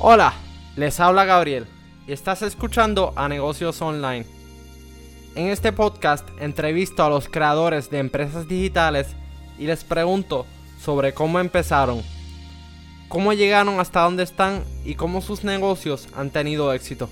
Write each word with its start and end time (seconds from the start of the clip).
Hola, 0.00 0.32
les 0.76 1.00
habla 1.00 1.24
Gabriel 1.24 1.66
y 2.06 2.12
estás 2.12 2.42
escuchando 2.42 3.12
a 3.16 3.28
Negocios 3.28 3.82
Online. 3.82 4.24
En 5.34 5.48
este 5.48 5.72
podcast 5.72 6.24
entrevisto 6.38 7.02
a 7.02 7.10
los 7.10 7.28
creadores 7.28 7.90
de 7.90 7.98
empresas 7.98 8.46
digitales 8.46 9.08
y 9.58 9.66
les 9.66 9.82
pregunto 9.82 10.46
sobre 10.80 11.14
cómo 11.14 11.40
empezaron, 11.40 12.00
cómo 13.08 13.32
llegaron 13.32 13.80
hasta 13.80 14.02
donde 14.02 14.22
están 14.22 14.62
y 14.84 14.94
cómo 14.94 15.20
sus 15.20 15.42
negocios 15.42 16.06
han 16.14 16.30
tenido 16.30 16.72
éxito. 16.72 17.10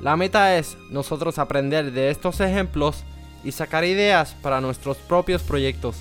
La 0.00 0.16
meta 0.16 0.56
es 0.56 0.78
nosotros 0.88 1.38
aprender 1.38 1.92
de 1.92 2.08
estos 2.08 2.40
ejemplos 2.40 3.04
y 3.44 3.52
sacar 3.52 3.84
ideas 3.84 4.34
para 4.40 4.62
nuestros 4.62 4.96
propios 4.96 5.42
proyectos. 5.42 5.96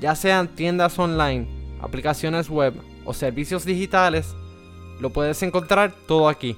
Ya 0.00 0.14
sean 0.14 0.48
tiendas 0.48 0.98
online, 0.98 1.46
aplicaciones 1.82 2.48
web 2.48 2.72
o 3.04 3.12
servicios 3.12 3.66
digitales, 3.66 4.34
lo 5.00 5.10
puedes 5.10 5.42
encontrar 5.42 5.92
todo 6.06 6.28
aquí. 6.28 6.56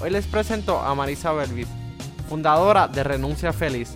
Hoy 0.00 0.10
les 0.10 0.26
presento 0.26 0.78
a 0.78 0.94
Marisa 0.94 1.32
Belvis, 1.32 1.68
fundadora 2.28 2.86
de 2.86 3.02
Renuncia 3.02 3.52
Feliz. 3.52 3.94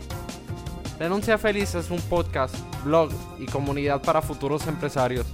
Renuncia 0.98 1.38
Feliz 1.38 1.74
es 1.74 1.90
un 1.90 2.00
podcast, 2.00 2.54
blog 2.84 3.10
y 3.38 3.46
comunidad 3.46 4.02
para 4.02 4.22
futuros 4.22 4.66
empresarios. 4.66 5.26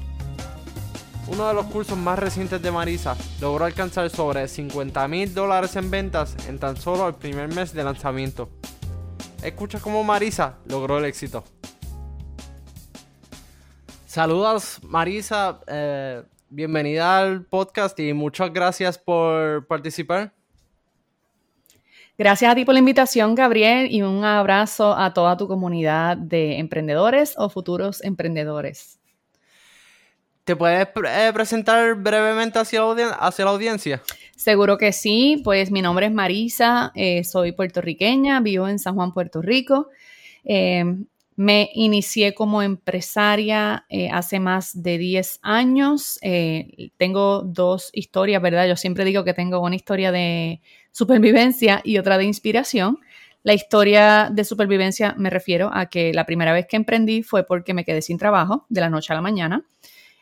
Uno 1.28 1.48
de 1.48 1.54
los 1.54 1.66
cursos 1.66 1.98
más 1.98 2.18
recientes 2.18 2.62
de 2.62 2.70
Marisa 2.70 3.16
logró 3.40 3.64
alcanzar 3.64 4.08
sobre 4.10 4.46
50 4.46 5.08
mil 5.08 5.34
dólares 5.34 5.74
en 5.74 5.90
ventas 5.90 6.36
en 6.46 6.58
tan 6.58 6.76
solo 6.76 7.08
el 7.08 7.14
primer 7.14 7.52
mes 7.52 7.72
de 7.72 7.82
lanzamiento. 7.82 8.48
Escucha 9.42 9.80
cómo 9.80 10.04
Marisa 10.04 10.58
logró 10.66 10.98
el 10.98 11.04
éxito. 11.04 11.44
Saludos 14.16 14.78
Marisa, 14.82 15.60
eh, 15.66 16.22
bienvenida 16.48 17.18
al 17.18 17.44
podcast 17.44 18.00
y 18.00 18.14
muchas 18.14 18.50
gracias 18.50 18.96
por 18.96 19.66
participar. 19.66 20.32
Gracias 22.16 22.50
a 22.50 22.54
ti 22.54 22.64
por 22.64 22.72
la 22.72 22.78
invitación, 22.78 23.34
Gabriel, 23.34 23.88
y 23.90 24.00
un 24.00 24.24
abrazo 24.24 24.96
a 24.96 25.12
toda 25.12 25.36
tu 25.36 25.46
comunidad 25.46 26.16
de 26.16 26.56
emprendedores 26.56 27.34
o 27.36 27.50
futuros 27.50 28.02
emprendedores. 28.02 28.98
¿Te 30.44 30.56
puedes 30.56 30.88
eh, 30.88 31.30
presentar 31.34 31.94
brevemente 31.96 32.58
hacia 32.58 32.80
la, 32.80 33.50
audiencia? 33.50 34.02
Seguro 34.34 34.78
que 34.78 34.92
sí, 34.92 35.42
pues 35.44 35.70
mi 35.70 35.82
nombre 35.82 36.06
es 36.06 36.12
Marisa, 36.12 36.90
eh, 36.94 37.22
soy 37.22 37.52
puertorriqueña, 37.52 38.40
vivo 38.40 38.66
en 38.66 38.78
San 38.78 38.94
Juan, 38.94 39.12
Puerto 39.12 39.42
Rico. 39.42 39.90
Eh, 40.42 40.86
me 41.36 41.70
inicié 41.74 42.34
como 42.34 42.62
empresaria 42.62 43.86
hace 44.10 44.40
más 44.40 44.82
de 44.82 44.98
10 44.98 45.38
años. 45.42 46.18
tengo 46.96 47.42
dos 47.42 47.90
historias, 47.92 48.40
¿verdad? 48.40 48.66
Yo 48.66 48.76
siempre 48.76 49.04
digo 49.04 49.22
que 49.22 49.34
tengo 49.34 49.60
una 49.60 49.76
historia 49.76 50.12
de 50.12 50.60
supervivencia 50.92 51.82
y 51.84 51.98
otra 51.98 52.16
de 52.16 52.24
inspiración. 52.24 52.98
La 53.46 53.54
historia 53.54 54.28
de 54.32 54.42
supervivencia 54.42 55.14
me 55.16 55.30
refiero 55.30 55.70
a 55.72 55.86
que 55.86 56.12
la 56.12 56.26
primera 56.26 56.52
vez 56.52 56.66
que 56.66 56.74
emprendí 56.74 57.22
fue 57.22 57.46
porque 57.46 57.74
me 57.74 57.84
quedé 57.84 58.02
sin 58.02 58.18
trabajo 58.18 58.66
de 58.68 58.80
la 58.80 58.90
noche 58.90 59.12
a 59.12 59.14
la 59.14 59.22
mañana. 59.22 59.64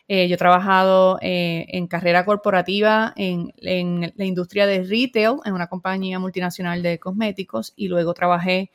Eh, 0.07 0.27
yo 0.27 0.35
he 0.35 0.37
trabajado 0.37 1.17
eh, 1.23 1.65
en 1.69 1.87
carrera 1.87 2.23
corporativa 2.23 3.13
en, 3.15 3.51
la 3.57 4.25
industria 4.25 4.67
de 4.67 4.83
retail, 4.83 5.37
en 5.43 5.53
una 5.53 5.65
compañía 5.65 6.19
multinacional 6.19 6.83
de 6.83 6.99
cosméticos, 6.99 7.73
y 7.75 7.87
luego 7.87 8.13
trabajé 8.13 8.69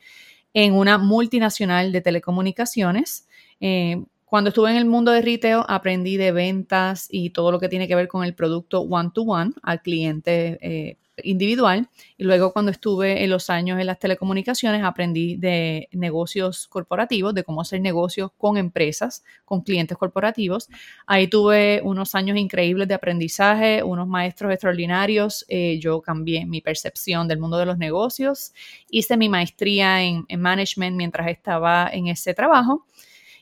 en 0.53 0.73
una 0.73 0.97
multinacional 0.97 1.91
de 1.91 2.01
telecomunicaciones. 2.01 3.27
Eh, 3.59 4.03
cuando 4.25 4.49
estuve 4.49 4.71
en 4.71 4.77
el 4.77 4.85
mundo 4.85 5.11
de 5.11 5.21
retail, 5.21 5.63
aprendí 5.67 6.17
de 6.17 6.31
ventas 6.31 7.07
y 7.09 7.31
todo 7.31 7.51
lo 7.51 7.59
que 7.59 7.69
tiene 7.69 7.87
que 7.87 7.95
ver 7.95 8.07
con 8.07 8.23
el 8.23 8.33
producto 8.33 8.81
one-to-one 8.81 9.51
al 9.61 9.81
cliente 9.81 10.97
individual 11.23 11.89
y 12.17 12.23
luego 12.23 12.53
cuando 12.53 12.71
estuve 12.71 13.23
en 13.23 13.29
los 13.29 13.49
años 13.49 13.79
en 13.79 13.85
las 13.85 13.99
telecomunicaciones 13.99 14.83
aprendí 14.83 15.35
de 15.37 15.89
negocios 15.91 16.67
corporativos, 16.67 17.33
de 17.33 17.43
cómo 17.43 17.61
hacer 17.61 17.81
negocios 17.81 18.31
con 18.37 18.57
empresas, 18.57 19.23
con 19.45 19.61
clientes 19.61 19.97
corporativos. 19.97 20.69
Ahí 21.05 21.27
tuve 21.27 21.81
unos 21.83 22.15
años 22.15 22.37
increíbles 22.37 22.87
de 22.87 22.93
aprendizaje, 22.93 23.83
unos 23.83 24.07
maestros 24.07 24.51
extraordinarios. 24.51 25.45
Eh, 25.47 25.79
yo 25.79 26.01
cambié 26.01 26.45
mi 26.45 26.61
percepción 26.61 27.27
del 27.27 27.39
mundo 27.39 27.57
de 27.57 27.65
los 27.65 27.77
negocios, 27.77 28.53
hice 28.89 29.17
mi 29.17 29.29
maestría 29.29 30.03
en, 30.03 30.25
en 30.27 30.41
management 30.41 30.95
mientras 30.95 31.27
estaba 31.29 31.89
en 31.91 32.07
ese 32.07 32.33
trabajo. 32.33 32.85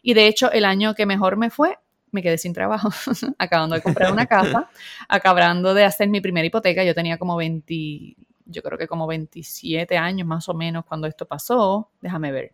Y 0.01 0.13
de 0.13 0.27
hecho, 0.27 0.51
el 0.51 0.65
año 0.65 0.95
que 0.95 1.05
mejor 1.05 1.37
me 1.37 1.49
fue 1.49 1.77
me 2.11 2.21
quedé 2.21 2.37
sin 2.37 2.53
trabajo, 2.53 2.89
acabando 3.37 3.75
de 3.75 3.81
comprar 3.81 4.11
una 4.11 4.25
casa, 4.25 4.69
acabando 5.07 5.73
de 5.73 5.83
hacer 5.83 6.09
mi 6.09 6.21
primera 6.21 6.45
hipoteca. 6.45 6.83
Yo 6.83 6.93
tenía 6.95 7.17
como 7.17 7.35
20, 7.35 8.15
yo 8.45 8.61
creo 8.61 8.77
que 8.77 8.87
como 8.87 9.07
27 9.07 9.97
años 9.97 10.27
más 10.27 10.49
o 10.49 10.53
menos 10.53 10.85
cuando 10.85 11.07
esto 11.07 11.27
pasó. 11.27 11.89
Déjame 12.01 12.31
ver 12.31 12.51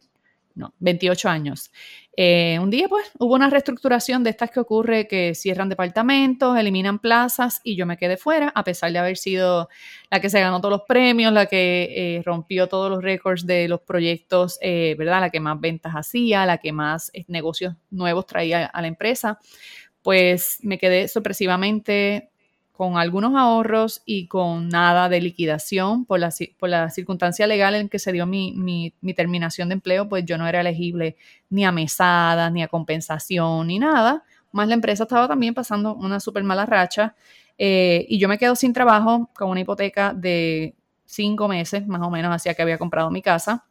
no, 0.56 0.74
28 0.80 1.30
años. 1.30 1.72
Eh, 2.18 2.58
un 2.62 2.70
día, 2.70 2.88
pues, 2.88 3.12
hubo 3.20 3.36
una 3.36 3.50
reestructuración 3.50 4.24
de 4.24 4.30
estas 4.30 4.50
que 4.50 4.62
ocurre 4.62 5.08
que 5.08 5.36
cierran 5.36 5.68
departamentos, 5.68 6.58
eliminan 6.58 7.00
plazas 7.00 7.60
y 7.64 7.76
yo 7.76 7.86
me 7.86 7.98
quedé 7.98 8.16
fuera, 8.16 8.52
a 8.56 8.64
pesar 8.64 8.92
de 8.94 9.00
haber 9.00 9.18
sido 9.18 9.68
la 10.10 10.22
que 10.22 10.30
se 10.30 10.40
ganó 10.40 10.62
todos 10.62 10.72
los 10.72 10.84
premios, 10.88 11.34
la 11.34 11.46
que 11.48 12.18
eh, 12.18 12.22
rompió 12.24 12.68
todos 12.68 12.90
los 12.90 13.04
récords 13.04 13.46
de 13.46 13.68
los 13.68 13.82
proyectos, 13.82 14.58
eh, 14.62 14.96
¿verdad? 14.98 15.20
La 15.20 15.30
que 15.30 15.42
más 15.42 15.60
ventas 15.60 15.94
hacía, 15.94 16.46
la 16.46 16.58
que 16.58 16.72
más 16.72 17.12
negocios 17.28 17.76
nuevos 17.92 18.26
traía 18.26 18.66
a 18.66 18.82
la 18.82 18.88
empresa. 18.88 19.40
Pues 20.02 20.60
me 20.62 20.78
quedé 20.78 21.08
sorpresivamente 21.10 22.32
con 22.76 22.98
algunos 22.98 23.36
ahorros 23.36 24.02
y 24.06 24.28
con 24.28 24.68
nada 24.68 25.08
de 25.08 25.22
liquidación 25.22 26.04
por 26.04 26.20
la, 26.20 26.90
circunstancia 26.90 27.48
legal 27.48 27.74
en 27.76 27.88
que 27.88 28.00
se 28.00 28.12
dio 28.12 28.26
mi, 28.26 28.52
mi, 28.54 29.14
terminación 29.14 29.70
de 29.70 29.76
empleo, 29.76 30.10
pues 30.10 30.26
yo 30.26 30.38
no 30.38 30.46
era 30.46 30.60
elegible 30.60 31.16
ni 31.50 31.64
a 31.64 31.72
mesada, 31.72 32.50
ni 32.50 32.64
a 32.64 32.68
compensación, 32.68 33.68
ni 33.68 33.80
nada. 33.80 34.24
Más 34.52 34.68
la 34.68 34.74
empresa 34.74 35.04
estaba 35.04 35.28
también 35.28 35.54
pasando 35.54 35.96
una 35.96 36.20
súper 36.20 36.44
mala 36.44 36.66
racha 36.66 37.16
eh, 37.58 38.06
y 38.10 38.20
yo 38.20 38.28
me 38.28 38.38
quedo 38.38 38.56
sin 38.56 38.74
trabajo 38.74 39.30
con 39.34 39.50
una 39.50 39.62
hipoteca 39.62 40.14
de 40.14 40.76
cinco 41.06 41.48
meses, 41.48 41.88
más 41.88 42.02
o 42.02 42.12
menos, 42.12 42.36
hacía 42.36 42.56
que 42.56 42.62
había 42.62 42.78
comprado 42.78 43.10
mi 43.10 43.22
casa. 43.22 43.66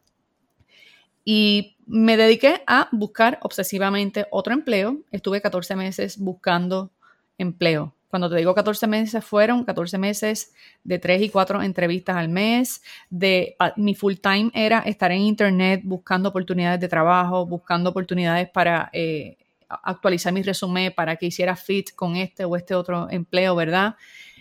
Y 1.23 1.77
me 1.85 2.17
dediqué 2.17 2.63
a 2.65 2.89
buscar 2.91 3.37
obsesivamente 3.43 4.25
otro 4.31 4.53
empleo. 4.53 4.97
Estuve 5.11 5.41
14 5.41 5.75
meses 5.75 6.17
buscando 6.17 6.91
empleo 7.37 7.94
cuando 8.15 8.29
te 8.29 8.37
digo 8.37 8.55
14 8.55 8.87
meses 8.87 9.25
fueron 9.25 9.65
14 9.65 9.97
meses 9.97 10.53
de 10.85 10.99
3 10.99 11.23
y 11.23 11.29
4 11.29 11.61
entrevistas 11.63 12.15
al 12.15 12.29
mes. 12.29 12.81
De, 13.09 13.57
mi 13.75 13.93
full 13.93 14.13
time 14.13 14.51
era 14.53 14.79
estar 14.79 15.11
en 15.11 15.19
internet 15.19 15.81
buscando 15.83 16.29
oportunidades 16.29 16.79
de 16.79 16.87
trabajo, 16.87 17.45
buscando 17.45 17.89
oportunidades 17.89 18.47
para 18.49 18.89
eh, 18.93 19.35
actualizar 19.67 20.31
mi 20.31 20.43
resumen 20.43 20.93
para 20.95 21.17
que 21.17 21.25
hiciera 21.25 21.57
fit 21.57 21.93
con 21.93 22.15
este 22.15 22.45
o 22.45 22.55
este 22.55 22.73
otro 22.73 23.09
empleo, 23.11 23.53
¿verdad? 23.53 23.97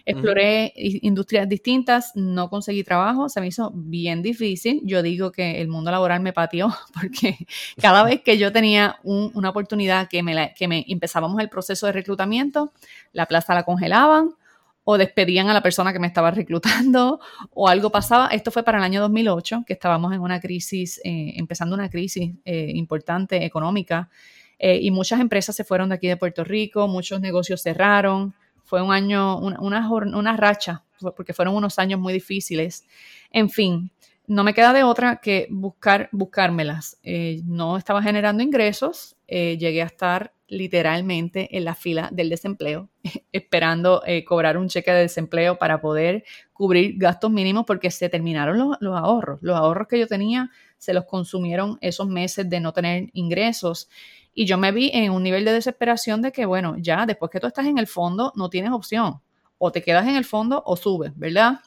Exploré 0.07 0.73
industrias 0.77 1.49
distintas, 1.49 2.13
no 2.15 2.51
conseguí 2.51 2.85
trabajo, 2.85 3.31
se 3.31 3.41
me 3.41 3.47
hizo 3.47 3.73
bien 3.75 4.21
difícil. 4.21 4.83
Yo 4.85 5.03
digo 5.03 5.33
que 5.33 5.63
el 5.63 5.69
mundo 5.69 5.91
laboral 5.91 6.21
me 6.21 6.35
pateó 6.35 6.75
porque 6.95 7.39
cada 7.81 8.03
vez 8.05 8.21
que 8.21 8.37
yo 8.37 8.53
tenía 8.53 8.99
una 9.03 9.49
oportunidad 9.49 10.09
que 10.09 10.23
me, 10.23 10.53
que 10.55 10.85
empezábamos 10.89 11.41
el 11.41 11.49
proceso 11.49 11.87
de 11.87 11.93
reclutamiento, 11.93 12.73
la 13.13 13.27
plaza 13.27 13.55
la 13.55 13.63
congelaban 13.63 14.35
o 14.85 14.99
despedían 14.99 15.49
a 15.49 15.55
la 15.55 15.63
persona 15.63 15.93
que 15.95 15.99
me 15.99 16.07
estaba 16.07 16.31
reclutando 16.31 17.21
o 17.55 17.69
algo 17.69 17.91
pasaba. 17.91 18.29
Esto 18.29 18.51
fue 18.51 18.63
para 18.63 18.79
el 18.79 18.85
año 18.85 19.01
2008, 19.01 19.65
que 19.67 19.73
estábamos 19.73 20.13
en 20.13 20.21
una 20.21 20.39
crisis, 20.41 21.01
eh, 21.03 21.33
empezando 21.37 21.75
una 21.75 21.89
crisis 21.89 22.33
eh, 22.45 22.71
importante 22.75 23.43
económica 23.45 24.11
eh, 24.59 24.79
y 24.81 24.91
muchas 24.91 25.21
empresas 25.21 25.57
se 25.57 25.65
fueron 25.65 25.89
de 25.89 25.95
aquí 25.97 26.09
de 26.09 26.19
Puerto 26.19 26.45
Rico, 26.45 26.87
muchos 26.89 27.21
negocios 27.21 27.63
cerraron 27.63 28.35
fue 28.75 28.83
un 28.83 28.93
año, 28.93 29.39
una, 29.39 29.89
una, 29.89 30.37
racha, 30.37 30.83
porque 31.17 31.33
fueron 31.33 31.55
unos 31.55 31.79
años 31.79 32.01
muy 32.01 32.13
difíciles. 32.13 32.85
En 33.31 33.49
fin, 33.49 33.93
no 34.27 34.43
me 34.43 34.53
queda 34.53 34.73
de 34.73 34.83
otra 34.83 35.21
que 35.23 35.47
buscar, 35.49 36.09
buscármelas. 36.11 36.99
Eh, 37.05 37.41
no 37.45 37.77
estaba 37.77 38.03
generando 38.03 38.43
ingresos, 38.43 39.17
eh, 39.29 39.57
llegué 39.59 39.81
a 39.83 39.87
estar 39.87 40.35
literalmente 40.49 41.57
en 41.57 41.65
la 41.65 41.77
fila 41.77 42.09
del 42.11 42.31
desempleo, 42.31 42.91
esperando 43.33 44.03
eh, 44.07 44.25
cobrar 44.25 44.59
un 44.59 44.67
cheque 44.67 44.91
de 44.91 45.03
desempleo 45.03 45.57
para 45.57 45.81
poder 45.81 46.25
cubrir 46.53 46.99
gastos 46.99 47.31
mínimos 47.31 47.67
porque 47.67 47.93
se 47.93 48.09
terminaron 48.09 48.59
los, 48.59 48.77
los, 48.81 48.99
ahorros. 48.99 49.41
Los 49.41 49.57
ahorros 49.57 49.87
que 49.87 50.01
yo 50.01 50.09
tenía 50.09 50.51
se 50.79 50.95
los 50.95 51.05
consumieron 51.05 51.79
esos 51.81 52.09
meses 52.09 52.51
de 52.51 52.59
no 52.59 52.73
tener 52.73 53.09
ingresos 53.13 53.89
y 54.35 54.47
yo 54.47 54.59
me 54.59 54.73
vi 54.73 54.91
en 54.93 55.13
un 55.13 55.23
nivel 55.23 55.45
de 55.45 55.53
desesperación 55.53 56.21
de 56.21 56.33
que, 56.33 56.45
bueno, 56.45 56.77
ya 56.79 57.07
después 57.07 57.31
que 57.31 57.41
tú 57.41 57.47
estás 57.47 57.67
en 57.67 57.79
el 57.79 57.87
fondo, 57.87 58.33
no 58.35 58.51
tienes 58.51 58.73
opción. 58.73 59.21
O 59.59 59.71
te 59.71 59.81
quedas 59.81 60.07
en 60.09 60.17
el 60.17 60.25
fondo 60.25 60.63
o 60.67 60.77
subes, 60.77 61.13
¿verdad? 61.17 61.61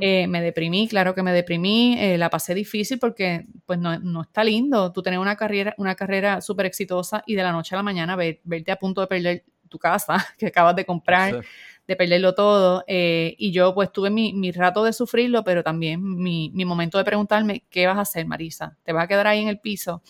Eh, 0.00 0.26
me 0.26 0.42
deprimí, 0.42 0.88
claro 0.88 1.14
que 1.14 1.22
me 1.22 1.32
deprimí, 1.32 1.96
eh, 1.98 2.18
la 2.18 2.28
pasé 2.28 2.54
difícil 2.54 2.98
porque 2.98 3.46
pues 3.64 3.78
no, 3.78 4.22
está 4.22 4.42
lindo 4.42 4.92
tú 4.92 5.00
tener 5.00 5.20
una 5.20 5.36
carrera, 5.36 5.74
una 5.78 5.94
carrera 5.94 6.40
súper 6.40 6.66
exitosa 6.66 7.22
y 7.26 7.36
de 7.36 7.44
la 7.44 7.52
noche 7.52 7.76
a 7.76 7.78
la 7.78 7.84
mañana 7.84 8.16
verte 8.16 8.72
a 8.72 8.76
punto 8.76 9.00
de 9.00 9.06
perder 9.06 9.44
tu 9.68 9.78
casa 9.78 10.16
que 10.38 10.48
acabas 10.48 10.74
de 10.74 10.84
comprar, 10.84 11.42
de 11.86 11.96
perderlo 11.96 12.34
todo. 12.34 12.84
Eh, 12.88 13.36
y 13.38 13.52
yo 13.52 13.72
pues 13.74 13.92
tuve 13.92 14.10
mi, 14.10 14.32
mi, 14.32 14.50
rato 14.50 14.82
de 14.82 14.92
sufrirlo, 14.92 15.44
pero 15.44 15.62
también 15.62 16.02
mi, 16.02 16.50
mi 16.52 16.64
momento 16.64 16.98
de 16.98 17.04
preguntarme, 17.04 17.62
¿qué 17.70 17.86
vas 17.86 17.96
a 17.96 18.02
hacer, 18.02 18.26
Marisa? 18.26 18.76
¿Te 18.82 18.92
vas 18.92 19.04
a 19.04 19.08
quedar 19.08 19.28
ahí 19.28 19.40
en 19.40 19.48
el 19.48 19.60
piso? 19.60 20.02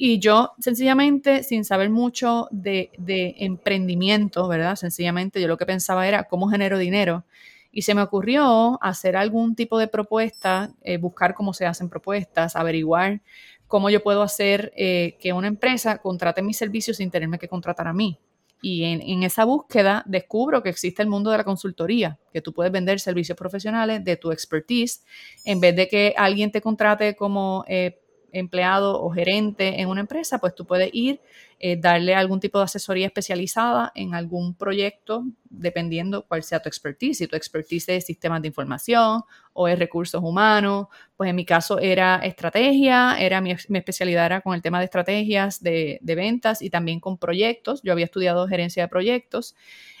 Y 0.00 0.20
yo 0.20 0.52
sencillamente, 0.60 1.42
sin 1.42 1.64
saber 1.64 1.90
mucho 1.90 2.46
de, 2.52 2.92
emprendimiento, 3.38 4.46
¿verdad? 4.46 4.76
Sencillamente 4.76 5.40
yo 5.40 5.48
lo 5.48 5.58
que 5.58 5.66
pensaba 5.66 6.06
era 6.06 6.22
cómo 6.22 6.48
genero 6.48 6.78
dinero. 6.78 7.24
Y 7.72 7.82
se 7.82 7.96
me 7.96 8.02
ocurrió 8.02 8.78
hacer 8.80 9.16
algún 9.16 9.56
tipo 9.56 9.76
de 9.76 9.88
propuesta, 9.88 10.72
eh, 10.82 10.98
buscar 10.98 11.34
cómo 11.34 11.52
se 11.52 11.66
hacen 11.66 11.88
propuestas, 11.88 12.54
averiguar 12.54 13.22
cómo 13.66 13.90
yo 13.90 14.00
puedo 14.00 14.22
hacer 14.22 14.72
eh, 14.76 15.16
que 15.20 15.32
una 15.32 15.48
empresa 15.48 15.98
contrate 15.98 16.42
mis 16.42 16.56
servicios 16.56 16.98
sin 16.98 17.10
tenerme 17.10 17.40
que 17.40 17.48
contratar 17.48 17.88
a 17.88 17.92
mí. 17.92 18.20
Y 18.62 18.84
en, 18.84 19.02
en, 19.02 19.24
esa 19.24 19.44
búsqueda 19.44 20.04
descubro 20.06 20.62
que 20.62 20.68
existe 20.68 21.02
el 21.02 21.08
mundo 21.08 21.32
de 21.32 21.38
la 21.38 21.44
consultoría, 21.44 22.18
que 22.32 22.40
tú 22.40 22.52
puedes 22.52 22.72
vender 22.72 23.00
servicios 23.00 23.36
profesionales 23.36 24.04
de 24.04 24.16
tu 24.16 24.30
expertise 24.30 25.04
en 25.44 25.60
vez 25.60 25.74
de 25.74 25.88
que 25.88 26.14
alguien 26.16 26.52
te 26.52 26.60
contrate 26.60 27.16
como 27.16 27.64
eh, 27.68 27.98
empleado 28.32 29.02
o 29.02 29.10
gerente 29.10 29.80
en 29.80 29.88
una 29.88 30.00
empresa, 30.00 30.38
pues 30.38 30.54
tú 30.54 30.66
puedes 30.66 30.90
ir, 30.92 31.20
eh, 31.60 31.76
darle 31.76 32.14
algún 32.14 32.40
tipo 32.40 32.58
de 32.58 32.64
asesoría 32.64 33.06
especializada 33.06 33.90
en 33.94 34.14
algún 34.14 34.54
proyecto, 34.54 35.24
dependiendo 35.50 36.24
cuál 36.26 36.42
sea 36.42 36.60
tu 36.60 36.68
expertise. 36.68 37.18
Si 37.18 37.26
tu 37.26 37.36
expertise 37.36 37.88
es 37.88 38.06
sistemas 38.06 38.42
de 38.42 38.48
información 38.48 39.22
o 39.52 39.66
es 39.68 39.78
recursos 39.78 40.22
humanos, 40.22 40.86
pues 41.16 41.30
en 41.30 41.36
mi 41.36 41.44
caso 41.44 41.78
era 41.78 42.16
estrategia, 42.16 43.16
era 43.18 43.40
mi, 43.40 43.52
especialidad 43.52 44.26
era 44.26 44.40
con 44.40 44.54
el 44.54 44.62
tema 44.62 44.78
de 44.78 44.84
estrategias 44.84 45.62
de, 45.62 45.98
de, 46.02 46.14
ventas 46.14 46.62
y 46.62 46.70
también 46.70 47.00
con 47.00 47.18
proyectos. 47.18 47.82
Yo 47.82 47.92
había 47.92 48.04
estudiado 48.04 48.46
gerencia 48.46 48.84
de 48.84 48.88
proyectos 48.88 49.56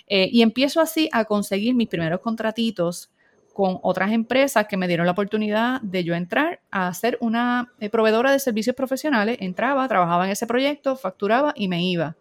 eh, 0.06 0.28
y 0.30 0.42
empiezo 0.42 0.80
así 0.80 1.08
a 1.12 1.24
conseguir 1.24 1.74
mis 1.74 1.88
primeros 1.88 2.20
contratitos 2.20 3.10
con 3.58 3.80
otras 3.82 4.12
empresas 4.12 4.68
que 4.68 4.76
me 4.76 4.86
dieron 4.86 5.04
la 5.04 5.10
oportunidad 5.10 5.80
de 5.80 6.04
yo 6.04 6.14
entrar 6.14 6.60
a 6.70 6.94
ser 6.94 7.18
una 7.20 7.72
eh, 7.80 7.90
proveedora 7.90 8.30
de 8.30 8.38
servicios 8.38 8.76
profesionales. 8.76 9.36
Entraba, 9.40 9.88
trabajaba 9.88 10.26
en 10.26 10.30
ese 10.30 10.46
proyecto, 10.46 10.94
facturaba 10.94 11.52
y 11.56 11.66
me 11.66 11.82
iba. 11.82 12.14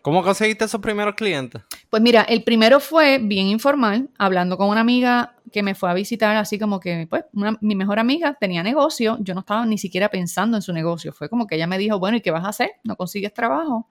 ¿Cómo 0.00 0.22
conseguiste 0.22 0.64
esos 0.64 0.80
primeros 0.80 1.14
clientes? 1.14 1.60
Pues 1.90 2.00
mira, 2.00 2.22
el 2.22 2.42
primero 2.42 2.80
fue 2.80 3.18
bien 3.18 3.48
informal, 3.48 4.08
hablando 4.16 4.56
con 4.56 4.70
una 4.70 4.80
amiga 4.80 5.34
que 5.52 5.62
me 5.62 5.74
fue 5.74 5.90
a 5.90 5.92
visitar, 5.92 6.34
así 6.36 6.58
como 6.58 6.80
que, 6.80 7.06
pues, 7.10 7.24
mi 7.60 7.74
mejor 7.74 7.98
amiga 7.98 8.34
tenía 8.40 8.62
negocio, 8.62 9.18
yo 9.20 9.34
no 9.34 9.40
estaba 9.40 9.66
ni 9.66 9.76
siquiera 9.76 10.08
pensando 10.08 10.56
en 10.56 10.62
su 10.62 10.72
negocio, 10.72 11.12
fue 11.12 11.28
como 11.28 11.46
que 11.46 11.56
ella 11.56 11.66
me 11.66 11.76
dijo, 11.76 11.98
bueno, 11.98 12.16
¿y 12.16 12.22
qué 12.22 12.30
vas 12.30 12.46
a 12.46 12.48
hacer? 12.48 12.70
¿No 12.82 12.96
consigues 12.96 13.34
trabajo? 13.34 13.88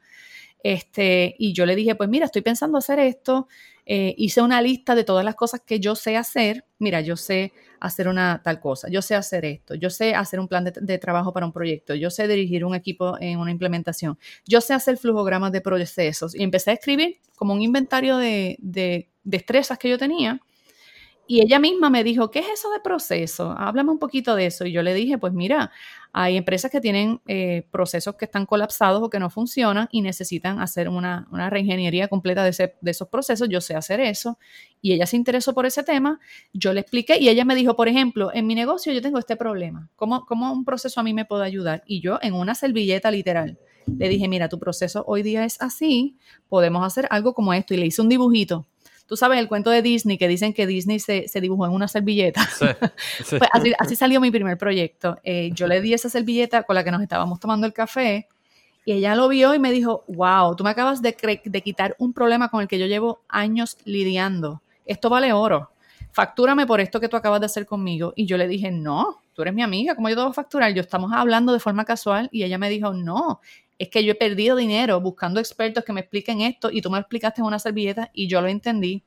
Este, 0.63 1.35
y 1.37 1.53
yo 1.53 1.65
le 1.65 1.75
dije, 1.75 1.95
pues 1.95 2.09
mira, 2.09 2.25
estoy 2.25 2.41
pensando 2.41 2.77
hacer 2.77 2.99
esto, 2.99 3.47
eh, 3.85 4.13
hice 4.17 4.41
una 4.41 4.61
lista 4.61 4.95
de 4.95 5.03
todas 5.03 5.23
las 5.23 5.35
cosas 5.35 5.61
que 5.65 5.79
yo 5.79 5.95
sé 5.95 6.17
hacer. 6.17 6.65
Mira, 6.79 7.01
yo 7.01 7.15
sé 7.15 7.53
hacer 7.79 8.07
una 8.07 8.41
tal 8.43 8.59
cosa, 8.59 8.89
yo 8.89 9.01
sé 9.01 9.15
hacer 9.15 9.45
esto, 9.45 9.75
yo 9.75 9.89
sé 9.89 10.15
hacer 10.15 10.39
un 10.39 10.47
plan 10.47 10.65
de, 10.65 10.97
trabajo 10.97 11.31
para 11.31 11.45
un 11.45 11.53
proyecto, 11.53 11.93
yo 11.95 12.09
sé 12.09 12.27
dirigir 12.27 12.65
un 12.65 12.75
equipo 12.75 13.17
en 13.19 13.39
una 13.39 13.51
implementación, 13.51 14.17
yo 14.47 14.61
sé 14.61 14.73
hacer 14.73 14.97
flujogramas 14.97 15.51
de 15.51 15.61
procesos. 15.61 16.35
Y 16.35 16.43
empecé 16.43 16.71
a 16.71 16.73
escribir 16.73 17.19
como 17.35 17.53
un 17.53 17.61
inventario 17.61 18.17
de, 18.17 18.57
de 18.59 19.09
destrezas 19.23 19.77
que 19.77 19.89
yo 19.89 19.97
tenía 19.97 20.41
y 21.27 21.41
ella 21.41 21.59
misma 21.59 21.89
me 21.89 22.03
dijo, 22.03 22.31
¿qué 22.31 22.39
es 22.39 22.47
eso 22.53 22.69
de 22.71 22.79
proceso? 22.79 23.53
Háblame 23.57 23.91
un 23.91 23.99
poquito 23.99 24.35
de 24.35 24.45
eso. 24.45 24.65
Y 24.65 24.71
yo 24.71 24.81
le 24.81 24.93
dije, 24.93 25.17
pues 25.17 25.33
mira, 25.33 25.71
hay 26.13 26.37
empresas 26.37 26.71
que 26.71 26.79
tienen 26.79 27.21
eh, 27.27 27.67
procesos 27.69 28.15
que 28.15 28.25
están 28.25 28.45
colapsados 28.45 29.03
o 29.03 29.09
que 29.09 29.19
no 29.19 29.29
funcionan 29.29 29.89
y 29.91 30.01
necesitan 30.01 30.61
hacer 30.61 30.87
una, 30.87 31.27
una 31.31 31.49
reingeniería 31.49 32.07
completa 32.07 32.45
de, 32.45 32.73
de, 32.79 32.91
esos 32.91 33.09
procesos. 33.09 33.49
Yo 33.49 33.59
sé 33.59 33.75
hacer 33.75 33.99
eso. 33.99 34.39
Y 34.81 34.93
ella 34.93 35.05
se 35.05 35.17
interesó 35.17 35.53
por 35.53 35.65
ese 35.65 35.83
tema. 35.83 36.19
Yo 36.53 36.71
le 36.71 36.79
expliqué 36.79 37.19
y 37.19 37.27
ella 37.27 37.43
me 37.43 37.55
dijo, 37.55 37.75
por 37.75 37.89
ejemplo, 37.89 38.31
en 38.33 38.47
mi 38.47 38.55
negocio 38.55 38.93
yo 38.93 39.01
tengo 39.01 39.19
este 39.19 39.35
problema. 39.35 39.89
¿Cómo, 39.97 40.25
cómo 40.25 40.53
un 40.53 40.63
proceso 40.63 41.01
a 41.01 41.03
mí 41.03 41.13
me 41.13 41.25
puede 41.25 41.45
ayudar? 41.45 41.83
Y 41.85 41.99
yo 41.99 42.19
en 42.21 42.33
una 42.35 42.55
servilleta 42.55 43.11
literal. 43.11 43.59
Le 43.97 44.09
dije, 44.09 44.27
mira, 44.27 44.49
tu 44.49 44.59
proceso 44.59 45.03
hoy 45.07 45.23
día 45.23 45.45
es 45.45 45.61
así, 45.61 46.17
podemos 46.49 46.85
hacer 46.85 47.07
algo 47.09 47.33
como 47.33 47.53
esto. 47.53 47.73
Y 47.73 47.77
le 47.77 47.85
hice 47.85 48.01
un 48.01 48.09
dibujito 48.09 48.65
Tú 49.07 49.15
sabes 49.15 49.39
el 49.39 49.47
cuento 49.47 49.69
de 49.69 49.81
Disney 49.81 50.17
que 50.17 50.27
dicen 50.27 50.53
que 50.53 50.67
Disney 50.67 50.99
se, 50.99 51.25
dibujó 51.41 51.65
en 51.65 51.71
una 51.71 51.87
servilleta. 51.87 52.47
pues 53.29 53.49
así, 53.79 53.95
salió 53.95 54.19
mi 54.19 54.31
primer 54.31 54.57
proyecto. 54.57 55.17
Eh, 55.23 55.49
yo 55.53 55.65
le 55.67 55.81
di 55.81 55.93
esa 55.93 56.09
servilleta 56.09 56.63
con 56.63 56.75
la 56.75 56.83
que 56.83 56.91
nos 56.91 57.01
estábamos 57.01 57.39
tomando 57.39 57.65
el 57.65 57.73
café 57.73 58.27
y 58.85 58.91
ella 58.91 59.15
lo 59.15 59.27
vio 59.27 59.53
y 59.53 59.59
me 59.59 59.71
dijo, 59.71 60.03
wow, 60.07 60.55
tú 60.55 60.63
me 60.63 60.69
acabas 60.69 61.01
de, 61.01 61.15
de 61.43 61.61
quitar 61.61 61.95
un 61.99 62.13
problema 62.13 62.49
con 62.49 62.61
el 62.61 62.67
que 62.67 62.77
yo 62.77 62.85
llevo 62.85 63.21
años 63.29 63.77
lidiando. 63.85 64.61
Esto 64.85 65.09
vale 65.09 65.33
oro. 65.33 65.71
Factúrame 66.11 66.65
por 66.65 66.81
esto 66.81 66.99
que 66.99 67.09
tú 67.09 67.15
acabas 67.15 67.39
de 67.39 67.45
hacer 67.45 67.65
conmigo. 67.65 68.13
Y 68.15 68.25
yo 68.25 68.37
le 68.37 68.47
dije, 68.47 68.71
no, 68.71 69.21
tú 69.33 69.43
eres 69.43 69.53
mi 69.53 69.61
amiga, 69.61 69.95
¿cómo 69.95 70.09
yo 70.09 70.15
te 70.15 70.21
voy 70.21 70.31
a 70.31 70.33
facturar? 70.33 70.73
Yo 70.73 70.81
estamos 70.81 71.11
hablando 71.13 71.53
de 71.53 71.59
forma 71.59 71.85
casual 71.85 72.27
y 72.31 72.43
ella 72.43 72.57
me 72.57 72.69
dijo, 72.69 72.91
no, 72.93 73.39
es 73.77 73.89
que 73.89 74.03
yo 74.03 74.13
he 74.13 74.15
perdido 74.15 74.55
dinero 74.55 74.99
buscando 75.01 75.39
expertos 75.39 75.83
que 75.83 75.93
me 75.93 76.01
expliquen 76.01 76.41
esto 76.41 76.69
y 76.71 76.81
tú 76.81 76.89
me 76.89 76.99
explicaste 76.99 77.41
en 77.41 77.47
una 77.47 77.59
servilleta 77.59 78.09
y 78.13 78.27
yo 78.27 78.41
lo 78.41 78.47
entendí. 78.47 79.03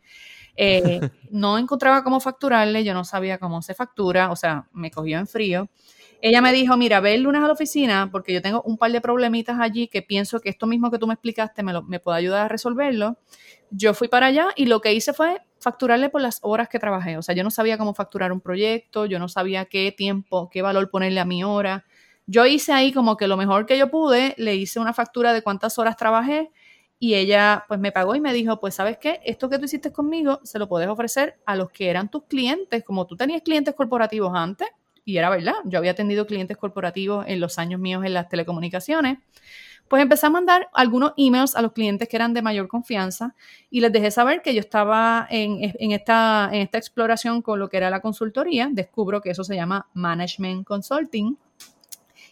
Eh, 0.56 1.00
no 1.30 1.58
encontraba 1.58 2.04
cómo 2.04 2.20
facturarle, 2.20 2.84
yo 2.84 2.94
no 2.94 3.04
sabía 3.04 3.38
cómo 3.38 3.62
se 3.62 3.74
factura, 3.74 4.30
o 4.30 4.36
sea, 4.36 4.68
me 4.72 4.90
cogió 4.90 5.18
en 5.18 5.26
frío. 5.26 5.68
Ella 6.22 6.42
me 6.42 6.52
dijo, 6.52 6.76
mira, 6.76 7.00
ve 7.00 7.14
el 7.14 7.22
lunes 7.22 7.42
a 7.42 7.46
la 7.46 7.54
oficina 7.54 8.10
porque 8.12 8.34
yo 8.34 8.42
tengo 8.42 8.60
un 8.62 8.76
par 8.76 8.92
de 8.92 9.00
problemitas 9.00 9.58
allí 9.58 9.88
que 9.88 10.02
pienso 10.02 10.38
que 10.40 10.50
esto 10.50 10.66
mismo 10.66 10.90
que 10.90 10.98
tú 10.98 11.06
me 11.06 11.14
explicaste 11.14 11.62
me, 11.62 11.72
lo, 11.72 11.82
me 11.82 11.98
puede 11.98 12.18
ayudar 12.18 12.42
a 12.44 12.48
resolverlo. 12.48 13.16
Yo 13.70 13.94
fui 13.94 14.08
para 14.08 14.26
allá 14.26 14.48
y 14.54 14.66
lo 14.66 14.82
que 14.82 14.92
hice 14.92 15.14
fue 15.14 15.38
facturarle 15.60 16.10
por 16.10 16.20
las 16.20 16.40
horas 16.42 16.68
que 16.68 16.78
trabajé. 16.78 17.16
O 17.16 17.22
sea, 17.22 17.34
yo 17.34 17.42
no 17.42 17.50
sabía 17.50 17.78
cómo 17.78 17.94
facturar 17.94 18.32
un 18.32 18.40
proyecto, 18.42 19.06
yo 19.06 19.18
no 19.18 19.28
sabía 19.28 19.64
qué 19.64 19.92
tiempo, 19.96 20.50
qué 20.50 20.60
valor 20.60 20.90
ponerle 20.90 21.20
a 21.20 21.24
mi 21.24 21.42
hora. 21.42 21.86
Yo 22.26 22.46
hice 22.46 22.72
ahí 22.72 22.92
como 22.92 23.16
que 23.16 23.26
lo 23.26 23.36
mejor 23.36 23.66
que 23.66 23.78
yo 23.78 23.90
pude, 23.90 24.34
le 24.38 24.54
hice 24.54 24.78
una 24.78 24.92
factura 24.92 25.32
de 25.32 25.42
cuántas 25.42 25.78
horas 25.78 25.96
trabajé 25.96 26.50
y 26.98 27.14
ella 27.14 27.64
pues 27.66 27.80
me 27.80 27.92
pagó 27.92 28.14
y 28.14 28.20
me 28.20 28.32
dijo, 28.32 28.60
pues 28.60 28.74
sabes 28.74 28.98
qué, 28.98 29.20
esto 29.24 29.48
que 29.48 29.58
tú 29.58 29.64
hiciste 29.64 29.90
conmigo 29.90 30.40
se 30.44 30.58
lo 30.58 30.68
puedes 30.68 30.88
ofrecer 30.88 31.40
a 31.46 31.56
los 31.56 31.70
que 31.70 31.88
eran 31.88 32.10
tus 32.10 32.24
clientes, 32.24 32.84
como 32.84 33.06
tú 33.06 33.16
tenías 33.16 33.42
clientes 33.42 33.74
corporativos 33.74 34.32
antes, 34.34 34.68
y 35.04 35.16
era 35.16 35.30
verdad, 35.30 35.54
yo 35.64 35.78
había 35.78 35.92
atendido 35.92 36.26
clientes 36.26 36.58
corporativos 36.58 37.24
en 37.26 37.40
los 37.40 37.58
años 37.58 37.80
míos 37.80 38.04
en 38.04 38.12
las 38.12 38.28
telecomunicaciones, 38.28 39.18
pues 39.88 40.02
empecé 40.02 40.26
a 40.26 40.30
mandar 40.30 40.68
algunos 40.72 41.14
emails 41.16 41.56
a 41.56 41.62
los 41.62 41.72
clientes 41.72 42.06
que 42.06 42.16
eran 42.16 42.32
de 42.32 42.42
mayor 42.42 42.68
confianza 42.68 43.34
y 43.70 43.80
les 43.80 43.90
dejé 43.90 44.12
saber 44.12 44.40
que 44.40 44.54
yo 44.54 44.60
estaba 44.60 45.26
en, 45.28 45.58
esta 45.90 46.50
exploración 46.52 47.42
con 47.42 47.58
lo 47.58 47.68
que 47.68 47.78
era 47.78 47.90
la 47.90 48.00
consultoría. 48.00 48.68
Descubro 48.70 49.20
que 49.20 49.30
eso 49.30 49.42
se 49.42 49.56
llama 49.56 49.88
Management 49.94 50.64
Consulting 50.64 51.36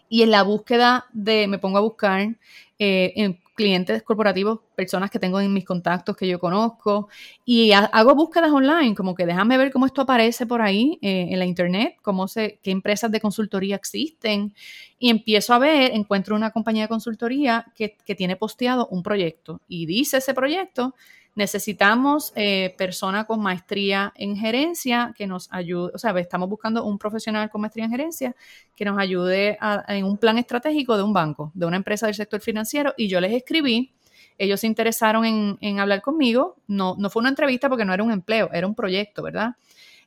y 0.08 0.22
en 0.22 0.30
la 0.30 0.42
búsqueda 0.42 1.06
de, 1.12 1.46
me 1.46 1.58
pongo 1.58 1.78
a 1.78 1.82
buscar 1.82 2.36
eh, 2.78 3.12
en 3.16 3.40
clientes 3.54 4.04
corporativos, 4.04 4.60
personas 4.76 5.10
que 5.10 5.18
tengo 5.18 5.40
en 5.40 5.52
mis 5.52 5.64
contactos 5.64 6.16
que 6.16 6.28
yo 6.28 6.38
conozco, 6.38 7.08
y 7.44 7.72
hago 7.72 8.14
búsquedas 8.14 8.52
online, 8.52 8.94
como 8.94 9.16
que 9.16 9.26
déjame 9.26 9.58
ver 9.58 9.72
cómo 9.72 9.84
esto 9.86 10.02
aparece 10.02 10.46
por 10.46 10.62
ahí 10.62 10.96
eh, 11.02 11.26
en 11.30 11.38
la 11.40 11.44
internet, 11.44 11.96
cómo 12.02 12.28
se, 12.28 12.60
qué 12.62 12.70
empresas 12.70 13.10
de 13.10 13.20
consultoría 13.20 13.74
existen, 13.74 14.54
y 15.00 15.10
empiezo 15.10 15.54
a 15.54 15.58
ver, 15.58 15.90
encuentro 15.92 16.36
una 16.36 16.52
compañía 16.52 16.84
de 16.84 16.88
consultoría 16.88 17.66
que, 17.74 17.96
que 18.06 18.14
tiene 18.14 18.36
posteado 18.36 18.86
un 18.92 19.02
proyecto, 19.02 19.60
y 19.66 19.86
dice 19.86 20.18
ese 20.18 20.34
proyecto 20.34 20.94
Necesitamos 21.38 22.32
eh, 22.34 22.74
persona 22.76 23.24
con 23.24 23.40
maestría 23.40 24.12
en 24.16 24.36
gerencia 24.36 25.14
que 25.16 25.28
nos 25.28 25.46
ayude, 25.52 25.92
o 25.94 25.96
sea, 25.96 26.10
estamos 26.18 26.48
buscando 26.48 26.82
un 26.82 26.98
profesional 26.98 27.48
con 27.48 27.60
maestría 27.60 27.84
en 27.84 27.92
gerencia 27.92 28.34
que 28.74 28.84
nos 28.84 28.98
ayude 28.98 29.56
en 29.86 30.04
un 30.04 30.18
plan 30.18 30.36
estratégico 30.36 30.96
de 30.96 31.04
un 31.04 31.12
banco, 31.12 31.52
de 31.54 31.66
una 31.66 31.76
empresa 31.76 32.06
del 32.06 32.16
sector 32.16 32.40
financiero. 32.40 32.92
Y 32.96 33.06
yo 33.06 33.20
les 33.20 33.32
escribí, 33.32 33.94
ellos 34.36 34.58
se 34.58 34.66
interesaron 34.66 35.24
en, 35.24 35.58
en 35.60 35.78
hablar 35.78 36.02
conmigo. 36.02 36.56
No, 36.66 36.96
no 36.98 37.08
fue 37.08 37.20
una 37.20 37.28
entrevista 37.28 37.68
porque 37.68 37.84
no 37.84 37.94
era 37.94 38.02
un 38.02 38.10
empleo, 38.10 38.50
era 38.52 38.66
un 38.66 38.74
proyecto, 38.74 39.22
¿verdad? 39.22 39.54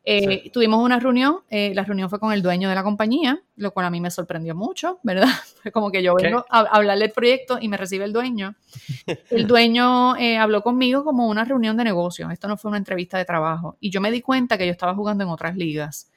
Eh, 0.04 0.50
tuvimos 0.52 0.84
una 0.84 1.00
reunión, 1.00 1.42
eh, 1.50 1.74
la 1.76 1.84
reunión 1.84 2.10
fue 2.10 2.20
con 2.20 2.34
el 2.34 2.42
dueño 2.42 2.70
de 2.70 2.76
la 2.76 2.84
compañía, 2.84 3.42
lo 3.56 3.72
cual 3.72 3.86
a 3.86 3.92
mí 3.92 4.02
me 4.02 4.10
sorprendió 4.10 4.56
mucho, 4.56 5.00
¿verdad? 5.04 5.30
Fue 5.62 5.72
como 5.72 5.92
que 5.92 6.02
yo 6.02 6.16
vengo 6.16 6.46
a, 6.50 6.60
hablarle 6.60 7.06
del 7.06 7.14
proyecto 7.14 7.60
y 7.62 7.68
me 7.68 7.78
recibe 7.78 8.06
el 8.06 8.14
dueño. 8.14 8.56
El 9.30 9.46
dueño 9.46 10.16
eh, 10.18 10.38
habló 10.38 10.64
conmigo 10.64 11.04
como 11.04 11.28
una 11.28 11.46
reunión 11.46 11.78
de 11.78 11.84
negocios, 11.84 12.32
esto 12.32 12.48
no 12.48 12.58
fue 12.58 12.70
una 12.70 12.80
entrevista 12.80 13.18
de 13.18 13.26
trabajo, 13.26 13.78
y 13.80 13.92
yo 13.92 14.02
me 14.02 14.12
di 14.12 14.22
cuenta 14.22 14.58
que 14.58 14.66
yo 14.66 14.72
estaba 14.72 14.96
jugando 14.96 15.24
en 15.24 15.30
otras 15.30 15.56
ligas. 15.56 16.11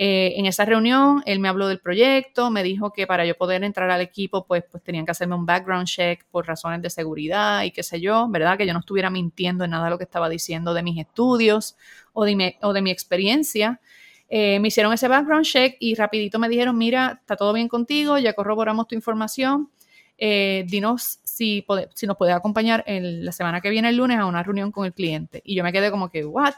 Eh, 0.00 0.34
en 0.36 0.46
esa 0.46 0.64
reunión, 0.64 1.22
él 1.26 1.40
me 1.40 1.48
habló 1.48 1.66
del 1.66 1.80
proyecto, 1.80 2.50
me 2.50 2.62
dijo 2.62 2.92
que 2.92 3.06
para 3.08 3.26
yo 3.26 3.34
poder 3.36 3.64
entrar 3.64 3.90
al 3.90 4.00
equipo, 4.00 4.46
pues, 4.46 4.62
pues 4.70 4.82
tenían 4.84 5.04
que 5.04 5.10
hacerme 5.10 5.34
un 5.34 5.44
background 5.44 5.88
check 5.88 6.24
por 6.30 6.46
razones 6.46 6.80
de 6.82 6.90
seguridad 6.90 7.64
y 7.64 7.72
qué 7.72 7.82
sé 7.82 8.00
yo, 8.00 8.28
¿verdad? 8.28 8.56
Que 8.56 8.66
yo 8.66 8.72
no 8.72 8.78
estuviera 8.80 9.10
mintiendo 9.10 9.64
en 9.64 9.70
nada 9.70 9.90
lo 9.90 9.98
que 9.98 10.04
estaba 10.04 10.28
diciendo 10.28 10.72
de 10.72 10.84
mis 10.84 10.98
estudios 11.00 11.76
o 12.12 12.24
de 12.24 12.36
mi, 12.36 12.54
o 12.62 12.72
de 12.72 12.82
mi 12.82 12.90
experiencia. 12.92 13.80
Eh, 14.28 14.60
me 14.60 14.68
hicieron 14.68 14.92
ese 14.92 15.08
background 15.08 15.44
check 15.44 15.76
y 15.80 15.94
rapidito 15.96 16.38
me 16.38 16.48
dijeron, 16.48 16.78
mira, 16.78 17.18
está 17.20 17.34
todo 17.34 17.52
bien 17.52 17.66
contigo, 17.68 18.18
ya 18.18 18.34
corroboramos 18.34 18.86
tu 18.86 18.94
información. 18.94 19.70
eh, 20.18 20.64
dinos 20.68 21.20
si, 21.24 21.64
si 21.94 22.06
nos 22.06 22.16
puede 22.16 22.32
acompañar 22.32 22.82
en 22.86 23.24
la 23.24 23.32
semana 23.32 23.60
que 23.60 23.70
viene, 23.70 23.88
el 23.88 23.96
lunes, 23.96 24.18
a 24.18 24.26
una 24.26 24.42
reunión 24.42 24.72
con 24.72 24.84
el 24.84 24.92
cliente. 24.92 25.40
Y 25.44 25.54
yo 25.54 25.62
me 25.64 25.72
quedé 25.72 25.90
como 25.90 26.10
que, 26.10 26.24
¿what? 26.24 26.54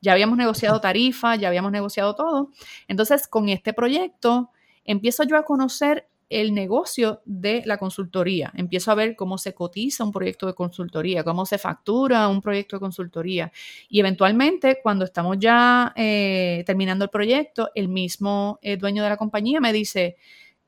Ya 0.00 0.12
habíamos 0.12 0.36
negociado 0.38 0.80
tarifa, 0.80 1.36
ya 1.36 1.48
habíamos 1.48 1.72
negociado 1.72 2.14
todo. 2.14 2.50
Entonces, 2.86 3.28
con 3.28 3.48
este 3.48 3.72
proyecto, 3.72 4.50
empiezo 4.84 5.24
yo 5.24 5.36
a 5.36 5.44
conocer 5.44 6.08
el 6.30 6.52
negocio 6.52 7.22
de 7.24 7.62
la 7.64 7.78
consultoría. 7.78 8.52
Empiezo 8.54 8.90
a 8.90 8.94
ver 8.94 9.16
cómo 9.16 9.38
se 9.38 9.54
cotiza 9.54 10.04
un 10.04 10.12
proyecto 10.12 10.46
de 10.46 10.54
consultoría, 10.54 11.24
cómo 11.24 11.46
se 11.46 11.58
factura 11.58 12.28
un 12.28 12.42
proyecto 12.42 12.76
de 12.76 12.80
consultoría. 12.80 13.50
Y 13.88 14.00
eventualmente, 14.00 14.78
cuando 14.82 15.04
estamos 15.04 15.38
ya 15.38 15.92
eh, 15.96 16.64
terminando 16.66 17.04
el 17.04 17.10
proyecto, 17.10 17.70
el 17.74 17.88
mismo 17.88 18.58
eh, 18.62 18.76
dueño 18.76 19.02
de 19.02 19.08
la 19.08 19.16
compañía 19.16 19.60
me 19.60 19.72
dice, 19.72 20.16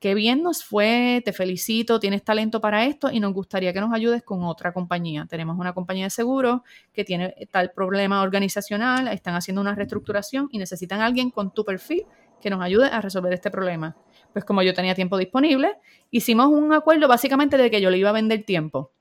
qué 0.01 0.15
bien 0.15 0.43
nos 0.43 0.65
fue, 0.65 1.23
te 1.25 1.33
felicito, 1.33 2.01
tienes 2.01 2.25
talento 2.25 2.61
para 2.61 2.87
esto 2.87 3.11
y 3.13 3.21
nos 3.21 3.35
gustaría 3.35 3.73
que 3.75 3.81
nos 3.81 3.93
ayudes 3.93 4.23
con 4.23 4.43
otra 4.45 4.73
compañía. 4.73 5.27
Tenemos 5.29 5.59
una 5.59 5.75
compañía 5.75 6.05
de 6.05 6.11
seguros 6.11 6.63
que 6.93 7.05
tiene 7.05 7.35
tal 7.51 7.71
problema 7.71 8.23
organizacional, 8.23 9.09
están 9.09 9.35
haciendo 9.35 9.61
una 9.61 9.75
reestructuración 9.75 10.49
y 10.51 10.59
necesitan 10.59 11.03
a 11.03 11.07
alguien 11.07 11.31
con 11.31 11.53
tu 11.53 11.65
perfil 11.67 12.05
que 12.41 12.49
nos 12.49 12.63
ayude 12.63 12.87
a 12.87 13.03
resolver 13.03 13.35
este 13.35 13.51
problema. 13.51 13.95
Pues 14.33 14.47
como 14.47 14.63
yo 14.63 14.73
tenía 14.73 14.95
tiempo 14.95 15.19
disponible, 15.19 15.77
hicimos 16.11 16.47
un 16.47 16.73
acuerdo 16.73 17.07
básicamente 17.07 17.59
de 17.59 17.71
que 17.71 17.83
yo 17.83 17.91
le 17.91 17.99
iba 17.99 18.09
a 18.09 18.15
vender 18.15 18.45
tiempo. 18.45 18.93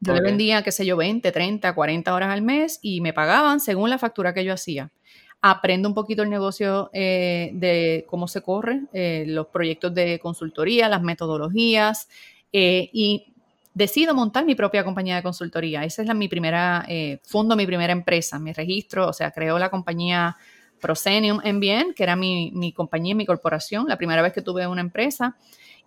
Yo 0.00 0.14
le 0.14 0.20
vendía, 0.20 0.62
qué 0.62 0.70
sé 0.70 0.86
yo, 0.86 0.96
20, 0.96 1.32
30, 1.32 1.74
40 1.74 2.14
horas 2.14 2.30
al 2.30 2.42
mes 2.42 2.78
y 2.80 3.00
me 3.00 3.12
pagaban 3.12 3.58
según 3.58 3.90
la 3.90 3.98
factura 3.98 4.32
que 4.32 4.44
yo 4.44 4.52
hacía 4.52 4.92
aprendo 5.40 5.88
un 5.88 5.94
poquito 5.94 6.22
el 6.22 6.30
negocio 6.30 6.90
eh, 6.92 7.50
de 7.54 8.04
cómo 8.08 8.26
se 8.28 8.42
corre, 8.42 8.82
eh, 8.92 9.24
los 9.26 9.46
proyectos 9.48 9.94
de 9.94 10.18
consultoría, 10.18 10.88
las 10.88 11.02
metodologías 11.02 12.08
eh, 12.52 12.90
y 12.92 13.32
decido 13.72 14.14
montar 14.14 14.44
mi 14.44 14.54
propia 14.54 14.82
compañía 14.84 15.16
de 15.16 15.22
consultoría. 15.22 15.84
Esa 15.84 16.02
es 16.02 16.08
la, 16.08 16.14
mi 16.14 16.28
primera, 16.28 16.84
fundo 17.22 17.54
mi 17.54 17.66
primera 17.66 17.92
empresa, 17.92 18.38
mi 18.40 18.52
registro, 18.52 19.08
o 19.08 19.12
sea, 19.12 19.30
creo 19.30 19.58
la 19.58 19.70
compañía 19.70 20.36
Proscenium 20.80 21.40
en 21.44 21.60
Bien, 21.60 21.94
que 21.94 22.02
era 22.02 22.16
mi, 22.16 22.50
mi 22.52 22.72
compañía, 22.72 23.14
mi 23.14 23.26
corporación, 23.26 23.86
la 23.88 23.96
primera 23.96 24.22
vez 24.22 24.32
que 24.32 24.42
tuve 24.42 24.66
una 24.66 24.80
empresa. 24.80 25.36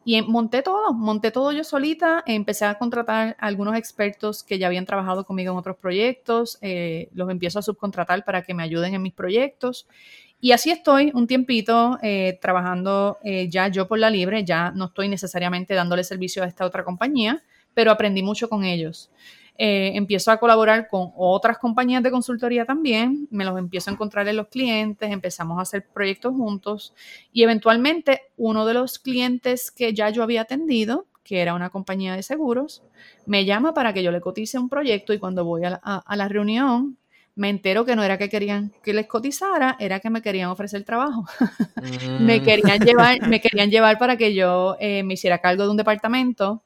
Y 0.03 0.19
monté 0.23 0.63
todo, 0.63 0.93
monté 0.93 1.29
todo 1.29 1.51
yo 1.51 1.63
solita, 1.63 2.23
empecé 2.25 2.65
a 2.65 2.79
contratar 2.79 3.35
a 3.39 3.45
algunos 3.45 3.75
expertos 3.75 4.43
que 4.43 4.57
ya 4.57 4.65
habían 4.65 4.85
trabajado 4.85 5.25
conmigo 5.25 5.51
en 5.51 5.59
otros 5.59 5.77
proyectos, 5.77 6.57
eh, 6.61 7.09
los 7.13 7.29
empiezo 7.29 7.59
a 7.59 7.61
subcontratar 7.61 8.25
para 8.25 8.41
que 8.41 8.55
me 8.55 8.63
ayuden 8.63 8.95
en 8.95 9.01
mis 9.03 9.13
proyectos. 9.13 9.87
Y 10.39 10.53
así 10.53 10.71
estoy 10.71 11.11
un 11.13 11.27
tiempito 11.27 11.99
eh, 12.01 12.39
trabajando 12.41 13.19
eh, 13.23 13.47
ya 13.47 13.67
yo 13.67 13.87
por 13.87 13.99
la 13.99 14.09
libre, 14.09 14.43
ya 14.43 14.71
no 14.71 14.85
estoy 14.85 15.07
necesariamente 15.07 15.75
dándole 15.75 16.03
servicio 16.03 16.41
a 16.41 16.47
esta 16.47 16.65
otra 16.65 16.83
compañía, 16.83 17.43
pero 17.75 17.91
aprendí 17.91 18.23
mucho 18.23 18.49
con 18.49 18.63
ellos. 18.63 19.11
Eh, 19.63 19.95
empiezo 19.95 20.31
a 20.31 20.37
colaborar 20.37 20.87
con 20.87 21.11
otras 21.15 21.59
compañías 21.59 22.01
de 22.01 22.09
consultoría 22.09 22.65
también, 22.65 23.27
me 23.29 23.45
los 23.45 23.59
empiezo 23.59 23.91
a 23.91 23.93
encontrar 23.93 24.27
en 24.27 24.37
los 24.37 24.47
clientes, 24.47 25.11
empezamos 25.11 25.59
a 25.59 25.61
hacer 25.61 25.85
proyectos 25.85 26.33
juntos 26.33 26.95
y 27.31 27.43
eventualmente 27.43 28.21
uno 28.37 28.65
de 28.65 28.73
los 28.73 28.97
clientes 28.97 29.69
que 29.69 29.93
ya 29.93 30.09
yo 30.09 30.23
había 30.23 30.41
atendido, 30.41 31.05
que 31.23 31.41
era 31.41 31.53
una 31.53 31.69
compañía 31.69 32.15
de 32.15 32.23
seguros, 32.23 32.81
me 33.27 33.45
llama 33.45 33.71
para 33.75 33.93
que 33.93 34.01
yo 34.01 34.11
le 34.11 34.19
cotice 34.19 34.57
un 34.57 34.67
proyecto 34.67 35.13
y 35.13 35.19
cuando 35.19 35.45
voy 35.45 35.63
a 35.65 35.79
la, 35.79 36.27
reunión 36.27 36.97
me 37.35 37.49
entero 37.49 37.85
que 37.85 37.95
no 37.95 38.01
era 38.03 38.17
que 38.17 38.29
querían 38.29 38.71
que 38.83 38.95
les 38.95 39.05
cotizara, 39.05 39.77
era 39.79 39.99
que 39.99 40.09
me 40.09 40.23
querían 40.23 40.49
ofrecer 40.49 40.83
trabajo. 40.85 41.25
me, 42.19 42.39
mm. 42.39 42.43
querían 42.43 42.79
llevar, 42.79 43.27
me 43.27 43.39
querían 43.39 43.69
llevar 43.69 43.99
para 43.99 44.17
que 44.17 44.33
yo 44.33 44.75
eh, 44.79 45.03
me 45.03 45.13
hiciera 45.13 45.37
cargo 45.37 45.65
de 45.65 45.69
un 45.69 45.77
departamento 45.77 46.63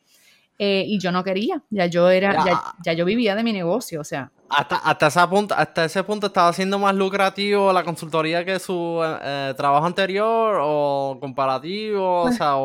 eh, 0.58 0.86
y 0.88 1.00
yo 1.00 1.12
no 1.12 1.24
quería, 1.24 1.62
ya 1.70 1.88
yo 1.88 2.10
era, 2.10 2.74
ya, 2.84 2.94
yo 2.94 3.04
vivía 3.04 3.36
de 3.36 3.44
mi 3.44 3.52
negocio, 3.52 4.00
o 4.00 4.04
sea. 4.06 4.32
Hasta, 4.48 4.78
hasta, 4.78 5.08
ese 5.08 5.28
punto, 5.28 5.54
hasta 5.56 5.86
ese 5.86 6.04
punto 6.04 6.28
estaba 6.28 6.54
siendo 6.54 6.80
más 6.80 6.96
lucrativo 6.96 7.74
la 7.74 7.84
consultoría 7.84 8.46
que 8.46 8.60
su 8.60 9.02
eh, 9.04 9.54
trabajo 9.58 9.86
anterior 9.86 10.60
o 10.62 11.18
comparativo, 11.20 12.24
pues, 12.24 12.36
o 12.36 12.38
sea, 12.38 12.56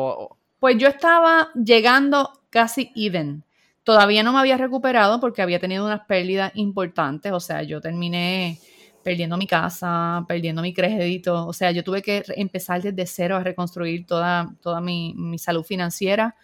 pues 0.59 0.77
yo 0.77 0.87
estaba 0.87 1.49
llegando 1.53 2.31
casi 2.49 2.91
even. 2.95 3.43
Todavía 3.83 4.23
no 4.23 4.31
me 4.31 4.39
había 4.39 4.57
recuperado 4.57 5.19
porque 5.19 5.41
había 5.41 5.59
tenido 5.59 5.85
unas 5.85 6.05
pérdidas 6.05 6.51
importantes, 6.55 7.33
o 7.33 7.39
sea, 7.41 7.63
yo 7.63 7.81
terminé 7.81 8.57
perdiendo 9.03 9.35
mi 9.35 9.47
casa, 9.47 10.23
perdiendo 10.27 10.61
mi 10.61 10.73
crédito, 10.73 11.45
o 11.45 11.51
sea, 11.51 11.71
yo 11.71 11.83
tuve 11.83 12.01
que 12.01 12.23
empezar 12.37 12.81
desde 12.81 13.05
cero 13.05 13.35
a 13.35 13.43
reconstruir 13.43 14.05
toda, 14.05 14.53
toda 14.61 14.79
mi, 14.79 15.13
mi 15.17 15.39
salud 15.39 15.63
financiera 15.63 16.35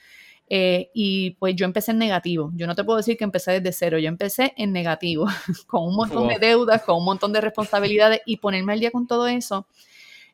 eh, 0.49 0.89
y 0.93 1.31
pues 1.31 1.55
yo 1.55 1.65
empecé 1.65 1.91
en 1.91 1.97
negativo. 1.97 2.51
Yo 2.55 2.67
no 2.67 2.75
te 2.75 2.83
puedo 2.83 2.97
decir 2.97 3.17
que 3.17 3.25
empecé 3.25 3.59
desde 3.59 3.73
cero, 3.73 3.99
yo 3.99 4.07
empecé 4.07 4.53
en 4.57 4.71
negativo, 4.71 5.27
con 5.67 5.83
un 5.83 5.95
montón 5.95 6.27
de 6.27 6.39
deudas, 6.39 6.83
con 6.83 6.97
un 6.97 7.05
montón 7.05 7.33
de 7.33 7.41
responsabilidades 7.41 8.21
y 8.25 8.37
ponerme 8.37 8.73
al 8.73 8.79
día 8.79 8.91
con 8.91 9.07
todo 9.07 9.27
eso. 9.27 9.67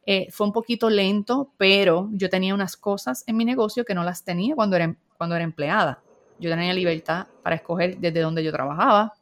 Eh, 0.06 0.28
fue 0.32 0.46
un 0.46 0.54
poquito 0.54 0.90
lento, 0.90 1.52
pero 1.58 2.10
yo 2.12 2.30
tenía 2.30 2.54
unas 2.54 2.76
cosas 2.76 3.24
en 3.26 3.38
mi 3.38 3.46
negocio 3.46 3.86
que 3.86 3.96
no 3.96 4.04
las 4.04 4.24
tenía 4.24 4.54
cuando 4.54 4.76
era, 4.76 4.96
cuando 5.18 5.36
era 5.36 5.44
empleada. 5.44 6.02
Yo 6.40 6.50
tenía 6.50 6.74
libertad 6.74 7.28
para 7.42 7.56
escoger 7.56 7.98
desde 7.98 8.20
donde 8.20 8.44
yo 8.44 8.52
trabajaba. 8.52 9.14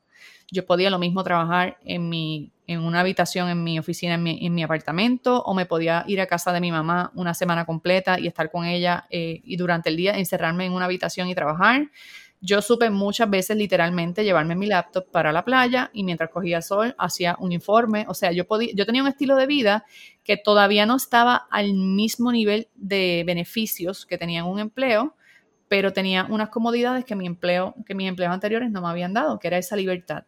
Yo 0.51 0.65
podía 0.65 0.89
lo 0.89 0.99
mismo 0.99 1.23
trabajar 1.23 1.77
en 1.85 2.09
mi 2.09 2.51
en 2.71 2.81
una 2.81 3.01
habitación 3.01 3.49
en 3.49 3.63
mi 3.63 3.79
oficina, 3.79 4.15
en 4.15 4.53
mi, 4.53 4.63
apartamento, 4.63 5.41
o 5.43 5.53
me 5.53 5.65
podía 5.65 6.03
ir 6.07 6.21
a 6.21 6.25
casa 6.27 6.51
de 6.51 6.61
mi 6.61 6.71
mamá 6.71 7.11
una 7.15 7.33
semana 7.33 7.65
completa 7.65 8.19
y 8.19 8.27
estar 8.27 8.49
con 8.51 8.65
ella 8.65 9.05
eh, 9.09 9.41
y 9.43 9.57
durante 9.57 9.89
el 9.89 9.97
día 9.97 10.17
encerrarme 10.17 10.65
en 10.65 10.73
una 10.73 10.85
habitación 10.85 11.27
y 11.27 11.35
trabajar. 11.35 11.89
Yo 12.43 12.63
supe 12.63 12.89
muchas 12.89 13.29
veces 13.29 13.55
literalmente 13.55 14.23
llevarme 14.23 14.55
mi 14.55 14.65
laptop 14.65 15.05
para 15.11 15.31
la 15.31 15.45
playa 15.45 15.91
y 15.93 16.03
mientras 16.03 16.31
cogía 16.31 16.63
sol 16.63 16.95
hacía 16.97 17.35
un 17.39 17.51
informe. 17.51 18.05
O 18.07 18.15
sea, 18.15 18.31
yo, 18.31 18.47
podía, 18.47 18.71
yo 18.73 18.87
tenía 18.87 19.03
un 19.03 19.07
estilo 19.07 19.35
de 19.35 19.45
vida 19.45 19.85
que 20.23 20.37
todavía 20.37 20.87
no 20.87 20.95
estaba 20.95 21.47
al 21.51 21.73
mismo 21.73 22.31
nivel 22.31 22.67
de 22.73 23.23
beneficios 23.27 24.07
que 24.07 24.17
tenía 24.17 24.39
en 24.39 24.47
un 24.47 24.57
empleo, 24.57 25.15
pero 25.67 25.93
tenía 25.93 26.25
unas 26.29 26.49
comodidades 26.49 27.05
que 27.05 27.15
mi 27.15 27.27
empleo, 27.27 27.75
que 27.85 27.93
mis 27.93 28.09
empleos 28.09 28.33
anteriores 28.33 28.71
no 28.71 28.81
me 28.81 28.87
habían 28.87 29.13
dado, 29.13 29.37
que 29.37 29.47
era 29.47 29.59
esa 29.59 29.75
libertad. 29.75 30.23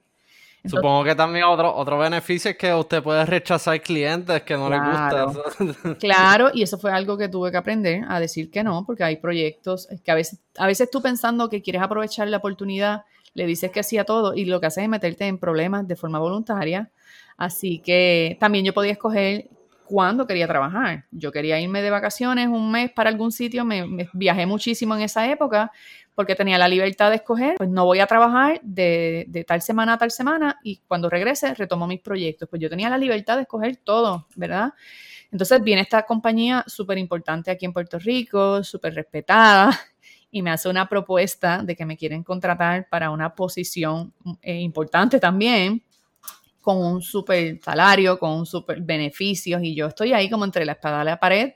Supongo 0.66 1.04
que 1.04 1.14
también 1.14 1.44
otro, 1.44 1.76
otro 1.76 1.98
beneficio 1.98 2.52
es 2.52 2.58
que 2.58 2.74
usted 2.74 3.04
puede 3.04 3.26
rechazar 3.26 3.82
clientes 3.82 4.44
que 4.44 4.56
no 4.56 4.70
le 4.70 4.80
gustan. 4.80 5.98
claro, 6.00 6.52
y 6.54 6.64
eso 6.64 6.78
fue 6.78 6.92
algo 6.92 7.18
que 7.18 7.28
tuve 7.28 7.52
que 7.52 7.58
aprender 7.58 8.04
a 8.08 8.20
decir 8.20 8.50
que 8.50 8.64
no, 8.64 8.86
porque 8.86 9.04
hay 9.04 9.18
proyectos 9.18 9.90
que 10.04 10.12
a 10.12 10.16
veces, 10.16 10.40
a 10.58 10.66
veces 10.66 10.90
tú 10.90 11.02
pensando 11.02 11.50
que 11.50 11.62
quieres 11.62 11.82
aprovechar 11.82 12.30
la 12.30 12.38
oportunidad, 12.38 13.04
le 13.34 13.46
dices 13.46 13.72
que 13.72 13.84
sí 13.84 13.98
a 13.98 14.06
todo 14.06 14.36
y 14.36 14.46
lo 14.46 14.62
que 14.62 14.68
haces 14.68 14.84
es 14.84 14.90
meterte 14.90 15.28
en 15.28 15.38
problemas 15.38 15.86
de 15.88 15.98
forma 15.98 16.20
voluntaria. 16.20 16.90
Así 17.36 17.80
que 17.80 18.38
también 18.40 18.64
yo 18.64 18.74
podía 18.74 18.94
escoger 18.94 19.50
cuándo 19.86 20.26
quería 20.26 20.48
trabajar. 20.48 21.06
Yo 21.12 21.32
quería 21.34 21.60
irme 21.60 21.82
de 21.82 21.90
vacaciones 21.90 22.48
un 22.48 22.72
mes 22.72 22.90
para 22.92 23.10
algún 23.10 23.34
sitio, 23.34 23.66
me 23.66 24.10
viajé 24.14 24.46
muchísimo 24.46 24.96
en 24.96 25.02
esa 25.02 25.30
época 25.30 25.72
porque 26.16 26.36
tenía 26.36 26.58
la 26.58 26.68
libertad 26.68 27.10
de 27.10 27.18
escoger, 27.18 27.56
pues 27.58 27.70
no 27.70 27.86
voy 27.86 28.00
a 28.00 28.08
trabajar 28.08 28.60
de, 28.62 29.46
tal 29.48 29.62
semana 29.62 29.94
a 29.94 29.98
tal 29.98 30.12
semana 30.12 30.60
y 30.64 30.78
cuando 30.88 31.10
regrese 31.10 31.54
retomo 31.56 31.88
mis 31.88 32.02
proyectos. 32.02 32.48
Pues 32.50 32.62
yo 32.62 32.70
tenía 32.70 32.90
la 32.90 32.98
libertad 32.98 33.38
de 33.38 33.44
escoger 33.44 33.78
todo, 33.78 34.28
¿verdad? 34.36 34.74
Entonces 35.32 35.64
viene 35.64 35.82
esta 35.82 36.04
compañía 36.04 36.64
súper 36.68 37.00
importante 37.00 37.50
aquí 37.50 37.66
en 37.66 37.74
Puerto 37.74 37.98
Rico, 37.98 38.64
súper 38.64 38.94
respetada, 38.94 39.72
y 40.30 40.42
me 40.44 40.52
hace 40.52 40.70
una 40.70 40.88
propuesta 40.88 41.64
de 41.64 41.76
que 41.76 41.86
me 41.86 41.98
quieren 41.98 42.24
contratar 42.24 42.88
para 42.90 43.10
una 43.10 43.34
posición 43.34 44.14
eh, 44.42 44.60
importante 44.60 45.20
también, 45.20 45.84
con 46.62 46.78
un 46.78 47.02
súper 47.02 47.60
salario, 47.62 48.18
con 48.18 48.32
un 48.32 48.46
súper 48.46 48.82
beneficios, 48.82 49.62
y 49.64 49.76
yo 49.76 49.88
estoy 49.88 50.14
ahí 50.14 50.30
como 50.30 50.46
entre 50.46 50.66
la 50.66 50.74
espada 50.74 51.02
y 51.02 51.06
la 51.06 51.20
pared, 51.20 51.54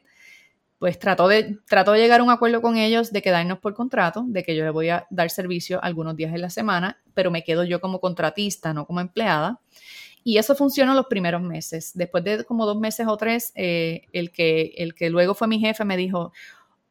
pues 0.79 0.99
trato 0.99 1.27
de, 1.27 1.57
trato 1.67 1.91
de 1.91 1.99
llegar 1.99 2.19
a 2.19 2.23
un 2.23 2.29
acuerdo 2.29 2.61
con 2.61 2.77
ellos 2.77 3.11
de 3.11 3.21
quedarnos 3.21 3.59
por 3.59 3.73
contrato, 3.73 4.23
de 4.27 4.43
que 4.43 4.55
yo 4.55 4.63
le 4.63 4.69
voy 4.69 4.89
a 4.89 5.07
dar 5.09 5.29
servicio 5.29 5.83
algunos 5.83 6.15
días 6.15 6.33
en 6.33 6.41
la 6.41 6.49
semana, 6.49 6.99
pero 7.13 7.31
me 7.31 7.43
quedo 7.43 7.63
yo 7.63 7.81
como 7.81 7.99
contratista, 7.99 8.73
no 8.73 8.85
como 8.85 9.01
empleada. 9.01 9.59
Y 10.23 10.37
eso 10.37 10.55
funcionó 10.55 10.93
los 10.93 11.07
primeros 11.07 11.41
meses. 11.41 11.91
Después 11.95 12.23
de 12.23 12.43
como 12.43 12.65
dos 12.65 12.77
meses 12.77 13.07
o 13.07 13.15
tres, 13.17 13.53
eh, 13.55 14.01
el, 14.11 14.31
que, 14.31 14.73
el 14.77 14.93
que 14.93 15.09
luego 15.09 15.33
fue 15.33 15.47
mi 15.47 15.59
jefe 15.59 15.85
me 15.85 15.97
dijo, 15.97 16.33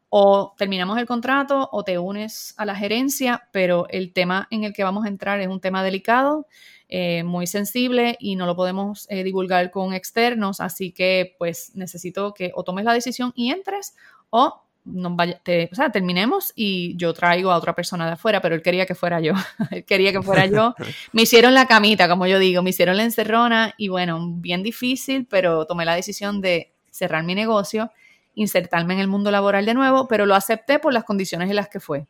o 0.09 0.55
terminamos 0.57 0.99
el 0.99 1.07
contrato 1.07 1.69
o 1.71 1.85
te 1.85 1.99
unes 1.99 2.55
a 2.57 2.65
la 2.65 2.75
gerencia, 2.75 3.49
pero 3.53 3.87
el 3.91 4.13
tema 4.13 4.49
en 4.51 4.65
el 4.65 4.73
que 4.73 4.85
vamos 4.85 5.05
a 5.05 5.09
entrar 5.09 5.41
es 5.41 5.49
un 5.49 5.61
tema 5.61 5.85
delicado 5.85 6.47
eh, 6.89 7.25
muy 7.25 7.47
sensible 7.47 8.17
y 8.21 8.37
no 8.37 8.47
lo 8.47 8.55
podemos 8.55 9.07
eh, 9.11 9.25
divulgar 9.25 9.71
con 9.71 9.93
externos, 9.93 10.61
así 10.61 10.93
que 10.93 11.35
pues 11.39 11.73
necesito 11.75 12.33
que 12.33 12.53
o 12.55 12.63
tomes 12.63 12.85
la 12.85 12.93
decisión 12.93 13.33
y 13.35 13.51
entres 13.51 13.97
o 14.31 14.63
no 14.87 15.17
vaya, 15.17 15.41
o 15.71 15.75
sea, 15.75 15.91
terminemos 15.91 16.53
y 16.55 16.97
yo 16.97 17.13
traigo 17.13 17.51
a 17.51 17.57
otra 17.57 17.75
persona 17.75 18.07
de 18.07 18.13
afuera, 18.13 18.41
pero 18.41 18.55
él 18.55 18.63
quería 18.63 18.87
que 18.87 18.95
fuera 18.95 19.21
yo, 19.21 19.33
él 19.73 19.85
quería 19.85 20.13
que 20.13 20.23
fuera 20.23 20.47
yo. 20.47 20.75
Me 21.13 21.23
hicieron 21.23 21.55
la 21.55 21.67
camita, 21.67 22.09
como 22.09 22.27
yo 22.27 22.39
digo, 22.39 22.63
me 22.63 22.71
hicieron 22.71 22.97
la 22.97 23.03
encerrona 23.03 23.75
y 23.77 23.89
bueno, 23.89 24.21
bien 24.37 24.63
difícil, 24.63 25.27
pero 25.29 25.67
tomé 25.67 25.85
la 25.85 25.95
decisión 25.95 26.41
de 26.41 26.73
cerrar 26.91 27.25
mi 27.25 27.35
negocio, 27.35 27.91
insertarme 28.35 28.95
en 28.95 29.01
el 29.01 29.09
mundo 29.09 29.31
laboral 29.31 29.67
de 29.67 29.75
nuevo, 29.75 30.07
pero 30.07 30.25
lo 30.25 30.35
acepté 30.35 30.79
por 30.79 30.93
las 30.93 31.05
condiciones 31.05 31.51
en 31.51 31.57
las 31.57 31.69
que 31.69 31.81
fue. 31.81 32.07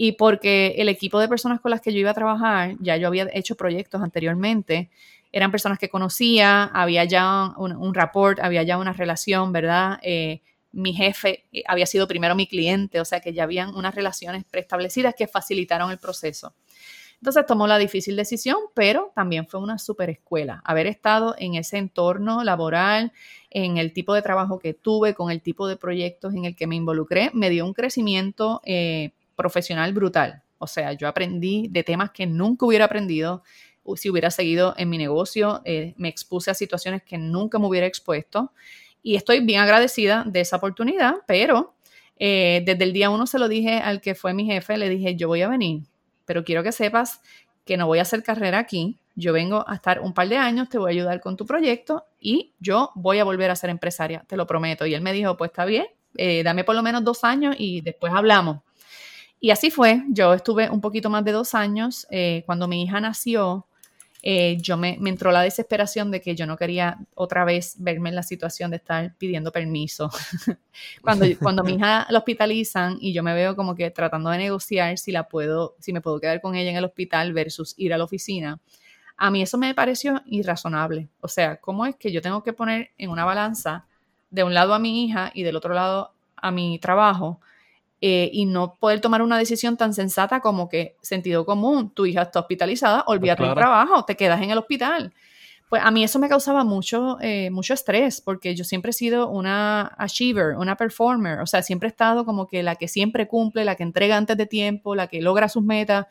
Y 0.00 0.12
porque 0.12 0.76
el 0.78 0.88
equipo 0.88 1.18
de 1.18 1.28
personas 1.28 1.60
con 1.60 1.72
las 1.72 1.80
que 1.80 1.92
yo 1.92 1.98
iba 1.98 2.12
a 2.12 2.14
trabajar, 2.14 2.76
ya 2.78 2.96
yo 2.96 3.08
había 3.08 3.28
hecho 3.34 3.56
proyectos 3.56 4.00
anteriormente, 4.00 4.90
eran 5.32 5.50
personas 5.50 5.78
que 5.78 5.90
conocía, 5.90 6.64
había 6.64 7.04
ya 7.04 7.52
un, 7.58 7.72
un 7.72 7.94
rapport, 7.94 8.38
había 8.38 8.62
ya 8.62 8.78
una 8.78 8.92
relación, 8.92 9.52
¿verdad? 9.52 9.98
Eh, 10.02 10.40
mi 10.70 10.94
jefe 10.94 11.46
eh, 11.52 11.64
había 11.66 11.84
sido 11.84 12.06
primero 12.06 12.36
mi 12.36 12.46
cliente, 12.46 13.00
o 13.00 13.04
sea 13.04 13.18
que 13.18 13.32
ya 13.32 13.42
habían 13.42 13.74
unas 13.74 13.92
relaciones 13.92 14.44
preestablecidas 14.44 15.16
que 15.16 15.26
facilitaron 15.26 15.90
el 15.90 15.98
proceso. 15.98 16.54
Entonces 17.16 17.44
tomó 17.46 17.66
la 17.66 17.78
difícil 17.78 18.14
decisión, 18.14 18.56
pero 18.74 19.10
también 19.16 19.48
fue 19.48 19.58
una 19.58 19.78
super 19.78 20.08
escuela. 20.10 20.62
Haber 20.64 20.86
estado 20.86 21.34
en 21.38 21.56
ese 21.56 21.76
entorno 21.76 22.44
laboral, 22.44 23.12
en 23.50 23.78
el 23.78 23.92
tipo 23.92 24.14
de 24.14 24.22
trabajo 24.22 24.60
que 24.60 24.74
tuve, 24.74 25.14
con 25.14 25.32
el 25.32 25.42
tipo 25.42 25.66
de 25.66 25.76
proyectos 25.76 26.34
en 26.34 26.44
el 26.44 26.54
que 26.54 26.68
me 26.68 26.76
involucré, 26.76 27.32
me 27.34 27.50
dio 27.50 27.66
un 27.66 27.74
crecimiento 27.74 28.60
eh, 28.64 29.10
profesional 29.38 29.92
brutal. 29.94 30.42
O 30.58 30.66
sea, 30.66 30.92
yo 30.92 31.06
aprendí 31.06 31.68
de 31.70 31.84
temas 31.84 32.10
que 32.10 32.26
nunca 32.26 32.66
hubiera 32.66 32.86
aprendido 32.86 33.44
si 33.96 34.10
hubiera 34.10 34.30
seguido 34.30 34.74
en 34.76 34.90
mi 34.90 34.98
negocio. 34.98 35.62
Eh, 35.64 35.94
me 35.96 36.08
expuse 36.08 36.50
a 36.50 36.54
situaciones 36.54 37.02
que 37.02 37.16
nunca 37.16 37.58
me 37.58 37.66
hubiera 37.66 37.86
expuesto 37.86 38.52
y 39.02 39.14
estoy 39.14 39.40
bien 39.40 39.60
agradecida 39.60 40.24
de 40.26 40.40
esa 40.40 40.56
oportunidad, 40.56 41.14
pero 41.26 41.74
eh, 42.18 42.62
desde 42.66 42.84
el 42.84 42.92
día 42.92 43.10
uno 43.10 43.26
se 43.26 43.38
lo 43.38 43.48
dije 43.48 43.78
al 43.78 44.00
que 44.00 44.14
fue 44.16 44.34
mi 44.34 44.44
jefe, 44.44 44.76
le 44.76 44.88
dije, 44.88 45.14
yo 45.14 45.28
voy 45.28 45.42
a 45.42 45.48
venir, 45.48 45.84
pero 46.26 46.44
quiero 46.44 46.62
que 46.64 46.72
sepas 46.72 47.20
que 47.64 47.76
no 47.76 47.86
voy 47.86 48.00
a 48.00 48.02
hacer 48.02 48.22
carrera 48.22 48.58
aquí, 48.58 48.98
yo 49.14 49.32
vengo 49.32 49.64
a 49.68 49.76
estar 49.76 50.00
un 50.00 50.12
par 50.12 50.28
de 50.28 50.36
años, 50.36 50.68
te 50.68 50.78
voy 50.78 50.90
a 50.90 50.94
ayudar 50.94 51.20
con 51.20 51.36
tu 51.36 51.46
proyecto 51.46 52.04
y 52.20 52.52
yo 52.58 52.90
voy 52.94 53.20
a 53.20 53.24
volver 53.24 53.50
a 53.50 53.56
ser 53.56 53.70
empresaria, 53.70 54.24
te 54.26 54.36
lo 54.36 54.46
prometo. 54.46 54.84
Y 54.84 54.94
él 54.94 55.00
me 55.00 55.12
dijo, 55.12 55.36
pues 55.36 55.50
está 55.50 55.64
bien, 55.64 55.86
eh, 56.16 56.42
dame 56.42 56.64
por 56.64 56.74
lo 56.74 56.82
menos 56.82 57.04
dos 57.04 57.24
años 57.24 57.54
y 57.58 57.80
después 57.80 58.12
hablamos. 58.12 58.58
Y 59.40 59.50
así 59.50 59.70
fue, 59.70 60.02
yo 60.08 60.34
estuve 60.34 60.68
un 60.68 60.80
poquito 60.80 61.10
más 61.10 61.24
de 61.24 61.32
dos 61.32 61.54
años. 61.54 62.06
Eh, 62.10 62.42
cuando 62.46 62.66
mi 62.66 62.82
hija 62.82 63.00
nació, 63.00 63.66
eh, 64.22 64.56
yo 64.60 64.76
me, 64.76 64.96
me, 64.98 65.10
entró 65.10 65.30
la 65.30 65.42
desesperación 65.42 66.10
de 66.10 66.20
que 66.20 66.34
yo 66.34 66.44
no 66.44 66.56
quería 66.56 66.98
otra 67.14 67.44
vez 67.44 67.76
verme 67.78 68.08
en 68.08 68.16
la 68.16 68.24
situación 68.24 68.70
de 68.70 68.78
estar 68.78 69.14
pidiendo 69.16 69.52
permiso. 69.52 70.10
cuando, 71.02 71.24
cuando 71.40 71.62
mi 71.62 71.74
hija 71.74 72.06
la 72.10 72.18
hospitalizan 72.18 72.98
y 73.00 73.12
yo 73.12 73.22
me 73.22 73.32
veo 73.34 73.54
como 73.54 73.76
que 73.76 73.90
tratando 73.92 74.30
de 74.30 74.38
negociar 74.38 74.98
si 74.98 75.12
la 75.12 75.28
puedo, 75.28 75.76
si 75.78 75.92
me 75.92 76.00
puedo 76.00 76.18
quedar 76.18 76.40
con 76.40 76.56
ella 76.56 76.70
en 76.70 76.76
el 76.76 76.84
hospital 76.84 77.32
versus 77.32 77.74
ir 77.76 77.94
a 77.94 77.98
la 77.98 78.04
oficina, 78.04 78.60
a 79.16 79.30
mí 79.30 79.42
eso 79.42 79.56
me 79.56 79.74
pareció 79.74 80.22
irrazonable. 80.26 81.08
O 81.20 81.28
sea, 81.28 81.56
¿cómo 81.56 81.86
es 81.86 81.94
que 81.96 82.10
yo 82.10 82.20
tengo 82.20 82.42
que 82.42 82.52
poner 82.52 82.90
en 82.98 83.10
una 83.10 83.24
balanza 83.24 83.86
de 84.30 84.42
un 84.42 84.52
lado 84.52 84.74
a 84.74 84.78
mi 84.78 85.04
hija 85.04 85.30
y 85.32 85.44
del 85.44 85.56
otro 85.56 85.74
lado 85.74 86.12
a 86.36 86.50
mi 86.50 86.78
trabajo? 86.78 87.40
Eh, 88.00 88.30
y 88.32 88.46
no 88.46 88.76
poder 88.78 89.00
tomar 89.00 89.22
una 89.22 89.38
decisión 89.38 89.76
tan 89.76 89.92
sensata 89.92 90.40
como 90.40 90.68
que 90.68 90.94
sentido 91.02 91.44
común, 91.44 91.90
tu 91.90 92.06
hija 92.06 92.22
está 92.22 92.38
hospitalizada, 92.38 93.02
olvídate 93.08 93.42
del 93.42 93.54
trabajo, 93.54 94.04
te 94.04 94.16
quedas 94.16 94.40
en 94.40 94.50
el 94.50 94.58
hospital. 94.58 95.12
Pues 95.68 95.82
a 95.84 95.90
mí 95.90 96.04
eso 96.04 96.20
me 96.20 96.28
causaba 96.28 96.62
mucho, 96.62 97.18
eh, 97.20 97.50
mucho 97.50 97.74
estrés, 97.74 98.20
porque 98.20 98.54
yo 98.54 98.64
siempre 98.64 98.90
he 98.90 98.94
sido 98.94 99.28
una 99.28 99.94
achiever, 99.98 100.56
una 100.56 100.76
performer, 100.76 101.40
o 101.40 101.46
sea, 101.46 101.62
siempre 101.62 101.88
he 101.88 101.90
estado 101.90 102.24
como 102.24 102.46
que 102.46 102.62
la 102.62 102.76
que 102.76 102.86
siempre 102.86 103.26
cumple, 103.26 103.64
la 103.64 103.74
que 103.74 103.82
entrega 103.82 104.16
antes 104.16 104.36
de 104.36 104.46
tiempo, 104.46 104.94
la 104.94 105.08
que 105.08 105.20
logra 105.20 105.48
sus 105.48 105.64
metas, 105.64 106.06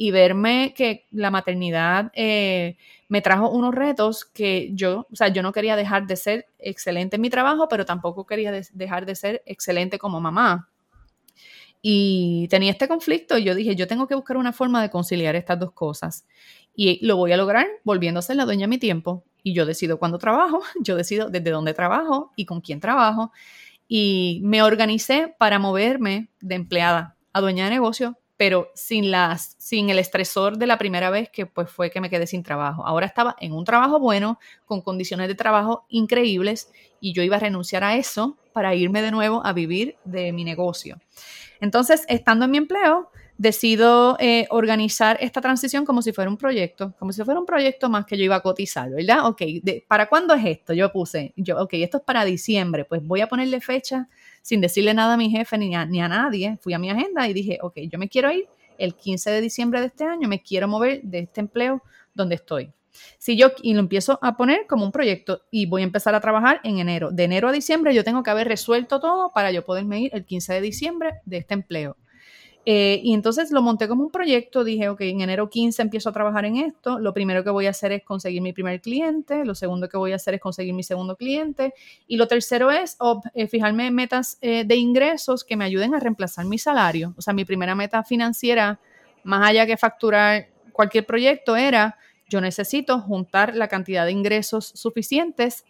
y 0.00 0.12
verme 0.12 0.72
que 0.74 1.06
la 1.10 1.30
maternidad 1.30 2.10
eh, 2.14 2.76
me 3.08 3.20
trajo 3.20 3.50
unos 3.50 3.74
retos 3.74 4.24
que 4.24 4.70
yo, 4.72 5.06
o 5.12 5.16
sea, 5.16 5.28
yo 5.28 5.42
no 5.42 5.52
quería 5.52 5.76
dejar 5.76 6.06
de 6.06 6.16
ser 6.16 6.46
excelente 6.58 7.16
en 7.16 7.22
mi 7.22 7.30
trabajo, 7.30 7.68
pero 7.68 7.84
tampoco 7.84 8.24
quería 8.24 8.52
dejar 8.72 9.06
de 9.06 9.14
ser 9.16 9.42
excelente 9.44 9.98
como 9.98 10.20
mamá. 10.20 10.68
Y 11.80 12.48
tenía 12.48 12.72
este 12.72 12.88
conflicto 12.88 13.38
y 13.38 13.44
yo 13.44 13.54
dije, 13.54 13.76
yo 13.76 13.86
tengo 13.86 14.06
que 14.06 14.14
buscar 14.14 14.36
una 14.36 14.52
forma 14.52 14.82
de 14.82 14.90
conciliar 14.90 15.36
estas 15.36 15.58
dos 15.58 15.72
cosas. 15.72 16.26
Y 16.74 17.04
lo 17.06 17.16
voy 17.16 17.32
a 17.32 17.36
lograr 17.36 17.66
volviendo 17.84 18.18
a 18.18 18.22
ser 18.22 18.36
la 18.36 18.44
dueña 18.44 18.62
de 18.62 18.68
mi 18.68 18.78
tiempo. 18.78 19.24
Y 19.42 19.54
yo 19.54 19.66
decido 19.66 19.98
cuándo 19.98 20.18
trabajo, 20.18 20.62
yo 20.82 20.96
decido 20.96 21.30
desde 21.30 21.50
dónde 21.50 21.74
trabajo 21.74 22.32
y 22.36 22.44
con 22.46 22.60
quién 22.60 22.80
trabajo. 22.80 23.32
Y 23.86 24.40
me 24.44 24.62
organicé 24.62 25.34
para 25.38 25.58
moverme 25.58 26.28
de 26.40 26.56
empleada 26.56 27.16
a 27.32 27.40
dueña 27.40 27.64
de 27.64 27.70
negocio, 27.70 28.18
pero 28.36 28.70
sin, 28.74 29.10
las, 29.10 29.56
sin 29.58 29.90
el 29.90 29.98
estresor 29.98 30.58
de 30.58 30.66
la 30.66 30.78
primera 30.78 31.10
vez 31.10 31.30
que 31.30 31.46
pues 31.46 31.70
fue 31.70 31.90
que 31.90 32.00
me 32.00 32.10
quedé 32.10 32.26
sin 32.26 32.42
trabajo. 32.42 32.86
Ahora 32.86 33.06
estaba 33.06 33.34
en 33.40 33.52
un 33.52 33.64
trabajo 33.64 33.98
bueno, 33.98 34.38
con 34.66 34.82
condiciones 34.82 35.28
de 35.28 35.34
trabajo 35.34 35.86
increíbles 35.88 36.70
y 37.00 37.12
yo 37.12 37.22
iba 37.22 37.36
a 37.36 37.40
renunciar 37.40 37.82
a 37.82 37.96
eso 37.96 38.36
para 38.52 38.74
irme 38.74 39.02
de 39.02 39.10
nuevo 39.10 39.44
a 39.44 39.52
vivir 39.52 39.96
de 40.04 40.32
mi 40.32 40.44
negocio. 40.44 40.98
Entonces, 41.60 42.04
estando 42.08 42.44
en 42.44 42.50
mi 42.50 42.58
empleo, 42.58 43.10
decido 43.38 44.16
eh, 44.18 44.46
organizar 44.50 45.16
esta 45.20 45.40
transición 45.40 45.84
como 45.84 46.02
si 46.02 46.12
fuera 46.12 46.28
un 46.28 46.36
proyecto, 46.36 46.94
como 46.98 47.12
si 47.12 47.22
fuera 47.22 47.38
un 47.38 47.46
proyecto 47.46 47.88
más 47.88 48.04
que 48.04 48.18
yo 48.18 48.24
iba 48.24 48.34
a 48.34 48.40
cotizar, 48.40 48.90
¿verdad? 48.90 49.26
Ok, 49.26 49.42
¿para 49.86 50.08
cuándo 50.08 50.34
es 50.34 50.44
esto? 50.44 50.74
Yo 50.74 50.90
puse, 50.90 51.32
yo, 51.36 51.60
ok, 51.62 51.74
esto 51.74 51.98
es 51.98 52.02
para 52.02 52.24
diciembre, 52.24 52.84
pues 52.84 53.00
voy 53.04 53.20
a 53.20 53.28
ponerle 53.28 53.60
fecha 53.60 54.08
sin 54.42 54.60
decirle 54.60 54.92
nada 54.92 55.14
a 55.14 55.16
mi 55.16 55.30
jefe 55.30 55.56
ni 55.56 55.74
a, 55.74 55.86
ni 55.86 56.00
a 56.00 56.08
nadie. 56.08 56.58
Fui 56.60 56.74
a 56.74 56.78
mi 56.78 56.90
agenda 56.90 57.28
y 57.28 57.32
dije, 57.32 57.58
ok, 57.62 57.78
yo 57.88 57.98
me 57.98 58.08
quiero 58.08 58.32
ir 58.32 58.48
el 58.76 58.94
15 58.94 59.30
de 59.30 59.40
diciembre 59.40 59.80
de 59.80 59.86
este 59.86 60.04
año, 60.04 60.28
me 60.28 60.42
quiero 60.42 60.66
mover 60.66 61.02
de 61.02 61.20
este 61.20 61.40
empleo 61.40 61.82
donde 62.14 62.36
estoy. 62.36 62.72
Si 63.18 63.36
yo 63.36 63.52
y 63.62 63.74
lo 63.74 63.80
empiezo 63.80 64.18
a 64.22 64.36
poner 64.36 64.66
como 64.66 64.84
un 64.84 64.92
proyecto 64.92 65.42
y 65.50 65.66
voy 65.66 65.82
a 65.82 65.84
empezar 65.84 66.14
a 66.14 66.20
trabajar 66.20 66.60
en 66.64 66.78
enero. 66.78 67.10
De 67.10 67.24
enero 67.24 67.48
a 67.48 67.52
diciembre 67.52 67.94
yo 67.94 68.04
tengo 68.04 68.22
que 68.22 68.30
haber 68.30 68.48
resuelto 68.48 69.00
todo 69.00 69.30
para 69.32 69.50
yo 69.52 69.64
poderme 69.64 70.00
ir 70.00 70.10
el 70.14 70.24
15 70.24 70.54
de 70.54 70.60
diciembre 70.60 71.14
de 71.24 71.38
este 71.38 71.54
empleo. 71.54 71.96
Eh, 72.70 73.00
y 73.02 73.14
entonces 73.14 73.50
lo 73.50 73.62
monté 73.62 73.88
como 73.88 74.02
un 74.02 74.10
proyecto, 74.10 74.62
dije, 74.62 74.90
ok, 74.90 75.00
en 75.00 75.22
enero 75.22 75.48
15 75.48 75.80
empiezo 75.80 76.10
a 76.10 76.12
trabajar 76.12 76.44
en 76.44 76.56
esto, 76.56 76.98
lo 76.98 77.14
primero 77.14 77.42
que 77.42 77.48
voy 77.48 77.66
a 77.66 77.70
hacer 77.70 77.92
es 77.92 78.04
conseguir 78.04 78.42
mi 78.42 78.52
primer 78.52 78.82
cliente, 78.82 79.46
lo 79.46 79.54
segundo 79.54 79.88
que 79.88 79.96
voy 79.96 80.12
a 80.12 80.16
hacer 80.16 80.34
es 80.34 80.40
conseguir 80.42 80.74
mi 80.74 80.82
segundo 80.82 81.16
cliente, 81.16 81.72
y 82.06 82.18
lo 82.18 82.28
tercero 82.28 82.70
es 82.70 82.98
eh, 83.32 83.46
fijarme 83.46 83.86
en 83.86 83.94
metas 83.94 84.36
eh, 84.42 84.64
de 84.66 84.76
ingresos 84.76 85.44
que 85.44 85.56
me 85.56 85.64
ayuden 85.64 85.94
a 85.94 85.98
reemplazar 85.98 86.44
mi 86.44 86.58
salario. 86.58 87.14
O 87.16 87.22
sea, 87.22 87.32
mi 87.32 87.46
primera 87.46 87.74
meta 87.74 88.04
financiera, 88.04 88.78
más 89.24 89.48
allá 89.48 89.64
que 89.64 89.78
facturar 89.78 90.48
cualquier 90.70 91.06
proyecto, 91.06 91.56
era 91.56 91.96
yo 92.28 92.40
necesito 92.40 93.00
juntar 93.00 93.54
la 93.54 93.68
cantidad 93.68 94.04
de 94.04 94.12
ingresos 94.12 94.72
suficientes 94.74 95.64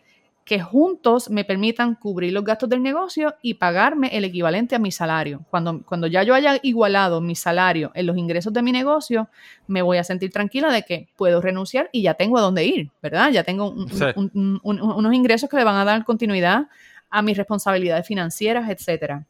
que 0.49 0.61
juntos 0.61 1.29
me 1.29 1.45
permitan 1.45 1.95
cubrir 1.95 2.33
los 2.33 2.43
gastos 2.43 2.71
del 2.71 2.83
negocio 2.83 3.35
y 3.43 3.55
pagarme 3.55 4.09
el 4.17 4.25
equivalente 4.25 4.75
a 4.75 4.79
mi 4.79 4.91
salario. 4.91 5.45
Cuando, 5.51 5.83
cuando 5.85 6.07
ya 6.07 6.23
yo 6.23 6.35
haya 6.35 6.59
igualado 6.63 7.21
mi 7.21 7.35
salario 7.35 7.91
en 7.95 8.07
los 8.07 8.17
ingresos 8.17 8.51
de 8.55 8.63
mi 8.63 8.73
negocio, 8.73 9.29
me 9.67 9.83
voy 9.83 9.99
a 9.99 10.05
sentir 10.05 10.33
tranquila 10.33 10.73
de 10.73 10.85
que 10.85 11.09
puedo 11.17 11.43
renunciar 11.43 11.91
y 11.93 12.01
ya 12.01 12.15
tengo 12.15 12.39
a 12.39 12.41
dónde 12.41 12.65
ir, 12.65 12.91
¿verdad? 13.03 13.31
Ya 13.31 13.45
tengo 13.45 13.75
unos 14.15 15.15
ingresos 15.15 15.51
que 15.51 15.59
le 15.59 15.65
van 15.65 15.77
a 15.77 15.85
dar 15.85 16.03
continuidad 16.07 16.69
a 17.11 17.21
mis 17.21 17.37
responsabilidades 17.37 18.07
financieras, 18.07 18.71
etcétera. 18.71 19.27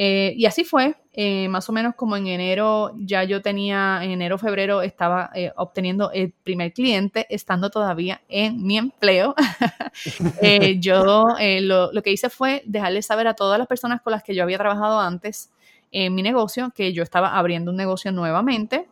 Eh, 0.00 0.32
y 0.36 0.46
así 0.46 0.62
fue, 0.62 0.94
eh, 1.12 1.48
más 1.48 1.68
o 1.68 1.72
menos 1.72 1.96
como 1.96 2.16
en 2.16 2.28
enero, 2.28 2.92
ya 2.98 3.24
yo 3.24 3.42
tenía, 3.42 3.98
en 4.00 4.12
enero, 4.12 4.38
febrero, 4.38 4.80
estaba 4.80 5.28
eh, 5.34 5.50
obteniendo 5.56 6.12
el 6.12 6.30
primer 6.30 6.72
cliente, 6.72 7.26
estando 7.30 7.68
todavía 7.68 8.22
en 8.28 8.62
mi 8.64 8.78
empleo. 8.78 9.34
yo 10.78 11.04
lo, 11.04 11.90
lo, 11.92 12.02
que 12.04 12.12
hice 12.12 12.30
fue 12.30 12.62
dejarle 12.64 13.02
saber 13.02 13.26
a 13.26 13.34
todas 13.34 13.58
las 13.58 13.66
personas 13.66 14.00
con 14.00 14.12
las 14.12 14.22
que 14.22 14.36
yo 14.36 14.44
había 14.44 14.56
trabajado 14.56 15.00
antes 15.00 15.50
en 15.90 16.14
mi 16.14 16.22
negocio 16.22 16.70
que 16.72 16.92
yo 16.92 17.02
estaba 17.02 17.36
abriendo 17.36 17.72
un 17.72 17.76
negocio 17.76 18.12
nuevamente. 18.12 18.86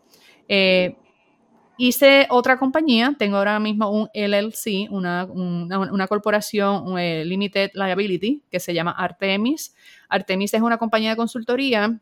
Hice 1.79 2.27
otra 2.31 2.59
compañía, 2.59 3.15
tengo 3.17 3.37
ahora 3.37 3.61
mismo 3.61 3.91
un 3.91 4.09
LLC, 4.13 4.91
una, 4.91 5.25
una, 5.27 6.07
corporación 6.09 6.97
Limited 6.97 7.71
Liability 7.75 8.43
que 8.51 8.59
se 8.59 8.75
llama 8.75 8.91
Artemis. 8.91 9.73
Artemis 10.09 10.55
es 10.55 10.63
una 10.63 10.79
compañía 10.79 11.11
de 11.11 11.17
consultoría, 11.17 11.99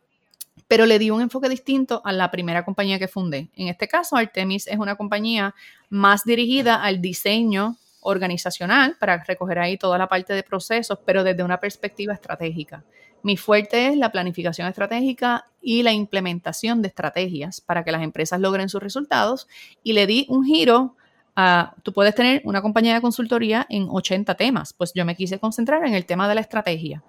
pero 0.68 0.86
le 0.86 0.98
di 0.98 1.10
un 1.10 1.20
enfoque 1.20 1.48
distinto 1.48 2.00
a 2.04 2.12
la 2.12 2.30
primera 2.30 2.64
compañía 2.64 2.98
que 2.98 3.08
fundé. 3.08 3.48
En 3.56 3.68
este 3.68 3.88
caso, 3.88 4.16
Artemis 4.16 4.66
es 4.66 4.78
una 4.78 4.96
compañía 4.96 5.54
más 5.88 6.24
dirigida 6.24 6.82
al 6.82 7.00
diseño 7.00 7.76
organizacional 8.00 8.96
para 8.98 9.22
recoger 9.24 9.58
ahí 9.58 9.76
toda 9.76 9.98
la 9.98 10.08
parte 10.08 10.32
de 10.32 10.42
procesos, 10.42 10.98
pero 11.04 11.24
desde 11.24 11.42
una 11.42 11.58
perspectiva 11.58 12.12
estratégica. 12.14 12.84
Mi 13.22 13.38
fuerte 13.38 13.88
es 13.88 13.96
la 13.96 14.12
planificación 14.12 14.68
estratégica 14.68 15.46
y 15.62 15.82
la 15.82 15.92
implementación 15.92 16.82
de 16.82 16.88
estrategias 16.88 17.62
para 17.62 17.82
que 17.82 17.90
las 17.90 18.02
empresas 18.02 18.38
logren 18.38 18.68
sus 18.68 18.82
resultados 18.82 19.48
y 19.82 19.94
le 19.94 20.06
di 20.06 20.26
un 20.28 20.44
giro 20.44 20.94
a, 21.34 21.74
tú 21.82 21.94
puedes 21.94 22.14
tener 22.14 22.42
una 22.44 22.60
compañía 22.60 22.94
de 22.94 23.00
consultoría 23.00 23.66
en 23.70 23.88
80 23.90 24.34
temas, 24.34 24.74
pues 24.74 24.92
yo 24.94 25.06
me 25.06 25.16
quise 25.16 25.38
concentrar 25.38 25.84
en 25.86 25.94
el 25.94 26.04
tema 26.04 26.28
de 26.28 26.34
la 26.34 26.42
estrategia. 26.42 27.02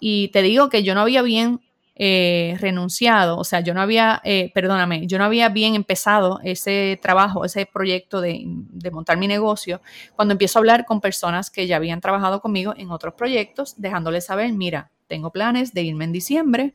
Y 0.00 0.28
te 0.28 0.42
digo 0.42 0.68
que 0.68 0.82
yo 0.82 0.94
no 0.94 1.00
había 1.00 1.22
bien 1.22 1.60
eh, 1.98 2.58
renunciado, 2.60 3.38
o 3.38 3.44
sea, 3.44 3.60
yo 3.60 3.72
no 3.72 3.80
había, 3.80 4.20
eh, 4.22 4.50
perdóname, 4.54 5.06
yo 5.06 5.16
no 5.16 5.24
había 5.24 5.48
bien 5.48 5.74
empezado 5.74 6.40
ese 6.44 6.98
trabajo, 7.00 7.46
ese 7.46 7.64
proyecto 7.64 8.20
de, 8.20 8.42
de, 8.44 8.90
montar 8.90 9.16
mi 9.16 9.26
negocio, 9.26 9.80
cuando 10.14 10.32
empiezo 10.32 10.58
a 10.58 10.60
hablar 10.60 10.84
con 10.84 11.00
personas 11.00 11.50
que 11.50 11.66
ya 11.66 11.76
habían 11.76 12.02
trabajado 12.02 12.42
conmigo 12.42 12.74
en 12.76 12.90
otros 12.90 13.14
proyectos, 13.14 13.80
dejándoles 13.80 14.26
saber, 14.26 14.52
mira, 14.52 14.90
tengo 15.06 15.30
planes 15.30 15.72
de 15.72 15.84
irme 15.84 16.04
en 16.04 16.12
diciembre, 16.12 16.74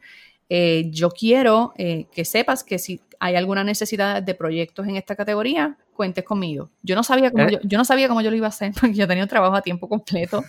eh, 0.53 0.89
yo 0.91 1.11
quiero 1.11 1.71
eh, 1.77 2.07
que 2.11 2.25
sepas 2.25 2.65
que 2.65 2.77
si 2.77 2.99
hay 3.21 3.37
alguna 3.37 3.63
necesidad 3.63 4.21
de 4.21 4.35
proyectos 4.35 4.85
en 4.85 4.97
esta 4.97 5.15
categoría, 5.15 5.77
cuentes 5.95 6.25
conmigo. 6.25 6.71
Yo 6.83 6.93
no 6.93 7.03
sabía 7.03 7.31
cómo, 7.31 7.47
yo, 7.47 7.59
yo, 7.63 7.77
no 7.77 7.85
sabía 7.85 8.09
cómo 8.09 8.19
yo 8.19 8.29
lo 8.29 8.35
iba 8.35 8.47
a 8.47 8.49
hacer 8.49 8.73
porque 8.81 8.95
yo 8.95 9.07
tenía 9.07 9.23
un 9.23 9.29
trabajo 9.29 9.55
a 9.55 9.61
tiempo 9.61 9.87
completo, 9.87 10.43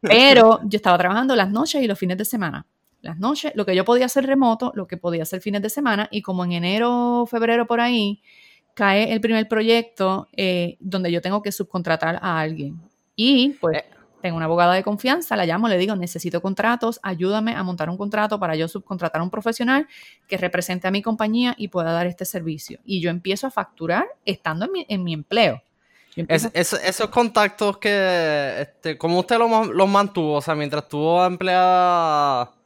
pero 0.00 0.60
yo 0.62 0.76
estaba 0.76 0.96
trabajando 0.96 1.34
las 1.34 1.50
noches 1.50 1.82
y 1.82 1.88
los 1.88 1.98
fines 1.98 2.18
de 2.18 2.24
semana. 2.24 2.64
Las 3.00 3.18
noches, 3.18 3.50
lo 3.56 3.66
que 3.66 3.74
yo 3.74 3.84
podía 3.84 4.06
hacer 4.06 4.26
remoto, 4.26 4.70
lo 4.76 4.86
que 4.86 4.96
podía 4.96 5.24
hacer 5.24 5.40
fines 5.40 5.60
de 5.60 5.70
semana 5.70 6.06
y 6.12 6.22
como 6.22 6.44
en 6.44 6.52
enero, 6.52 7.26
febrero 7.28 7.66
por 7.66 7.80
ahí, 7.80 8.22
cae 8.74 9.12
el 9.12 9.20
primer 9.20 9.48
proyecto 9.48 10.28
eh, 10.36 10.76
donde 10.78 11.10
yo 11.10 11.20
tengo 11.20 11.42
que 11.42 11.50
subcontratar 11.50 12.20
a 12.22 12.38
alguien. 12.38 12.80
Y 13.16 13.56
pues 13.60 13.82
tengo 14.22 14.36
una 14.36 14.46
abogada 14.46 14.72
de 14.72 14.82
confianza, 14.82 15.36
la 15.36 15.44
llamo, 15.44 15.68
le 15.68 15.76
digo, 15.76 15.94
necesito 15.96 16.40
contratos, 16.40 16.98
ayúdame 17.02 17.54
a 17.54 17.62
montar 17.62 17.90
un 17.90 17.98
contrato 17.98 18.40
para 18.40 18.56
yo 18.56 18.68
subcontratar 18.68 19.20
a 19.20 19.24
un 19.24 19.30
profesional 19.30 19.86
que 20.26 20.38
represente 20.38 20.88
a 20.88 20.90
mi 20.90 21.02
compañía 21.02 21.54
y 21.58 21.68
pueda 21.68 21.92
dar 21.92 22.06
este 22.06 22.24
servicio. 22.24 22.80
Y 22.84 23.00
yo 23.00 23.10
empiezo 23.10 23.46
a 23.46 23.50
facturar 23.50 24.06
estando 24.24 24.66
en 24.88 25.02
mi, 25.04 25.12
empleo. 25.12 25.62
esos 26.16 27.08
contactos 27.10 27.76
que, 27.76 28.62
este, 28.62 28.96
¿cómo 28.96 29.18
usted 29.18 29.38
los, 29.38 29.68
los 29.68 29.88
mantuvo? 29.88 30.36
O 30.36 30.40
sea, 30.40 30.54
mientras 30.54 30.84
estuvo 30.84 31.22
empleada 31.24 32.61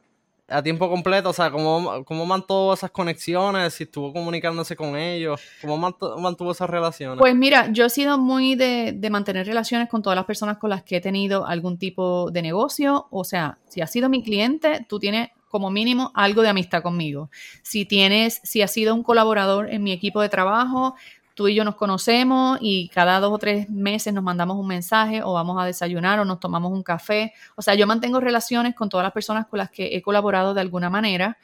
a 0.48 0.62
tiempo 0.62 0.88
completo, 0.88 1.30
o 1.30 1.32
sea, 1.32 1.50
¿cómo, 1.50 2.04
cómo 2.04 2.24
mantuvo 2.24 2.74
esas 2.74 2.90
conexiones? 2.90 3.74
Si 3.74 3.84
estuvo 3.84 4.12
comunicándose 4.12 4.76
con 4.76 4.96
ellos, 4.96 5.40
¿cómo 5.60 5.76
mantuvo, 5.76 6.52
esas 6.52 6.70
relaciones? 6.70 7.18
Pues 7.18 7.34
mira, 7.34 7.68
yo 7.72 7.86
he 7.86 7.90
sido 7.90 8.16
muy 8.18 8.54
de, 8.54 8.92
de, 8.92 9.10
mantener 9.10 9.46
relaciones 9.46 9.88
con 9.88 10.02
todas 10.02 10.16
las 10.16 10.24
personas 10.24 10.58
con 10.58 10.70
las 10.70 10.82
que 10.82 10.96
he 10.96 11.00
tenido 11.00 11.46
algún 11.46 11.78
tipo 11.78 12.30
de 12.30 12.42
negocio, 12.42 13.08
o 13.10 13.24
sea, 13.24 13.58
si 13.68 13.80
has 13.80 13.90
sido 13.90 14.08
mi 14.08 14.22
cliente, 14.22 14.86
tú 14.88 14.98
tienes 15.00 15.30
como 15.48 15.70
mínimo 15.70 16.12
algo 16.14 16.42
de 16.42 16.48
amistad 16.48 16.82
conmigo. 16.82 17.30
Si 17.62 17.84
tienes, 17.84 18.40
si 18.44 18.62
has 18.62 18.70
sido 18.70 18.94
un 18.94 19.02
colaborador 19.02 19.72
en 19.72 19.82
mi 19.82 19.92
equipo 19.92 20.20
de 20.20 20.28
trabajo, 20.28 20.94
tú 21.36 21.48
y 21.48 21.54
yo 21.54 21.64
nos 21.64 21.76
conocemos 21.76 22.58
y 22.62 22.88
cada 22.88 23.20
dos 23.20 23.30
o 23.30 23.38
tres 23.38 23.68
meses 23.68 24.12
nos 24.14 24.24
mandamos 24.24 24.56
un 24.56 24.66
mensaje 24.66 25.22
o 25.22 25.34
vamos 25.34 25.62
a 25.62 25.66
desayunar 25.66 26.18
o 26.18 26.24
nos 26.24 26.40
tomamos 26.40 26.72
un 26.72 26.82
café. 26.82 27.34
O 27.56 27.62
sea, 27.62 27.74
yo 27.74 27.86
mantengo 27.86 28.20
relaciones 28.20 28.74
con 28.74 28.88
todas 28.88 29.04
las 29.04 29.12
personas 29.12 29.46
con 29.46 29.58
las 29.58 29.70
que 29.70 29.94
he 29.94 30.00
colaborado 30.00 30.54
de 30.54 30.62
alguna 30.62 30.88
manera. 30.88 31.36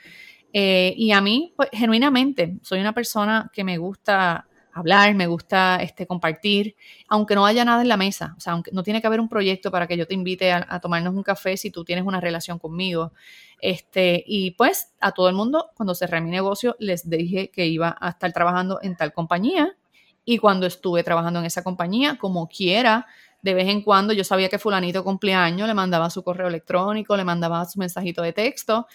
Eh, 0.54 0.94
y 0.96 1.12
a 1.12 1.20
mí, 1.20 1.52
pues, 1.56 1.68
genuinamente, 1.72 2.56
soy 2.62 2.80
una 2.80 2.94
persona 2.94 3.50
que 3.52 3.64
me 3.64 3.76
gusta 3.76 4.48
hablar, 4.72 5.14
me 5.14 5.26
gusta 5.26 5.76
este, 5.82 6.06
compartir, 6.06 6.74
aunque 7.08 7.34
no 7.34 7.44
haya 7.44 7.62
nada 7.62 7.82
en 7.82 7.88
la 7.88 7.98
mesa. 7.98 8.34
O 8.38 8.40
sea, 8.40 8.54
aunque 8.54 8.70
no 8.72 8.82
tiene 8.82 9.02
que 9.02 9.06
haber 9.06 9.20
un 9.20 9.28
proyecto 9.28 9.70
para 9.70 9.86
que 9.86 9.98
yo 9.98 10.06
te 10.06 10.14
invite 10.14 10.52
a, 10.52 10.66
a 10.70 10.80
tomarnos 10.80 11.14
un 11.14 11.22
café 11.22 11.58
si 11.58 11.70
tú 11.70 11.84
tienes 11.84 12.06
una 12.06 12.18
relación 12.18 12.58
conmigo. 12.58 13.12
Este, 13.58 14.24
y 14.26 14.52
pues 14.52 14.94
a 15.00 15.12
todo 15.12 15.28
el 15.28 15.34
mundo, 15.34 15.70
cuando 15.76 15.94
cerré 15.94 16.22
mi 16.22 16.30
negocio, 16.30 16.76
les 16.78 17.10
dije 17.10 17.50
que 17.50 17.66
iba 17.66 17.94
a 18.00 18.08
estar 18.08 18.32
trabajando 18.32 18.78
en 18.80 18.96
tal 18.96 19.12
compañía 19.12 19.76
y 20.24 20.38
cuando 20.38 20.66
estuve 20.66 21.02
trabajando 21.02 21.40
en 21.40 21.46
esa 21.46 21.62
compañía, 21.62 22.16
como 22.18 22.48
quiera, 22.48 23.06
de 23.42 23.54
vez 23.54 23.68
en 23.68 23.82
cuando 23.82 24.12
yo 24.12 24.24
sabía 24.24 24.48
que 24.48 24.58
fulanito 24.58 25.02
cumpleaños, 25.02 25.66
le 25.66 25.74
mandaba 25.74 26.10
su 26.10 26.22
correo 26.22 26.48
electrónico, 26.48 27.16
le 27.16 27.24
mandaba 27.24 27.64
su 27.64 27.78
mensajito 27.78 28.22
de 28.22 28.32
texto. 28.32 28.86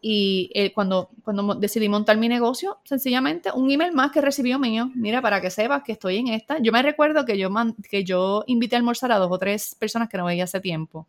Y 0.00 0.50
eh, 0.54 0.72
cuando, 0.72 1.10
cuando 1.24 1.54
decidí 1.56 1.88
montar 1.88 2.16
mi 2.16 2.28
negocio, 2.28 2.78
sencillamente 2.84 3.50
un 3.52 3.68
email 3.70 3.92
más 3.92 4.12
que 4.12 4.20
recibió 4.20 4.58
mío, 4.58 4.90
mira, 4.94 5.20
para 5.20 5.40
que 5.40 5.50
sepas 5.50 5.82
que 5.82 5.92
estoy 5.92 6.18
en 6.18 6.28
esta. 6.28 6.58
Yo 6.60 6.70
me 6.70 6.82
recuerdo 6.82 7.24
que 7.24 7.36
yo, 7.36 7.50
que 7.90 8.04
yo 8.04 8.44
invité 8.46 8.76
a 8.76 8.78
almorzar 8.78 9.10
a 9.10 9.18
dos 9.18 9.32
o 9.32 9.38
tres 9.38 9.74
personas 9.74 10.08
que 10.08 10.18
no 10.18 10.26
veía 10.26 10.44
hace 10.44 10.60
tiempo. 10.60 11.08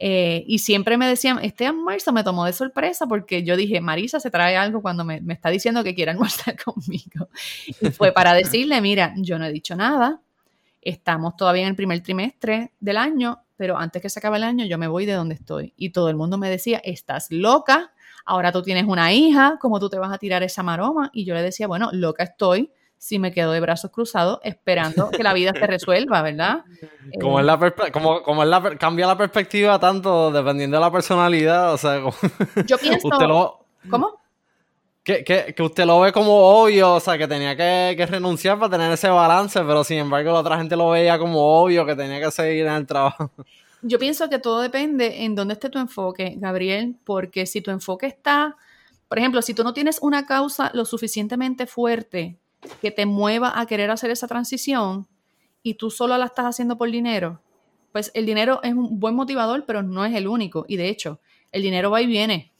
Eh, 0.00 0.44
y 0.46 0.60
siempre 0.60 0.96
me 0.96 1.08
decían, 1.08 1.40
este 1.42 1.66
almuerzo 1.66 2.12
me 2.12 2.22
tomó 2.22 2.44
de 2.44 2.52
sorpresa 2.52 3.06
porque 3.06 3.42
yo 3.42 3.56
dije, 3.56 3.80
Marisa 3.80 4.20
se 4.20 4.30
trae 4.30 4.56
algo 4.56 4.80
cuando 4.80 5.04
me, 5.04 5.20
está 5.28 5.50
diciendo 5.50 5.82
que 5.82 5.94
quiere 5.94 6.12
almorzar 6.12 6.56
conmigo. 6.64 7.28
Y 7.80 7.90
fue 7.90 8.12
para 8.12 8.34
decirle, 8.34 8.80
mira, 8.80 9.12
yo 9.16 9.38
no 9.38 9.46
he 9.46 9.52
dicho 9.52 9.74
nada, 9.74 10.20
estamos 10.80 11.36
todavía 11.36 11.62
en 11.62 11.68
el 11.68 11.76
primer 11.76 12.00
trimestre 12.00 12.72
del 12.78 12.96
año, 12.96 13.42
pero 13.56 13.76
antes 13.76 14.00
que 14.00 14.08
se 14.08 14.20
acabe 14.20 14.36
el 14.36 14.44
año 14.44 14.64
yo 14.66 14.78
me 14.78 14.86
voy 14.86 15.04
de 15.04 15.14
donde 15.14 15.34
estoy. 15.34 15.74
Y 15.76 15.90
todo 15.90 16.08
el 16.10 16.16
mundo 16.16 16.38
me 16.38 16.48
decía, 16.48 16.80
estás 16.84 17.32
loca, 17.32 17.92
ahora 18.24 18.52
tú 18.52 18.62
tienes 18.62 18.84
una 18.84 19.12
hija, 19.12 19.58
¿cómo 19.60 19.80
tú 19.80 19.88
te 19.88 19.98
vas 19.98 20.12
a 20.12 20.18
tirar 20.18 20.44
esa 20.44 20.62
maroma? 20.62 21.10
Y 21.12 21.24
yo 21.24 21.34
le 21.34 21.42
decía, 21.42 21.66
bueno, 21.66 21.90
loca 21.92 22.22
estoy, 22.22 22.70
si 22.98 23.18
me 23.18 23.32
quedo 23.32 23.52
de 23.52 23.60
brazos 23.60 23.90
cruzados 23.90 24.40
esperando 24.42 25.10
que 25.10 25.22
la 25.22 25.32
vida 25.32 25.52
se 25.52 25.66
resuelva, 25.66 26.20
¿verdad? 26.22 26.64
Como, 27.20 27.40
es 27.40 27.46
la 27.46 27.58
como, 27.92 28.22
como 28.22 28.42
es 28.42 28.48
la 28.48 28.76
cambia 28.76 29.06
la 29.06 29.16
perspectiva 29.16 29.78
tanto 29.78 30.30
dependiendo 30.30 30.76
de 30.76 30.80
la 30.80 30.92
personalidad, 30.92 31.72
o 31.72 31.78
sea, 31.78 32.02
yo 32.66 32.78
pienso, 32.78 33.08
¿cómo? 33.88 34.18
Que, 35.02 35.24
que, 35.24 35.54
que, 35.56 35.62
usted 35.62 35.86
lo 35.86 36.00
ve 36.00 36.12
como 36.12 36.36
obvio, 36.36 36.96
o 36.96 37.00
sea, 37.00 37.16
que 37.16 37.26
tenía 37.26 37.56
que, 37.56 37.94
que, 37.96 38.04
renunciar 38.04 38.58
para 38.58 38.72
tener 38.72 38.92
ese 38.92 39.08
balance, 39.08 39.58
pero 39.60 39.82
sin 39.82 39.98
embargo 39.98 40.32
la 40.32 40.40
otra 40.40 40.58
gente 40.58 40.76
lo 40.76 40.90
veía 40.90 41.18
como 41.18 41.62
obvio, 41.62 41.86
que 41.86 41.96
tenía 41.96 42.20
que 42.20 42.30
seguir 42.30 42.66
en 42.66 42.74
el 42.74 42.86
trabajo. 42.86 43.30
Yo 43.80 43.98
pienso 43.98 44.28
que 44.28 44.38
todo 44.38 44.60
depende 44.60 45.24
en 45.24 45.34
dónde 45.34 45.54
esté 45.54 45.70
tu 45.70 45.78
enfoque, 45.78 46.34
Gabriel, 46.36 46.96
porque 47.04 47.46
si 47.46 47.62
tu 47.62 47.70
enfoque 47.70 48.06
está, 48.06 48.56
por 49.08 49.18
ejemplo, 49.18 49.40
si 49.40 49.54
tú 49.54 49.64
no 49.64 49.72
tienes 49.72 49.98
una 50.02 50.26
causa 50.26 50.70
lo 50.74 50.84
suficientemente 50.84 51.66
fuerte 51.66 52.36
que 52.80 52.90
te 52.90 53.06
mueva 53.06 53.58
a 53.58 53.66
querer 53.66 53.90
hacer 53.90 54.10
esa 54.10 54.26
transición 54.26 55.06
y 55.62 55.74
tú 55.74 55.90
solo 55.90 56.16
la 56.18 56.26
estás 56.26 56.46
haciendo 56.46 56.76
por 56.78 56.90
dinero, 56.90 57.40
pues 57.92 58.10
el 58.14 58.26
dinero 58.26 58.60
es 58.62 58.74
un 58.74 59.00
buen 59.00 59.14
motivador, 59.14 59.64
pero 59.66 59.82
no 59.82 60.04
es 60.04 60.14
el 60.14 60.28
único. 60.28 60.64
Y 60.68 60.76
de 60.76 60.88
hecho, 60.88 61.20
el 61.52 61.62
dinero 61.62 61.90
va 61.90 62.02
y 62.02 62.06
viene, 62.06 62.52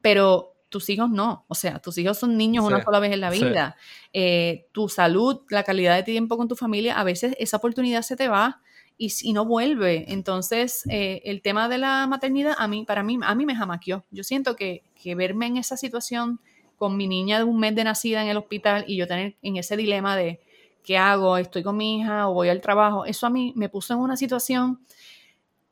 pero 0.00 0.54
tus 0.68 0.88
hijos 0.90 1.10
no. 1.10 1.44
O 1.48 1.54
sea, 1.54 1.78
tus 1.78 1.96
hijos 1.98 2.18
son 2.18 2.36
niños 2.36 2.64
una 2.64 2.82
sola 2.82 2.98
vez 2.98 3.12
en 3.12 3.20
la 3.20 3.30
vida. 3.30 3.76
Eh, 4.12 4.66
tu 4.72 4.88
salud, 4.88 5.42
la 5.48 5.62
calidad 5.62 5.94
de 5.94 6.02
tiempo 6.02 6.36
con 6.36 6.48
tu 6.48 6.56
familia, 6.56 6.98
a 6.98 7.04
veces 7.04 7.36
esa 7.38 7.58
oportunidad 7.58 8.02
se 8.02 8.16
te 8.16 8.26
va 8.28 8.60
y, 8.98 9.12
y 9.22 9.32
no 9.32 9.44
vuelve. 9.44 10.12
Entonces, 10.12 10.82
eh, 10.90 11.22
el 11.24 11.42
tema 11.42 11.68
de 11.68 11.78
la 11.78 12.06
maternidad, 12.08 12.56
a 12.58 12.66
mí, 12.66 12.84
para 12.84 13.04
mí, 13.04 13.18
a 13.22 13.34
mí 13.36 13.46
me 13.46 13.54
jamaqueó. 13.54 14.04
Yo 14.10 14.24
siento 14.24 14.56
que, 14.56 14.82
que 15.00 15.14
verme 15.14 15.46
en 15.46 15.58
esa 15.58 15.76
situación 15.76 16.40
con 16.76 16.96
mi 16.96 17.08
niña 17.08 17.38
de 17.38 17.44
un 17.44 17.58
mes 17.58 17.74
de 17.74 17.84
nacida 17.84 18.22
en 18.22 18.28
el 18.28 18.36
hospital 18.36 18.84
y 18.86 18.96
yo 18.96 19.06
tener 19.06 19.36
en 19.42 19.56
ese 19.56 19.76
dilema 19.76 20.16
de 20.16 20.40
qué 20.82 20.98
hago, 20.98 21.38
estoy 21.38 21.62
con 21.62 21.76
mi 21.76 22.00
hija 22.00 22.28
o 22.28 22.34
voy 22.34 22.48
al 22.48 22.60
trabajo, 22.60 23.04
eso 23.04 23.26
a 23.26 23.30
mí 23.30 23.52
me 23.56 23.68
puso 23.68 23.94
en 23.94 24.00
una 24.00 24.16
situación 24.16 24.80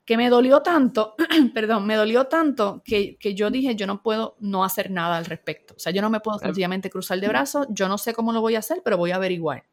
que 0.05 0.17
me 0.17 0.29
dolió 0.31 0.63
tanto, 0.63 1.15
perdón, 1.55 1.87
me 1.87 1.95
dolió 1.95 2.27
tanto 2.27 2.83
que, 2.85 3.17
yo 3.35 3.51
dije, 3.51 3.77
yo 3.77 3.87
no 3.87 4.03
puedo 4.03 4.37
no 4.41 4.65
hacer 4.65 4.91
nada 4.91 5.17
al 5.17 5.27
respecto. 5.27 5.75
O 5.77 5.79
sea, 5.79 5.93
yo 5.93 6.03
no 6.03 6.11
me 6.11 6.21
puedo 6.21 6.39
sencillamente 6.39 6.91
cruzar 6.91 7.21
de 7.21 7.29
brazos, 7.29 7.67
yo 7.71 7.89
no 7.89 7.99
sé 7.99 8.13
cómo 8.13 8.33
lo 8.33 8.41
voy 8.41 8.57
a 8.57 8.61
hacer, 8.61 8.83
pero 8.85 8.97
voy 8.97 9.13
a 9.13 9.17
averiguar. 9.17 9.65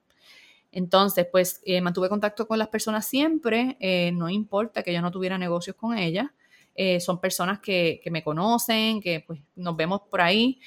Entonces, 0.72 1.26
pues 1.32 1.62
eh, 1.66 1.82
mantuve 1.82 2.10
contacto 2.10 2.48
con 2.48 2.60
las 2.60 2.68
personas 2.68 3.08
siempre, 3.08 3.76
eh, 3.80 4.12
no 4.14 4.30
importa 4.30 4.84
que 4.84 4.94
yo 4.94 5.02
no 5.02 5.10
tuviera 5.10 5.38
negocios 5.40 5.76
con 5.76 5.98
ellas, 5.98 6.28
eh, 6.76 7.00
son 7.00 7.20
personas 7.20 7.60
que, 7.60 8.00
que, 8.04 8.12
me 8.12 8.24
conocen, 8.24 9.02
que 9.02 9.22
pues 9.26 9.42
nos 9.56 9.76
vemos 9.76 10.02
por 10.10 10.22
ahí. 10.22 10.60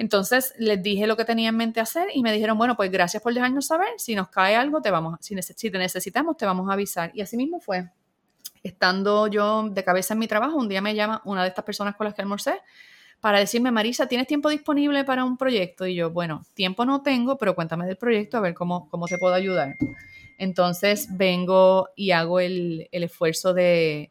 Entonces 0.00 0.54
les 0.56 0.82
dije 0.82 1.06
lo 1.06 1.14
que 1.14 1.26
tenía 1.26 1.50
en 1.50 1.58
mente 1.58 1.78
hacer 1.78 2.08
y 2.14 2.22
me 2.22 2.32
dijeron, 2.32 2.56
bueno, 2.56 2.74
pues 2.74 2.90
gracias 2.90 3.22
por 3.22 3.34
dejarnos 3.34 3.66
saber, 3.66 3.88
si 3.98 4.14
nos 4.14 4.30
cae 4.30 4.56
algo, 4.56 4.80
te 4.80 4.90
vamos, 4.90 5.18
si, 5.20 5.34
te 5.70 5.78
necesitamos, 5.78 6.38
te 6.38 6.46
vamos 6.46 6.70
a 6.70 6.72
avisar. 6.72 7.10
Y 7.12 7.20
así 7.20 7.36
mismo 7.36 7.60
fue. 7.60 7.90
Estando 8.62 9.26
yo 9.26 9.68
de 9.68 9.84
cabeza 9.84 10.14
en 10.14 10.20
mi 10.20 10.26
trabajo, 10.26 10.56
un 10.56 10.70
día 10.70 10.80
me 10.80 10.94
llama 10.94 11.20
una 11.26 11.42
de 11.42 11.48
estas 11.48 11.66
personas 11.66 11.96
con 11.96 12.06
las 12.06 12.14
que 12.14 12.22
almorcé 12.22 12.62
para 13.20 13.40
decirme, 13.40 13.70
Marisa, 13.72 14.06
¿tienes 14.06 14.26
tiempo 14.26 14.48
disponible 14.48 15.04
para 15.04 15.22
un 15.22 15.36
proyecto? 15.36 15.86
Y 15.86 15.96
yo, 15.96 16.10
bueno, 16.10 16.46
tiempo 16.54 16.86
no 16.86 17.02
tengo, 17.02 17.36
pero 17.36 17.54
cuéntame 17.54 17.84
del 17.84 17.98
proyecto 17.98 18.38
a 18.38 18.40
ver 18.40 18.54
cómo, 18.54 18.88
cómo 18.88 19.04
te 19.04 19.18
puedo 19.18 19.34
ayudar. 19.34 19.76
Entonces 20.38 21.08
vengo 21.10 21.90
y 21.94 22.12
hago 22.12 22.40
el 22.40 22.88
esfuerzo 22.90 23.52
de, 23.52 24.08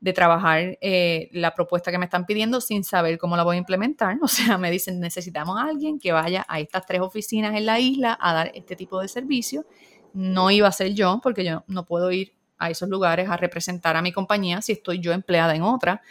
de 0.00 0.12
trabajar 0.12 0.78
eh, 0.80 1.28
la 1.32 1.54
propuesta 1.54 1.90
que 1.90 1.98
me 1.98 2.04
están 2.04 2.24
pidiendo 2.24 2.60
sin 2.60 2.84
saber 2.84 3.18
cómo 3.18 3.36
la 3.36 3.42
voy 3.42 3.56
a 3.56 3.58
implementar. 3.58 4.16
O 4.22 4.28
sea, 4.28 4.58
me 4.58 4.70
dicen, 4.70 5.00
necesitamos 5.00 5.58
a 5.58 5.64
alguien 5.64 5.98
que 5.98 6.12
vaya 6.12 6.44
a 6.48 6.60
estas 6.60 6.86
tres 6.86 7.00
oficinas 7.00 7.56
en 7.56 7.66
la 7.66 7.80
isla 7.80 8.16
a 8.20 8.32
dar 8.32 8.52
este 8.54 8.76
tipo 8.76 9.00
de 9.00 9.08
servicio. 9.08 9.66
No 10.12 10.50
iba 10.50 10.68
a 10.68 10.72
ser 10.72 10.94
yo, 10.94 11.20
porque 11.22 11.44
yo 11.44 11.64
no 11.66 11.84
puedo 11.84 12.10
ir 12.12 12.32
a 12.58 12.70
esos 12.70 12.88
lugares 12.88 13.28
a 13.28 13.36
representar 13.36 13.96
a 13.96 14.02
mi 14.02 14.12
compañía 14.12 14.60
si 14.62 14.72
estoy 14.72 15.00
yo 15.00 15.12
empleada 15.12 15.54
en 15.54 15.62
otra, 15.62 16.02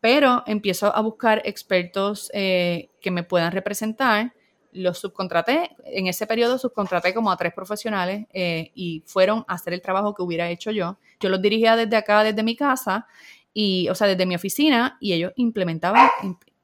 pero 0.00 0.42
empiezo 0.46 0.94
a 0.94 1.00
buscar 1.00 1.42
expertos 1.44 2.30
eh, 2.34 2.90
que 3.00 3.10
me 3.10 3.22
puedan 3.22 3.52
representar. 3.52 4.34
Los 4.72 4.98
subcontraté, 4.98 5.76
en 5.84 6.06
ese 6.06 6.26
periodo 6.26 6.58
subcontraté 6.58 7.12
como 7.14 7.30
a 7.30 7.36
tres 7.36 7.52
profesionales 7.52 8.26
eh, 8.32 8.70
y 8.74 9.02
fueron 9.06 9.44
a 9.46 9.54
hacer 9.54 9.74
el 9.74 9.82
trabajo 9.82 10.14
que 10.14 10.22
hubiera 10.22 10.48
hecho 10.48 10.70
yo 10.70 10.96
yo 11.22 11.30
los 11.30 11.40
dirigía 11.40 11.76
desde 11.76 11.96
acá, 11.96 12.24
desde 12.24 12.42
mi 12.42 12.56
casa, 12.56 13.06
y, 13.54 13.88
o 13.88 13.94
sea, 13.94 14.08
desde 14.08 14.26
mi 14.26 14.34
oficina, 14.34 14.98
y 15.00 15.12
ellos 15.12 15.32
implementaban, 15.36 16.10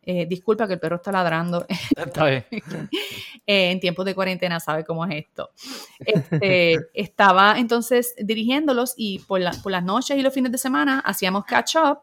eh, 0.02 0.26
disculpa 0.26 0.66
que 0.66 0.74
el 0.74 0.80
perro 0.80 0.96
está 0.96 1.12
ladrando. 1.12 1.64
Está 1.96 2.26
bien. 2.26 2.44
Eh, 3.50 3.70
en 3.70 3.80
tiempos 3.80 4.04
de 4.04 4.14
cuarentena 4.14 4.60
sabe 4.60 4.84
cómo 4.84 5.06
es 5.06 5.24
esto. 5.24 5.52
Este, 6.00 6.76
estaba 6.92 7.58
entonces 7.58 8.14
dirigiéndolos 8.18 8.92
y 8.94 9.20
por, 9.20 9.40
por 9.62 9.72
las 9.72 9.82
noches 9.82 10.18
y 10.18 10.20
los 10.20 10.34
fines 10.34 10.52
de 10.52 10.58
semana 10.58 11.00
hacíamos 11.00 11.46
catch 11.46 11.76
up 11.76 12.00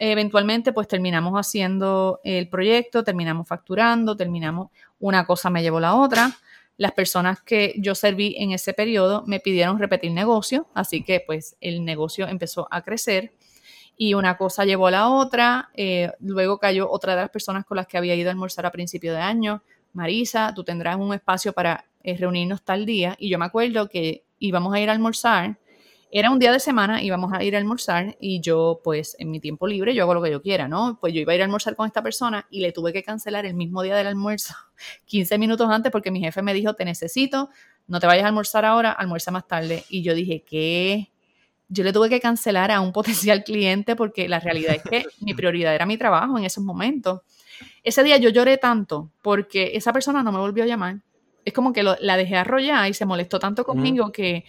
eventualmente 0.00 0.72
pues 0.72 0.88
terminamos 0.88 1.34
haciendo 1.34 2.20
el 2.24 2.48
proyecto, 2.48 3.04
terminamos 3.04 3.46
facturando, 3.46 4.16
terminamos, 4.16 4.70
una 5.00 5.26
cosa 5.26 5.50
me 5.50 5.62
llevó 5.62 5.80
la 5.80 5.96
otra. 5.96 6.38
Las 6.76 6.92
personas 6.92 7.40
que 7.42 7.74
yo 7.78 7.94
serví 7.94 8.36
en 8.38 8.52
ese 8.52 8.72
periodo 8.72 9.24
me 9.26 9.40
pidieron 9.40 9.78
repetir 9.78 10.12
negocio, 10.12 10.68
así 10.74 11.02
que 11.02 11.22
pues 11.26 11.56
el 11.60 11.84
negocio 11.84 12.28
empezó 12.28 12.68
a 12.70 12.82
crecer 12.82 13.32
y 14.02 14.14
una 14.14 14.38
cosa 14.38 14.64
llevó 14.64 14.86
a 14.86 14.90
la 14.90 15.08
otra. 15.10 15.68
Eh, 15.74 16.10
luego 16.20 16.56
cayó 16.56 16.90
otra 16.90 17.14
de 17.14 17.20
las 17.20 17.28
personas 17.28 17.66
con 17.66 17.76
las 17.76 17.86
que 17.86 17.98
había 17.98 18.14
ido 18.14 18.30
a 18.30 18.32
almorzar 18.32 18.64
a 18.64 18.70
principio 18.70 19.12
de 19.12 19.20
año. 19.20 19.62
Marisa, 19.92 20.54
tú 20.54 20.64
tendrás 20.64 20.96
un 20.96 21.12
espacio 21.12 21.52
para 21.52 21.84
eh, 22.02 22.16
reunirnos 22.16 22.62
tal 22.62 22.86
día. 22.86 23.14
Y 23.18 23.28
yo 23.28 23.38
me 23.38 23.44
acuerdo 23.44 23.90
que 23.90 24.24
íbamos 24.38 24.72
a 24.72 24.80
ir 24.80 24.88
a 24.88 24.92
almorzar. 24.92 25.58
Era 26.12 26.30
un 26.30 26.38
día 26.38 26.50
de 26.52 26.58
semana, 26.58 27.02
íbamos 27.02 27.32
a 27.32 27.42
ir 27.44 27.54
a 27.54 27.58
almorzar 27.58 28.16
y 28.20 28.40
yo, 28.40 28.80
pues, 28.82 29.14
en 29.18 29.30
mi 29.30 29.38
tiempo 29.38 29.68
libre, 29.68 29.94
yo 29.94 30.02
hago 30.02 30.14
lo 30.14 30.22
que 30.22 30.30
yo 30.30 30.42
quiera, 30.42 30.66
¿no? 30.66 30.98
Pues 31.00 31.14
yo 31.14 31.20
iba 31.20 31.32
a 31.32 31.36
ir 31.36 31.42
a 31.42 31.44
almorzar 31.44 31.76
con 31.76 31.86
esta 31.86 32.02
persona 32.02 32.46
y 32.50 32.60
le 32.60 32.72
tuve 32.72 32.92
que 32.92 33.02
cancelar 33.02 33.46
el 33.46 33.54
mismo 33.54 33.82
día 33.82 33.96
del 33.96 34.08
almuerzo, 34.08 34.54
15 35.06 35.38
minutos 35.38 35.68
antes, 35.70 35.92
porque 35.92 36.10
mi 36.10 36.20
jefe 36.20 36.42
me 36.42 36.52
dijo, 36.52 36.74
te 36.74 36.84
necesito, 36.84 37.50
no 37.86 38.00
te 38.00 38.06
vayas 38.06 38.24
a 38.24 38.28
almorzar 38.28 38.64
ahora, 38.64 38.90
almuerza 38.90 39.30
más 39.30 39.46
tarde. 39.46 39.84
Y 39.88 40.02
yo 40.02 40.14
dije, 40.14 40.42
¿qué? 40.44 41.10
yo 41.70 41.84
le 41.84 41.92
tuve 41.92 42.08
que 42.10 42.20
cancelar 42.20 42.70
a 42.70 42.80
un 42.80 42.92
potencial 42.92 43.42
cliente 43.44 43.96
porque 43.96 44.28
la 44.28 44.40
realidad 44.40 44.74
es 44.74 44.82
que 44.82 45.06
mi 45.20 45.32
prioridad 45.34 45.74
era 45.74 45.86
mi 45.86 45.96
trabajo 45.96 46.36
en 46.36 46.44
esos 46.44 46.62
momentos. 46.62 47.20
Ese 47.82 48.02
día 48.02 48.18
yo 48.18 48.28
lloré 48.28 48.58
tanto 48.58 49.10
porque 49.22 49.72
esa 49.74 49.92
persona 49.92 50.22
no 50.22 50.32
me 50.32 50.38
volvió 50.38 50.64
a 50.64 50.66
llamar. 50.66 50.98
Es 51.44 51.54
como 51.54 51.72
que 51.72 51.82
la 51.82 52.16
dejé 52.16 52.36
arrollar 52.36 52.90
y 52.90 52.94
se 52.94 53.06
molestó 53.06 53.38
tanto 53.38 53.64
conmigo 53.64 54.12
que 54.12 54.44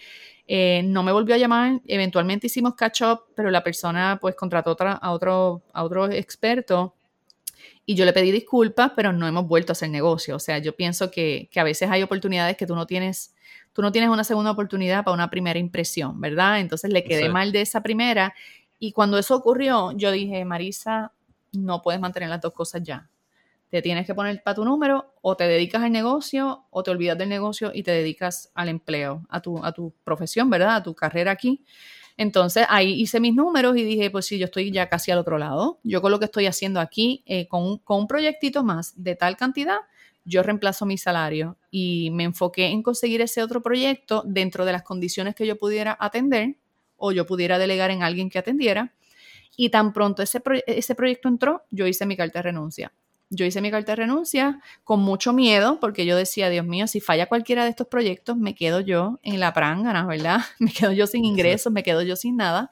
eh, 0.46 0.82
no 0.84 1.02
me 1.02 1.12
volvió 1.12 1.34
a 1.34 1.38
llamar. 1.38 1.80
Eventualmente 1.86 2.46
hicimos 2.46 2.74
catch 2.74 3.02
up, 3.02 3.20
pero 3.34 3.50
la 3.50 3.62
persona 3.62 4.18
pues 4.20 4.34
contrató 4.34 4.76
a, 4.78 5.10
otro, 5.10 5.62
a 5.72 5.84
otro 5.84 6.10
experto 6.10 6.94
y 7.84 7.94
yo 7.94 8.04
le 8.04 8.12
pedí 8.12 8.30
disculpas, 8.30 8.92
pero 8.94 9.12
no 9.12 9.26
hemos 9.26 9.46
vuelto 9.46 9.72
a 9.72 9.74
hacer 9.74 9.90
negocio. 9.90 10.36
O 10.36 10.38
sea, 10.38 10.58
yo 10.58 10.74
pienso 10.74 11.10
que, 11.10 11.48
que 11.50 11.60
a 11.60 11.64
veces 11.64 11.90
hay 11.90 12.02
oportunidades 12.02 12.56
que 12.56 12.66
tú 12.66 12.74
no 12.74 12.86
tienes 12.86 13.34
tú 13.72 13.82
no 13.82 13.90
tienes 13.90 14.10
una 14.10 14.24
segunda 14.24 14.50
oportunidad 14.50 15.04
para 15.04 15.14
una 15.14 15.30
primera 15.30 15.58
impresión, 15.58 16.20
¿verdad? 16.20 16.60
Entonces 16.60 16.92
le 16.92 17.04
quedé 17.04 17.28
mal 17.28 17.52
de 17.52 17.62
esa 17.62 17.82
primera 17.82 18.34
y 18.78 18.92
cuando 18.92 19.18
eso 19.18 19.36
ocurrió, 19.36 19.92
yo 19.92 20.10
dije, 20.10 20.44
Marisa, 20.44 21.12
no 21.52 21.82
puedes 21.82 22.00
mantener 22.00 22.28
las 22.28 22.40
dos 22.40 22.52
cosas 22.52 22.82
ya. 22.82 23.08
Te 23.72 23.80
tienes 23.80 24.06
que 24.06 24.14
poner 24.14 24.42
para 24.42 24.54
tu 24.54 24.66
número 24.66 25.14
o 25.22 25.34
te 25.34 25.44
dedicas 25.44 25.82
al 25.82 25.92
negocio 25.92 26.66
o 26.68 26.82
te 26.82 26.90
olvidas 26.90 27.16
del 27.16 27.30
negocio 27.30 27.70
y 27.72 27.82
te 27.82 27.90
dedicas 27.90 28.52
al 28.54 28.68
empleo, 28.68 29.24
a 29.30 29.40
tu, 29.40 29.64
a 29.64 29.72
tu 29.72 29.94
profesión, 30.04 30.50
¿verdad? 30.50 30.76
A 30.76 30.82
tu 30.82 30.94
carrera 30.94 31.30
aquí. 31.30 31.64
Entonces 32.18 32.66
ahí 32.68 33.00
hice 33.00 33.18
mis 33.18 33.34
números 33.34 33.74
y 33.78 33.82
dije, 33.82 34.10
pues 34.10 34.26
sí, 34.26 34.38
yo 34.38 34.44
estoy 34.44 34.70
ya 34.72 34.90
casi 34.90 35.10
al 35.10 35.16
otro 35.16 35.38
lado. 35.38 35.80
Yo 35.84 36.02
con 36.02 36.10
lo 36.10 36.18
que 36.18 36.26
estoy 36.26 36.44
haciendo 36.44 36.80
aquí, 36.80 37.22
eh, 37.24 37.48
con, 37.48 37.78
con 37.78 38.00
un 38.00 38.06
proyectito 38.08 38.62
más 38.62 38.92
de 39.02 39.16
tal 39.16 39.38
cantidad, 39.38 39.78
yo 40.26 40.42
reemplazo 40.42 40.84
mi 40.84 40.98
salario 40.98 41.56
y 41.70 42.10
me 42.10 42.24
enfoqué 42.24 42.66
en 42.66 42.82
conseguir 42.82 43.22
ese 43.22 43.42
otro 43.42 43.62
proyecto 43.62 44.22
dentro 44.26 44.66
de 44.66 44.72
las 44.72 44.82
condiciones 44.82 45.34
que 45.34 45.46
yo 45.46 45.56
pudiera 45.56 45.96
atender 45.98 46.56
o 46.98 47.10
yo 47.12 47.24
pudiera 47.24 47.56
delegar 47.56 47.90
en 47.90 48.02
alguien 48.02 48.28
que 48.28 48.38
atendiera. 48.38 48.92
Y 49.56 49.70
tan 49.70 49.94
pronto 49.94 50.22
ese, 50.22 50.42
ese 50.66 50.94
proyecto 50.94 51.28
entró, 51.28 51.62
yo 51.70 51.86
hice 51.86 52.04
mi 52.04 52.18
carta 52.18 52.40
de 52.40 52.42
renuncia. 52.42 52.92
Yo 53.34 53.46
hice 53.46 53.62
mi 53.62 53.70
carta 53.70 53.92
de 53.92 53.96
renuncia 53.96 54.60
con 54.84 55.00
mucho 55.00 55.32
miedo 55.32 55.80
porque 55.80 56.04
yo 56.04 56.16
decía, 56.16 56.50
Dios 56.50 56.66
mío, 56.66 56.86
si 56.86 57.00
falla 57.00 57.26
cualquiera 57.26 57.64
de 57.64 57.70
estos 57.70 57.86
proyectos, 57.86 58.36
me 58.36 58.54
quedo 58.54 58.80
yo 58.80 59.20
en 59.22 59.40
la 59.40 59.54
prangana, 59.54 60.04
¿verdad? 60.06 60.40
Me 60.58 60.70
quedo 60.70 60.92
yo 60.92 61.06
sin 61.06 61.24
ingresos, 61.24 61.72
me 61.72 61.82
quedo 61.82 62.02
yo 62.02 62.14
sin 62.14 62.36
nada. 62.36 62.70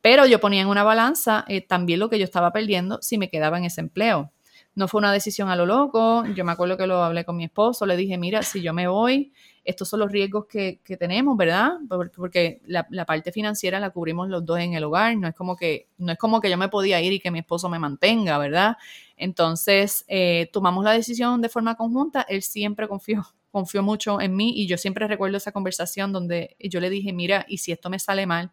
Pero 0.00 0.26
yo 0.26 0.40
ponía 0.40 0.62
en 0.62 0.68
una 0.68 0.82
balanza 0.82 1.44
eh, 1.46 1.60
también 1.60 2.00
lo 2.00 2.10
que 2.10 2.18
yo 2.18 2.24
estaba 2.24 2.52
perdiendo 2.52 2.98
si 3.02 3.18
me 3.18 3.30
quedaba 3.30 3.56
en 3.56 3.64
ese 3.64 3.80
empleo. 3.80 4.32
No 4.74 4.88
fue 4.88 4.98
una 4.98 5.12
decisión 5.12 5.48
a 5.48 5.56
lo 5.56 5.64
loco. 5.64 6.24
Yo 6.34 6.44
me 6.44 6.52
acuerdo 6.52 6.76
que 6.76 6.88
lo 6.88 7.02
hablé 7.02 7.24
con 7.24 7.36
mi 7.36 7.44
esposo. 7.44 7.86
Le 7.86 7.96
dije, 7.96 8.18
mira, 8.18 8.42
si 8.42 8.60
yo 8.60 8.74
me 8.74 8.88
voy, 8.88 9.32
estos 9.64 9.88
son 9.88 10.00
los 10.00 10.12
riesgos 10.12 10.46
que, 10.46 10.80
tenemos, 10.98 11.36
¿verdad? 11.36 11.72
Porque 12.14 12.60
la, 12.66 12.84
parte 13.06 13.32
financiera 13.32 13.80
la 13.80 13.90
cubrimos 13.90 14.28
los 14.28 14.44
dos 14.44 14.58
en 14.58 14.74
el 14.74 14.84
hogar. 14.84 15.16
No 15.16 15.26
es 15.26 15.34
como 15.34 15.56
que, 15.56 15.88
no 15.98 16.12
es 16.12 16.18
como 16.18 16.40
que 16.40 16.50
yo 16.50 16.58
me 16.58 16.68
podía 16.68 17.00
ir 17.00 17.12
y 17.12 17.20
que 17.20 17.30
mi 17.30 17.38
esposo 17.38 17.68
me 17.68 17.78
mantenga, 17.78 18.36
¿verdad? 18.38 18.76
Entonces, 19.16 20.04
eh, 20.08 20.50
tomamos 20.52 20.84
la 20.84 20.92
decisión 20.92 21.40
de 21.40 21.48
forma 21.48 21.76
conjunta. 21.76 22.22
Él 22.28 22.42
siempre 22.42 22.86
confió, 22.88 23.24
confió 23.50 23.82
mucho 23.82 24.20
en 24.20 24.36
mí 24.36 24.52
y 24.54 24.66
yo 24.66 24.76
siempre 24.76 25.08
recuerdo 25.08 25.38
esa 25.38 25.52
conversación 25.52 26.12
donde 26.12 26.56
yo 26.60 26.80
le 26.80 26.90
dije, 26.90 27.12
mira, 27.12 27.46
y 27.48 27.58
si 27.58 27.72
esto 27.72 27.88
me 27.88 27.98
sale 27.98 28.26
mal, 28.26 28.52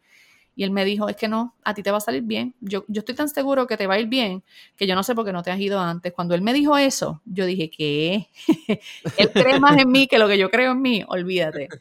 y 0.55 0.63
él 0.63 0.71
me 0.71 0.83
dijo, 0.83 1.07
es 1.07 1.15
que 1.15 1.27
no, 1.27 1.55
a 1.63 1.73
ti 1.73 1.81
te 1.81 1.91
va 1.91 1.97
a 1.97 2.01
salir 2.01 2.23
bien. 2.23 2.53
Yo, 2.59 2.83
yo 2.87 2.99
estoy 2.99 3.15
tan 3.15 3.29
seguro 3.29 3.67
que 3.67 3.77
te 3.77 3.87
va 3.87 3.95
a 3.95 3.99
ir 3.99 4.07
bien 4.07 4.43
que 4.75 4.85
yo 4.85 4.95
no 4.95 5.03
sé 5.03 5.15
por 5.15 5.25
qué 5.25 5.31
no 5.31 5.43
te 5.43 5.51
has 5.51 5.59
ido 5.59 5.79
antes. 5.79 6.11
Cuando 6.13 6.35
él 6.35 6.41
me 6.41 6.53
dijo 6.53 6.77
eso, 6.77 7.21
yo 7.25 7.45
dije, 7.45 7.69
¿qué? 7.69 8.27
él 9.17 9.31
cree 9.31 9.59
más 9.59 9.77
en 9.77 9.89
mí 9.89 10.07
que 10.07 10.19
lo 10.19 10.27
que 10.27 10.37
yo 10.37 10.49
creo 10.49 10.73
en 10.73 10.81
mí, 10.81 11.03
olvídate. 11.07 11.67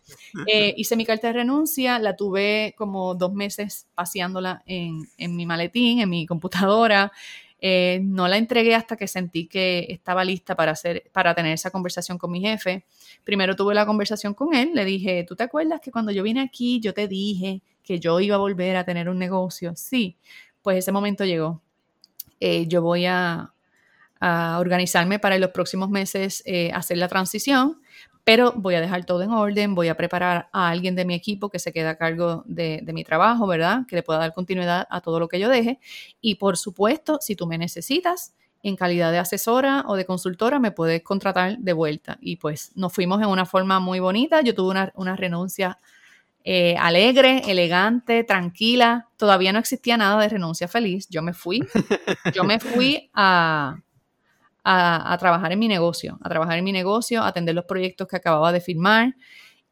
Eh, 0.46 0.74
hice 0.76 0.96
mi 0.96 1.04
carta 1.04 1.28
de 1.28 1.34
renuncia, 1.34 1.98
la 1.98 2.16
tuve 2.16 2.74
como 2.78 3.14
dos 3.14 3.32
meses 3.32 3.88
paseándola 3.94 4.62
en, 4.64 5.06
en 5.18 5.36
mi 5.36 5.44
maletín, 5.44 6.00
en 6.00 6.08
mi 6.08 6.26
computadora. 6.26 7.12
Eh, 7.60 8.00
no 8.02 8.26
la 8.26 8.38
entregué 8.38 8.74
hasta 8.74 8.96
que 8.96 9.06
sentí 9.06 9.46
que 9.46 9.86
estaba 9.90 10.24
lista 10.24 10.54
para, 10.54 10.72
hacer, 10.72 11.10
para 11.12 11.34
tener 11.34 11.52
esa 11.52 11.70
conversación 11.70 12.16
con 12.16 12.30
mi 12.30 12.40
jefe. 12.40 12.84
Primero 13.24 13.54
tuve 13.54 13.74
la 13.74 13.84
conversación 13.84 14.34
con 14.34 14.54
él, 14.54 14.70
le 14.74 14.84
dije, 14.84 15.24
¿tú 15.28 15.36
te 15.36 15.42
acuerdas 15.42 15.80
que 15.80 15.90
cuando 15.90 16.10
yo 16.10 16.22
vine 16.22 16.40
aquí 16.40 16.80
yo 16.80 16.94
te 16.94 17.06
dije 17.06 17.60
que 17.90 17.98
yo 17.98 18.20
iba 18.20 18.36
a 18.36 18.38
volver 18.38 18.76
a 18.76 18.84
tener 18.84 19.08
un 19.08 19.18
negocio. 19.18 19.72
Sí, 19.74 20.16
pues 20.62 20.78
ese 20.78 20.92
momento 20.92 21.24
llegó. 21.24 21.60
Eh, 22.38 22.68
yo 22.68 22.82
voy 22.82 23.06
a, 23.06 23.52
organizarme 24.22 25.18
para 25.18 25.36
en 25.36 25.40
los 25.40 25.50
próximos 25.50 25.88
meses 25.88 26.42
eh, 26.44 26.70
hacer 26.72 26.98
la 26.98 27.08
transición, 27.08 27.80
pero 28.22 28.52
voy 28.54 28.74
a 28.74 28.80
dejar 28.80 29.06
todo 29.06 29.22
en 29.22 29.30
orden, 29.30 29.74
voy 29.74 29.88
a 29.88 29.96
preparar 29.96 30.50
a 30.52 30.68
alguien 30.68 30.94
de 30.94 31.06
mi 31.06 31.14
equipo 31.14 31.48
que 31.48 31.58
se 31.58 31.72
quede 31.72 31.88
a 31.88 31.96
cargo 31.96 32.44
de, 32.46 32.80
de, 32.82 32.92
mi 32.92 33.02
trabajo, 33.02 33.46
¿verdad? 33.46 33.86
Que 33.88 33.96
le 33.96 34.02
pueda 34.02 34.20
dar 34.20 34.34
continuidad 34.34 34.86
a 34.88 35.00
todo 35.00 35.18
lo 35.18 35.26
que 35.26 35.40
yo 35.40 35.48
deje. 35.48 35.80
Y 36.20 36.36
por 36.36 36.58
supuesto, 36.58 37.18
si 37.20 37.34
tú 37.34 37.46
me 37.48 37.58
necesitas 37.58 38.34
en 38.62 38.76
calidad 38.76 39.10
de 39.10 39.18
asesora 39.18 39.84
o 39.88 39.96
de 39.96 40.04
consultora, 40.04 40.60
me 40.60 40.70
puedes 40.70 41.02
contratar 41.02 41.58
de 41.58 41.72
vuelta. 41.72 42.18
Y 42.20 42.36
pues 42.36 42.70
nos 42.76 42.92
fuimos 42.92 43.20
en 43.20 43.28
una 43.28 43.46
forma 43.46 43.80
muy 43.80 43.98
bonita. 43.98 44.42
Yo 44.42 44.54
tuve 44.54 44.70
una, 44.70 44.92
una 44.94 45.16
renuncia 45.16 45.78
eh, 46.44 46.76
alegre, 46.78 47.42
elegante, 47.50 48.24
tranquila. 48.24 49.08
Todavía 49.16 49.52
no 49.52 49.58
existía 49.58 49.96
nada 49.96 50.20
de 50.20 50.28
renuncia 50.28 50.68
feliz. 50.68 51.08
Yo 51.10 51.22
me 51.22 51.32
fui, 51.32 51.66
yo 52.34 52.44
me 52.44 52.58
fui 52.60 53.10
a, 53.14 53.76
a, 54.64 55.16
trabajar 55.18 55.52
en 55.52 55.58
mi 55.58 55.68
negocio, 55.68 56.18
a 56.22 56.28
trabajar 56.28 56.58
en 56.58 56.64
mi 56.64 56.72
negocio, 56.72 57.22
a 57.22 57.28
atender 57.28 57.54
los 57.54 57.64
proyectos 57.64 58.08
que 58.08 58.16
acababa 58.16 58.52
de 58.52 58.60
firmar 58.60 59.14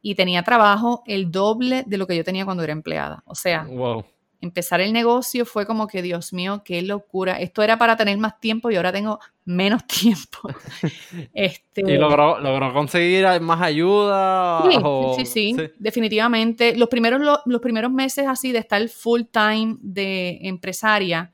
y 0.03 0.15
tenía 0.15 0.43
trabajo 0.43 1.03
el 1.07 1.31
doble 1.31 1.85
de 1.87 1.99
lo 1.99 2.07
que 2.07 2.17
yo 2.17 2.25
tenía 2.25 2.45
cuando 2.45 2.63
era 2.63 2.73
empleada. 2.73 3.23
O 3.27 3.35
sea, 3.35 3.65
wow 3.65 4.05
empezar 4.41 4.81
el 4.81 4.93
negocio 4.93 5.45
fue 5.45 5.67
como 5.67 5.87
que, 5.89 6.03
Dios 6.03 6.33
mío, 6.33 6.63
qué 6.65 6.83
locura. 6.83 7.41
Esto 7.41 7.63
era 7.63 7.79
para 7.79 7.97
tener 7.97 8.17
más 8.19 8.39
tiempo 8.41 8.71
y 8.71 8.77
ahora 8.77 8.93
tengo 8.93 9.19
menos 9.45 9.87
tiempo. 9.87 10.49
este, 11.35 11.83
¿Y 11.87 11.97
logró, 11.97 12.73
conseguir 12.73 13.27
más 13.41 13.61
ayuda? 13.61 14.63
Sí, 15.17 15.27
sí, 15.27 15.55
sí, 15.55 15.57
definitivamente. 15.79 16.77
Los 16.77 16.89
primeros, 16.89 17.21
los, 17.45 17.61
primeros 17.61 17.91
meses 17.91 18.27
así 18.27 18.53
de 18.53 18.59
estar 18.59 18.87
full 18.89 19.23
time 19.31 19.77
de 19.81 20.39
empresaria, 20.43 21.33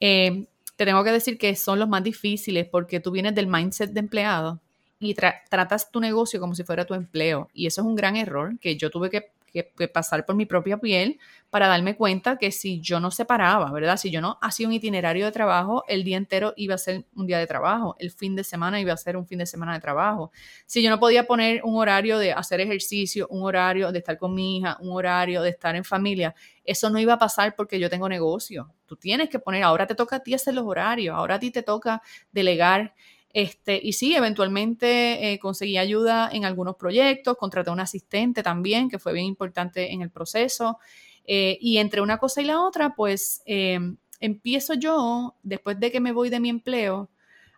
eh, 0.00 0.46
te 0.76 0.84
tengo 0.84 1.04
que 1.04 1.12
decir 1.12 1.38
que 1.38 1.54
son 1.56 1.78
los 1.78 1.88
más 1.88 2.02
difíciles 2.02 2.66
porque 2.66 3.00
tú 3.00 3.10
vienes 3.10 3.34
del 3.34 3.46
mindset 3.46 3.90
de 3.90 4.00
empleado 4.00 4.60
y 4.98 5.14
tratas 5.14 5.90
tu 5.90 6.00
negocio 6.00 6.40
como 6.40 6.54
si 6.54 6.64
fuera 6.64 6.84
tu 6.84 6.94
empleo. 6.94 7.48
Y 7.54 7.66
eso 7.66 7.80
es 7.80 7.86
un 7.86 7.94
gran 7.94 8.16
error 8.16 8.58
que 8.58 8.76
yo 8.76 8.90
tuve 8.90 9.10
que 9.10 9.30
que, 9.54 9.88
pasar 9.88 10.26
por 10.26 10.34
mi 10.34 10.46
propia 10.46 10.78
piel 10.78 11.20
para 11.48 11.68
darme 11.68 11.96
cuenta 11.96 12.36
que 12.36 12.50
si 12.50 12.80
yo 12.80 12.98
no 12.98 13.12
separaba, 13.12 13.70
¿verdad? 13.70 13.96
Si 13.96 14.10
yo 14.10 14.20
no 14.20 14.38
hacía 14.42 14.66
un 14.66 14.72
itinerario 14.72 15.24
de 15.24 15.30
trabajo, 15.32 15.84
el 15.86 16.02
día 16.02 16.16
entero 16.16 16.52
iba 16.56 16.74
a 16.74 16.78
ser 16.78 17.04
un 17.14 17.26
día 17.26 17.38
de 17.38 17.46
trabajo, 17.46 17.94
el 18.00 18.10
fin 18.10 18.34
de 18.34 18.42
semana 18.42 18.80
iba 18.80 18.92
a 18.92 18.96
ser 18.96 19.16
un 19.16 19.26
fin 19.26 19.38
de 19.38 19.46
semana 19.46 19.74
de 19.74 19.80
trabajo. 19.80 20.32
Si 20.66 20.82
yo 20.82 20.90
no 20.90 20.98
podía 20.98 21.26
poner 21.26 21.60
un 21.62 21.76
horario 21.76 22.18
de 22.18 22.32
hacer 22.32 22.60
ejercicio, 22.60 23.28
un 23.30 23.44
horario 23.44 23.92
de 23.92 23.98
estar 24.00 24.18
con 24.18 24.34
mi 24.34 24.58
hija, 24.58 24.76
un 24.80 24.90
horario 24.90 25.42
de 25.42 25.50
estar 25.50 25.76
en 25.76 25.84
familia, 25.84 26.34
eso 26.64 26.90
no 26.90 26.98
iba 26.98 27.12
a 27.12 27.18
pasar 27.18 27.54
porque 27.54 27.78
yo 27.78 27.88
tengo 27.88 28.08
negocio. 28.08 28.74
Tú 28.86 28.96
tienes 28.96 29.28
que 29.28 29.38
poner, 29.38 29.62
ahora 29.62 29.86
te 29.86 29.94
toca 29.94 30.16
a 30.16 30.20
ti 30.20 30.34
hacer 30.34 30.54
los 30.54 30.64
horarios, 30.66 31.14
ahora 31.14 31.36
a 31.36 31.38
ti 31.38 31.52
te 31.52 31.62
toca 31.62 32.02
delegar 32.32 32.94
este, 33.34 33.80
y 33.82 33.94
sí, 33.94 34.14
eventualmente 34.14 35.32
eh, 35.32 35.40
conseguí 35.40 35.76
ayuda 35.76 36.30
en 36.32 36.44
algunos 36.44 36.76
proyectos, 36.76 37.36
contraté 37.36 37.68
a 37.68 37.72
un 37.72 37.80
asistente 37.80 38.44
también, 38.44 38.88
que 38.88 39.00
fue 39.00 39.12
bien 39.12 39.26
importante 39.26 39.92
en 39.92 40.02
el 40.02 40.10
proceso. 40.10 40.78
Eh, 41.26 41.58
y 41.60 41.78
entre 41.78 42.00
una 42.00 42.18
cosa 42.18 42.42
y 42.42 42.44
la 42.44 42.60
otra, 42.60 42.94
pues 42.94 43.42
eh, 43.44 43.80
empiezo 44.20 44.74
yo, 44.74 45.34
después 45.42 45.80
de 45.80 45.90
que 45.90 45.98
me 45.98 46.12
voy 46.12 46.30
de 46.30 46.38
mi 46.38 46.48
empleo, 46.48 47.10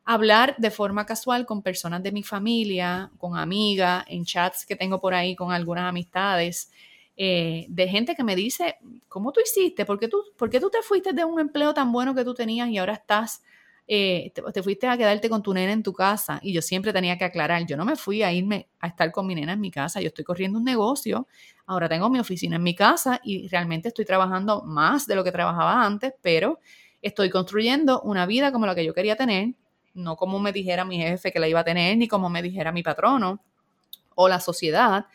a 0.07 0.15
hablar 0.15 0.55
de 0.57 0.71
forma 0.71 1.05
casual 1.05 1.45
con 1.45 1.61
personas 1.63 2.03
de 2.03 2.11
mi 2.11 2.23
familia, 2.23 3.11
con 3.19 3.37
amigas, 3.37 4.03
en 4.09 4.25
chats 4.25 4.65
que 4.65 4.77
tengo 4.77 4.99
por 4.99 5.13
ahí 5.13 5.37
con 5.37 5.53
algunas 5.53 5.85
amistades. 5.85 6.71
de 7.17 7.89
gente 7.91 8.15
que 8.15 8.25
me 8.25 8.35
dice, 8.37 8.77
¿cómo 9.09 9.31
tú 9.33 9.41
hiciste? 9.45 9.85
¿Por 9.85 9.99
qué 9.99 10.09
tú, 10.09 10.23
¿Por 10.39 10.49
qué 10.49 10.59
tú 10.59 10.71
te 10.71 10.81
fuiste 10.81 11.13
de 11.13 11.25
un 11.25 11.39
empleo 11.39 11.75
tan 11.75 11.93
bueno 11.93 12.15
que 12.15 12.25
tú 12.25 12.33
tenías 12.33 12.71
y 12.71 12.79
ahora 12.79 12.95
estás 12.95 13.43
eh, 13.89 14.33
te, 14.35 14.63
fuiste 14.63 14.89
a 14.89 14.97
quedarte 14.97 15.29
con 15.29 15.43
tu 15.43 15.55
nena 15.55 15.73
en 15.73 15.83
tu 15.83 15.93
casa 15.93 16.41
y 16.43 16.53
yo 16.53 16.61
siempre 16.61 16.93
tenía 16.93 17.17
que 17.17 17.25
aclarar, 17.25 17.65
yo 17.67 17.77
no 17.77 17.85
me 17.85 17.95
fui 17.95 18.23
a 18.23 18.33
irme 18.33 18.69
a 18.81 18.89
estar 18.89 19.13
con 19.13 19.27
mi 19.27 19.35
nena 19.35 19.53
en 19.53 19.61
mi 19.61 19.71
casa, 19.71 20.01
yo 20.01 20.09
estoy 20.09 20.25
corriendo 20.25 20.59
un 20.59 20.65
negocio, 20.65 21.29
ahora 21.67 21.89
tengo 21.89 22.11
mi 22.11 22.19
oficina 22.19 22.57
en 22.57 22.65
mi 22.65 22.75
casa 22.75 23.21
y 23.23 23.47
realmente 23.49 23.89
estoy 23.89 24.05
trabajando 24.05 24.63
más 24.63 25.07
de 25.07 25.15
lo 25.15 25.23
que 25.23 25.31
trabajaba 25.31 25.85
antes, 25.85 26.15
pero 26.21 26.59
estoy 27.01 27.31
construyendo 27.31 28.01
una 28.03 28.27
vida 28.27 28.51
como 28.51 28.67
la 28.67 28.75
que 28.75 28.85
yo 28.85 28.93
quería 28.93 29.15
tener, 29.15 29.55
no 29.95 30.17
como 30.17 30.41
me 30.41 30.53
dijera 30.53 30.85
mi 30.85 30.99
jefe 30.99 31.31
que 31.31 31.39
la 31.39 31.49
iba 31.49 31.61
a 31.61 31.65
tener, 31.65 31.97
ni 31.97 32.09
como 32.09 32.29
me 32.29 32.43
dijera 32.43 32.73
mi 32.73 32.83
patrono 32.83 33.41
o 34.17 34.29
la 34.29 34.41
sociedad. 34.41 35.07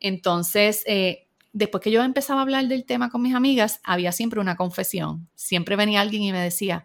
Entonces, 0.00 0.82
eh, 0.86 1.26
después 1.52 1.82
que 1.82 1.90
yo 1.90 2.02
empezaba 2.02 2.40
a 2.40 2.42
hablar 2.42 2.68
del 2.68 2.84
tema 2.84 3.08
con 3.08 3.22
mis 3.22 3.34
amigas, 3.34 3.80
había 3.82 4.12
siempre 4.12 4.38
una 4.38 4.56
confesión. 4.56 5.28
Siempre 5.34 5.76
venía 5.76 6.02
alguien 6.02 6.22
y 6.22 6.32
me 6.32 6.40
decía, 6.40 6.84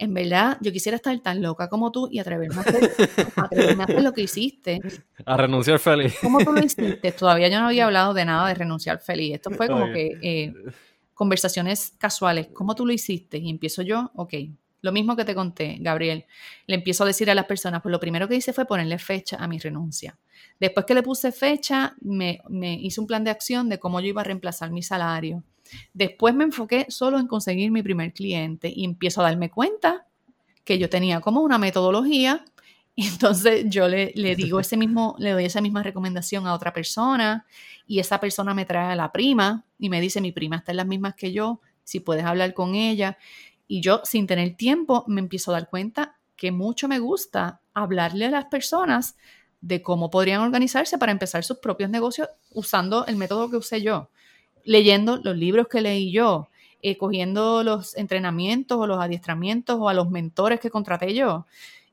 en 0.00 0.14
verdad, 0.14 0.56
yo 0.62 0.72
quisiera 0.72 0.96
estar 0.96 1.16
tan 1.20 1.42
loca 1.42 1.68
como 1.68 1.92
tú 1.92 2.08
y 2.10 2.20
atreverme 2.20 2.56
a 2.56 2.60
hacer, 2.60 4.02
lo 4.02 4.12
que 4.14 4.22
hiciste. 4.22 4.80
A 5.26 5.36
renunciar 5.36 5.78
feliz. 5.78 6.14
¿Cómo 6.22 6.38
tú 6.38 6.54
lo 6.54 6.60
hiciste? 6.64 7.12
Todavía 7.12 7.48
yo 7.48 7.60
no 7.60 7.66
había 7.66 7.84
hablado 7.84 8.14
de 8.14 8.24
nada 8.24 8.48
de 8.48 8.54
renunciar 8.54 8.98
feliz. 9.00 9.34
Esto 9.34 9.50
fue 9.50 9.68
como 9.68 9.92
que 9.92 10.18
eh, 10.22 10.54
conversaciones 11.12 11.92
casuales. 11.98 12.48
¿Cómo 12.54 12.74
tú 12.74 12.86
lo 12.86 12.94
hiciste? 12.94 13.36
Y 13.36 13.50
empiezo 13.50 13.82
yo, 13.82 14.10
ok. 14.14 14.34
Lo 14.80 14.90
mismo 14.90 15.16
que 15.16 15.26
te 15.26 15.34
conté, 15.34 15.76
Gabriel. 15.80 16.24
Le 16.66 16.76
empiezo 16.76 17.04
a 17.04 17.06
decir 17.06 17.30
a 17.30 17.34
las 17.34 17.44
personas, 17.44 17.82
pues 17.82 17.92
lo 17.92 18.00
primero 18.00 18.26
que 18.26 18.36
hice 18.36 18.54
fue 18.54 18.64
ponerle 18.64 18.98
fecha 18.98 19.36
a 19.36 19.46
mi 19.46 19.58
renuncia. 19.58 20.18
Después 20.58 20.86
que 20.86 20.94
le 20.94 21.02
puse 21.02 21.30
fecha, 21.30 21.94
me, 22.00 22.40
me 22.48 22.72
hice 22.72 23.02
un 23.02 23.06
plan 23.06 23.22
de 23.22 23.30
acción 23.30 23.68
de 23.68 23.78
cómo 23.78 24.00
yo 24.00 24.06
iba 24.06 24.22
a 24.22 24.24
reemplazar 24.24 24.70
mi 24.70 24.82
salario 24.82 25.44
Después 25.92 26.34
me 26.34 26.44
enfoqué 26.44 26.86
solo 26.88 27.18
en 27.18 27.26
conseguir 27.26 27.70
mi 27.70 27.82
primer 27.82 28.12
cliente 28.12 28.72
y 28.74 28.84
empiezo 28.84 29.20
a 29.20 29.24
darme 29.24 29.50
cuenta 29.50 30.06
que 30.64 30.78
yo 30.78 30.88
tenía 30.88 31.20
como 31.20 31.40
una 31.40 31.58
metodología 31.58 32.44
y 32.94 33.06
entonces 33.08 33.64
yo 33.68 33.88
le, 33.88 34.12
digo 34.36 34.60
ese 34.60 34.76
mismo, 34.76 35.16
le 35.18 35.30
doy 35.30 35.44
esa 35.44 35.60
misma 35.60 35.82
recomendación 35.82 36.46
a 36.46 36.54
otra 36.54 36.72
persona 36.72 37.46
y 37.86 37.98
esa 37.98 38.20
persona 38.20 38.54
me 38.54 38.66
trae 38.66 38.92
a 38.92 38.96
la 38.96 39.10
prima 39.12 39.64
y 39.78 39.88
me 39.88 40.00
dice, 40.00 40.20
mi 40.20 40.32
prima 40.32 40.56
está 40.56 40.72
en 40.72 40.76
las 40.76 40.86
mismas 40.86 41.14
que 41.14 41.32
yo, 41.32 41.60
si 41.82 42.00
puedes 42.00 42.24
hablar 42.24 42.54
con 42.54 42.74
ella. 42.74 43.18
Y 43.66 43.80
yo 43.80 44.00
sin 44.04 44.26
tener 44.26 44.56
tiempo 44.56 45.04
me 45.06 45.20
empiezo 45.20 45.50
a 45.50 45.54
dar 45.54 45.68
cuenta 45.68 46.18
que 46.36 46.52
mucho 46.52 46.88
me 46.88 46.98
gusta 46.98 47.60
hablarle 47.74 48.26
a 48.26 48.30
las 48.30 48.44
personas 48.46 49.16
de 49.60 49.82
cómo 49.82 50.10
podrían 50.10 50.40
organizarse 50.40 50.98
para 50.98 51.12
empezar 51.12 51.44
sus 51.44 51.58
propios 51.58 51.90
negocios 51.90 52.28
usando 52.52 53.06
el 53.06 53.16
método 53.16 53.50
que 53.50 53.56
usé 53.56 53.82
yo 53.82 54.10
leyendo 54.64 55.18
los 55.22 55.36
libros 55.36 55.68
que 55.68 55.80
leí 55.80 56.12
yo, 56.12 56.48
eh, 56.82 56.96
cogiendo 56.96 57.62
los 57.62 57.96
entrenamientos 57.96 58.78
o 58.78 58.86
los 58.86 59.00
adiestramientos 59.00 59.76
o 59.78 59.88
a 59.88 59.94
los 59.94 60.10
mentores 60.10 60.60
que 60.60 60.70
contraté 60.70 61.14
yo. 61.14 61.46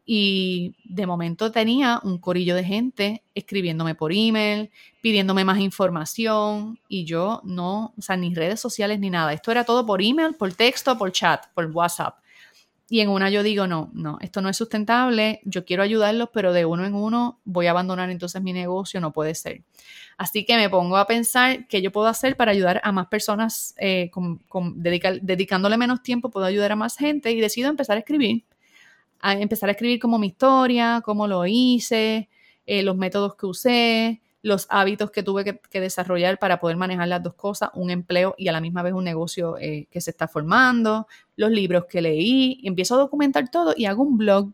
Y 0.05 0.73
de 0.85 1.05
momento 1.05 1.51
tenía 1.51 1.99
un 2.03 2.17
corillo 2.17 2.55
de 2.55 2.63
gente 2.63 3.23
escribiéndome 3.35 3.93
por 3.93 4.13
email, 4.13 4.71
pidiéndome 5.01 5.43
más 5.43 5.59
información 5.59 6.79
y 6.87 7.03
yo 7.03 7.41
no, 7.43 7.93
o 7.97 8.01
sea, 8.01 8.15
ni 8.15 8.33
redes 8.33 8.61
sociales 8.61 8.99
ni 8.99 9.09
nada. 9.09 9.33
Esto 9.33 9.51
era 9.51 9.65
todo 9.65 9.85
por 9.85 10.01
email, 10.01 10.33
por 10.35 10.53
texto, 10.53 10.97
por 10.97 11.11
chat, 11.11 11.47
por 11.53 11.65
WhatsApp. 11.65 12.15
Y 12.89 13.01
en 13.01 13.09
una 13.09 13.29
yo 13.29 13.43
digo, 13.43 13.67
no, 13.67 13.89
no, 13.93 14.17
esto 14.21 14.41
no 14.41 14.47
es 14.47 14.55
sustentable, 14.55 15.41
yo 15.43 15.65
quiero 15.65 15.83
ayudarlos, 15.83 16.29
pero 16.33 16.53
de 16.53 16.63
uno 16.63 16.85
en 16.85 16.93
uno 16.93 17.39
voy 17.43 17.67
a 17.67 17.71
abandonar 17.71 18.09
entonces 18.09 18.41
mi 18.41 18.53
negocio, 18.53 19.01
no 19.01 19.11
puede 19.11 19.35
ser. 19.35 19.63
Así 20.17 20.45
que 20.45 20.55
me 20.55 20.69
pongo 20.69 20.95
a 20.95 21.05
pensar 21.05 21.67
qué 21.67 21.81
yo 21.81 21.91
puedo 21.91 22.07
hacer 22.07 22.37
para 22.37 22.51
ayudar 22.51 22.79
a 22.83 22.93
más 22.93 23.07
personas, 23.07 23.75
eh, 23.77 24.09
dedicándole 24.75 25.77
menos 25.77 26.01
tiempo, 26.01 26.29
puedo 26.29 26.45
ayudar 26.45 26.71
a 26.71 26.75
más 26.77 26.95
gente 26.95 27.31
y 27.31 27.41
decido 27.41 27.69
empezar 27.69 27.97
a 27.97 27.99
escribir, 27.99 28.45
a 29.19 29.33
empezar 29.33 29.67
a 29.69 29.73
escribir 29.73 29.99
como 29.99 30.17
mi 30.17 30.27
historia, 30.27 31.01
cómo 31.03 31.27
lo 31.27 31.45
hice, 31.45 32.29
eh, 32.65 32.83
los 32.83 32.95
métodos 32.95 33.35
que 33.35 33.45
usé, 33.47 34.21
los 34.41 34.67
hábitos 34.69 35.11
que 35.11 35.23
tuve 35.23 35.59
que, 35.69 35.81
desarrollar 35.81 36.39
para 36.39 36.59
poder 36.59 36.77
manejar 36.77 37.07
las 37.07 37.23
dos 37.23 37.33
cosas, 37.33 37.69
un 37.73 37.89
empleo 37.89 38.35
y 38.37 38.47
a 38.47 38.51
la 38.51 38.61
misma 38.61 38.83
vez 38.83 38.93
un 38.93 39.03
negocio 39.03 39.57
eh, 39.59 39.87
que 39.91 40.01
se 40.01 40.11
está 40.11 40.27
formando, 40.27 41.07
los 41.35 41.51
libros 41.51 41.85
que 41.85 42.01
leí, 42.01 42.61
empiezo 42.63 42.95
a 42.95 42.99
documentar 42.99 43.49
todo 43.49 43.73
y 43.75 43.85
hago 43.85 44.03
un 44.03 44.17
blog. 44.17 44.51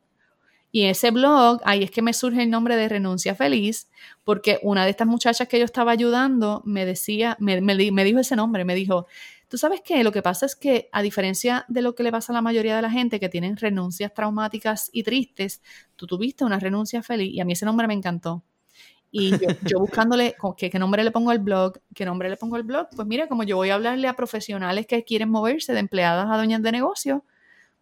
Y 0.72 0.86
ese 0.86 1.12
blog, 1.12 1.62
ahí 1.66 1.84
es 1.84 1.92
que 1.92 2.02
me 2.02 2.14
surge 2.14 2.42
el 2.42 2.50
nombre 2.50 2.76
de 2.76 2.90
Renuncia 2.90 3.36
Feliz, 3.36 3.90
porque 4.24 4.60
una 4.64 4.86
de 4.86 4.90
estas 4.90 5.08
muchachas 5.08 5.48
que 5.48 5.60
yo 5.60 5.66
estaba 5.66 5.92
ayudando 5.92 6.64
me 6.66 6.86
decía, 6.86 7.38
me, 7.40 7.62
me 7.62 8.04
dijo 8.04 8.20
ese 8.20 8.36
nombre, 8.36 8.66
me 8.66 8.74
dijo, 8.74 9.06
tú 9.48 9.60
sabes 9.60 9.82
que 9.82 10.04
lo 10.04 10.12
que 10.12 10.24
pasa 10.24 10.48
es 10.48 10.56
que 10.56 10.90
a 10.92 11.04
diferencia 11.04 11.64
de 11.68 11.84
lo 11.84 11.94
que 11.94 12.02
le 12.02 12.12
pasa 12.12 12.34
a 12.34 12.36
la 12.36 12.42
mayoría 12.42 12.76
de 12.76 12.82
la 12.82 12.90
gente 12.90 13.20
que 13.20 13.30
tienen 13.30 13.56
renuncias 13.56 14.12
traumáticas 14.12 14.90
y 14.92 15.04
tristes, 15.04 15.62
tú 15.96 16.08
tuviste 16.08 16.44
una 16.44 16.58
renuncia 16.58 17.04
feliz 17.04 17.32
y 17.32 17.40
a 17.40 17.46
mí 17.46 17.54
ese 17.54 17.68
nombre 17.68 17.88
me 17.88 17.94
encantó 17.94 18.44
y 19.16 19.32
yo, 19.70 19.80
buscándole 19.80 20.36
¿qué, 20.58 20.72
qué, 20.72 20.80
nombre 20.80 21.04
le 21.04 21.12
pongo 21.12 21.30
al 21.30 21.38
blog, 21.38 21.80
qué 21.94 22.04
nombre 22.04 22.32
le 22.32 22.36
pongo 22.36 22.56
al 22.56 22.64
blog, 22.64 22.88
pues 22.96 23.08
mira, 23.08 23.28
como 23.28 23.44
yo 23.44 23.58
voy 23.58 23.70
a 23.70 23.76
hablarle 23.76 24.08
a 24.08 24.16
profesionales 24.16 24.88
que 24.88 25.04
quieren 25.04 25.30
moverse 25.30 25.72
de 25.72 25.80
empleadas 25.80 26.28
a 26.32 26.36
dueñas 26.36 26.64
de 26.64 26.72
negocio, 26.72 27.24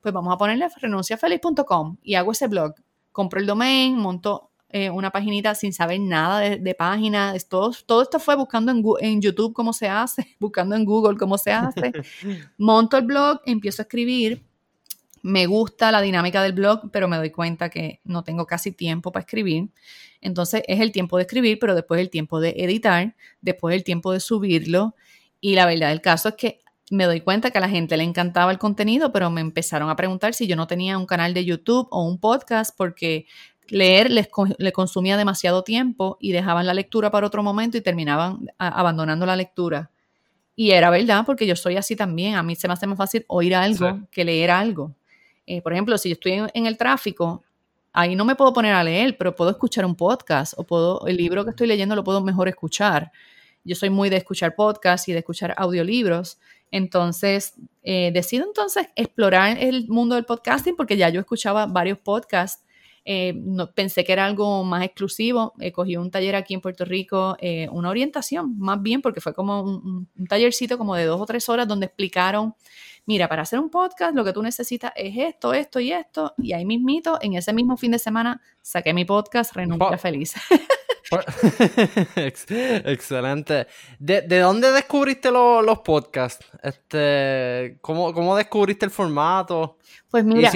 pues 0.01 0.13
vamos 0.13 0.33
a 0.33 0.37
ponerle 0.37 0.67
renunciafeliz.com 0.75 1.95
y 2.03 2.15
hago 2.15 2.33
ese 2.33 2.47
blog. 2.47 2.75
Compro 3.13 3.39
el 3.39 3.45
domain, 3.45 3.95
monto 3.97 4.51
eh, 4.67 4.89
una 4.89 5.09
paginita 5.09 5.55
sin 5.55 5.71
saber 5.71 6.01
nada 6.01 6.39
de, 6.39 6.57
de 6.57 6.75
páginas. 6.75 7.47
Todo, 7.47 7.71
todo 7.85 8.01
esto 8.01 8.19
fue 8.19 8.35
buscando 8.35 8.73
en, 8.73 8.83
en, 8.99 9.21
YouTube 9.21 9.53
cómo 9.53 9.71
se 9.71 9.87
hace, 9.87 10.35
buscando 10.39 10.75
en 10.75 10.83
Google 10.83 11.17
cómo 11.17 11.37
se 11.37 11.53
hace. 11.53 11.93
Monto 12.57 12.97
el 12.97 13.05
blog, 13.05 13.39
empiezo 13.45 13.81
a 13.81 13.83
escribir. 13.83 14.43
Me 15.23 15.45
gusta 15.45 15.91
la 15.91 16.01
dinámica 16.01 16.41
del 16.43 16.53
blog, 16.53 16.89
pero 16.91 17.07
me 17.07 17.17
doy 17.17 17.29
cuenta 17.29 17.69
que 17.69 17.99
no 18.03 18.23
tengo 18.23 18.45
casi 18.47 18.71
tiempo 18.71 19.11
para 19.11 19.21
escribir. 19.21 19.69
Entonces 20.19 20.63
es 20.67 20.79
el 20.79 20.91
tiempo 20.91 21.17
de 21.17 21.23
escribir, 21.23 21.59
pero 21.59 21.75
después 21.75 21.99
el 21.99 22.09
tiempo 22.09 22.39
de 22.39 22.55
editar, 22.57 23.15
después 23.41 23.75
el 23.75 23.83
tiempo 23.83 24.11
de 24.11 24.19
subirlo. 24.19 24.95
Y 25.39 25.55
la 25.55 25.65
verdad 25.65 25.89
del 25.89 26.01
caso 26.01 26.29
es 26.29 26.35
que 26.35 26.61
me 26.91 27.05
doy 27.05 27.21
cuenta 27.21 27.51
que 27.51 27.57
a 27.57 27.61
la 27.61 27.69
gente 27.69 27.97
le 27.97 28.03
encantaba 28.03 28.51
el 28.51 28.57
contenido, 28.57 29.11
pero 29.11 29.29
me 29.31 29.41
empezaron 29.41 29.89
a 29.89 29.95
preguntar 29.95 30.33
si 30.33 30.45
yo 30.45 30.55
no 30.55 30.67
tenía 30.67 30.97
un 30.97 31.05
canal 31.05 31.33
de 31.33 31.45
YouTube 31.45 31.87
o 31.89 32.03
un 32.03 32.19
podcast 32.19 32.75
porque 32.77 33.25
leer 33.69 34.11
les, 34.11 34.27
le 34.57 34.71
consumía 34.73 35.15
demasiado 35.15 35.63
tiempo 35.63 36.17
y 36.19 36.33
dejaban 36.33 36.67
la 36.67 36.73
lectura 36.73 37.09
para 37.09 37.25
otro 37.25 37.43
momento 37.43 37.77
y 37.77 37.81
terminaban 37.81 38.47
abandonando 38.57 39.25
la 39.25 39.37
lectura. 39.37 39.89
Y 40.55 40.71
era 40.71 40.89
verdad, 40.89 41.23
porque 41.25 41.47
yo 41.47 41.55
soy 41.55 41.77
así 41.77 41.95
también. 41.95 42.35
A 42.35 42.43
mí 42.43 42.55
se 42.55 42.67
me 42.67 42.73
hace 42.73 42.85
más 42.85 42.97
fácil 42.97 43.25
oír 43.27 43.55
algo 43.55 44.01
que 44.11 44.25
leer 44.25 44.51
algo. 44.51 44.93
Eh, 45.51 45.61
por 45.61 45.73
ejemplo, 45.73 45.97
si 45.97 46.07
yo 46.07 46.13
estoy 46.13 46.47
en, 46.53 46.65
el 46.65 46.77
tráfico, 46.77 47.43
ahí 47.91 48.15
no 48.15 48.23
me 48.23 48.35
puedo 48.35 48.53
poner 48.53 48.73
a 48.73 48.85
leer, 48.85 49.17
pero 49.17 49.35
puedo 49.35 49.51
escuchar 49.51 49.83
un 49.83 49.95
podcast 49.95 50.53
o 50.55 50.63
puedo, 50.63 51.05
el 51.07 51.17
libro 51.17 51.43
que 51.43 51.49
estoy 51.49 51.67
leyendo 51.67 51.93
lo 51.93 52.05
puedo 52.05 52.21
mejor 52.21 52.47
escuchar. 52.47 53.11
Yo 53.65 53.75
soy 53.75 53.89
muy 53.89 54.09
de 54.09 54.15
escuchar 54.15 54.55
podcasts 54.55 55.09
y 55.09 55.11
de 55.11 55.19
escuchar 55.19 55.53
audiolibros. 55.57 56.39
Entonces, 56.71 57.55
eh, 57.83 58.11
decido 58.13 58.45
entonces 58.45 58.87
explorar 58.95 59.57
el 59.59 59.89
mundo 59.89 60.15
del 60.15 60.23
podcasting 60.23 60.77
porque 60.77 60.95
ya 60.95 61.09
yo 61.09 61.19
escuchaba 61.19 61.65
varios 61.65 61.99
podcasts. 61.99 62.63
Eh, 63.03 63.33
no, 63.35 63.73
pensé 63.73 64.05
que 64.05 64.13
era 64.13 64.25
algo 64.25 64.63
más 64.63 64.85
exclusivo. 64.85 65.51
Eh, 65.59 65.73
cogí 65.73 65.97
un 65.97 66.11
taller 66.11 66.37
aquí 66.37 66.53
en 66.53 66.61
Puerto 66.61 66.85
Rico, 66.85 67.35
una 67.71 67.89
orientación 67.89 68.57
más 68.57 68.81
bien, 68.81 69.01
porque 69.01 69.19
fue 69.19 69.33
como 69.33 69.63
un, 69.63 70.07
un, 70.17 70.27
tallercito 70.27 70.77
como 70.77 70.95
de 70.95 71.03
dos 71.03 71.19
o 71.19 71.25
tres 71.25 71.49
horas 71.49 71.67
donde 71.67 71.87
explicaron 71.87 72.55
mira, 73.11 73.27
para 73.27 73.41
hacer 73.41 73.59
un 73.59 73.69
podcast 73.69 74.15
lo 74.15 74.23
que 74.23 74.31
tú 74.31 74.41
necesitas 74.41 74.93
es 74.95 75.13
esto, 75.17 75.53
esto 75.53 75.81
y 75.81 75.91
esto, 75.91 76.33
y 76.37 76.53
ahí 76.53 76.63
mismito, 76.63 77.19
en 77.21 77.33
ese 77.33 77.51
mismo 77.51 77.75
fin 77.75 77.91
de 77.91 77.99
semana, 77.99 78.41
saqué 78.61 78.93
mi 78.93 79.03
podcast 79.03 79.53
Renuncia 79.53 79.97
Feliz. 79.97 80.33
Excelente. 82.85 83.67
¿De, 83.99 84.39
dónde 84.39 84.71
descubriste 84.71 85.29
los 85.29 85.79
podcasts? 85.79 86.45
Este, 86.63 87.79
¿cómo, 87.81 88.37
descubriste 88.37 88.85
el 88.85 88.91
formato? 88.91 89.77
Pues 90.09 90.23
mira, 90.23 90.49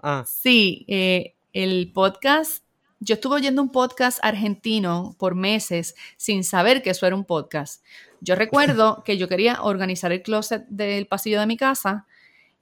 ah. 0.00 0.22
sí, 0.24 0.84
eh, 0.86 1.34
el 1.52 1.90
podcast 1.92 2.62
yo 3.00 3.14
estuve 3.14 3.36
oyendo 3.36 3.62
un 3.62 3.70
podcast 3.70 4.18
argentino 4.22 5.16
por 5.18 5.34
meses 5.34 5.94
sin 6.18 6.44
saber 6.44 6.82
que 6.82 6.90
eso 6.90 7.06
era 7.06 7.16
un 7.16 7.24
podcast. 7.24 7.82
Yo 8.20 8.34
recuerdo 8.34 9.02
que 9.04 9.16
yo 9.16 9.26
quería 9.26 9.62
organizar 9.62 10.12
el 10.12 10.22
closet 10.22 10.66
del 10.68 11.06
pasillo 11.06 11.40
de 11.40 11.46
mi 11.46 11.56
casa 11.56 12.06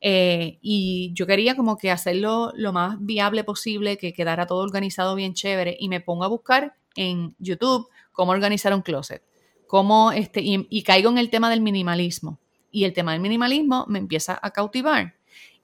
eh, 0.00 0.58
y 0.62 1.10
yo 1.12 1.26
quería 1.26 1.56
como 1.56 1.76
que 1.76 1.90
hacerlo 1.90 2.52
lo 2.54 2.72
más 2.72 2.98
viable 3.00 3.42
posible, 3.42 3.98
que 3.98 4.12
quedara 4.12 4.46
todo 4.46 4.60
organizado 4.60 5.16
bien 5.16 5.34
chévere 5.34 5.76
y 5.78 5.88
me 5.88 6.00
pongo 6.00 6.22
a 6.22 6.28
buscar 6.28 6.76
en 6.94 7.34
YouTube 7.40 7.88
cómo 8.12 8.30
organizar 8.30 8.72
un 8.72 8.82
closet, 8.82 9.22
cómo 9.66 10.12
este, 10.12 10.40
y, 10.42 10.82
caigo 10.84 11.10
en 11.10 11.18
el 11.18 11.30
tema 11.30 11.50
del 11.50 11.60
minimalismo 11.60 12.38
y 12.70 12.84
el 12.84 12.92
tema 12.92 13.12
del 13.12 13.20
minimalismo 13.20 13.86
me 13.88 13.98
empieza 13.98 14.38
a 14.40 14.52
cautivar 14.52 15.16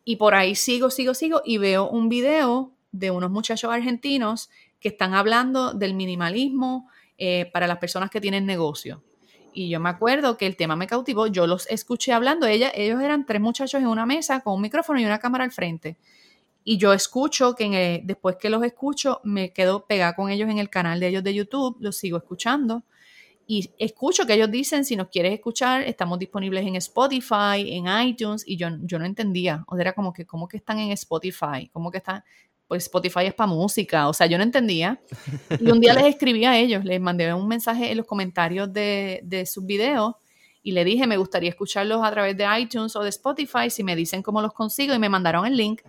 y 0.05 0.17
por 0.17 0.35
ahí 0.35 0.57
sigo, 0.57 0.91
sigo, 0.91 1.15
sigo 1.15 1.43
y 1.45 1.59
veo 1.59 1.89
un 1.89 2.09
video 2.09 2.74
de 2.95 3.11
unos 3.11 3.31
muchachos 3.31 3.73
argentinos 3.73 4.51
que 4.79 4.89
están 4.89 5.15
hablando 5.15 5.75
del 5.75 5.95
minimalismo 5.95 6.89
eh, 7.19 7.51
para 7.53 7.67
las 7.67 7.79
personas 7.79 8.09
que 8.09 8.21
tienen 8.21 8.47
negocio. 8.47 9.03
Y 9.53 9.69
yo 9.69 9.81
me 9.81 9.89
acuerdo 9.89 10.37
que 10.37 10.47
el 10.47 10.57
tema 10.57 10.77
me 10.77 10.87
cautivó, 10.87 11.27
yo 11.27 11.47
los 11.47 11.67
escuché 11.69 12.13
hablando, 12.13 12.47
ella, 12.47 12.71
ellos 12.75 13.01
eran 13.01 13.27
tres 13.27 13.41
muchachos 13.41 13.81
en 13.81 13.89
una 13.89 14.07
mesa 14.07 14.41
con 14.41 14.55
un 14.55 14.63
micrófono 14.63 15.01
y 15.01 15.05
una 15.05 15.19
cámara 15.19 15.45
al 15.45 15.51
frente. 15.51 15.97
Y 16.63 16.79
yo 16.79 16.93
escucho 16.93 17.55
que 17.55 18.01
después 18.05 18.37
que 18.37 18.49
los 18.49 18.63
escucho, 18.65 19.21
me 19.25 19.53
quedo 19.53 19.87
pegada 19.87 20.15
con 20.15 20.31
ellos 20.31 20.49
en 20.49 20.59
el 20.59 20.71
canal 20.71 21.01
de 21.01 21.09
ellos 21.09 21.25
de 21.25 21.35
YouTube, 21.35 21.77
los 21.81 21.97
sigo 21.97 22.17
escuchando. 22.17 22.85
Y 23.47 23.71
escucho 23.79 24.25
que 24.27 24.35
ellos 24.35 24.51
dicen, 24.51 24.85
si 24.85 24.97
nos 24.97 25.09
quieres 25.09 25.35
escuchar, 25.35 25.83
estamos 25.83 26.19
disponibles 26.19 26.67
en 26.67 26.77
Spotify, 26.77 27.77
en 27.77 27.87
iTunes, 28.09 28.45
y 28.47 28.57
yo, 28.57 28.69
yo 28.81 28.99
no 28.99 29.05
entendía. 29.05 29.65
O 29.67 29.75
sea, 29.75 29.83
era 29.83 29.93
como 29.93 30.13
que, 30.13 30.25
¿cómo 30.25 30.49
que 30.49 30.57
están 30.57 30.79
en 30.79 30.93
Spotify? 30.93 31.69
¿Cómo 31.73 31.91
que 31.91 31.99
están? 31.99 32.25
Pues 32.75 32.87
Spotify 32.87 33.27
es 33.27 33.35
para 33.35 33.47
música. 33.47 34.09
O 34.09 34.13
sea, 34.13 34.27
yo 34.27 34.37
no 34.37 34.43
entendía. 34.43 35.01
Y 35.61 35.71
un 35.71 35.79
día 35.79 35.95
les 35.95 36.07
escribí 36.07 36.45
a 36.45 36.59
ellos, 36.59 36.85
les 36.85 37.01
mandé 37.01 37.33
un 37.33 37.47
mensaje 37.47 37.93
en 37.93 37.99
los 37.99 38.05
comentarios 38.05 38.73
de, 38.73 39.21
de 39.23 39.47
sus 39.47 39.65
videos 39.65 40.17
y 40.61 40.73
le 40.73 40.85
dije, 40.85 41.07
me 41.07 41.17
gustaría 41.17 41.51
escucharlos 41.51 42.03
a 42.03 42.11
través 42.11 42.37
de 42.37 42.45
iTunes 42.59 42.97
o 42.97 43.05
de 43.05 43.11
Spotify, 43.11 43.71
si 43.71 43.85
me 43.85 43.95
dicen 43.95 44.25
cómo 44.25 44.43
los 44.43 44.53
consigo, 44.53 44.93
y 44.93 44.99
me 44.99 45.09
mandaron 45.09 45.47
el 45.47 45.57
link 45.57 45.83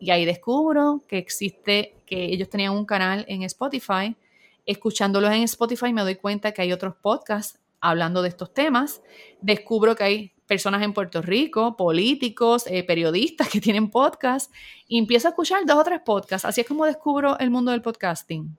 y 0.00 0.12
ahí 0.12 0.24
descubro 0.24 1.02
que 1.06 1.18
existe, 1.18 1.92
que 2.06 2.24
ellos 2.32 2.48
tenían 2.48 2.72
un 2.72 2.86
canal 2.86 3.26
en 3.28 3.42
Spotify. 3.42 4.16
Escuchándolos 4.64 5.30
en 5.32 5.42
Spotify 5.42 5.92
me 5.92 6.00
doy 6.00 6.16
cuenta 6.16 6.52
que 6.52 6.62
hay 6.62 6.72
otros 6.72 6.94
podcasts 7.02 7.58
hablando 7.82 8.22
de 8.22 8.30
estos 8.30 8.54
temas. 8.54 9.02
Descubro 9.42 9.94
que 9.94 10.04
hay 10.04 10.32
personas 10.50 10.82
en 10.82 10.92
Puerto 10.92 11.22
Rico, 11.22 11.76
políticos, 11.76 12.64
eh, 12.66 12.82
periodistas 12.82 13.48
que 13.48 13.60
tienen 13.60 13.88
podcasts 13.88 14.52
y 14.88 14.98
empiezo 14.98 15.28
a 15.28 15.30
escuchar 15.30 15.64
dos 15.64 15.76
o 15.76 15.84
tres 15.84 16.00
podcasts. 16.04 16.44
Así 16.44 16.60
es 16.60 16.66
como 16.66 16.86
descubro 16.86 17.38
el 17.38 17.50
mundo 17.50 17.70
del 17.70 17.82
podcasting. 17.82 18.58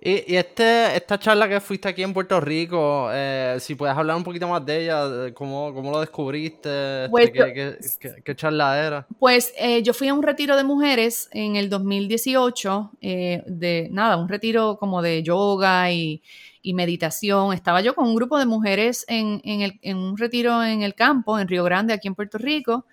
Y, 0.00 0.36
este, 0.36 0.94
esta 0.94 1.18
charla 1.18 1.48
que 1.48 1.58
fuiste 1.58 1.88
aquí 1.88 2.04
en 2.04 2.12
Puerto 2.12 2.40
Rico, 2.40 3.08
eh, 3.12 3.56
si 3.58 3.74
puedes 3.74 3.96
hablar 3.96 4.16
un 4.16 4.22
poquito 4.22 4.46
más 4.46 4.64
de 4.64 4.84
ella, 4.84 5.34
cómo, 5.34 5.74
cómo 5.74 5.90
lo 5.90 5.98
descubriste, 5.98 7.06
este, 7.06 7.10
pues 7.10 7.98
qué, 8.24 8.36
charla 8.36 8.86
era. 8.86 9.06
Pues 9.18 9.52
eh, 9.58 9.82
yo 9.82 9.92
fui 9.94 10.06
a 10.06 10.14
un 10.14 10.22
retiro 10.22 10.56
de 10.56 10.62
mujeres 10.62 11.28
en 11.32 11.56
el 11.56 11.68
2018, 11.68 12.92
eh, 13.00 13.42
de 13.46 13.88
nada, 13.90 14.16
un 14.16 14.28
retiro 14.28 14.76
como 14.78 15.02
de 15.02 15.24
yoga 15.24 15.90
y, 15.90 16.22
meditación. 16.74 17.52
Estaba 17.52 17.80
yo 17.80 17.94
con 17.94 18.06
un 18.06 18.14
grupo 18.14 18.38
de 18.38 18.46
mujeres 18.46 19.04
en, 19.08 19.40
en, 19.44 19.96
un 19.96 20.16
retiro 20.16 20.62
en 20.62 20.82
el 20.82 20.94
campo, 20.94 21.38
en 21.38 21.48
Río 21.48 21.64
Grande, 21.64 21.92
aquí 21.92 22.08
en 22.08 22.14
Puerto 22.14 22.38
Rico. 22.38 22.86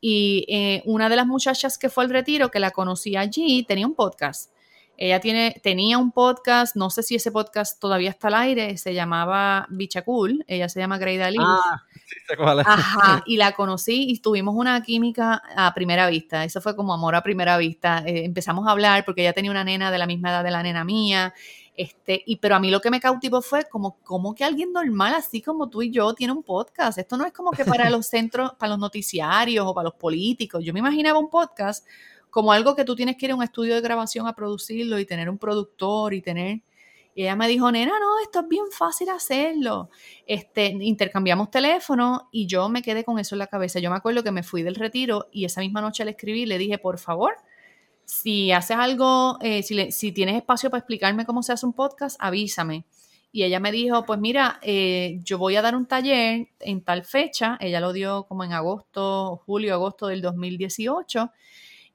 Y 0.00 0.82
una 0.84 1.08
de 1.08 1.16
las 1.16 1.26
muchachas 1.26 1.76
que 1.76 1.88
fue 1.88 2.04
al 2.04 2.10
retiro, 2.10 2.50
que 2.50 2.60
la 2.60 2.70
conocí 2.70 3.16
allí, 3.16 3.64
tenía 3.64 3.86
un 3.86 3.94
podcast. 3.94 4.50
Ella 5.00 5.20
tiene, 5.20 5.54
tenía 5.62 5.96
un 5.96 6.10
podcast, 6.10 6.74
no 6.74 6.90
sé 6.90 7.04
si 7.04 7.14
ese 7.14 7.30
podcast 7.30 7.80
todavía 7.80 8.10
está 8.10 8.26
al 8.26 8.34
aire, 8.34 8.76
se 8.78 8.94
llamaba 8.94 9.64
Bicha 9.70 10.02
Cool, 10.02 10.44
ella 10.48 10.68
se 10.68 10.80
llama 10.80 10.98
Greida 10.98 11.30
Lee. 11.30 11.38
Ah, 11.40 11.84
sí, 12.04 12.16
sé 12.26 12.36
cuál 12.36 12.58
es. 12.58 12.66
Ajá, 12.66 13.22
y 13.24 13.36
la 13.36 13.52
conocí 13.52 14.10
y 14.10 14.18
tuvimos 14.18 14.56
una 14.56 14.82
química 14.82 15.40
a 15.54 15.72
primera 15.72 16.08
vista, 16.08 16.42
eso 16.42 16.60
fue 16.60 16.74
como 16.74 16.92
amor 16.92 17.14
a 17.14 17.22
primera 17.22 17.56
vista. 17.58 18.02
Eh, 18.04 18.24
empezamos 18.24 18.66
a 18.66 18.72
hablar 18.72 19.04
porque 19.04 19.20
ella 19.20 19.32
tenía 19.32 19.52
una 19.52 19.62
nena 19.62 19.92
de 19.92 19.98
la 19.98 20.06
misma 20.08 20.30
edad 20.30 20.42
de 20.42 20.50
la 20.50 20.64
nena 20.64 20.82
mía, 20.82 21.32
este, 21.78 22.24
y, 22.26 22.36
pero 22.38 22.56
a 22.56 22.58
mí 22.58 22.72
lo 22.72 22.80
que 22.80 22.90
me 22.90 22.98
cautivó 22.98 23.40
fue 23.40 23.64
como, 23.68 24.00
como 24.02 24.34
que 24.34 24.42
alguien 24.42 24.72
normal, 24.72 25.14
así 25.14 25.40
como 25.40 25.70
tú 25.70 25.80
y 25.80 25.92
yo, 25.92 26.12
tiene 26.12 26.32
un 26.32 26.42
podcast. 26.42 26.98
Esto 26.98 27.16
no 27.16 27.24
es 27.24 27.32
como 27.32 27.52
que 27.52 27.64
para 27.64 27.88
los 27.90 28.08
centros, 28.08 28.50
para 28.58 28.70
los 28.70 28.80
noticiarios 28.80 29.64
o 29.64 29.72
para 29.72 29.84
los 29.84 29.94
políticos. 29.94 30.64
Yo 30.64 30.72
me 30.72 30.80
imaginaba 30.80 31.20
un 31.20 31.30
podcast 31.30 31.86
como 32.30 32.50
algo 32.50 32.74
que 32.74 32.84
tú 32.84 32.96
tienes 32.96 33.16
que 33.16 33.26
ir 33.26 33.32
a 33.32 33.36
un 33.36 33.44
estudio 33.44 33.76
de 33.76 33.80
grabación 33.80 34.26
a 34.26 34.34
producirlo 34.34 34.98
y 34.98 35.06
tener 35.06 35.30
un 35.30 35.38
productor 35.38 36.14
y 36.14 36.20
tener... 36.20 36.62
Y 37.14 37.22
ella 37.22 37.36
me 37.36 37.46
dijo, 37.46 37.70
nena, 37.70 37.92
no, 38.00 38.20
esto 38.24 38.40
es 38.40 38.48
bien 38.48 38.64
fácil 38.72 39.10
hacerlo. 39.10 39.88
Este, 40.26 40.66
intercambiamos 40.66 41.48
teléfono 41.48 42.28
y 42.32 42.48
yo 42.48 42.68
me 42.68 42.82
quedé 42.82 43.04
con 43.04 43.20
eso 43.20 43.36
en 43.36 43.40
la 43.40 43.46
cabeza. 43.46 43.78
Yo 43.78 43.88
me 43.90 43.96
acuerdo 43.96 44.24
que 44.24 44.32
me 44.32 44.42
fui 44.42 44.64
del 44.64 44.74
retiro 44.74 45.28
y 45.30 45.44
esa 45.44 45.60
misma 45.60 45.80
noche 45.80 46.04
le 46.04 46.10
escribí 46.10 46.44
le 46.44 46.58
dije, 46.58 46.78
por 46.78 46.98
favor, 46.98 47.36
si 48.08 48.52
haces 48.52 48.76
algo, 48.78 49.38
eh, 49.42 49.62
si, 49.62 49.92
si, 49.92 50.12
tienes 50.12 50.36
espacio 50.36 50.70
para 50.70 50.78
explicarme 50.78 51.26
cómo 51.26 51.42
se 51.42 51.52
hace 51.52 51.66
un 51.66 51.74
podcast, 51.74 52.16
avísame. 52.18 52.86
Y 53.30 53.44
ella 53.44 53.60
me 53.60 53.70
dijo, 53.70 54.06
pues 54.06 54.18
mira, 54.18 54.58
eh, 54.62 55.20
yo 55.22 55.36
voy 55.36 55.56
a 55.56 55.62
dar 55.62 55.76
un 55.76 55.84
taller 55.84 56.48
en 56.60 56.82
tal 56.82 57.04
fecha. 57.04 57.58
Ella 57.60 57.80
lo 57.80 57.92
dio 57.92 58.24
como 58.24 58.44
en 58.44 58.54
agosto, 58.54 59.42
julio, 59.44 59.74
agosto 59.74 60.06
del 60.06 60.22
2018. 60.22 61.30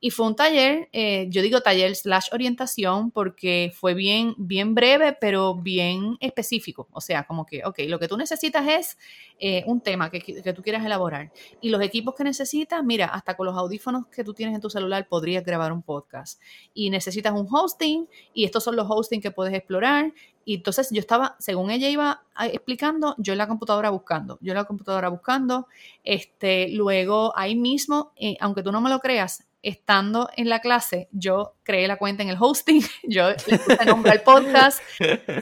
Y 0.06 0.10
fue 0.10 0.28
un 0.28 0.36
taller, 0.36 0.90
eh, 0.92 1.28
yo 1.30 1.42
digo 1.42 1.62
taller 1.62 1.96
slash 1.96 2.28
orientación 2.34 3.10
porque 3.10 3.72
fue 3.74 3.94
bien, 3.94 4.36
bien 4.38 4.76
breve, 4.76 5.14
pero 5.14 5.56
bien 5.56 6.18
específico. 6.20 6.90
O 6.92 7.00
sea, 7.00 7.24
como 7.24 7.46
que, 7.46 7.64
ok, 7.64 7.80
lo 7.88 8.00
que 8.00 8.10
tú 8.10 8.18
necesitas 8.18 8.68
es 8.68 8.98
eh, 9.40 9.64
un 9.66 9.80
tema 9.80 10.12
que, 10.12 10.20
que, 10.20 10.52
tú 10.52 10.62
quieras 10.62 10.86
elaborar. 10.86 11.32
Y 11.62 11.70
los 11.70 11.82
equipos 11.82 12.16
que 12.16 12.26
necesitas, 12.26 12.84
mira, 12.84 13.06
hasta 13.06 13.38
con 13.38 13.46
los 13.46 13.56
audífonos 13.56 14.08
que 14.08 14.26
tú 14.26 14.34
tienes 14.34 14.54
en 14.54 14.60
tu 14.60 14.70
celular 14.70 15.08
podrías 15.08 15.46
grabar 15.46 15.72
un 15.72 15.82
podcast. 15.82 16.42
Y 16.74 16.90
necesitas 16.90 17.32
un 17.32 17.48
hosting, 17.50 18.10
y 18.34 18.44
estos 18.44 18.62
son 18.62 18.76
los 18.76 18.88
hosting 18.90 19.22
que 19.22 19.32
puedes 19.32 19.54
explorar. 19.54 20.12
Y 20.44 20.56
entonces 20.56 20.90
yo 20.92 21.00
estaba, 21.00 21.38
según 21.40 21.72
ella 21.72 21.88
iba 21.88 22.24
ah, 22.36 22.48
explicando, 22.48 23.16
yo 23.20 23.32
en 23.32 23.38
la 23.38 23.48
computadora 23.48 23.90
buscando, 23.90 24.38
yo 24.42 24.52
en 24.52 24.58
la 24.58 24.66
computadora 24.66 25.08
buscando, 25.08 25.68
este, 26.04 26.68
luego 26.72 27.32
ahí 27.38 27.56
mismo, 27.56 28.12
eh, 28.18 28.36
aunque 28.42 28.64
tú 28.64 28.74
no 28.74 28.82
me 28.82 28.90
lo 28.90 29.00
creas, 29.00 29.46
estando 29.64 30.30
en 30.36 30.50
la 30.50 30.60
clase, 30.60 31.08
yo 31.12 31.56
creé 31.64 31.88
la 31.88 31.98
cuenta 31.98 32.22
en 32.22 32.30
el 32.30 32.38
hosting, 32.40 32.84
yo 33.04 33.30
le 33.30 33.58
puse 33.58 33.86
nombre 33.86 34.12
al 34.12 34.22
podcast, 34.22 34.82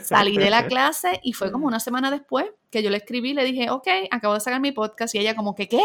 salí 0.00 0.38
de 0.38 0.48
la 0.48 0.66
clase 0.66 1.20
y 1.24 1.32
fue 1.32 1.50
como 1.50 1.66
una 1.66 1.80
semana 1.80 2.10
después 2.10 2.46
que 2.70 2.82
yo 2.82 2.88
le 2.88 2.98
escribí, 2.98 3.34
le 3.34 3.44
dije, 3.44 3.68
ok, 3.68 3.88
acabo 4.10 4.34
de 4.34 4.40
sacar 4.40 4.60
mi 4.60 4.72
podcast 4.72 5.14
y 5.14 5.18
ella 5.18 5.34
como 5.34 5.54
que, 5.54 5.68
¿qué? 5.68 5.82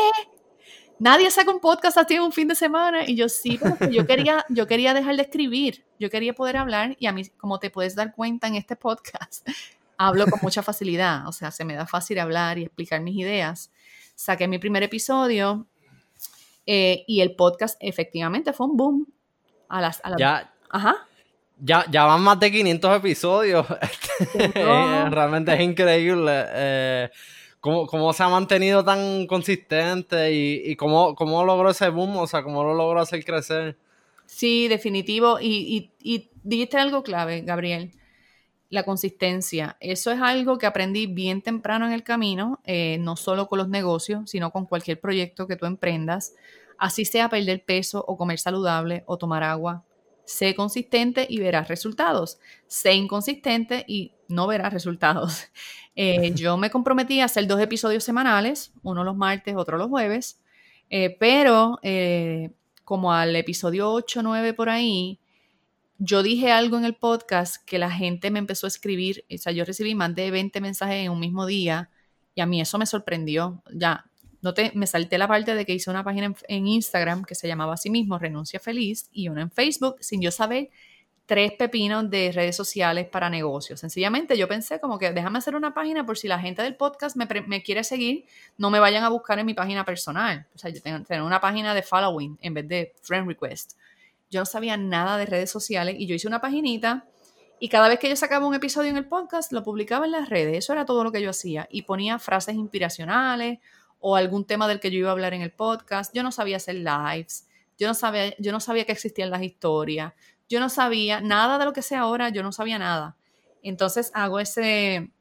Nadie 0.99 1.29
saca 1.29 1.51
un 1.51 1.59
podcast 1.59 1.97
así 1.97 2.15
en 2.15 2.21
un 2.21 2.31
fin 2.31 2.47
de 2.47 2.55
semana 2.55 3.03
y 3.07 3.15
yo 3.15 3.27
sí, 3.27 3.59
pero 3.59 3.91
yo 3.91 4.07
quería, 4.07 4.45
yo 4.49 4.67
quería 4.67 4.93
dejar 4.93 5.15
de 5.15 5.23
escribir, 5.23 5.83
yo 5.99 6.09
quería 6.09 6.33
poder 6.33 6.57
hablar 6.57 6.95
y 6.99 7.07
a 7.07 7.11
mí, 7.11 7.25
como 7.37 7.59
te 7.59 7.69
puedes 7.69 7.95
dar 7.95 8.13
cuenta 8.13 8.47
en 8.47 8.55
este 8.55 8.75
podcast, 8.75 9.47
hablo 9.97 10.27
con 10.27 10.39
mucha 10.43 10.61
facilidad, 10.61 11.27
o 11.27 11.31
sea, 11.31 11.51
se 11.51 11.65
me 11.65 11.75
da 11.75 11.87
fácil 11.87 12.19
hablar 12.19 12.59
y 12.59 12.63
explicar 12.63 13.01
mis 13.01 13.15
ideas. 13.15 13.71
Saqué 14.15 14.47
mi 14.47 14.57
primer 14.57 14.81
episodio, 14.81 15.67
eh, 16.67 17.05
y 17.07 17.21
el 17.21 17.35
podcast 17.35 17.77
efectivamente 17.79 18.53
fue 18.53 18.67
un 18.67 18.77
boom. 18.77 19.07
A 19.69 19.81
las, 19.81 20.01
Ya. 20.17 20.53
Ajá. 20.69 20.95
Ya, 21.59 21.85
ya 21.89 22.05
van 22.05 22.21
más 22.21 22.39
de 22.39 22.51
500 22.51 22.97
episodios. 22.97 23.65
Eh, 24.33 25.05
realmente 25.11 25.53
es 25.53 25.61
increíble. 25.61 26.31
Eh, 26.47 27.09
cómo, 27.59 28.13
se 28.13 28.23
ha 28.23 28.29
mantenido 28.29 28.83
tan 28.83 29.27
consistente 29.27 30.33
y, 30.33 30.75
cómo, 30.75 31.13
cómo, 31.13 31.43
logró 31.43 31.69
ese 31.69 31.89
boom, 31.89 32.17
o 32.17 32.25
sea, 32.25 32.41
cómo 32.41 32.63
lo 32.63 32.73
logró 32.73 32.99
hacer 32.99 33.23
crecer. 33.23 33.77
Sí, 34.25 34.67
definitivo. 34.67 35.39
Y, 35.39 35.91
y, 36.01 36.15
y 36.15 36.31
dijiste 36.43 36.77
algo 36.77 37.03
clave, 37.03 37.41
Gabriel 37.41 37.91
la 38.69 38.83
consistencia. 38.83 39.77
Eso 39.79 40.11
es 40.11 40.21
algo 40.21 40.57
que 40.57 40.65
aprendí 40.65 41.07
bien 41.07 41.41
temprano 41.41 41.85
en 41.85 41.93
el 41.93 42.03
camino, 42.03 42.59
eh, 42.65 42.97
no 42.99 43.15
solo 43.15 43.47
con 43.47 43.59
los 43.59 43.69
negocios, 43.69 44.29
sino 44.29 44.51
con 44.51 44.65
cualquier 44.65 44.99
proyecto 44.99 45.47
que 45.47 45.55
tú 45.55 45.65
emprendas. 45.65 46.33
Así 46.77 47.05
sea 47.05 47.29
perder 47.29 47.63
peso 47.63 48.03
o 48.07 48.17
comer 48.17 48.39
saludable 48.39 49.03
o 49.07 49.17
tomar 49.17 49.43
agua. 49.43 49.85
Sé 50.25 50.55
consistente 50.55 51.25
y 51.29 51.39
verás 51.39 51.69
resultados. 51.69 52.39
Sé 52.67 52.93
inconsistente 52.93 53.85
y 53.87 54.11
no 54.27 54.47
verás 54.47 54.73
resultados. 54.73 55.45
Eh, 55.99 56.31
yo 56.35 56.57
me 56.57 56.69
comprometí 56.69 57.21
a 57.21 57.25
hacer 57.25 57.47
dos 57.47 57.59
episodios 57.59 58.03
semanales, 58.03 58.71
uno 58.83 59.03
los 59.03 59.17
martes, 59.17 59.55
otro 59.57 59.79
los 59.79 59.89
jueves, 59.89 60.39
eh, 60.91 61.17
pero 61.19 61.79
como 62.83 63.11
al 63.11 63.35
episodio 63.35 63.91
8 63.91 64.19
o 64.19 64.21
9 64.21 64.53
por 64.53 64.69
ahí, 64.69 65.19
yo 65.99 66.23
dije 66.23 66.51
algo 66.51 66.77
en 66.77 66.85
el 66.85 66.95
podcast 66.95 67.63
que 67.65 67.79
la 67.79 67.89
gente 67.89 68.29
me 68.29 68.39
empezó 68.39 68.67
a 68.67 68.69
escribir, 68.69 69.25
o 69.33 69.37
sea, 69.37 69.51
yo 69.51 69.65
recibí 69.65 69.95
más 69.95 70.13
de 70.13 70.29
20 70.31 70.61
mensajes 70.61 71.05
en 71.05 71.11
un 71.11 71.19
mismo 71.19 71.45
día 71.45 71.89
y 72.35 72.41
a 72.41 72.45
mí 72.45 72.61
eso 72.61 72.77
me 72.77 72.85
sorprendió. 72.85 73.63
Ya, 73.73 74.05
no 74.41 74.53
te, 74.53 74.71
me 74.75 74.85
salté 74.85 75.17
la 75.17 75.27
parte 75.27 75.55
de 75.55 75.65
que 75.65 75.73
hice 75.73 75.89
una 75.89 76.03
página 76.03 76.33
en, 76.47 76.67
Instagram 76.67 77.23
que 77.23 77.33
se 77.33 77.47
llamaba 77.47 77.73
así 77.73 77.89
mismo 77.89 78.19
Renuncia 78.19 78.59
Feliz 78.59 79.09
y 79.11 79.29
una 79.29 79.41
en 79.41 79.51
Facebook 79.51 79.97
sin 80.01 80.21
yo 80.21 80.29
saber 80.29 80.69
tres 81.25 81.51
pepinos 81.53 82.09
de 82.09 82.31
redes 82.31 82.55
sociales 82.55 83.07
para 83.07 83.29
negocios. 83.29 83.79
Sencillamente 83.79 84.37
yo 84.37 84.47
pensé 84.47 84.79
como 84.79 84.99
que 84.99 85.11
déjame 85.11 85.39
hacer 85.39 85.55
una 85.55 85.73
página 85.73 86.05
por 86.05 86.17
si 86.17 86.27
la 86.27 86.39
gente 86.39 86.61
del 86.61 86.75
podcast 86.75 87.17
me, 87.17 87.63
quiere 87.63 87.83
seguir, 87.83 88.25
no 88.57 88.69
me 88.69 88.79
vayan 88.79 89.03
a 89.03 89.09
buscar 89.09 89.39
en 89.39 89.47
mi 89.47 89.53
página 89.55 89.83
personal. 89.83 90.45
O 90.55 90.59
sea, 90.59 90.69
yo 90.69 90.81
tengo 90.81 91.25
una 91.25 91.41
página 91.41 91.73
de 91.73 91.81
following 91.81 92.37
en 92.41 92.53
vez 92.53 92.67
de 92.67 92.93
friend 93.01 93.27
request 93.27 93.73
yo 94.29 94.41
no 94.41 94.45
sabía 94.45 94.77
nada 94.77 95.17
de 95.17 95.25
redes 95.25 95.49
sociales 95.49 95.95
y 95.97 96.07
yo 96.07 96.15
hice 96.15 96.27
una 96.27 96.41
paginita 96.41 97.05
y 97.59 97.69
cada 97.69 97.87
vez 97.87 97.97
que 97.99 98.09
yo 98.09 98.15
sacaba 98.15 98.45
un 98.45 98.53
episodio 98.53 98.89
en 98.89 98.97
el 98.97 99.07
podcast 99.07 99.51
lo 99.51 99.63
publicaba 99.63 100.05
en 100.05 100.11
las 100.11 100.29
redes, 100.29 100.57
eso 100.57 100.73
era 100.73 100.85
todo 100.85 101.03
lo 101.03 101.11
que 101.11 101.21
yo 101.21 101.31
hacía. 101.31 101.67
Y 101.71 101.83
ponía 101.83 102.19
frases 102.19 102.55
inspiracionales 102.55 103.59
o 103.99 104.15
algún 104.15 104.45
tema 104.45 104.67
del 104.67 104.79
que 104.79 104.91
yo 104.91 104.99
iba 104.99 105.09
a 105.09 105.13
hablar 105.13 105.33
en 105.33 105.41
el 105.41 105.51
podcast, 105.51 106.13
yo 106.13 106.21
no 106.21 106.31
sabía 106.31 106.57
hacer 106.57 106.75
lives, 106.75 107.47
yo 107.79 107.87
no 107.87 107.95
sabía, 107.95 108.35
yo 108.37 108.51
no 108.51 108.59
sabía 108.59 108.85
que 108.85 108.91
existían 108.91 109.31
las 109.31 109.41
historias, 109.41 110.13
yo 110.47 110.59
no 110.59 110.69
sabía 110.69 111.19
nada 111.19 111.57
de 111.57 111.65
lo 111.65 111.73
que 111.73 111.81
sé 111.81 111.95
ahora, 111.95 112.29
yo 112.29 112.43
no 112.43 112.51
sabía 112.51 112.77
nada. 112.77 113.17
Entonces 113.63 114.11
hago 114.13 114.39
ese, 114.39 115.11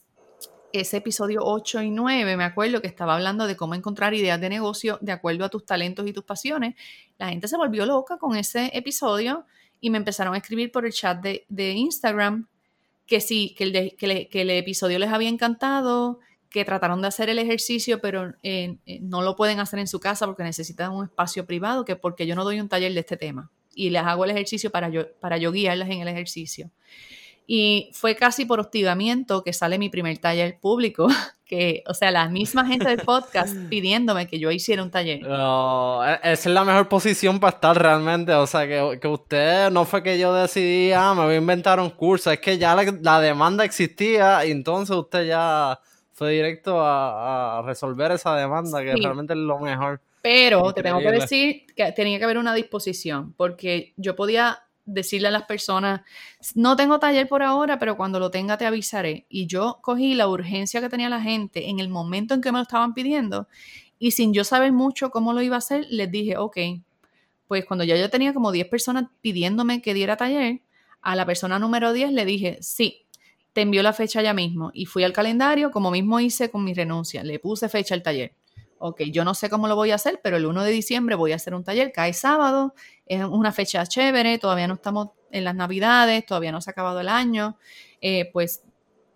ese 0.73 0.99
episodio 0.99 1.41
8 1.45 1.83
y 1.83 1.91
9, 1.91 2.37
me 2.37 2.45
acuerdo 2.45 2.81
que 2.81 2.87
estaba 2.87 3.15
hablando 3.15 3.47
de 3.47 3.57
cómo 3.57 3.75
encontrar 3.75 4.15
ideas 4.15 4.41
de 4.41 4.49
negocio 4.49 4.99
de 5.01 5.13
acuerdo 5.13 5.45
a 5.45 5.49
tus 5.49 5.65
talentos 5.65 6.07
y 6.07 6.13
tus 6.13 6.25
pasiones. 6.25 6.75
La 7.19 7.29
gente 7.29 7.49
se 7.49 7.57
volvió 7.57 7.87
loca 7.87 8.19
con 8.19 8.37
ese 8.37 8.71
episodio 8.75 9.47
y 9.81 9.91
me 9.91 9.99
empezaron 9.99 10.35
a 10.35 10.39
escribir 10.39 10.73
por 10.73 10.87
el 10.87 10.93
chat 10.93 11.21
de, 11.21 11.73
Instagram 11.73 12.49
que 13.07 13.21
sí, 13.21 13.55
que 13.57 13.65
el, 13.65 13.97
que, 13.97 14.41
el, 14.41 14.51
episodio 14.51 14.99
les 14.99 15.11
había 15.11 15.29
encantado, 15.29 16.19
que 16.51 16.65
trataron 16.65 17.01
de 17.03 17.09
hacer 17.09 17.29
el 17.29 17.39
ejercicio, 17.39 18.01
pero 18.01 18.35
eh, 18.43 18.79
eh, 18.87 18.99
no 19.01 19.23
lo 19.23 19.37
pueden 19.37 19.61
hacer 19.61 19.79
en 19.79 19.87
su 19.87 20.01
casa 20.01 20.27
porque 20.27 20.43
necesitan 20.43 20.93
un 20.93 21.05
espacio 21.05 21.47
privado, 21.47 21.85
que 21.85 21.97
porque 21.97 22.27
yo 22.27 22.35
no 22.35 22.45
doy 22.45 22.61
un 22.61 22.69
taller 22.69 22.93
de 22.93 23.01
este 23.01 23.17
tema 23.17 23.51
y 23.77 23.91
les 23.91 24.03
hago 24.03 24.25
el 24.25 24.31
ejercicio 24.31 24.71
para 24.71 24.89
yo, 24.89 25.13
para 25.21 25.37
yo 25.37 25.53
guiarlas 25.53 25.91
en 25.91 26.01
el 26.01 26.09
ejercicio. 26.09 26.71
Y 27.47 27.91
fue 27.93 28.17
casi 28.17 28.45
por 28.45 28.59
hostigamiento 28.59 29.45
que 29.45 29.53
sale 29.53 29.79
mi 29.79 29.89
primer 29.89 30.19
taller 30.19 30.59
público, 30.59 31.07
que, 31.45 31.85
o 31.87 31.95
sea, 31.95 32.11
la 32.11 32.29
misma 32.29 32.67
gente 32.67 32.89
del 32.89 32.99
podcast 32.99 33.57
pidiéndome 33.71 34.27
que 34.27 34.41
yo 34.41 34.51
hiciera 34.51 34.83
un 34.83 34.91
taller. 34.91 35.23
No, 35.23 36.05
e, 36.05 36.15
esa 36.15 36.49
es 36.49 36.55
la 36.55 36.65
mejor 36.65 36.89
posición 36.89 37.39
para 37.39 37.55
estar 37.55 37.81
realmente, 37.81 38.35
o 38.35 38.47
sea, 38.47 38.67
que, 38.67 38.99
que 39.01 39.09
usted 39.09 39.71
no 39.71 39.85
fue 39.85 40.03
que 40.03 40.19
yo 40.19 40.35
decidí, 40.35 40.93
ah, 40.93 41.15
me 41.15 41.25
voy 41.25 41.35
a 41.35 41.39
inventar 41.39 41.79
un 41.79 41.91
curso, 41.91 42.33
es 42.33 42.41
que 42.41 42.59
ya 42.59 42.75
la, 42.75 43.21
demanda 43.21 43.65
existía 43.65 44.45
y 44.45 44.51
entonces 44.51 44.97
usted 44.97 45.27
ya 45.29 45.79
fue 46.13 46.33
directo 46.33 46.81
a, 46.81 47.63
resolver 47.65 48.11
esa 48.11 48.35
demanda, 48.35 48.83
que 48.83 48.95
realmente 48.97 49.35
es 49.35 49.39
lo 49.39 49.59
mejor. 49.61 50.01
Pero 50.23 50.73
te 50.73 50.83
tengo 50.83 50.99
que 50.99 51.13
decir 51.13 51.67
que 51.77 51.93
tenía 51.93 52.19
que 52.19 52.25
haber 52.25 52.39
una 52.39 52.53
disposición, 52.55 53.33
porque 53.35 53.93
yo 53.97 54.17
podía 54.17 54.66
decirle 54.87 55.29
a 55.29 55.33
las 55.33 55.43
personas, 55.43 56.01
no 56.55 56.77
tengo 56.77 56.99
taller 56.99 57.29
por 57.29 57.43
ahora, 57.43 57.79
pero 57.79 57.97
cuando 57.97 58.19
lo 58.19 58.31
tenga 58.31 58.57
te 58.57 58.65
avisaré. 58.65 59.27
Y 59.29 59.47
yo 59.47 59.81
cogí 59.83 60.15
la 60.15 60.29
urgencia 60.29 60.81
que 60.81 60.89
tenía 60.89 61.09
la 61.09 61.21
gente 61.21 61.69
en 61.69 61.81
el 61.81 61.89
momento 61.89 62.35
en 62.35 62.41
que 62.41 62.53
me 62.53 62.59
lo 62.59 62.63
estaban 62.63 62.95
pidiendo 62.95 63.49
y 63.99 64.13
sin 64.13 64.33
yo 64.33 64.45
saber 64.45 64.73
mucho 64.73 65.11
cómo 65.11 65.33
lo 65.33 65.43
iba 65.43 65.57
a 65.57 65.59
hacer, 65.59 65.87
les 65.91 66.11
dije, 66.11 66.37
ok, 66.37 66.57
pues 67.49 67.65
cuando 67.65 67.85
ya 67.85 67.97
yo 67.97 68.11
tenía 68.11 68.33
como 68.33 68.53
10 68.53 68.69
personas 68.69 69.05
pidiéndome 69.21 69.83
que 69.83 69.95
diera 69.95 70.17
taller, 70.17 70.63
a 71.03 71.15
la 71.15 71.27
persona 71.27 71.59
número 71.59 71.93
10 71.93 72.13
le 72.13 72.25
dije, 72.25 72.59
sí, 72.61 73.07
te 73.53 73.63
envió 73.63 73.83
la 73.83 73.93
fecha 73.93 74.23
ya 74.23 74.35
mismo. 74.35 74.71
Y 74.75 74.87
fui 74.87 75.05
al 75.05 75.13
calendario, 75.13 75.71
como 75.71 75.91
mismo 75.91 76.21
hice 76.21 76.51
con 76.51 76.65
mi 76.65 76.75
renuncia, 76.75 77.23
le 77.25 77.39
puse 77.39 77.69
fecha 77.69 77.95
al 77.95 78.03
taller 78.03 78.35
ok, 78.79 79.03
yo 79.13 79.25
no 79.25 79.35
sé 79.35 79.49
cómo 79.51 79.69
lo 79.69 79.77
voy 79.77 79.91
a 79.91 79.97
hacer, 79.97 80.21
pero 80.23 80.37
el 80.37 80.47
1 80.47 80.63
de 80.65 80.71
diciembre 80.71 81.15
voy 81.15 81.33
a 81.33 81.37
hacer 81.37 81.55
un 81.55 81.65
taller, 81.65 81.93
cae 81.93 82.13
sábado, 82.13 82.75
es 83.07 83.25
una 83.25 83.53
fecha 83.53 83.85
chévere, 83.87 84.39
todavía 84.39 84.69
no 84.69 84.75
estamos 84.75 85.11
en 85.31 85.45
las 85.45 85.55
navidades, 85.55 86.25
todavía 86.27 86.53
no 86.53 86.61
se 86.61 86.71
ha 86.71 86.73
acabado 86.73 87.01
el 87.01 87.09
año, 87.09 87.59
eh, 88.01 88.31
pues 88.33 88.63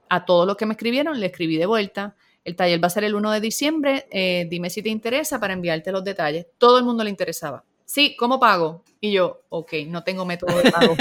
a 0.08 0.24
todos 0.24 0.46
los 0.46 0.56
que 0.56 0.66
me 0.66 0.74
escribieron 0.74 1.20
le 1.20 1.26
escribí 1.26 1.56
de 1.56 1.66
vuelta. 1.66 2.16
El 2.44 2.56
taller 2.56 2.82
va 2.82 2.86
a 2.86 2.90
ser 2.90 3.04
el 3.04 3.14
1 3.14 3.30
de 3.32 3.40
diciembre, 3.40 4.06
eh, 4.10 4.46
dime 4.50 4.70
si 4.70 4.82
te 4.82 4.88
interesa 4.88 5.38
para 5.38 5.52
enviarte 5.52 5.92
los 5.92 6.02
detalles. 6.04 6.46
Todo 6.58 6.78
el 6.78 6.84
mundo 6.84 7.04
le 7.04 7.10
interesaba. 7.10 7.64
Sí, 7.84 8.16
¿cómo 8.16 8.38
pago? 8.38 8.84
Y 9.00 9.12
yo, 9.12 9.42
ok, 9.48 9.72
no 9.88 10.04
tengo 10.04 10.24
método 10.24 10.56
de 10.62 10.70
pago. 10.70 10.94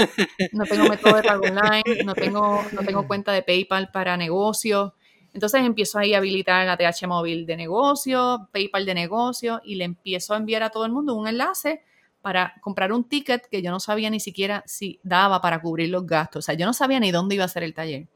No 0.52 0.64
tengo 0.64 0.88
método 0.88 1.16
de 1.16 1.22
pago 1.22 1.44
online, 1.44 2.04
no 2.04 2.14
tengo, 2.14 2.64
no 2.72 2.82
tengo 2.82 3.06
cuenta 3.06 3.32
de 3.32 3.42
PayPal 3.42 3.90
para 3.92 4.16
negocios. 4.16 4.92
Entonces 5.32 5.64
empiezo 5.64 5.98
ahí 5.98 6.14
a 6.14 6.18
habilitar 6.18 6.66
la 6.66 6.76
TH 6.76 7.06
móvil 7.06 7.46
de 7.46 7.56
negocio, 7.56 8.48
PayPal 8.52 8.84
de 8.84 8.94
negocio 8.94 9.60
y 9.64 9.76
le 9.76 9.84
empiezo 9.84 10.34
a 10.34 10.36
enviar 10.36 10.62
a 10.62 10.70
todo 10.70 10.84
el 10.84 10.92
mundo 10.92 11.14
un 11.14 11.28
enlace 11.28 11.82
para 12.20 12.54
comprar 12.60 12.92
un 12.92 13.04
ticket 13.04 13.46
que 13.48 13.62
yo 13.62 13.70
no 13.70 13.80
sabía 13.80 14.10
ni 14.10 14.20
siquiera 14.20 14.62
si 14.66 15.00
daba 15.02 15.40
para 15.40 15.60
cubrir 15.60 15.88
los 15.88 16.06
gastos. 16.06 16.44
O 16.44 16.46
sea, 16.46 16.54
yo 16.54 16.66
no 16.66 16.72
sabía 16.72 17.00
ni 17.00 17.10
dónde 17.10 17.36
iba 17.36 17.44
a 17.44 17.48
ser 17.48 17.62
el 17.62 17.74
taller. 17.74 18.08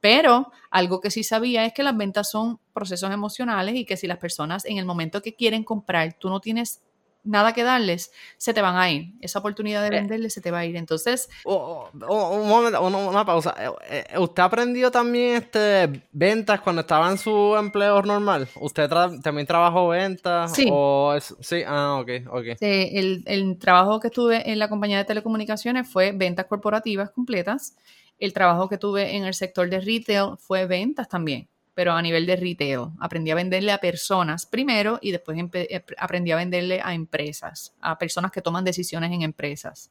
Pero 0.00 0.50
algo 0.70 1.00
que 1.00 1.12
sí 1.12 1.22
sabía 1.22 1.64
es 1.64 1.72
que 1.72 1.84
las 1.84 1.96
ventas 1.96 2.28
son 2.28 2.58
procesos 2.72 3.12
emocionales 3.12 3.76
y 3.76 3.84
que 3.84 3.96
si 3.96 4.08
las 4.08 4.18
personas 4.18 4.64
en 4.64 4.78
el 4.78 4.84
momento 4.84 5.22
que 5.22 5.34
quieren 5.34 5.62
comprar, 5.62 6.14
tú 6.14 6.28
no 6.28 6.40
tienes 6.40 6.82
nada 7.24 7.52
que 7.52 7.62
darles, 7.62 8.12
se 8.36 8.52
te 8.54 8.62
van 8.62 8.76
a 8.76 8.90
ir. 8.90 9.12
Esa 9.20 9.38
oportunidad 9.38 9.82
de 9.82 9.88
eh. 9.88 10.00
venderles 10.00 10.34
se 10.34 10.40
te 10.40 10.50
va 10.50 10.58
a 10.58 10.66
ir. 10.66 10.76
Entonces. 10.76 11.28
un 11.44 12.48
momento, 12.48 12.82
una, 12.82 13.24
pausa. 13.24 13.54
Eh, 13.58 14.04
eh, 14.12 14.18
¿Usted 14.18 14.42
aprendió 14.42 14.90
también 14.90 15.36
este 15.36 16.08
ventas 16.12 16.60
cuando 16.60 16.80
estaba 16.80 17.10
en 17.10 17.18
su 17.18 17.56
empleo 17.56 18.02
normal? 18.02 18.48
¿Usted 18.60 18.88
también 19.22 19.46
trabajó 19.46 19.88
ventas? 19.88 20.54
Sí. 20.54 20.70
sí, 21.40 21.62
ah, 21.66 21.98
ok, 22.00 22.10
ok. 22.30 22.44
Sí, 22.58 22.90
el, 22.92 23.22
el 23.26 23.58
trabajo 23.58 24.00
que 24.00 24.08
estuve 24.08 24.50
en 24.50 24.58
la 24.58 24.68
compañía 24.68 24.98
de 24.98 25.04
telecomunicaciones 25.04 25.88
fue 25.88 26.12
ventas 26.12 26.46
corporativas 26.46 27.10
completas. 27.10 27.76
El 28.18 28.32
trabajo 28.32 28.68
que 28.68 28.78
tuve 28.78 29.16
en 29.16 29.24
el 29.24 29.34
sector 29.34 29.68
de 29.68 29.80
retail 29.80 30.36
fue 30.38 30.66
ventas 30.66 31.08
también 31.08 31.48
pero 31.74 31.92
a 31.92 32.02
nivel 32.02 32.26
de 32.26 32.36
retail. 32.36 32.88
Aprendí 33.00 33.30
a 33.30 33.34
venderle 33.34 33.72
a 33.72 33.78
personas 33.78 34.46
primero 34.46 34.98
y 35.00 35.10
después 35.10 35.38
eh, 35.54 35.84
aprendí 35.98 36.30
a 36.30 36.36
venderle 36.36 36.80
a 36.82 36.94
empresas, 36.94 37.74
a 37.80 37.98
personas 37.98 38.30
que 38.30 38.42
toman 38.42 38.64
decisiones 38.64 39.10
en 39.12 39.22
empresas. 39.22 39.90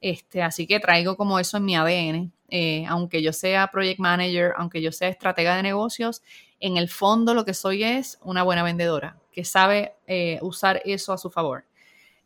Este, 0.00 0.42
así 0.42 0.66
que 0.66 0.78
traigo 0.78 1.16
como 1.16 1.38
eso 1.38 1.56
en 1.56 1.64
mi 1.64 1.76
ADN. 1.76 2.32
Eh, 2.48 2.84
aunque 2.88 3.22
yo 3.22 3.32
sea 3.32 3.68
project 3.68 3.98
manager, 3.98 4.52
aunque 4.56 4.80
yo 4.80 4.92
sea 4.92 5.08
estratega 5.08 5.56
de 5.56 5.62
negocios, 5.62 6.22
en 6.60 6.76
el 6.76 6.88
fondo 6.88 7.34
lo 7.34 7.44
que 7.44 7.54
soy 7.54 7.82
es 7.82 8.18
una 8.22 8.42
buena 8.42 8.62
vendedora 8.62 9.18
que 9.32 9.44
sabe 9.44 9.94
eh, 10.06 10.38
usar 10.42 10.80
eso 10.84 11.12
a 11.12 11.18
su 11.18 11.30
favor. 11.30 11.64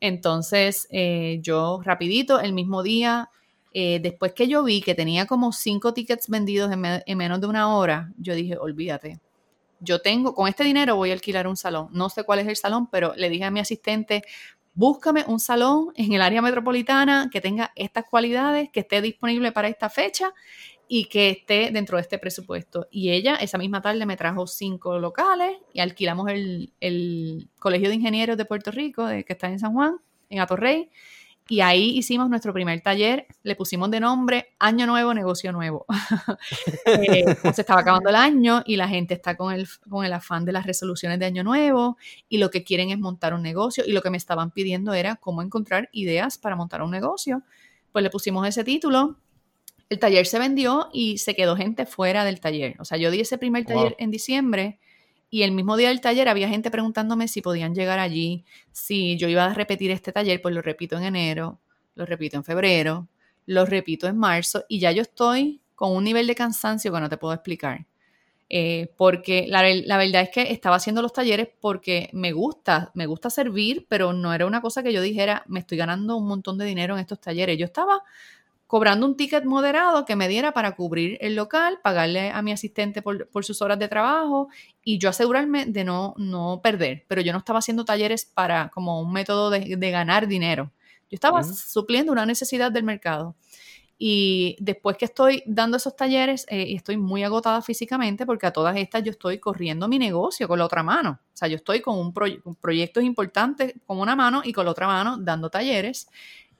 Entonces, 0.02 0.88
yo 1.42 1.80
rapidito, 1.84 2.40
el 2.40 2.54
mismo 2.54 2.82
día, 2.82 3.28
eh, 3.72 4.00
después 4.02 4.32
que 4.32 4.48
yo 4.48 4.64
vi 4.64 4.80
que 4.80 4.94
tenía 4.94 5.26
como 5.26 5.52
cinco 5.52 5.94
tickets 5.94 6.28
vendidos 6.28 6.72
en, 6.72 7.18
menos 7.18 7.40
de 7.40 7.46
una 7.46 7.74
hora, 7.74 8.12
yo 8.18 8.34
dije, 8.34 8.56
olvídate. 8.56 9.20
Yo 9.80 10.00
tengo, 10.00 10.34
con 10.34 10.48
este 10.48 10.64
dinero 10.64 10.96
voy 10.96 11.10
a 11.10 11.14
alquilar 11.14 11.46
un 11.46 11.56
salón. 11.56 11.88
No 11.92 12.10
sé 12.10 12.24
cuál 12.24 12.40
es 12.40 12.48
el 12.48 12.56
salón, 12.56 12.88
pero 12.90 13.14
le 13.16 13.30
dije 13.30 13.44
a 13.44 13.50
mi 13.50 13.60
asistente, 13.60 14.24
búscame 14.74 15.24
un 15.26 15.40
salón 15.40 15.92
en 15.94 16.12
el 16.12 16.20
área 16.20 16.42
metropolitana 16.42 17.30
que 17.32 17.40
tenga 17.40 17.72
estas 17.76 18.04
cualidades, 18.04 18.68
que 18.70 18.80
esté 18.80 19.00
disponible 19.00 19.52
para 19.52 19.68
esta 19.68 19.88
fecha 19.88 20.34
y 20.86 21.04
que 21.04 21.30
esté 21.30 21.70
dentro 21.70 21.96
de 21.96 22.02
este 22.02 22.18
presupuesto. 22.18 22.88
Y 22.90 23.10
ella 23.10 23.36
esa 23.36 23.56
misma 23.56 23.80
tarde 23.80 24.04
me 24.04 24.16
trajo 24.16 24.46
cinco 24.46 24.98
locales 24.98 25.56
y 25.72 25.80
alquilamos 25.80 26.28
el, 26.28 26.72
el 26.80 27.48
Colegio 27.58 27.88
de 27.88 27.94
Ingenieros 27.94 28.36
de 28.36 28.44
Puerto 28.44 28.72
Rico, 28.72 29.06
que 29.06 29.24
está 29.28 29.48
en 29.48 29.60
San 29.60 29.72
Juan, 29.72 29.98
en 30.28 30.40
Atorrey, 30.40 30.90
y 31.50 31.62
ahí 31.62 31.98
hicimos 31.98 32.30
nuestro 32.30 32.52
primer 32.52 32.80
taller, 32.80 33.26
le 33.42 33.56
pusimos 33.56 33.90
de 33.90 33.98
nombre 33.98 34.54
Año 34.60 34.86
Nuevo, 34.86 35.12
Negocio 35.12 35.52
Nuevo. 35.52 35.84
Eh, 36.86 37.24
se 37.54 37.60
estaba 37.60 37.80
acabando 37.80 38.08
el 38.08 38.16
año 38.16 38.62
y 38.66 38.76
la 38.76 38.88
gente 38.88 39.14
está 39.14 39.36
con 39.36 39.52
el, 39.52 39.66
con 39.88 40.04
el 40.04 40.12
afán 40.12 40.44
de 40.44 40.52
las 40.52 40.66
resoluciones 40.66 41.18
de 41.18 41.26
Año 41.26 41.42
Nuevo 41.42 41.96
y 42.28 42.38
lo 42.38 42.50
que 42.50 42.62
quieren 42.62 42.90
es 42.90 42.98
montar 42.98 43.34
un 43.34 43.42
negocio 43.42 43.84
y 43.86 43.92
lo 43.92 44.02
que 44.02 44.10
me 44.10 44.16
estaban 44.16 44.50
pidiendo 44.50 44.92
era 44.92 45.16
cómo 45.16 45.42
encontrar 45.42 45.88
ideas 45.92 46.38
para 46.38 46.56
montar 46.56 46.82
un 46.82 46.90
negocio. 46.90 47.42
Pues 47.92 48.02
le 48.02 48.10
pusimos 48.10 48.46
ese 48.46 48.64
título, 48.64 49.16
el 49.88 49.98
taller 49.98 50.26
se 50.26 50.38
vendió 50.38 50.88
y 50.92 51.18
se 51.18 51.34
quedó 51.34 51.56
gente 51.56 51.86
fuera 51.86 52.24
del 52.24 52.40
taller. 52.40 52.76
O 52.80 52.84
sea, 52.84 52.96
yo 52.98 53.10
di 53.10 53.20
ese 53.20 53.38
primer 53.38 53.64
taller 53.64 53.96
en 53.98 54.10
diciembre 54.10 54.78
y 55.30 55.42
el 55.42 55.52
mismo 55.52 55.76
día 55.76 55.88
del 55.88 56.00
taller 56.00 56.28
había 56.28 56.48
gente 56.48 56.70
preguntándome 56.70 57.28
si 57.28 57.40
podían 57.40 57.74
llegar 57.74 58.00
allí, 58.00 58.44
si 58.72 59.16
yo 59.16 59.28
iba 59.28 59.44
a 59.44 59.54
repetir 59.54 59.92
este 59.92 60.12
taller, 60.12 60.42
pues 60.42 60.54
lo 60.54 60.60
repito 60.60 60.98
en 60.98 61.04
enero, 61.04 61.60
lo 61.94 62.04
repito 62.04 62.36
en 62.36 62.44
febrero, 62.44 63.08
lo 63.46 63.64
repito 63.64 64.08
en 64.08 64.18
marzo 64.18 64.64
y 64.68 64.80
ya 64.80 64.92
yo 64.92 65.02
estoy 65.02 65.60
con 65.76 65.96
un 65.96 66.04
nivel 66.04 66.26
de 66.26 66.34
cansancio 66.34 66.92
que 66.92 67.00
no 67.00 67.08
te 67.08 67.16
puedo 67.16 67.32
explicar. 67.32 67.86
Eh, 68.52 68.92
porque 68.96 69.46
la, 69.46 69.62
la, 69.62 69.96
verdad 69.96 70.22
es 70.22 70.30
que 70.30 70.50
estaba 70.50 70.74
haciendo 70.74 71.02
los 71.02 71.12
talleres 71.12 71.48
porque 71.60 72.10
me 72.12 72.32
gusta, 72.32 72.90
me 72.94 73.06
gusta 73.06 73.30
servir, 73.30 73.86
pero 73.88 74.12
no 74.12 74.34
era 74.34 74.44
una 74.44 74.60
cosa 74.60 74.82
que 74.82 74.92
yo 74.92 75.00
dijera, 75.00 75.44
me 75.46 75.60
estoy 75.60 75.78
ganando 75.78 76.16
un 76.16 76.26
montón 76.26 76.58
de 76.58 76.64
dinero 76.64 76.94
en 76.94 77.00
estos 77.00 77.20
talleres. 77.20 77.56
Yo 77.56 77.64
estaba 77.66 78.02
cobrando 78.70 79.04
un 79.04 79.16
ticket 79.16 79.44
moderado 79.44 80.04
que 80.04 80.14
me 80.14 80.28
diera 80.28 80.52
para 80.52 80.76
cubrir 80.76 81.18
el 81.20 81.34
local, 81.34 81.80
pagarle 81.82 82.30
a 82.30 82.40
mi 82.40 82.52
asistente 82.52 83.02
por, 83.02 83.44
sus 83.44 83.62
horas 83.62 83.80
de 83.80 83.88
trabajo 83.88 84.46
y 84.84 84.98
yo 84.98 85.08
asegurarme 85.08 85.66
de 85.66 85.82
no, 85.82 86.14
no 86.18 86.60
perder. 86.62 87.04
Pero 87.08 87.20
yo 87.20 87.32
no 87.32 87.38
estaba 87.38 87.58
haciendo 87.58 87.84
talleres 87.84 88.24
para 88.24 88.68
como 88.68 89.00
un 89.00 89.12
método 89.12 89.50
de, 89.50 89.90
ganar 89.90 90.28
dinero. 90.28 90.70
Yo 91.10 91.16
estaba 91.16 91.42
supliendo 91.42 92.12
una 92.12 92.24
necesidad 92.26 92.70
del 92.70 92.84
mercado. 92.84 93.34
Y 93.98 94.54
después 94.60 94.96
que 94.96 95.06
estoy 95.06 95.42
dando 95.46 95.76
esos 95.76 95.96
talleres, 95.96 96.46
eh, 96.48 96.66
estoy 96.68 96.96
muy 96.96 97.24
agotada 97.24 97.62
físicamente 97.62 98.24
porque 98.24 98.46
a 98.46 98.52
todas 98.52 98.76
estas 98.76 99.02
yo 99.02 99.10
estoy 99.10 99.40
corriendo 99.40 99.88
mi 99.88 99.98
negocio 99.98 100.46
con 100.46 100.60
la 100.60 100.66
otra 100.66 100.84
mano. 100.84 101.18
O 101.20 101.36
sea, 101.36 101.48
yo 101.48 101.56
estoy 101.56 101.80
con 101.80 101.98
un 101.98 102.56
proyecto 102.60 103.00
importante 103.00 103.80
con 103.84 103.98
una 103.98 104.14
mano 104.14 104.42
y 104.44 104.52
con 104.52 104.64
la 104.64 104.70
otra 104.70 104.86
mano 104.86 105.18
dando 105.18 105.50
talleres 105.50 106.08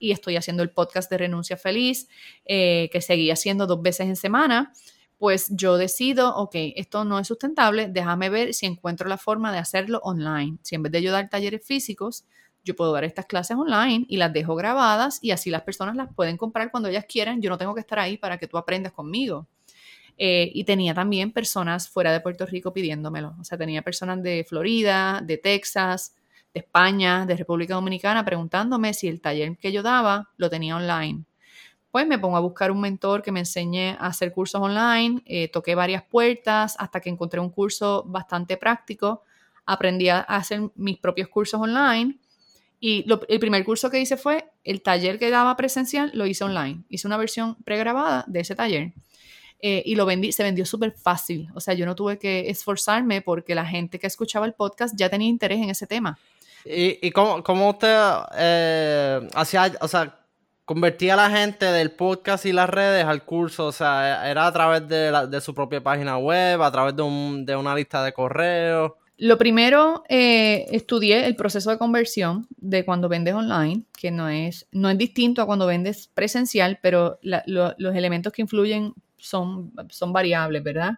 y 0.01 0.11
estoy 0.11 0.37
haciendo 0.37 0.65
el 0.65 0.71
podcast 0.71 1.09
de 1.11 1.19
Renuncia 1.19 1.57
Feliz, 1.57 2.09
eh, 2.45 2.89
que 2.91 3.01
seguí 3.01 3.31
haciendo 3.31 3.69
dos 3.69 3.81
veces 3.81 4.09
en 4.09 4.17
semana, 4.17 4.73
pues 5.19 5.49
yo 5.51 5.77
decido, 5.77 6.35
ok, 6.35 6.55
esto 6.77 7.05
no 7.05 7.19
es 7.19 7.29
sustentable, 7.29 7.89
déjame 7.89 8.31
ver 8.31 8.55
si 8.55 8.67
encuentro 8.67 9.07
la 9.09 9.19
forma 9.19 9.53
de 9.53 9.59
hacerlo 9.59 10.01
online. 10.03 10.57
Si 10.63 10.75
en 10.75 10.83
vez 10.83 10.93
de 10.93 11.03
yo 11.03 11.13
dar 11.13 11.29
talleres 11.29 11.65
físicos, 11.65 12.25
yo 12.65 12.75
puedo 12.75 12.93
dar 12.93 13.05
estas 13.05 13.27
clases 13.27 13.57
online 13.57 14.07
y 14.09 14.17
las 14.17 14.33
dejo 14.33 14.55
grabadas 14.55 15.19
y 15.23 15.31
así 15.31 15.51
las 15.51 15.63
personas 15.63 15.95
las 15.95 16.13
pueden 16.15 16.39
comprar 16.39 16.71
cuando 16.71 16.89
ellas 16.89 17.05
quieran. 17.07 17.43
Yo 17.43 17.51
no 17.51 17.59
tengo 17.59 17.75
que 17.75 17.81
estar 17.81 17.99
ahí 17.99 18.17
para 18.17 18.39
que 18.39 18.49
tú 18.49 18.57
aprendas 18.57 18.93
conmigo. 18.93 19.47
Eh, 20.17 20.51
y 20.55 20.65
tenía 20.65 20.93
también 20.93 21.33
personas 21.33 21.89
fuera 21.89 22.13
de 22.13 22.21
Puerto 22.21 22.45
Rico 22.47 22.73
pidiéndomelo. 22.73 23.35
O 23.41 23.45
sea, 23.45 23.57
tenía 23.57 23.83
personas 23.83 24.23
de 24.23 24.45
Florida, 24.47 25.23
de 25.25 25.39
Texas, 25.39 26.15
de 26.55 26.61
España, 26.61 27.27
de 27.27 27.37
República 27.37 27.75
Dominicana, 27.75 28.25
preguntándome 28.25 28.95
si 28.95 29.09
el 29.09 29.21
taller 29.21 29.57
que 29.59 29.73
yo 29.73 29.83
daba 29.83 30.31
lo 30.37 30.51
tenía 30.51 30.77
online. 30.77 31.25
Pues 31.91 32.07
me 32.07 32.19
pongo 32.19 32.37
a 32.37 32.41
buscar 32.41 32.71
un 32.71 32.81
mentor 32.81 33.23
que 33.23 33.33
me 33.33 33.41
enseñe 33.41 33.97
a 33.99 34.07
hacer 34.07 34.33
cursos 34.33 34.61
online, 34.61 35.23
eh, 35.27 35.49
toqué 35.49 35.75
varias 35.75 36.05
puertas 36.05 36.77
hasta 36.79 37.01
que 37.01 37.11
encontré 37.11 37.41
un 37.41 37.51
curso 37.51 38.05
bastante 38.07 38.57
práctico, 38.57 39.23
aprendí 39.67 40.09
a 40.09 40.21
hacer 40.21 40.71
mis 40.77 40.99
propios 40.99 41.29
cursos 41.29 41.61
online 41.61 42.19
y 42.81 43.05
el 43.29 43.41
primer 43.41 43.63
curso 43.65 43.91
que 43.91 44.01
hice 44.01 44.17
fue 44.17 44.51
el 44.65 44.83
taller 44.83 45.19
que 45.19 45.29
daba 45.29 45.55
presencial, 45.57 46.11
lo 46.15 46.27
hice 46.27 46.45
online. 46.45 46.83
Hice 46.89 47.07
una 47.07 47.19
versión 47.19 47.57
pregrabada 47.63 48.25
de 48.27 48.41
ese 48.41 48.55
taller. 48.55 48.95
Eh, 49.61 49.83
y 49.85 49.95
lo 49.95 50.07
vendí, 50.07 50.33
se 50.33 50.43
vendió 50.43 50.65
súper 50.65 50.93
fácil. 50.93 51.49
O 51.55 51.61
sea, 51.61 51.75
yo 51.75 51.85
no 51.85 51.95
tuve 51.95 52.19
que 52.19 52.49
esforzarme 52.49 53.21
porque 53.21 53.55
la 53.55 53.67
gente 53.67 53.99
que 53.99 54.07
escuchaba 54.07 54.47
el 54.47 54.55
podcast 54.55 54.95
ya 54.97 55.11
tenía 55.11 55.29
interés 55.29 55.61
en 55.61 55.69
ese 55.69 55.87
tema. 55.87 56.19
¿Y, 56.65 57.07
y 57.07 57.11
cómo, 57.11 57.43
cómo 57.43 57.71
usted 57.71 57.97
eh, 58.37 59.29
hacía, 59.35 59.73
o 59.81 59.89
sea, 59.89 60.19
convertía 60.65 61.15
a 61.15 61.17
la 61.17 61.31
gente 61.31 61.67
del 61.67 61.93
podcast 61.93 62.47
y 62.47 62.53
las 62.53 62.69
redes 62.69 63.05
al 63.05 63.25
curso? 63.25 63.67
O 63.67 63.73
sea, 63.73 64.31
¿era 64.31 64.47
a 64.47 64.53
través 64.53 64.87
de, 64.89 65.27
de 65.29 65.41
su 65.41 65.55
propia 65.55 65.83
página 65.83 66.19
web, 66.19 66.63
a 66.63 66.71
través 66.71 66.95
de, 66.97 67.03
un, 67.03 67.45
de 67.45 67.57
una 67.57 67.75
lista 67.75 68.05
de 68.05 68.13
correos? 68.13 68.93
Lo 69.23 69.37
primero, 69.37 70.03
eh, 70.09 70.67
estudié 70.71 71.27
el 71.27 71.37
proceso 71.37 71.71
de 71.71 71.77
conversión 71.77 72.47
de 72.57 72.87
cuando 72.87 73.11
vendes 73.11 73.35
online, 73.35 73.83
que 73.93 74.11
no 74.11 74.31
es, 74.31 74.67
no 74.73 74.89
es 74.89 74.97
distinto 74.97 75.43
a 75.43 75.47
cuando 75.47 75.67
vendes 75.67 76.09
presencial, 76.15 76.79
pero 76.81 77.19
los 77.21 77.95
elementos 77.95 78.33
que 78.33 78.41
influyen 78.41 78.95
son, 79.19 79.73
son 79.91 80.15
variables, 80.15 80.63
¿verdad? 80.63 80.93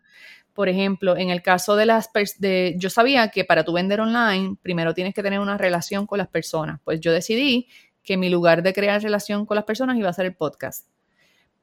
Por 0.55 0.69
ejemplo, 0.69 1.17
en 1.17 1.31
el 1.31 1.43
caso 1.43 1.77
de 1.77 1.87
las 1.87 2.11
de, 2.39 2.75
yo 2.79 2.91
sabía 2.91 3.29
que 3.29 3.45
para 3.45 3.65
tu 3.65 3.73
vender 3.73 4.01
online, 4.01 4.57
primero 4.61 4.93
tienes 4.95 5.15
que 5.15 5.23
tener 5.23 5.41
una 5.41 5.57
relación 5.57 6.07
con 6.07 6.19
las 6.19 6.29
personas. 6.29 6.81
Pues 6.85 7.01
yo 7.01 7.13
decidí 7.13 7.69
que 8.03 8.17
mi 8.17 8.29
lugar 8.29 8.63
de 8.63 8.73
crear 8.73 9.03
relación 9.03 9.47
con 9.47 9.55
las 9.55 9.65
personas 9.65 9.97
iba 9.97 10.09
a 10.09 10.13
ser 10.13 10.27
el 10.27 10.35
podcast. 10.35 10.89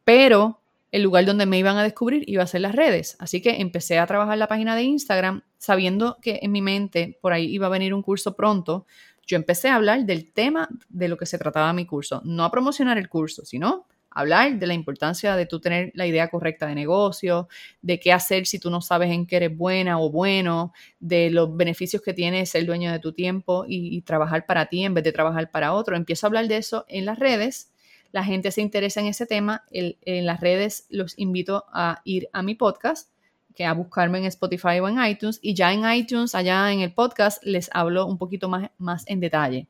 Pero 0.03 0.61
el 0.91 1.03
lugar 1.03 1.25
donde 1.25 1.45
me 1.45 1.59
iban 1.59 1.77
a 1.77 1.83
descubrir 1.83 2.23
iba 2.27 2.43
a 2.43 2.47
ser 2.47 2.61
las 2.61 2.75
redes. 2.75 3.15
Así 3.19 3.41
que 3.41 3.61
empecé 3.61 3.99
a 3.99 4.07
trabajar 4.07 4.37
la 4.37 4.47
página 4.47 4.75
de 4.75 4.83
Instagram 4.83 5.43
sabiendo 5.57 6.17
que 6.21 6.39
en 6.41 6.51
mi 6.51 6.61
mente 6.61 7.17
por 7.21 7.33
ahí 7.33 7.45
iba 7.45 7.67
a 7.67 7.69
venir 7.69 7.93
un 7.93 8.01
curso 8.01 8.35
pronto. 8.35 8.87
Yo 9.27 9.37
empecé 9.37 9.69
a 9.69 9.75
hablar 9.75 10.05
del 10.05 10.31
tema 10.31 10.67
de 10.87 11.07
lo 11.07 11.17
que 11.17 11.27
se 11.27 11.37
trataba 11.37 11.71
mi 11.73 11.85
curso, 11.85 12.21
no 12.25 12.43
a 12.43 12.51
promocionar 12.51 12.97
el 12.97 13.09
curso, 13.09 13.45
sino 13.45 13.85
hablar 14.11 14.57
de 14.57 14.67
la 14.67 14.73
importancia 14.73 15.35
de 15.35 15.45
tú 15.45 15.59
tener 15.59 15.91
la 15.93 16.07
idea 16.07 16.29
correcta 16.29 16.67
de 16.67 16.75
negocio, 16.75 17.47
de 17.81 17.99
qué 17.99 18.11
hacer 18.11 18.45
si 18.45 18.59
tú 18.59 18.69
no 18.69 18.81
sabes 18.81 19.11
en 19.11 19.25
qué 19.25 19.37
eres 19.37 19.55
buena 19.55 19.99
o 19.99 20.09
bueno, 20.09 20.73
de 20.99 21.29
los 21.29 21.55
beneficios 21.55 22.01
que 22.01 22.13
tiene 22.13 22.45
ser 22.45 22.65
dueño 22.65 22.91
de 22.91 22.99
tu 22.99 23.13
tiempo 23.13 23.65
y, 23.67 24.01
trabajar 24.01 24.45
para 24.45 24.67
ti 24.67 24.83
en 24.83 24.93
vez 24.93 25.03
de 25.03 25.11
trabajar 25.11 25.51
para 25.51 25.73
otro. 25.73 25.95
Empiezo 25.95 26.25
a 26.25 26.29
hablar 26.29 26.47
de 26.47 26.57
eso 26.57 26.85
en 26.87 27.05
las 27.05 27.19
redes. 27.19 27.71
La 28.11 28.23
gente 28.23 28.51
se 28.51 28.61
interesa 28.61 29.01
en 29.01 29.07
ese 29.07 29.25
tema. 29.25 29.63
en 29.71 30.25
las 30.25 30.39
redes 30.39 30.87
los 30.89 31.17
invito 31.19 31.65
a 31.71 32.01
ir 32.05 32.29
a 32.33 32.41
mi 32.41 32.55
podcast, 32.55 33.11
que 33.53 33.65
a 33.65 33.73
buscarme 33.73 34.19
en 34.19 34.25
Spotify 34.25 34.79
o 34.79 34.87
en 34.87 35.03
iTunes. 35.03 35.39
Y 35.41 35.53
ya 35.53 35.73
en 35.73 35.89
iTunes, 35.91 36.33
allá 36.33 36.71
en 36.71 36.79
el 36.79 36.93
podcast, 36.93 37.43
les 37.43 37.69
hablo 37.73 38.05
un 38.05 38.17
poquito 38.17 38.49
más, 38.49 38.71
más 38.77 39.03
en 39.07 39.19
detalle 39.19 39.67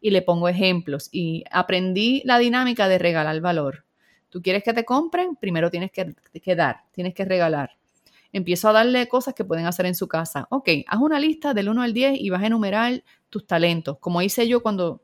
y 0.00 0.10
le 0.10 0.22
pongo 0.22 0.48
ejemplos. 0.48 1.08
Y 1.12 1.44
aprendí 1.50 2.22
la 2.24 2.38
dinámica 2.38 2.88
de 2.88 2.98
regalar 2.98 3.40
valor. 3.40 3.84
Tú 4.28 4.42
quieres 4.42 4.62
que 4.62 4.72
te 4.72 4.84
compren, 4.84 5.36
primero 5.36 5.70
tienes 5.70 5.90
que, 5.90 6.14
que 6.42 6.56
dar, 6.56 6.82
tienes 6.92 7.14
que 7.14 7.24
regalar. 7.24 7.70
Empiezo 8.32 8.68
a 8.68 8.72
darle 8.72 9.08
cosas 9.08 9.34
que 9.34 9.44
pueden 9.44 9.66
hacer 9.66 9.86
en 9.86 9.94
su 9.94 10.08
casa. 10.08 10.46
Ok, 10.50 10.68
haz 10.86 11.00
una 11.00 11.18
lista 11.18 11.54
del 11.54 11.68
1 11.68 11.82
al 11.82 11.92
10 11.94 12.20
y 12.20 12.30
vas 12.30 12.42
a 12.42 12.46
enumerar 12.46 13.02
tus 13.30 13.46
talentos, 13.46 13.98
como 13.98 14.22
hice 14.22 14.46
yo 14.46 14.62
cuando 14.62 15.02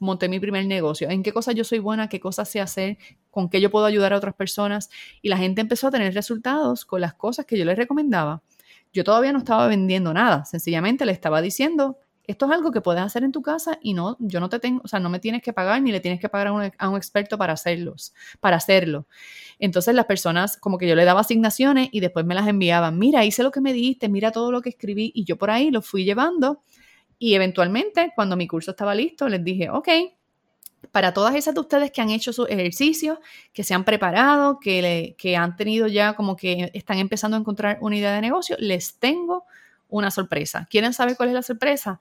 monté 0.00 0.28
mi 0.28 0.40
primer 0.40 0.66
negocio, 0.66 1.08
en 1.08 1.22
qué 1.22 1.32
cosas 1.32 1.54
yo 1.54 1.64
soy 1.64 1.78
buena, 1.78 2.08
qué 2.08 2.20
cosas 2.20 2.48
sé 2.48 2.60
hacer, 2.60 2.98
con 3.30 3.48
qué 3.48 3.60
yo 3.60 3.70
puedo 3.70 3.86
ayudar 3.86 4.12
a 4.12 4.16
otras 4.16 4.34
personas. 4.34 4.90
Y 5.22 5.28
la 5.28 5.38
gente 5.38 5.60
empezó 5.60 5.88
a 5.88 5.90
tener 5.90 6.14
resultados 6.14 6.84
con 6.84 7.00
las 7.00 7.14
cosas 7.14 7.46
que 7.46 7.58
yo 7.58 7.64
les 7.64 7.76
recomendaba. 7.76 8.42
Yo 8.92 9.04
todavía 9.04 9.32
no 9.32 9.38
estaba 9.38 9.66
vendiendo 9.66 10.12
nada, 10.12 10.44
sencillamente 10.44 11.04
le 11.04 11.12
estaba 11.12 11.40
diciendo 11.42 11.98
esto 12.26 12.46
es 12.46 12.52
algo 12.52 12.72
que 12.72 12.80
puedes 12.80 13.02
hacer 13.02 13.22
en 13.22 13.32
tu 13.32 13.42
casa 13.42 13.78
y 13.82 13.92
no, 13.94 14.16
yo 14.18 14.40
no 14.40 14.48
te 14.48 14.58
tengo, 14.58 14.80
o 14.84 14.88
sea, 14.88 14.98
no 14.98 15.10
me 15.10 15.18
tienes 15.18 15.42
que 15.42 15.52
pagar 15.52 15.82
ni 15.82 15.92
le 15.92 16.00
tienes 16.00 16.20
que 16.20 16.28
pagar 16.28 16.48
a 16.78 16.88
un, 16.88 16.96
experto 16.96 17.36
para 17.36 17.52
hacerlos, 17.52 18.14
para 18.40 18.56
hacerlo. 18.56 19.06
Entonces 19.58 19.94
las 19.94 20.06
personas, 20.06 20.56
como 20.56 20.78
que 20.78 20.88
yo 20.88 20.94
le 20.94 21.04
daba 21.04 21.20
asignaciones 21.20 21.88
y 21.92 22.00
después 22.00 22.24
me 22.24 22.34
las 22.34 22.48
enviaban, 22.48 22.98
mira, 22.98 23.24
hice 23.24 23.42
lo 23.42 23.50
que 23.50 23.60
me 23.60 23.72
diste, 23.72 24.08
mira 24.08 24.32
todo 24.32 24.50
lo 24.52 24.62
que 24.62 24.70
escribí 24.70 25.12
y 25.14 25.24
yo 25.24 25.36
por 25.36 25.50
ahí 25.50 25.70
lo 25.70 25.82
fui 25.82 26.04
llevando 26.04 26.62
y 27.18 27.34
eventualmente 27.34 28.12
cuando 28.14 28.36
mi 28.36 28.48
curso 28.48 28.70
estaba 28.70 28.94
listo 28.94 29.28
les 29.28 29.44
dije, 29.44 29.68
ok, 29.70 29.88
para 30.92 31.12
todas 31.12 31.34
esas 31.34 31.54
de 31.54 31.60
ustedes 31.60 31.90
que 31.90 32.00
han 32.00 32.10
hecho 32.10 32.32
sus 32.32 32.48
ejercicios, 32.48 33.18
que 33.52 33.64
se 33.64 33.74
han 33.74 33.84
preparado, 33.84 34.58
que, 34.60 35.14
que 35.18 35.36
han 35.36 35.56
tenido 35.56 35.86
ya 35.86 36.14
como 36.14 36.36
que 36.36 36.70
están 36.74 36.98
empezando 36.98 37.36
a 37.36 37.40
encontrar 37.40 37.78
una 37.80 37.96
idea 37.96 38.14
de 38.14 38.20
negocio, 38.20 38.56
les 38.58 38.98
tengo 38.98 39.44
una 39.88 40.10
sorpresa. 40.10 40.66
¿Quieren 40.70 40.92
saber 40.92 41.16
cuál 41.16 41.30
es 41.30 41.34
la 41.34 41.42
sorpresa? 41.42 42.00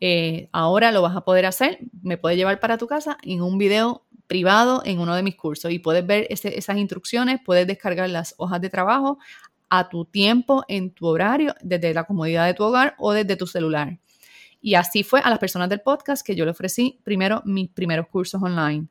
Eh, 0.00 0.48
ahora 0.52 0.92
lo 0.92 1.02
vas 1.02 1.16
a 1.16 1.22
poder 1.22 1.46
hacer. 1.46 1.78
Me 2.02 2.18
puedes 2.18 2.36
llevar 2.36 2.60
para 2.60 2.78
tu 2.78 2.86
casa 2.86 3.16
en 3.22 3.42
un 3.42 3.58
video 3.58 4.06
privado 4.26 4.82
en 4.84 4.98
uno 4.98 5.14
de 5.14 5.22
mis 5.22 5.36
cursos 5.36 5.70
y 5.70 5.78
puedes 5.78 6.06
ver 6.06 6.26
esas 6.30 6.76
instrucciones, 6.76 7.40
puedes 7.44 7.66
descargar 7.66 8.10
las 8.10 8.34
hojas 8.38 8.60
de 8.60 8.70
trabajo 8.70 9.18
a 9.68 9.88
tu 9.88 10.04
tiempo, 10.04 10.64
en 10.68 10.90
tu 10.90 11.06
horario, 11.06 11.54
desde 11.60 11.92
la 11.94 12.04
comodidad 12.04 12.46
de 12.46 12.54
tu 12.54 12.64
hogar 12.64 12.94
o 12.98 13.12
desde 13.12 13.36
tu 13.36 13.46
celular. 13.46 13.98
Y 14.60 14.74
así 14.74 15.02
fue 15.02 15.20
a 15.20 15.30
las 15.30 15.38
personas 15.38 15.68
del 15.68 15.80
podcast 15.80 16.24
que 16.24 16.34
yo 16.34 16.44
le 16.44 16.50
ofrecí 16.52 17.00
primero 17.04 17.42
mis 17.44 17.70
primeros 17.70 18.08
cursos 18.08 18.42
online. 18.42 18.88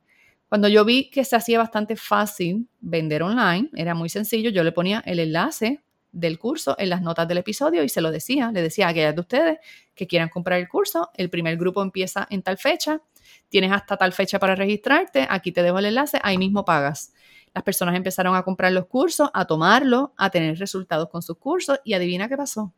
Cuando 0.48 0.68
yo 0.68 0.86
vi 0.86 1.10
que 1.10 1.26
se 1.26 1.36
hacía 1.36 1.58
bastante 1.58 1.96
fácil 1.96 2.68
vender 2.80 3.24
online, 3.24 3.70
era 3.76 3.96
muy 3.96 4.10
sencillo, 4.10 4.50
yo 4.52 4.64
le 4.64 4.72
ponía 4.72 5.02
el 5.06 5.20
enlace 5.20 5.84
del 6.16 6.40
curso 6.40 6.76
en 6.80 6.90
las 6.90 7.02
notas 7.02 7.28
del 7.28 7.40
episodio 7.40 7.84
y 7.84 7.90
se 7.90 8.02
lo 8.02 8.10
decía, 8.10 8.50
le 8.52 8.62
decía 8.62 8.88
a 8.88 8.90
aquellas 8.90 9.14
de 9.14 9.22
ustedes 9.22 9.58
que 9.94 10.08
quieran 10.08 10.30
comprar 10.30 10.60
el 10.60 10.70
curso, 10.70 11.12
el 11.16 11.30
primer 11.30 11.58
grupo 11.58 11.84
empieza 11.84 12.26
en 12.30 12.42
tal 12.42 12.58
fecha, 12.58 13.02
tienes 13.50 13.72
hasta 13.74 13.98
tal 13.98 14.14
fecha 14.14 14.40
para 14.40 14.56
registrarte, 14.56 15.28
aquí 15.30 15.52
te 15.52 15.62
dejo 15.62 15.78
el 15.78 15.86
enlace, 15.86 16.20
ahí 16.24 16.38
mismo 16.38 16.64
pagas. 16.64 17.14
Las 17.54 17.64
personas 17.64 17.96
empezaron 17.96 18.36
a 18.36 18.44
comprar 18.44 18.72
los 18.72 18.86
cursos, 18.86 19.30
a 19.34 19.46
tomarlo, 19.46 20.14
a 20.18 20.30
tener 20.30 20.58
resultados 20.58 21.10
con 21.10 21.22
sus 21.22 21.38
cursos 21.38 21.80
y 21.84 21.94
adivina 21.94 22.30
qué 22.30 22.38
pasó. 22.38 22.74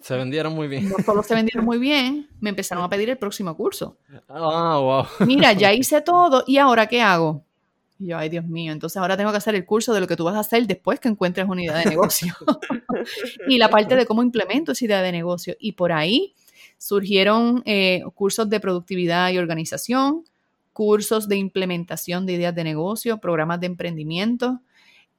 Se 0.00 0.16
vendieron 0.16 0.54
muy 0.54 0.68
bien. 0.68 0.88
No 0.88 0.96
solo 1.04 1.22
se 1.22 1.34
vendieron 1.34 1.64
muy 1.64 1.78
bien, 1.78 2.28
me 2.40 2.50
empezaron 2.50 2.82
a 2.82 2.90
pedir 2.90 3.10
el 3.10 3.16
próximo 3.16 3.56
curso. 3.56 3.96
Ah, 4.28 4.78
wow. 4.80 5.26
Mira, 5.26 5.52
ya 5.52 5.72
hice 5.72 6.00
todo 6.02 6.42
y 6.48 6.58
ahora 6.58 6.88
qué 6.88 7.00
hago? 7.00 7.44
Y 7.98 8.08
yo, 8.08 8.18
ay 8.18 8.28
Dios 8.28 8.44
mío, 8.46 8.72
entonces 8.72 8.96
ahora 8.96 9.16
tengo 9.16 9.30
que 9.30 9.36
hacer 9.36 9.54
el 9.54 9.64
curso 9.64 9.94
de 9.94 10.00
lo 10.00 10.06
que 10.06 10.16
tú 10.16 10.24
vas 10.24 10.34
a 10.34 10.40
hacer 10.40 10.66
después 10.66 11.00
que 11.00 11.08
encuentres 11.08 11.46
una 11.48 11.62
idea 11.62 11.76
de 11.76 11.86
negocio. 11.86 12.34
y 13.48 13.58
la 13.58 13.68
parte 13.68 13.96
de 13.96 14.06
cómo 14.06 14.22
implemento 14.22 14.72
esa 14.72 14.84
idea 14.84 15.02
de 15.02 15.12
negocio. 15.12 15.54
Y 15.58 15.72
por 15.72 15.92
ahí 15.92 16.34
surgieron 16.78 17.62
eh, 17.66 18.02
cursos 18.14 18.48
de 18.48 18.60
productividad 18.60 19.30
y 19.30 19.38
organización, 19.38 20.24
cursos 20.72 21.28
de 21.28 21.36
implementación 21.36 22.26
de 22.26 22.34
ideas 22.34 22.54
de 22.54 22.64
negocio, 22.64 23.18
programas 23.18 23.60
de 23.60 23.66
emprendimiento 23.66 24.60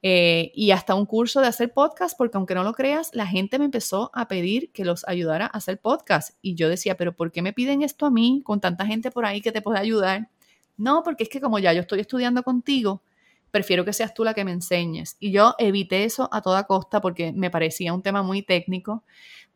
eh, 0.02 0.52
y 0.54 0.70
hasta 0.70 0.94
un 0.94 1.06
curso 1.06 1.40
de 1.40 1.48
hacer 1.48 1.72
podcast, 1.72 2.16
porque 2.16 2.36
aunque 2.36 2.54
no 2.54 2.62
lo 2.62 2.74
creas, 2.74 3.10
la 3.14 3.26
gente 3.26 3.58
me 3.58 3.64
empezó 3.64 4.10
a 4.14 4.28
pedir 4.28 4.70
que 4.70 4.84
los 4.84 5.06
ayudara 5.08 5.46
a 5.46 5.56
hacer 5.58 5.80
podcast. 5.80 6.36
Y 6.42 6.54
yo 6.54 6.68
decía, 6.68 6.96
pero 6.96 7.16
¿por 7.16 7.32
qué 7.32 7.42
me 7.42 7.52
piden 7.52 7.82
esto 7.82 8.06
a 8.06 8.10
mí 8.10 8.42
con 8.44 8.60
tanta 8.60 8.86
gente 8.86 9.10
por 9.10 9.24
ahí 9.24 9.40
que 9.40 9.52
te 9.52 9.62
puede 9.62 9.78
ayudar? 9.78 10.28
No, 10.76 11.02
porque 11.02 11.24
es 11.24 11.28
que 11.30 11.40
como 11.40 11.58
ya 11.58 11.72
yo 11.72 11.80
estoy 11.80 12.00
estudiando 12.00 12.42
contigo, 12.42 13.02
prefiero 13.50 13.84
que 13.84 13.92
seas 13.92 14.14
tú 14.14 14.24
la 14.24 14.34
que 14.34 14.44
me 14.44 14.52
enseñes. 14.52 15.16
Y 15.20 15.30
yo 15.32 15.54
evité 15.58 16.04
eso 16.04 16.28
a 16.32 16.42
toda 16.42 16.64
costa 16.64 17.00
porque 17.00 17.32
me 17.32 17.50
parecía 17.50 17.92
un 17.94 18.02
tema 18.02 18.22
muy 18.22 18.42
técnico, 18.42 19.04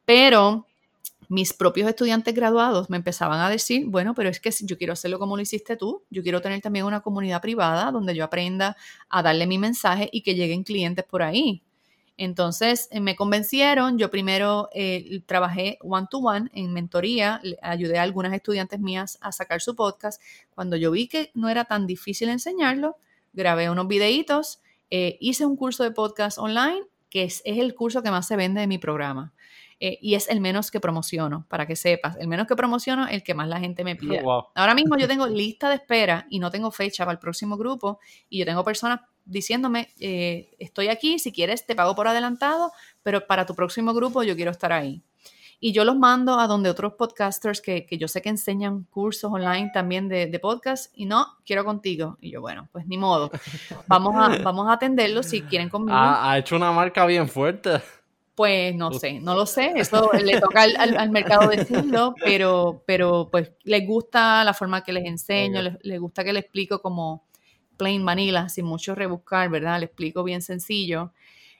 pero 0.05 0.67
mis 1.29 1.53
propios 1.53 1.89
estudiantes 1.89 2.35
graduados 2.35 2.91
me 2.91 2.97
empezaban 2.97 3.41
a 3.41 3.49
decir, 3.49 3.87
bueno, 3.87 4.15
pero 4.15 4.29
es 4.29 4.41
que 4.41 4.51
yo 4.63 4.77
quiero 4.79 4.95
hacerlo 4.95 5.19
como 5.19 5.37
lo 5.37 5.43
hiciste 5.43 5.77
tú, 5.77 6.03
yo 6.11 6.23
quiero 6.23 6.41
tener 6.41 6.61
también 6.61 6.87
una 6.87 7.03
comunidad 7.03 7.41
privada 7.41 7.93
donde 7.93 8.17
yo 8.17 8.25
aprenda 8.25 8.77
a 9.09 9.23
darle 9.23 9.47
mi 9.47 9.59
mensaje 9.59 10.09
y 10.13 10.23
que 10.23 10.35
lleguen 10.35 10.65
clientes 10.65 11.05
por 11.05 11.23
ahí. 11.23 11.63
Entonces 12.21 12.87
eh, 12.91 13.01
me 13.01 13.17
convencieron, 13.17 13.97
yo 13.97 14.11
primero 14.11 14.69
eh, 14.75 15.23
trabajé 15.25 15.79
one-to-one 15.81 16.51
en 16.53 16.71
mentoría, 16.71 17.41
ayudé 17.63 17.99
a 17.99 18.03
algunas 18.03 18.35
estudiantes 18.35 18.79
mías 18.79 19.17
a 19.23 19.33
sacar 19.33 19.63
su 19.63 19.75
podcast. 19.75 20.21
Cuando 20.55 20.77
yo 20.77 20.91
vi 20.91 21.09
que 21.09 21.31
no 21.33 21.49
era 21.49 21.65
tan 21.65 21.87
difícil 21.87 22.29
enseñarlo, 22.29 22.99
grabé 23.33 23.71
unos 23.71 23.89
videitos, 23.89 24.61
eh, 24.91 25.17
hice 25.19 25.47
un 25.47 25.57
curso 25.57 25.83
de 25.83 25.93
podcast 25.93 26.37
online, 26.37 26.83
que 27.09 27.23
es, 27.23 27.41
el 27.47 27.75
curso 27.75 28.03
que 28.03 28.11
más 28.11 28.29
se 28.29 28.37
vende 28.37 28.61
de 28.61 28.67
mi 28.67 28.77
programa. 28.77 29.33
y 29.81 30.15
es 30.15 30.29
el 30.29 30.43
menos 30.43 30.71
que 30.71 30.79
promociono, 30.79 31.47
para 31.49 31.67
que 31.67 31.75
sepas. 31.75 32.19
El 32.19 32.29
menos 32.29 32.47
que 32.47 32.55
promociono 32.55 33.07
es 33.07 33.15
el 33.15 33.23
que 33.23 33.33
más 33.33 33.49
la 33.49 33.61
gente 33.61 33.83
me 33.83 33.97
pide. 33.97 34.23
Ahora 34.55 34.75
mismo 34.75 34.99
yo 34.99 35.09
tengo 35.09 35.27
lista 35.27 35.71
de 35.71 35.77
espera 35.77 36.27
y 36.29 36.39
no 36.39 36.51
tengo 36.51 36.71
fecha 36.71 37.07
para 37.07 37.15
el 37.15 37.19
próximo 37.19 37.57
grupo 37.57 37.99
y 38.29 38.41
yo 38.41 38.45
tengo 38.45 38.63
personas 38.63 39.01
diciéndome, 39.25 39.89
eh, 40.01 40.55
estoy 40.59 40.89
aquí, 40.89 41.19
si 41.19 41.33
quieres 41.33 41.67
te 41.67 41.75
pago 41.75 41.95
por 41.95 42.09
adelantado, 42.09 42.73
pero 43.03 43.27
para 43.27 43.47
tu 43.47 43.55
próximo 43.55 43.95
grupo 43.95 44.23
yo 44.23 44.37
quiero 44.37 44.51
estar 44.51 44.73
ahí. 44.73 45.03
Y 45.63 45.73
yo 45.73 45.85
los 45.85 45.97
mando 45.97 46.41
a 46.41 46.47
donde 46.47 46.71
otros 46.71 46.95
podcasters 46.95 47.61
que, 47.61 47.87
yo 47.91 48.09
sé 48.09 48.23
que 48.23 48.31
enseñan 48.31 48.85
cursos 48.85 49.31
online 49.31 49.71
también 49.75 50.09
de, 50.09 50.27
de, 50.27 50.39
podcast 50.39 50.91
y 50.97 51.05
no, 51.05 51.27
quiero 51.45 51.67
contigo. 51.67 52.17
Y 52.19 52.31
yo, 52.31 52.41
bueno, 52.41 52.71
pues 52.73 52.87
ni 52.87 52.97
modo. 52.97 53.31
Vamos 53.87 54.15
a, 54.17 54.29
vamos 54.43 54.69
a 54.69 54.73
atenderlos 54.73 55.27
si 55.27 55.43
quieren 55.43 55.69
conmigo. 55.69 55.99
Ha, 55.99 56.39
hecho 56.39 56.57
una 56.57 56.73
marca 56.73 57.05
bien 57.05 57.29
fuerte. 57.29 57.83
Pues 58.35 58.75
no 58.75 58.91
sé, 58.95 59.21
no 59.21 59.35
lo 59.35 59.45
sé, 59.45 59.73
eso 59.77 60.13
le 60.15 60.41
toca 60.41 60.63
al, 60.63 61.11
mercado 61.11 61.51
decirlo, 61.51 62.15
pero, 62.25 62.83
pero 62.87 63.29
pues 63.31 63.53
les 63.65 63.87
gusta 63.87 64.43
la 64.45 64.55
forma 64.55 64.83
que 64.83 64.95
les 64.95 65.05
enseño, 65.05 65.61
les, 65.83 66.01
gusta 66.01 66.25
que 66.25 66.33
les 66.33 66.45
explico 66.45 66.81
como 66.81 67.27
plain 67.81 68.05
vanilla, 68.05 68.51
sin 68.51 68.67
mucho 68.67 68.95
rebuscar, 68.95 69.49
¿verdad? 69.49 69.81
Les 69.81 69.89
explico 69.89 70.23
bien 70.23 70.43
sencillo. 70.43 71.13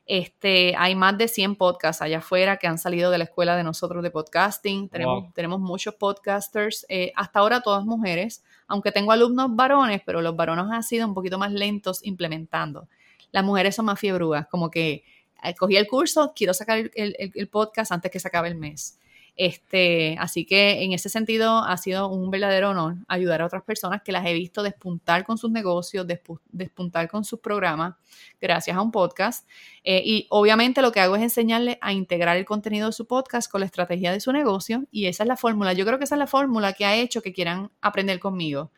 Este, 0.05 0.75
hay 0.77 0.95
más 0.95 1.17
de 1.17 1.29
100 1.29 1.57
podcasts 1.57 2.03
allá 2.03 2.19
afuera 2.19 2.59
que 2.59 2.67
han 2.67 2.77
salido 2.77 3.11
de 3.11 3.17
la 3.17 3.25
escuela 3.25 3.57
de 3.57 3.65
nosotros 3.65 4.03
de 4.03 4.11
podcasting. 4.11 4.91
Tenemos, 4.91 5.33
tenemos 5.33 5.61
muchos 5.61 5.95
podcasters, 5.95 6.85
eh, 6.91 7.11
hasta 7.17 7.39
ahora 7.39 7.63
todas 7.63 7.87
mujeres, 7.87 8.45
aunque 8.67 8.93
tengo 8.93 9.13
alumnos 9.13 9.57
varones, 9.57 10.03
pero 10.05 10.21
los 10.21 10.37
varones 10.37 10.67
han 10.71 10.83
sido 10.83 11.09
un 11.09 11.15
poquito 11.15 11.39
más 11.39 11.53
lentos 11.53 12.05
implementando. 12.05 12.87
Las 13.33 13.43
mujeres 13.43 13.75
son 13.75 13.87
más 13.87 13.99
fiebrugas, 13.99 14.47
como 14.49 14.71
que 14.71 15.05
eh, 15.43 15.55
cogí 15.59 15.77
el 15.77 15.87
curso, 15.87 16.35
quiero 16.37 16.53
sacar 16.53 16.91
el, 16.95 17.17
el 17.17 17.49
podcast 17.49 17.93
antes 17.93 18.11
que 18.11 18.21
se 18.21 18.29
acabe 18.29 18.49
el 18.49 18.57
mes. 18.57 18.99
Este, 19.43 20.17
así 20.19 20.45
que 20.45 20.85
en 20.85 20.93
ese 20.93 21.09
sentido 21.09 21.65
ha 21.65 21.79
sido 21.79 22.09
un 22.09 22.31
verdadero 22.31 22.69
honor 22.69 22.97
ayudar 23.09 23.41
a 23.41 23.47
otras 23.47 23.63
personas 23.63 24.03
que 24.03 24.13
las 24.13 24.27
he 24.27 24.35
visto 24.35 24.63
despuntar 24.63 25.25
con 25.25 25.39
sus 25.39 25.51
negocios, 25.51 26.07
despuntar 26.53 27.09
con 27.09 27.25
sus 27.25 27.41
programas, 27.41 27.95
gracias 28.39 28.77
a 28.77 28.83
un 28.83 28.91
podcast. 28.91 29.49
Eh, 29.83 30.03
y 30.05 30.27
obviamente 30.29 30.83
lo 30.83 30.93
que 30.93 31.01
hago 31.01 31.17
es 31.17 31.23
enseñarles 31.23 31.79
a 31.81 31.95
integrar 31.95 32.37
el 32.37 32.45
contenido 32.45 32.89
de 32.89 32.93
su 32.93 33.07
podcast 33.07 33.51
con 33.51 33.61
la 33.61 33.65
estrategia 33.65 34.13
de 34.13 34.21
su 34.21 34.31
negocio 34.31 34.85
y 34.91 35.07
esa 35.07 35.23
es 35.23 35.29
la 35.29 35.39
fórmula. 35.39 35.73
Yo 35.73 35.87
creo 35.87 35.97
que 35.97 36.05
esa 36.05 36.17
es 36.17 36.19
la 36.19 36.27
fórmula 36.27 36.75
que 36.75 36.85
ha 36.85 36.97
hecho 36.97 37.23
que 37.23 37.33
quieran 37.33 37.71
aprender 37.81 38.21
conmigo 38.21 38.71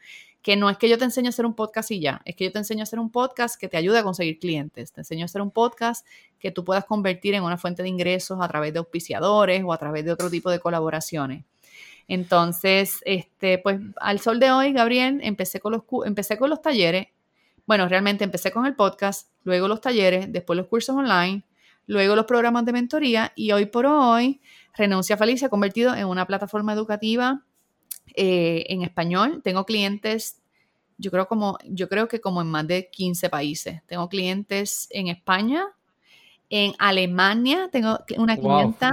que 0.43 0.57
no 0.57 0.68
es 0.68 0.76
que 0.76 0.88
yo 0.88 0.99
te 0.99 1.05
enseñe 1.05 1.26
a 1.26 1.28
hacer 1.28 1.47
un 1.47 1.55
podcast 1.55 1.90
y 1.93 2.01
ya, 2.01 2.20
es 2.24 2.34
que 2.34 2.45
yo 2.45 2.53
te 2.53 2.59
enseño 2.59 2.80
a 2.80 2.82
hacer 2.82 2.99
un 2.99 3.11
podcast 3.11 3.59
que 3.59 3.68
te 3.68 3.76
ayude 3.76 3.99
a 3.99 4.03
conseguir 4.03 4.40
clientes, 4.40 4.93
te 4.93 5.01
enseño 5.01 5.24
a 5.24 5.26
hacer 5.26 5.40
un 5.40 5.53
podcast 5.53 6.05
que 6.40 6.51
tú 6.51 6.64
puedas 6.64 6.84
convertir 6.84 7.34
en 7.34 7.45
una 7.45 7.57
fuente 7.57 7.82
de 7.82 7.88
ingresos 7.88 8.38
a 8.40 8.49
través 8.49 8.72
de 8.72 8.80
auspiciadores 8.80 9.62
o 9.64 9.72
a 9.72 9.78
través 9.78 10.05
de 10.05 10.12
otro 10.12 10.28
tipo 10.28 10.51
de 10.51 10.59
colaboraciones. 10.59 11.45
Entonces, 12.09 12.99
este, 13.05 13.59
pues 13.59 13.80
al 14.01 14.18
sol 14.18 14.40
de 14.40 14.51
hoy, 14.51 14.72
Gabriel, 14.72 15.20
empecé 15.22 15.61
con 15.61 15.72
los, 15.72 15.82
empecé 16.05 16.36
con 16.36 16.51
los 16.51 16.61
talleres. 16.61 17.07
Bueno, 17.64 17.88
realmente 17.88 18.24
empecé 18.24 18.51
con 18.51 18.66
el 18.66 18.74
podcast, 18.74 19.28
luego 19.45 19.68
los 19.68 19.80
talleres, 19.80 20.26
después 20.32 20.57
los 20.57 20.66
cursos 20.66 20.97
online, 20.97 21.45
luego 21.86 22.16
los 22.16 22.26
programas 22.26 22.64
de 22.64 22.72
mentoría 22.72 23.32
y 23.36 23.53
hoy 23.53 23.66
por 23.66 23.86
hoy 23.86 24.40
Renuncia 24.74 25.16
Feliz 25.16 25.40
se 25.40 25.47
ha 25.47 25.49
convertido 25.49 25.95
en 25.95 26.07
una 26.07 26.26
plataforma 26.26 26.72
educativa 26.72 27.45
eh, 28.14 28.64
en 28.68 28.82
español. 28.82 29.40
Tengo 29.42 29.64
clientes, 29.64 30.40
yo 30.98 31.10
creo, 31.10 31.26
como, 31.26 31.58
yo 31.64 31.88
creo 31.88 32.08
que 32.08 32.20
como 32.20 32.40
en 32.42 32.48
más 32.48 32.66
de 32.66 32.90
15 32.90 33.28
países. 33.30 33.82
Tengo 33.86 34.08
clientes 34.08 34.88
en 34.90 35.08
España, 35.08 35.66
en 36.50 36.74
Alemania, 36.78 37.70
tengo 37.72 37.98
una 38.18 38.36
clienta. 38.36 38.92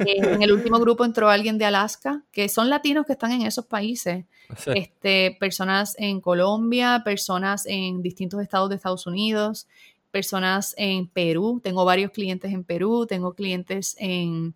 en 0.00 0.42
el 0.42 0.52
último 0.52 0.78
grupo 0.78 1.04
entró 1.04 1.30
alguien 1.30 1.56
de 1.56 1.64
Alaska, 1.64 2.22
que 2.30 2.50
son 2.50 2.68
latinos 2.68 3.06
que 3.06 3.14
están 3.14 3.32
en 3.32 3.42
esos 3.42 3.66
países. 3.66 4.24
Este, 4.74 5.36
personas 5.38 5.94
en 5.96 6.20
Colombia, 6.20 7.02
personas 7.04 7.66
en 7.66 8.02
distintos 8.02 8.42
estados 8.42 8.68
de 8.68 8.74
Estados 8.74 9.06
Unidos, 9.06 9.68
personas 10.10 10.74
en 10.76 11.06
Perú. 11.06 11.60
Tengo 11.62 11.84
varios 11.84 12.10
clientes 12.10 12.52
en 12.52 12.64
Perú, 12.64 13.06
tengo 13.08 13.34
clientes 13.34 13.96
en 13.98 14.54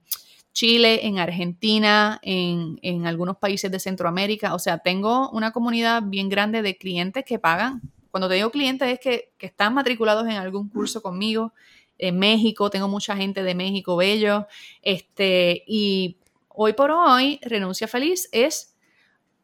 Chile, 0.54 1.06
en 1.06 1.18
Argentina, 1.18 2.20
en, 2.22 3.06
algunos 3.06 3.36
países 3.36 3.70
de 3.70 3.80
Centroamérica. 3.80 4.54
O 4.54 4.60
sea, 4.60 4.78
tengo 4.78 5.28
una 5.30 5.52
comunidad 5.52 6.02
bien 6.04 6.28
grande 6.28 6.62
de 6.62 6.78
clientes 6.78 7.24
que 7.24 7.40
pagan. 7.40 7.82
Cuando 8.12 8.28
te 8.28 8.36
digo 8.36 8.50
clientes 8.50 8.88
es 8.88 9.00
que, 9.00 9.32
están 9.40 9.74
matriculados 9.74 10.24
en 10.26 10.36
algún 10.36 10.68
curso 10.68 11.02
conmigo. 11.02 11.52
En 11.98 12.18
México, 12.20 12.70
tengo 12.70 12.86
mucha 12.86 13.16
gente 13.16 13.42
de 13.42 13.54
México 13.56 13.96
bello. 13.96 14.46
Este, 14.80 15.64
y 15.66 16.18
hoy 16.48 16.72
por 16.72 16.92
hoy, 16.92 17.40
Renuncia 17.42 17.88
Feliz 17.88 18.28
es 18.30 18.76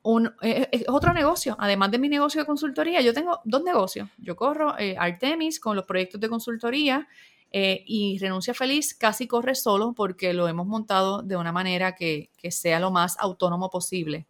un, 0.03 0.33
es, 0.43 0.85
otro 0.87 1.13
negocio. 1.13 1.57
Además 1.59 1.91
de 1.91 1.99
mi 1.99 2.09
negocio 2.09 2.41
de 2.41 2.47
consultoría, 2.47 3.01
yo 3.01 3.13
tengo 3.13 3.41
dos 3.45 3.65
negocios. 3.65 4.09
Yo 4.19 4.37
corro 4.37 4.79
eh, 4.79 4.97
Artemis 4.97 5.59
con 5.59 5.75
los 5.75 5.87
proyectos 5.87 6.21
de 6.21 6.29
consultoría 6.29 7.09
eh, 7.53 7.83
y 7.87 8.19
Renuncia 8.19 8.55
Feliz 8.55 8.95
casi 8.95 9.27
corre 9.27 9.55
solo 9.55 9.93
porque 9.93 10.33
lo 10.33 10.47
hemos 10.47 10.67
montado 10.67 11.23
de 11.23 11.37
una 11.37 11.53
manera 11.53 11.95
que, 11.95 12.31
sea 12.51 12.79
lo 12.79 12.91
más 12.91 13.17
autónomo 13.19 13.71
posible. 13.71 14.27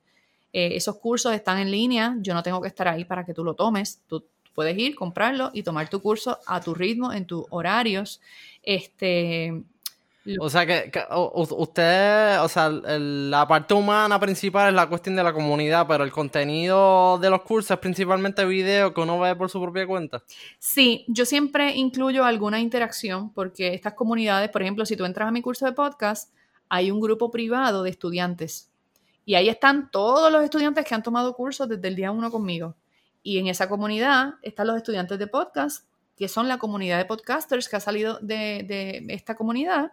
Eh, 0.53 0.71
esos 0.75 0.97
cursos 0.97 1.33
están 1.33 1.59
en 1.59 1.71
línea, 1.71 2.17
yo 2.21 2.35
no 2.35 2.43
tengo 2.43 2.61
que 2.61 2.69
estar 2.69 2.89
ahí 2.89 3.05
para 3.05 3.25
que 3.25 3.35
tú 3.35 3.45
lo 3.45 3.55
tomes. 3.55 4.03
Tú 4.07 4.25
puedes 4.55 4.77
ir, 4.79 4.95
comprarlo 4.95 5.51
y 5.53 5.63
tomar 5.63 5.89
tu 5.89 6.01
curso 6.01 6.39
a 6.47 6.61
tu 6.61 6.75
ritmo, 6.75 7.13
en 7.13 7.27
tus 7.27 7.45
horarios. 7.51 8.21
Este, 8.63 9.63
o 10.39 10.51
sea 10.51 10.67
que, 10.67 10.93
usted, 11.15 12.41
o 12.41 12.49
sea, 12.49 12.69
la 12.71 13.49
parte 13.49 13.75
humana 13.75 14.21
principal 14.21 14.69
es 14.69 14.75
la 14.75 14.89
cuestión 14.89 15.17
de 15.17 15.23
la 15.23 15.33
comunidad, 15.33 15.87
pero 15.87 16.05
el 16.05 16.13
contenido 16.13 17.19
de 17.19 17.31
los 17.31 17.43
cursos 17.43 17.73
es 17.73 17.79
principalmente 17.79 18.45
video 18.45 18.93
que 18.93 19.01
uno 19.01 19.19
ve 19.19 19.35
por 19.35 19.51
su 19.51 19.61
propia 19.61 19.87
cuenta. 19.87 20.23
Sí, 20.59 21.05
yo 21.09 21.25
siempre 21.25 21.75
incluyo 21.75 22.25
alguna 22.25 22.61
interacción 22.61 23.33
porque 23.33 23.75
estas 23.75 23.95
comunidades, 23.95 24.51
por 24.51 24.63
ejemplo, 24.63 24.85
si 24.85 24.97
tú 24.97 25.05
entras 25.05 25.29
a 25.29 25.33
mi 25.33 25.43
curso 25.43 25.65
de 25.67 25.73
podcast, 25.73 26.33
hay 26.69 26.91
un 26.91 27.01
grupo 27.01 27.31
privado 27.31 27.83
de 27.83 27.91
estudiantes 27.91 28.71
y 29.25 29.35
ahí 29.35 29.49
están 29.49 29.91
todos 29.91 30.31
los 30.33 30.43
estudiantes 30.45 30.85
que 30.85 30.95
han 30.95 31.03
tomado 31.03 31.35
cursos 31.35 31.69
desde 31.69 31.89
el 31.89 31.97
día 31.97 32.11
uno 32.11 32.31
conmigo. 32.31 32.77
Y 33.23 33.39
en 33.39 33.49
esa 33.49 33.69
comunidad 33.69 34.35
están 34.43 34.67
los 34.67 34.77
estudiantes 34.77 35.19
de 35.19 35.27
podcast 35.27 35.90
que 36.21 36.29
son 36.29 36.49
la 36.49 36.59
comunidad 36.59 36.99
de 36.99 37.07
podcasters 37.07 37.67
que 37.67 37.77
ha 37.77 37.81
salido 37.81 38.19
de, 38.21 39.07
esta 39.09 39.37
comunidad. 39.37 39.93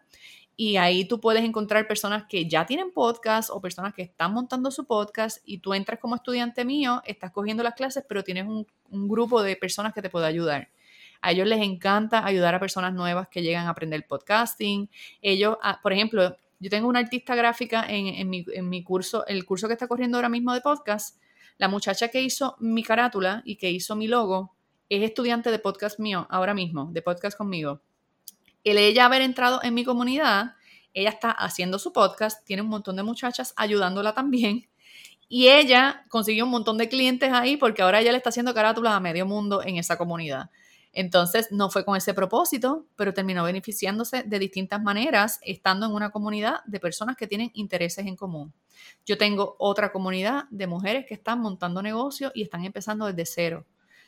Y 0.57 0.75
ahí 0.75 1.07
tú 1.07 1.21
puedes 1.21 1.41
encontrar 1.41 1.88
personas 1.88 2.25
que 2.28 2.49
ya 2.49 2.65
tienen 2.65 2.91
podcast 2.91 3.49
o 3.49 3.61
personas 3.61 3.93
que 3.93 4.01
están 4.01 4.34
montando 4.34 4.69
su 4.69 4.86
podcast 4.86 5.38
y 5.45 5.59
tú 5.59 5.73
entras 5.73 6.01
como 6.01 6.15
estudiante 6.15 6.65
mío, 6.65 7.01
estás 7.05 7.32
cogiendo 7.32 7.63
las 7.63 7.75
clases, 7.75 8.03
pero 8.09 8.25
tienes 8.25 8.45
un, 8.45 8.67
grupo 9.07 9.41
de 9.41 9.55
personas 9.55 9.93
que 9.93 10.01
te 10.01 10.09
puede 10.09 10.25
ayudar. 10.25 10.69
A 11.21 11.32
ellos 11.32 11.47
les 11.47 11.61
encanta 11.61 12.25
ayudar 12.25 12.53
a 12.53 12.59
personas 12.59 12.93
nuevas 12.93 13.30
que 13.30 13.41
llegan 13.41 13.65
a 13.65 13.69
aprender 13.69 14.05
podcasting. 14.05 14.89
Ellos, 15.21 15.55
ah, 15.61 15.80
por 15.82 15.93
ejemplo, 15.93 16.36
yo 16.59 16.69
tengo 16.69 16.89
una 16.89 16.99
artista 16.99 17.36
gráfica 17.36 17.86
en, 17.88 18.30
mi, 18.30 18.45
en 18.53 18.67
mi 18.67 18.84
curso, 18.84 19.25
el 19.28 19.45
curso 19.45 19.67
que 19.67 19.75
está 19.75 19.88
corriendo 19.88 20.17
ahora 20.17 20.28
mismo 20.28 20.53
de 20.53 20.59
podcast. 20.59 21.21
La 21.57 21.69
muchacha 21.69 22.09
que 22.09 22.21
hizo 22.21 22.57
mi 22.59 22.84
carátula 22.84 23.43
y 23.45 23.55
que 23.55 23.71
hizo 23.71 23.95
mi 23.95 24.07
logo, 24.07 24.57
es 24.89 25.03
estudiante 25.03 25.51
de 25.51 25.59
podcast 25.59 25.99
mío 25.99 26.27
ahora 26.29 26.53
mismo, 26.53 26.89
de 26.91 27.01
podcast 27.01 27.38
conmigo. 27.38 27.81
El 28.63 28.77
ella 28.77 29.05
haber 29.05 29.21
entrado 29.21 29.61
en 29.63 29.73
mi 29.73 29.83
comunidad, 29.83 30.55
ella 30.93 31.09
está 31.09 31.31
haciendo 31.31 31.79
su 31.79 31.93
podcast, 31.93 32.45
tiene 32.45 32.61
un 32.61 32.69
montón 32.69 32.95
de 32.95 33.03
muchachas 33.03 33.53
ayudándola 33.55 34.13
también. 34.13 34.67
Y 35.29 35.49
ella 35.49 36.05
consiguió 36.09 36.45
un 36.45 36.51
montón 36.51 36.77
de 36.77 36.88
clientes 36.88 37.31
ahí 37.33 37.57
porque 37.57 37.81
ahora 37.81 37.99
ella 37.99 38.11
le 38.11 38.17
está 38.17 38.29
haciendo 38.29 38.53
carátulas 38.53 38.93
a 38.93 38.99
medio 38.99 39.25
mundo 39.25 39.61
en 39.61 39.77
esa 39.77 39.97
comunidad. 39.97 40.49
Entonces, 40.93 41.51
no 41.51 41.69
fue 41.69 41.85
con 41.85 41.95
ese 41.95 42.13
propósito, 42.13 42.88
pero 42.95 43.13
terminó 43.13 43.43
beneficiándose 43.43 44.23
de 44.23 44.39
distintas 44.39 44.81
maneras, 44.81 45.39
estando 45.43 45.85
en 45.85 45.91
una 45.91 46.09
comunidad 46.09 46.61
de 46.65 46.79
personas 46.79 47.15
que 47.15 47.27
tienen 47.27 47.51
intereses 47.53 48.07
en 48.07 48.15
común. 48.15 48.51
Yo 49.05 49.17
tengo 49.17 49.55
otra 49.59 49.91
comunidad 49.91 50.45
de 50.49 50.65
mujeres 50.65 51.05
que 51.05 51.13
están 51.13 51.39
montando 51.39 51.83
negocios 51.83 52.31
y 52.33 52.41
están 52.41 52.65
empezando 52.65 53.05
desde 53.05 53.25
cero. 53.25 53.65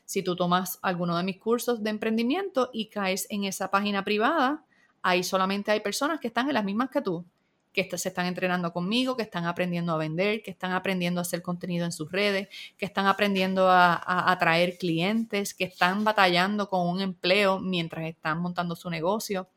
Si 0.09 0.23
tú 0.23 0.35
tomas 0.35 0.79
alguno 0.81 1.15
de 1.15 1.21
mis 1.23 1.37
cursos 1.37 1.83
de 1.83 1.91
emprendimiento 1.91 2.71
y 2.73 2.89
caes 2.89 3.27
en 3.29 3.43
esa 3.43 3.69
página 3.69 4.03
privada, 4.03 4.65
ahí 5.03 5.23
solamente 5.23 5.69
hay 5.69 5.81
personas 5.81 6.19
que 6.19 6.29
están 6.29 6.47
en 6.47 6.55
las 6.55 6.63
mismas 6.63 6.89
que 6.89 7.03
tú, 7.03 7.27
que 7.71 7.87
se 7.95 8.09
están 8.09 8.25
entrenando 8.25 8.73
conmigo, 8.73 9.15
que 9.15 9.21
están 9.21 9.45
aprendiendo 9.45 9.93
a 9.93 9.97
vender, 9.97 10.41
que 10.41 10.49
están 10.49 10.71
aprendiendo 10.71 11.19
a 11.19 11.21
hacer 11.21 11.43
contenido 11.43 11.85
en 11.85 11.91
sus 11.91 12.11
redes, 12.11 12.47
que 12.75 12.87
están 12.87 13.05
aprendiendo 13.05 13.69
a, 13.69 14.31
atraer 14.31 14.79
clientes, 14.79 15.53
que 15.53 15.65
están 15.65 16.03
batallando 16.03 16.69
con 16.69 16.87
un 16.87 17.01
empleo 17.01 17.59
mientras 17.59 18.07
están 18.07 18.41
montando 18.41 18.75
su 18.75 18.89
negocio. 18.89 19.47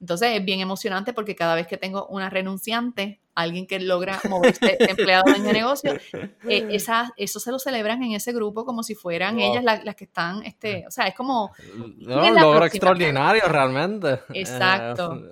Entonces 0.00 0.38
es 0.38 0.42
bien 0.42 0.60
emocionante 0.60 1.12
porque 1.12 1.36
cada 1.36 1.54
vez 1.54 1.66
que 1.66 1.76
tengo 1.76 2.06
una 2.06 2.30
renunciante, 2.30 3.20
alguien 3.38 3.66
que 3.66 3.78
logra 3.78 4.20
moverse 4.28 4.76
de 4.78 4.84
empleado 4.86 5.34
en 5.34 5.46
el 5.46 5.52
negocio, 5.52 5.94
eh, 6.48 6.66
esa, 6.70 7.12
eso 7.16 7.38
se 7.38 7.52
lo 7.52 7.58
celebran 7.58 8.02
en 8.02 8.12
ese 8.12 8.32
grupo 8.32 8.64
como 8.64 8.82
si 8.82 8.94
fueran 8.94 9.38
ellas 9.38 9.62
las, 9.62 9.94
que 9.94 10.04
están, 10.04 10.42
este, 10.44 10.84
o 10.86 10.90
sea, 10.90 11.06
es 11.06 11.14
como... 11.14 11.52
un 11.64 12.34
logro 12.34 12.64
extraordinario 12.64 13.42
realmente. 13.46 14.20
Exacto. 14.34 15.22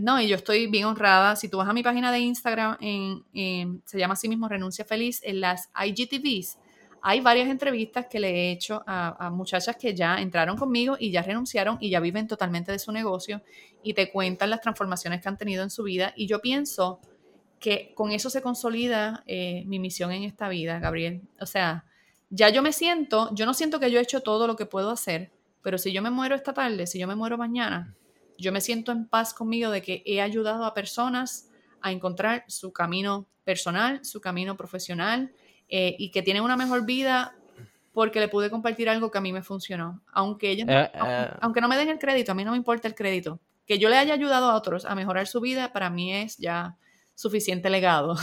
No, 0.00 0.20
y 0.20 0.26
yo 0.26 0.36
estoy 0.36 0.66
bien 0.66 0.86
honrada. 0.86 1.36
Si 1.36 1.48
tú 1.48 1.58
vas 1.58 1.68
a 1.68 1.72
mi 1.72 1.82
página 1.82 2.10
de 2.10 2.18
Instagram, 2.20 2.78
en, 2.80 3.82
se 3.84 3.98
llama 3.98 4.14
así 4.14 4.28
mismo 4.28 4.48
Renuncia 4.48 4.84
Feliz, 4.84 5.20
en 5.22 5.40
las 5.40 5.70
IGTVs, 5.84 6.58
hay 7.04 7.20
varias 7.20 7.48
entrevistas 7.48 8.06
que 8.08 8.20
le 8.20 8.30
he 8.30 8.52
hecho 8.52 8.82
a, 8.86 9.28
muchachas 9.30 9.76
que 9.76 9.94
ya 9.94 10.20
entraron 10.20 10.56
conmigo 10.56 10.96
y 10.98 11.10
ya 11.10 11.22
renunciaron 11.22 11.76
y 11.80 11.90
ya 11.90 12.00
viven 12.00 12.28
totalmente 12.28 12.70
de 12.70 12.78
su 12.78 12.92
negocio 12.92 13.42
y 13.82 13.92
te 13.94 14.10
cuentan 14.10 14.50
las 14.50 14.60
transformaciones 14.60 15.20
que 15.20 15.28
han 15.28 15.36
tenido 15.36 15.64
en 15.64 15.70
su 15.70 15.82
vida. 15.82 16.12
Y 16.16 16.28
yo 16.28 16.40
pienso 16.40 17.00
que 17.62 17.94
con 17.94 18.10
eso 18.10 18.28
se 18.28 18.42
consolida 18.42 19.22
eh, 19.24 19.62
mi 19.66 19.78
misión 19.78 20.10
en 20.10 20.24
esta 20.24 20.48
vida, 20.48 20.80
Gabriel. 20.80 21.22
O 21.40 21.46
sea, 21.46 21.84
ya 22.28 22.48
yo 22.50 22.60
me 22.60 22.72
siento, 22.72 23.30
yo 23.32 23.46
no 23.46 23.54
siento 23.54 23.78
que 23.78 23.90
yo 23.90 24.00
he 24.00 24.02
hecho 24.02 24.20
todo 24.20 24.48
lo 24.48 24.56
que 24.56 24.66
puedo 24.66 24.90
hacer, 24.90 25.30
pero 25.62 25.78
si 25.78 25.92
yo 25.92 26.02
me 26.02 26.10
muero 26.10 26.34
esta 26.34 26.52
tarde, 26.52 26.88
si 26.88 26.98
yo 26.98 27.06
me 27.06 27.14
muero 27.14 27.38
mañana, 27.38 27.94
yo 28.36 28.50
me 28.50 28.60
siento 28.60 28.90
en 28.90 29.06
paz 29.06 29.32
conmigo 29.32 29.70
de 29.70 29.80
que 29.80 30.02
he 30.04 30.20
ayudado 30.20 30.64
a 30.64 30.74
personas 30.74 31.50
a 31.80 31.92
encontrar 31.92 32.44
su 32.48 32.72
camino 32.72 33.28
personal, 33.44 34.04
su 34.04 34.20
camino 34.20 34.56
profesional, 34.56 35.32
eh, 35.68 35.94
y 35.98 36.10
que 36.10 36.22
tienen 36.22 36.42
una 36.42 36.56
mejor 36.56 36.84
vida 36.84 37.36
porque 37.92 38.18
le 38.18 38.26
pude 38.26 38.50
compartir 38.50 38.88
algo 38.88 39.10
que 39.10 39.18
a 39.18 39.20
mí 39.20 39.32
me 39.32 39.42
funcionó. 39.42 40.02
Aunque 40.12 40.50
ellos, 40.50 40.66
eh, 40.68 40.90
aunque 41.40 41.60
no 41.60 41.68
me 41.68 41.76
den 41.76 41.90
el 41.90 41.98
crédito, 42.00 42.32
a 42.32 42.34
mí 42.34 42.44
no 42.44 42.50
me 42.50 42.56
importa 42.56 42.88
el 42.88 42.96
crédito. 42.96 43.38
Que 43.66 43.78
yo 43.78 43.88
le 43.88 43.98
haya 43.98 44.14
ayudado 44.14 44.50
a 44.50 44.56
otros 44.56 44.84
a 44.84 44.96
mejorar 44.96 45.28
su 45.28 45.40
vida, 45.40 45.72
para 45.72 45.90
mí 45.90 46.12
es 46.12 46.36
ya 46.38 46.76
suficiente 47.22 47.70
legado. 47.70 48.16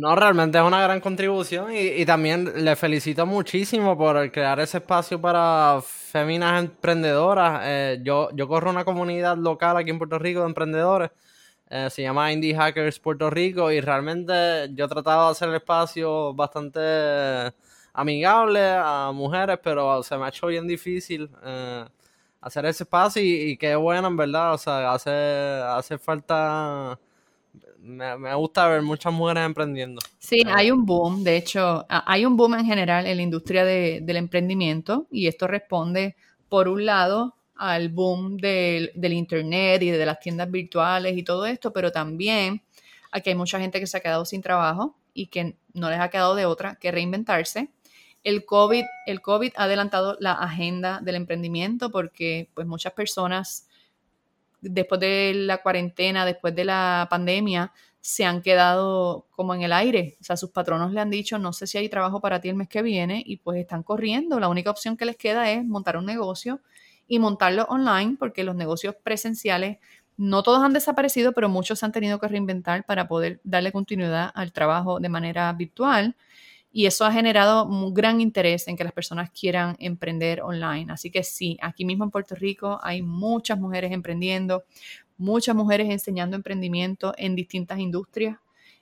No, 0.00 0.14
realmente 0.14 0.56
es 0.56 0.62
una 0.62 0.80
gran 0.80 1.00
contribución 1.00 1.72
y, 1.74 2.06
también 2.06 2.64
le 2.64 2.76
felicito 2.76 3.26
muchísimo 3.26 3.98
por 3.98 4.30
crear 4.30 4.60
ese 4.60 4.78
espacio 4.78 5.20
para 5.20 5.80
féminas 5.84 6.62
emprendedoras. 6.62 7.98
yo, 8.04 8.28
yo 8.32 8.46
corro 8.46 8.70
una 8.70 8.84
comunidad 8.84 9.36
local 9.36 9.76
aquí 9.76 9.90
en 9.90 9.98
Puerto 9.98 10.20
Rico 10.20 10.38
de 10.42 10.46
emprendedores 10.46 11.10
eh, 11.70 11.90
se 11.90 12.02
llama 12.02 12.32
Indie 12.32 12.54
Hackers 12.54 12.98
Puerto 12.98 13.28
Rico 13.28 13.70
y 13.70 13.80
realmente 13.82 14.70
yo 14.72 14.86
he 14.86 14.88
tratado 14.88 15.26
de 15.26 15.32
hacer 15.32 15.50
el 15.50 15.56
espacio 15.56 16.32
bastante 16.32 16.80
amigable 17.92 18.60
a 18.74 19.10
mujeres, 19.12 19.58
pero 19.62 20.02
se 20.02 20.16
me 20.16 20.24
ha 20.24 20.28
hecho 20.28 20.46
bien 20.46 20.66
difícil 20.66 21.30
eh, 21.44 21.84
hacer 22.40 22.64
ese 22.66 22.84
espacio 22.84 23.22
y, 23.22 23.56
qué 23.58 23.76
bueno 23.76 24.08
en 24.08 24.16
verdad, 24.16 24.54
o 24.54 24.58
sea, 24.58 24.92
hace, 24.92 25.10
hace 25.10 25.98
falta... 25.98 26.98
Me, 27.80 28.34
gusta 28.34 28.66
ver 28.66 28.82
muchas 28.82 29.12
mujeres 29.12 29.44
emprendiendo. 29.44 30.00
Sí, 30.18 30.42
hay 30.46 30.70
un 30.70 30.84
boom, 30.84 31.22
de 31.22 31.36
hecho, 31.36 31.86
hay 31.88 32.26
un 32.26 32.36
boom 32.36 32.54
en 32.56 32.66
general 32.66 33.06
en 33.06 33.16
la 33.16 33.22
industria 33.22 33.64
del 33.64 34.16
emprendimiento 34.16 35.06
y 35.10 35.26
esto 35.26 35.46
responde, 35.46 36.16
por 36.48 36.68
un 36.68 36.84
lado, 36.84 37.36
al 37.54 37.88
boom 37.88 38.36
del, 38.36 38.92
Internet 38.94 39.82
y 39.82 39.90
de 39.90 40.06
las 40.06 40.20
tiendas 40.20 40.50
virtuales 40.50 41.16
y 41.16 41.22
todo 41.22 41.46
esto, 41.46 41.72
pero 41.72 41.92
también 41.92 42.62
aquí 43.10 43.30
hay 43.30 43.36
mucha 43.36 43.60
gente 43.60 43.80
que 43.80 43.86
se 43.86 43.96
ha 43.96 44.00
quedado 44.00 44.24
sin 44.24 44.42
trabajo 44.42 44.96
y 45.12 45.26
que 45.26 45.56
no 45.74 45.90
les 45.90 46.00
ha 46.00 46.08
quedado 46.08 46.34
de 46.34 46.46
otra 46.46 46.76
que 46.76 46.90
reinventarse. 46.90 47.70
El 48.24 48.44
COVID, 48.44 48.84
el 49.06 49.20
COVID 49.20 49.52
ha 49.56 49.64
adelantado 49.64 50.16
la 50.20 50.32
agenda 50.32 51.00
del 51.02 51.14
emprendimiento 51.14 51.90
porque 51.90 52.50
pues 52.54 52.66
muchas 52.66 52.92
personas 52.92 53.67
después 54.60 55.00
de 55.00 55.32
la 55.34 55.58
cuarentena, 55.58 56.24
después 56.26 56.54
de 56.54 56.64
la 56.64 57.06
pandemia, 57.10 57.72
se 58.00 58.24
han 58.24 58.42
quedado 58.42 59.26
como 59.30 59.54
en 59.54 59.62
el 59.62 59.72
aire. 59.72 60.16
O 60.20 60.24
sea, 60.24 60.36
sus 60.36 60.50
patronos 60.50 60.92
le 60.92 61.00
han 61.00 61.10
dicho, 61.10 61.38
no 61.38 61.52
sé 61.52 61.66
si 61.66 61.78
hay 61.78 61.88
trabajo 61.88 62.20
para 62.20 62.40
ti 62.40 62.48
el 62.48 62.54
mes 62.56 62.68
que 62.68 62.82
viene 62.82 63.22
y 63.26 63.38
pues 63.38 63.58
están 63.60 63.82
corriendo. 63.82 64.40
La 64.40 64.48
única 64.48 64.70
opción 64.70 64.96
que 64.96 65.04
les 65.04 65.16
queda 65.16 65.50
es 65.50 65.64
montar 65.64 65.96
un 65.96 66.06
negocio 66.06 66.60
y 67.06 67.18
montarlo 67.18 67.64
online 67.64 68.16
porque 68.18 68.44
los 68.44 68.54
negocios 68.54 68.94
presenciales 69.02 69.78
no 70.16 70.42
todos 70.42 70.62
han 70.62 70.72
desaparecido, 70.72 71.32
pero 71.32 71.48
muchos 71.48 71.78
se 71.78 71.86
han 71.86 71.92
tenido 71.92 72.18
que 72.18 72.28
reinventar 72.28 72.84
para 72.84 73.06
poder 73.08 73.40
darle 73.44 73.72
continuidad 73.72 74.30
al 74.34 74.52
trabajo 74.52 74.98
de 75.00 75.08
manera 75.08 75.52
virtual. 75.52 76.16
Y 76.70 76.86
eso 76.86 77.04
ha 77.04 77.12
generado 77.12 77.64
un 77.66 77.94
gran 77.94 78.20
interés 78.20 78.68
en 78.68 78.76
que 78.76 78.84
las 78.84 78.92
personas 78.92 79.30
quieran 79.30 79.76
emprender 79.78 80.42
online. 80.42 80.92
Así 80.92 81.10
que 81.10 81.22
sí, 81.22 81.56
aquí 81.62 81.84
mismo 81.84 82.04
en 82.04 82.10
Puerto 82.10 82.34
Rico 82.34 82.78
hay 82.82 83.02
muchas 83.02 83.58
mujeres 83.58 83.92
emprendiendo, 83.92 84.64
muchas 85.16 85.56
mujeres 85.56 85.88
enseñando 85.90 86.36
emprendimiento 86.36 87.14
en 87.16 87.34
distintas 87.34 87.78
industrias. 87.78 88.38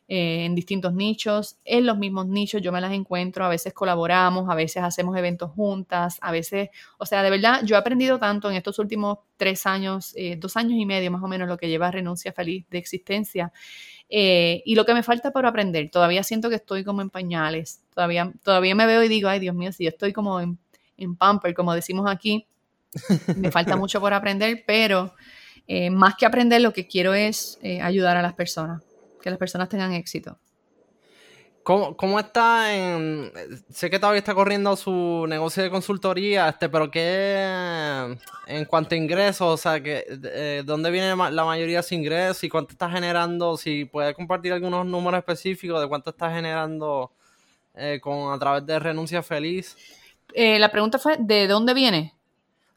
Eh, 0.09 0.45
en 0.45 0.55
distintos 0.55 0.95
nichos, 0.95 1.57
en 1.65 1.85
los 1.85 1.99
mismos 1.99 2.29
nichos 2.29 2.63
yo 2.63 2.71
me 2.71 2.81
las 2.81 2.93
encuentro, 2.93 3.45
a 3.45 3.49
veces 3.49 3.73
colaboramos, 3.73 4.49
a 4.49 4.55
veces 4.55 4.85
hacemos 4.85 5.17
eventos 5.17 5.51
juntas, 5.51 6.19
a 6.21 6.31
veces, 6.31 6.69
o 6.99 7.05
sea, 7.05 7.25
de 7.25 7.31
verdad, 7.31 7.63
yo 7.65 7.75
he 7.75 7.79
aprendido 7.79 8.17
tanto 8.21 8.49
en 8.49 8.57
estos 8.57 8.79
últimos 8.79 9.19
tres 9.37 9.67
años, 9.67 10.13
eh, 10.15 10.37
dos 10.39 10.57
años 10.57 10.75
y 10.75 10.87
medio 10.87 11.11
más 11.11 11.25
o 11.25 11.27
menos 11.27 11.49
lo 11.49 11.57
que 11.57 11.69
lleva 11.69 11.91
Renuncia 11.91 12.33
Feliz 12.33 12.65
de 12.71 12.79
existencia. 12.79 13.53
Eh, 14.09 14.63
y 14.65 14.77
lo 14.77 14.87
que 14.87 14.95
me 14.95 15.03
falta 15.03 15.33
por 15.33 15.45
aprender, 15.45 15.91
todavía 15.91 16.23
siento 16.23 16.51
que 16.51 16.55
estoy 16.55 16.85
como 16.85 17.03
en 17.03 17.11
pañales, 17.11 17.83
todavía, 17.93 18.33
todavía 18.45 18.77
me 18.77 18.87
veo 18.87 19.03
y 19.03 19.09
digo, 19.09 19.29
ay 19.29 19.41
Dios 19.41 19.57
mío, 19.57 19.73
si 19.73 19.83
yo 19.83 19.91
estoy 19.91 20.13
como 20.13 20.39
en, 20.41 20.57
en 20.99 21.17
pamper, 21.17 21.53
como 21.53 21.75
decimos 21.75 22.09
aquí, 22.09 22.47
me 23.37 23.51
falta 23.51 23.75
mucho 23.75 24.01
por 24.01 24.15
aprender, 24.15 24.63
pero 24.65 25.15
más 25.91 26.15
que 26.15 26.27
aprender 26.27 26.61
lo 26.61 26.73
que 26.73 26.87
quiero 26.87 27.13
es 27.13 27.59
ayudar 27.83 28.17
a 28.17 28.23
las 28.23 28.35
personas 28.35 28.83
que 29.27 29.31
las 29.31 29.41
personas 29.41 29.69
tengan 29.69 29.93
éxito. 29.93 30.39
¿Cómo, 31.65 31.97
¿Cómo, 31.97 32.21
está 32.21 32.73
en...? 32.77 33.33
Sé 33.71 33.91
que 33.91 33.99
todavía 33.99 34.21
está 34.21 34.37
corriendo 34.37 34.77
su 34.77 35.27
negocio 35.29 35.65
de 35.65 35.71
consultoría, 35.71 36.49
este, 36.49 36.69
pero 36.69 36.93
¿qué 36.93 38.17
en 38.47 38.65
cuanto 38.67 38.95
a 38.95 38.99
ingresos? 38.99 39.49
O 39.53 39.57
sea, 39.57 39.83
que, 39.83 40.05
eh, 40.09 40.63
¿dónde 40.65 40.93
viene 40.93 41.17
la 41.17 41.45
mayoría 41.45 41.79
de 41.79 41.83
sus 41.83 41.91
ingresos 41.91 42.45
y 42.45 42.49
cuánto 42.49 42.71
está 42.71 42.89
generando? 42.89 43.57
Si 43.57 43.85
puede 43.85 44.15
compartir 44.15 44.53
algunos 44.53 44.87
números 44.87 45.19
específicos 45.19 45.81
de 45.81 45.89
cuánto 45.89 46.11
está 46.11 46.31
generando 46.33 47.11
eh, 47.75 47.99
con, 48.01 48.33
a 48.33 48.39
través 48.39 48.65
de 48.65 48.79
Renuncia 48.79 49.25
Feliz. 49.25 49.77
Eh, 50.35 50.61
la 50.61 50.71
pregunta 50.71 51.01
fue, 51.01 51.17
¿de 51.19 51.49
dónde 51.49 51.75
viene? 51.75 52.16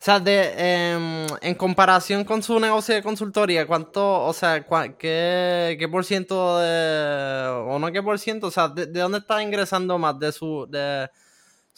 O 0.02 0.06
sea, 0.06 0.20
de, 0.22 0.94
em, 0.94 1.28
en 1.42 1.56
comparación 1.56 2.24
con 2.24 2.42
su 2.42 2.58
negocio 2.60 2.96
de 2.96 3.04
consultoría, 3.04 3.68
¿cuánto, 3.68 4.24
o 4.24 4.32
sea, 4.34 4.66
qué, 4.98 5.76
qué 5.78 5.90
por 5.92 6.06
ciento 6.06 6.60
de, 6.60 7.48
o 7.68 7.78
no 7.80 7.92
qué 7.92 8.02
por 8.02 8.18
ciento, 8.18 8.48
o 8.48 8.52
sea, 8.52 8.70
de, 8.70 8.86
de 8.86 9.00
dónde 9.02 9.18
está 9.18 9.44
ingresando 9.44 9.98
más? 9.98 10.18
¿De 10.18 10.32
su, 10.32 10.66
de, 10.70 11.10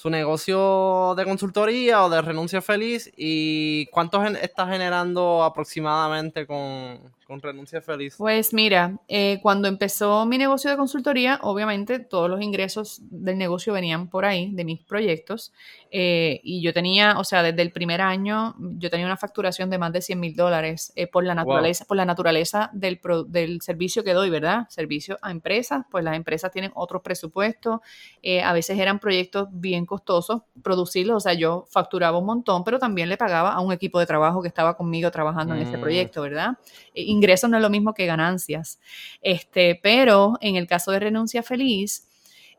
su 0.01 0.09
negocio 0.09 1.13
de 1.15 1.25
consultoría 1.25 2.03
o 2.03 2.09
de 2.09 2.21
renuncia 2.23 2.61
feliz 2.61 3.11
y 3.15 3.85
cuánto 3.87 4.23
está 4.23 4.67
generando 4.67 5.43
aproximadamente 5.43 6.47
con, 6.47 7.13
renuncia 7.39 7.81
feliz? 7.81 8.15
Pues 8.17 8.53
mira, 8.53 8.99
eh, 9.07 9.39
cuando 9.41 9.67
empezó 9.67 10.25
mi 10.25 10.37
negocio 10.37 10.69
de 10.69 10.77
consultoría, 10.77 11.39
obviamente 11.43 11.99
todos 11.99 12.29
los 12.29 12.41
ingresos 12.41 12.99
del 13.09 13.37
negocio 13.37 13.73
venían 13.73 14.09
por 14.09 14.25
ahí, 14.25 14.51
de 14.53 14.65
mis 14.65 14.81
proyectos, 14.81 15.53
eh, 15.91 16.41
y 16.43 16.61
yo 16.61 16.73
tenía, 16.73 17.19
o 17.19 17.23
sea, 17.23 17.43
desde 17.43 17.61
el 17.61 17.71
primer 17.71 18.01
año, 18.01 18.55
yo 18.59 18.89
tenía 18.89 19.05
una 19.05 19.17
facturación 19.17 19.69
de 19.69 19.77
más 19.77 19.93
de 19.93 20.01
100 20.01 20.19
mil 20.19 20.35
dólares 20.35 20.91
eh, 20.95 21.07
por 21.07 21.23
la 21.23 21.35
naturaleza, 21.35 21.85
por 21.85 21.97
la 21.97 22.05
naturaleza 22.05 22.71
del, 22.73 22.99
del 23.27 23.61
servicio 23.61 24.03
que 24.03 24.13
doy, 24.13 24.29
¿verdad? 24.29 24.67
Servicio 24.69 25.17
a 25.21 25.31
empresas, 25.31 25.85
pues 25.91 26.03
las 26.03 26.15
empresas 26.15 26.51
tienen 26.51 26.71
otros 26.73 27.01
presupuestos, 27.01 27.79
a 28.43 28.53
veces 28.53 28.79
eran 28.79 28.99
proyectos 28.99 29.47
bien 29.51 29.85
costoso 29.85 30.45
producirlo, 30.63 31.17
o 31.17 31.19
sea, 31.19 31.33
yo 31.33 31.67
facturaba 31.69 32.17
un 32.17 32.25
montón, 32.25 32.63
pero 32.63 32.79
también 32.79 33.09
le 33.09 33.17
pagaba 33.17 33.53
a 33.53 33.59
un 33.61 33.71
equipo 33.71 33.99
de 33.99 34.05
trabajo 34.05 34.41
que 34.41 34.47
estaba 34.47 34.75
conmigo 34.75 35.11
trabajando 35.11 35.55
en 35.55 35.61
ese 35.61 35.77
mm. 35.77 35.81
proyecto, 35.81 36.21
¿verdad? 36.21 36.57
Ingresos 37.21 37.51
no 37.51 37.57
es 37.57 37.61
lo 37.61 37.69
mismo 37.69 37.93
que 37.93 38.07
ganancias. 38.07 38.79
Este, 39.21 39.79
pero 39.81 40.39
en 40.41 40.55
el 40.55 40.65
caso 40.65 40.91
de 40.91 40.99
renuncia 40.99 41.43
feliz, 41.43 42.07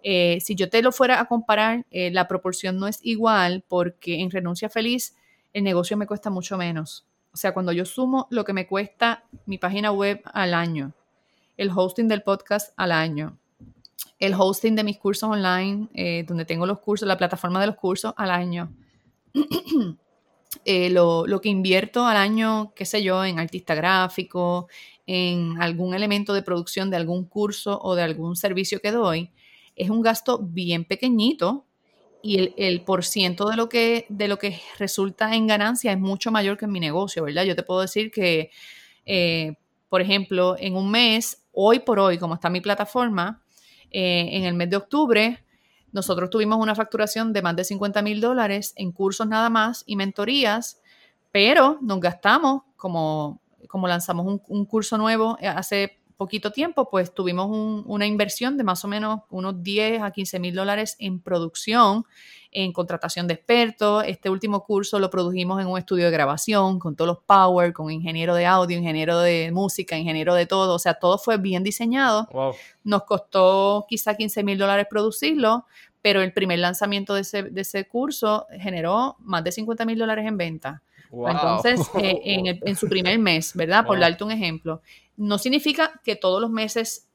eh, 0.04 0.38
si 0.40 0.54
yo 0.54 0.68
te 0.68 0.82
lo 0.82 0.92
fuera 0.92 1.20
a 1.20 1.24
comparar, 1.24 1.84
eh, 1.90 2.12
la 2.12 2.28
proporción 2.28 2.78
no 2.78 2.86
es 2.86 3.00
igual 3.02 3.64
porque 3.66 4.20
en 4.20 4.30
renuncia 4.30 4.68
feliz 4.68 5.16
el 5.52 5.64
negocio 5.64 5.96
me 5.96 6.06
cuesta 6.06 6.30
mucho 6.30 6.56
menos. 6.56 7.04
O 7.32 7.36
sea, 7.36 7.52
cuando 7.52 7.72
yo 7.72 7.84
sumo 7.84 8.28
lo 8.30 8.44
que 8.44 8.52
me 8.52 8.68
cuesta 8.68 9.24
mi 9.46 9.58
página 9.58 9.90
web 9.90 10.22
al 10.32 10.54
año, 10.54 10.92
el 11.56 11.70
hosting 11.74 12.06
del 12.06 12.22
podcast 12.22 12.72
al 12.76 12.92
año, 12.92 13.36
el 14.20 14.34
hosting 14.38 14.76
de 14.76 14.84
mis 14.84 14.98
cursos 14.98 15.28
online, 15.28 15.88
eh, 15.92 16.24
donde 16.24 16.44
tengo 16.44 16.66
los 16.66 16.78
cursos, 16.78 17.08
la 17.08 17.18
plataforma 17.18 17.60
de 17.60 17.66
los 17.66 17.76
cursos 17.76 18.14
al 18.16 18.30
año. 18.30 18.72
Eh, 20.64 20.90
lo, 20.90 21.40
que 21.40 21.48
invierto 21.48 22.06
al 22.06 22.16
año, 22.16 22.72
qué 22.74 22.84
sé 22.84 23.02
yo, 23.02 23.24
en 23.24 23.38
artista 23.38 23.74
gráfico, 23.74 24.68
en 25.06 25.60
algún 25.60 25.94
elemento 25.94 26.34
de 26.34 26.42
producción 26.42 26.90
de 26.90 26.96
algún 26.96 27.24
curso 27.24 27.80
o 27.82 27.94
de 27.94 28.02
algún 28.02 28.36
servicio 28.36 28.80
que 28.80 28.92
doy, 28.92 29.30
es 29.74 29.90
un 29.90 30.02
gasto 30.02 30.38
bien 30.38 30.84
pequeñito 30.84 31.66
y 32.22 32.38
el, 32.38 32.54
el 32.56 32.82
por 32.82 33.04
ciento 33.04 33.48
de 33.48 33.56
lo, 33.56 33.68
que, 33.68 34.06
de 34.08 34.28
lo 34.28 34.38
que 34.38 34.60
resulta 34.78 35.34
en 35.34 35.46
ganancia 35.46 35.90
es 35.90 35.98
mucho 35.98 36.30
mayor 36.30 36.56
que 36.56 36.66
en 36.66 36.72
mi 36.72 36.80
negocio, 36.80 37.24
¿verdad? 37.24 37.44
Yo 37.44 37.56
te 37.56 37.64
puedo 37.64 37.80
decir 37.80 38.10
que, 38.10 38.50
eh, 39.06 39.54
por 39.88 40.00
ejemplo, 40.00 40.56
en 40.58 40.76
un 40.76 40.90
mes, 40.90 41.44
hoy 41.52 41.80
por 41.80 41.98
hoy, 41.98 42.18
como 42.18 42.34
está 42.34 42.48
mi 42.50 42.60
plataforma, 42.60 43.42
eh, 43.90 44.28
en 44.32 44.44
el 44.44 44.54
mes 44.54 44.70
de 44.70 44.76
octubre, 44.76 45.44
nosotros 45.92 46.30
tuvimos 46.30 46.58
una 46.58 46.74
facturación 46.74 47.32
de 47.32 47.42
más 47.42 47.54
de 47.56 47.64
50 47.64 48.02
mil 48.02 48.20
dólares 48.20 48.72
en 48.76 48.92
cursos 48.92 49.26
nada 49.26 49.50
más 49.50 49.84
y 49.86 49.96
mentorías, 49.96 50.80
pero 51.30 51.78
nos 51.80 52.00
gastamos, 52.00 52.62
como, 52.76 53.40
como 53.68 53.88
lanzamos 53.88 54.40
un, 54.48 54.66
curso 54.66 54.98
nuevo 54.98 55.36
eh, 55.40 55.48
hace 55.48 55.98
poquito 56.16 56.52
tiempo, 56.52 56.88
pues 56.88 57.12
tuvimos 57.14 57.48
una 57.86 58.06
inversión 58.06 58.56
de 58.56 58.64
más 58.64 58.84
o 58.84 58.88
menos 58.88 59.20
unos 59.28 59.62
10 59.62 60.02
a 60.02 60.10
15 60.10 60.38
mil 60.38 60.54
dólares 60.54 60.96
en 60.98 61.20
producción, 61.20 62.04
en 62.52 62.72
contratación 62.72 63.26
de 63.26 63.34
expertos. 63.34 64.04
Este 64.06 64.30
último 64.30 64.62
curso 64.62 64.98
lo 64.98 65.10
produjimos 65.10 65.60
en 65.60 65.66
un 65.66 65.78
estudio 65.78 66.04
de 66.04 66.10
grabación 66.10 66.78
con 66.78 66.94
todos 66.94 67.08
los 67.08 67.18
power, 67.24 67.72
con 67.72 67.90
ingeniero 67.90 68.34
de 68.34 68.46
audio, 68.46 68.78
ingeniero 68.78 69.18
de 69.18 69.50
música, 69.52 69.96
ingeniero 69.96 70.34
de 70.34 70.46
todo. 70.46 70.74
O 70.74 70.78
sea, 70.78 70.94
todo 70.94 71.18
fue 71.18 71.38
bien 71.38 71.64
diseñado. 71.64 72.28
Nos 72.84 73.04
costó 73.04 73.86
quizá 73.88 74.14
15 74.14 74.44
mil 74.44 74.58
dólares 74.58 74.86
producirlo, 74.88 75.64
pero 76.02 76.20
el 76.20 76.32
primer 76.32 76.58
lanzamiento 76.58 77.14
de 77.14 77.22
ese, 77.22 77.42
de 77.44 77.62
ese 77.62 77.88
curso 77.88 78.46
generó 78.60 79.16
más 79.20 79.42
de 79.42 79.52
50 79.52 79.84
mil 79.86 79.98
dólares 79.98 80.26
en 80.26 80.36
venta. 80.36 80.82
Entonces, 81.10 81.80
eh, 81.98 82.58
en, 82.62 82.76
su 82.76 82.88
primer 82.88 83.18
mes, 83.18 83.54
¿verdad? 83.54 83.84
Por 83.84 83.98
darte 83.98 84.24
un 84.24 84.30
ejemplo. 84.30 84.82
No 85.16 85.38
significa 85.38 86.00
que 86.04 86.16
todos 86.16 86.40
los 86.40 86.50
meses 86.50 87.08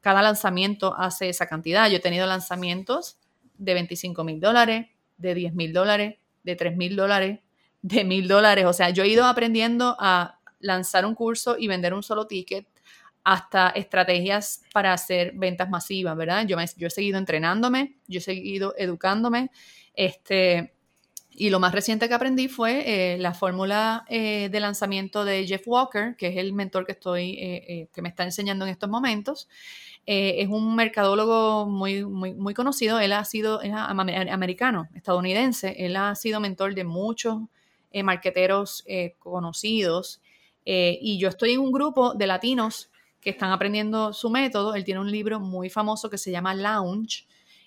cada 0.00 0.20
lanzamiento 0.20 0.94
hace 0.96 1.30
esa 1.30 1.46
cantidad. 1.46 1.88
Yo 1.88 1.96
he 1.96 2.00
tenido 2.00 2.26
lanzamientos 2.26 3.18
de 3.56 3.74
25 3.74 4.24
mil 4.24 4.40
dólares, 4.40 4.86
de 5.16 5.34
10 5.34 5.54
mil 5.54 5.72
dólares, 5.72 6.16
de 6.42 6.56
3 6.56 6.76
mil 6.76 6.96
dólares, 6.96 7.40
de 7.82 8.04
mil 8.04 8.28
dólares. 8.28 8.64
O 8.66 8.72
sea, 8.72 8.90
yo 8.90 9.02
he 9.02 9.08
ido 9.08 9.24
aprendiendo 9.26 9.96
a 9.98 10.40
lanzar 10.60 11.04
un 11.06 11.14
curso 11.14 11.56
y 11.58 11.68
vender 11.68 11.94
un 11.94 12.02
solo 12.02 12.26
ticket 12.26 12.66
hasta 13.24 13.70
estrategias 13.70 14.62
para 14.72 14.92
hacer 14.92 15.32
ventas 15.34 15.70
masivas, 15.70 16.16
¿verdad? 16.16 16.46
Yo, 16.46 16.58
yo 16.76 16.86
he 16.86 16.90
seguido 16.90 17.18
entrenándome, 17.18 17.96
yo 18.06 18.18
he 18.18 18.22
seguido 18.22 18.74
educándome, 18.76 19.50
este, 19.94 20.73
y 21.36 21.50
lo 21.50 21.58
más 21.58 21.72
reciente 21.72 22.08
que 22.08 22.14
aprendí 22.14 22.48
fue 22.48 23.14
eh, 23.14 23.18
la 23.18 23.34
fórmula 23.34 24.04
eh, 24.08 24.48
de 24.50 24.60
lanzamiento 24.60 25.24
de 25.24 25.46
Jeff 25.46 25.62
Walker, 25.66 26.14
que 26.16 26.28
es 26.28 26.36
el 26.36 26.52
mentor 26.52 26.86
que 26.86 26.92
estoy, 26.92 27.36
eh, 27.40 27.88
que 27.92 28.02
me 28.02 28.08
está 28.08 28.22
enseñando 28.22 28.64
en 28.64 28.70
estos 28.70 28.88
momentos. 28.88 29.48
es 30.06 30.48
un 30.48 30.76
mercadólogo 30.76 31.66
muy, 31.66 32.04
muy, 32.04 32.54
conocido. 32.54 33.00
Él 33.00 33.12
ha 33.12 33.24
sido 33.24 33.60
americano, 33.62 34.88
estadounidense. 34.94 35.74
Él 35.78 35.96
ha 35.96 36.14
sido 36.14 36.40
mentor 36.40 36.74
de 36.74 36.84
muchos 36.84 37.40
marqueteros 37.92 38.84
conocidos. 39.18 40.20
y 40.64 41.18
yo 41.18 41.28
estoy 41.28 41.52
en 41.52 41.60
un 41.60 41.72
grupo 41.72 42.14
de 42.14 42.26
latinos 42.26 42.90
que 43.20 43.30
están 43.30 43.50
aprendiendo 43.50 44.12
su 44.12 44.28
método. 44.30 44.74
Él 44.74 44.84
tiene 44.84 45.00
un 45.00 45.10
libro 45.10 45.40
muy 45.40 45.70
famoso 45.70 46.10
que 46.10 46.18
se 46.18 46.30
llama 46.30 46.54
Lounge 46.54 47.26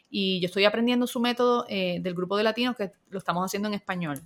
y 0.09 0.39
yo 0.39 0.47
estoy 0.47 0.65
aprendiendo 0.65 1.07
su 1.07 1.19
método 1.19 1.65
eh, 1.69 1.99
del 2.01 2.13
grupo 2.13 2.37
de 2.37 2.43
latinos 2.43 2.75
que 2.75 2.91
lo 3.09 3.19
estamos 3.19 3.43
haciendo 3.45 3.67
en 3.67 3.73
español. 3.73 4.21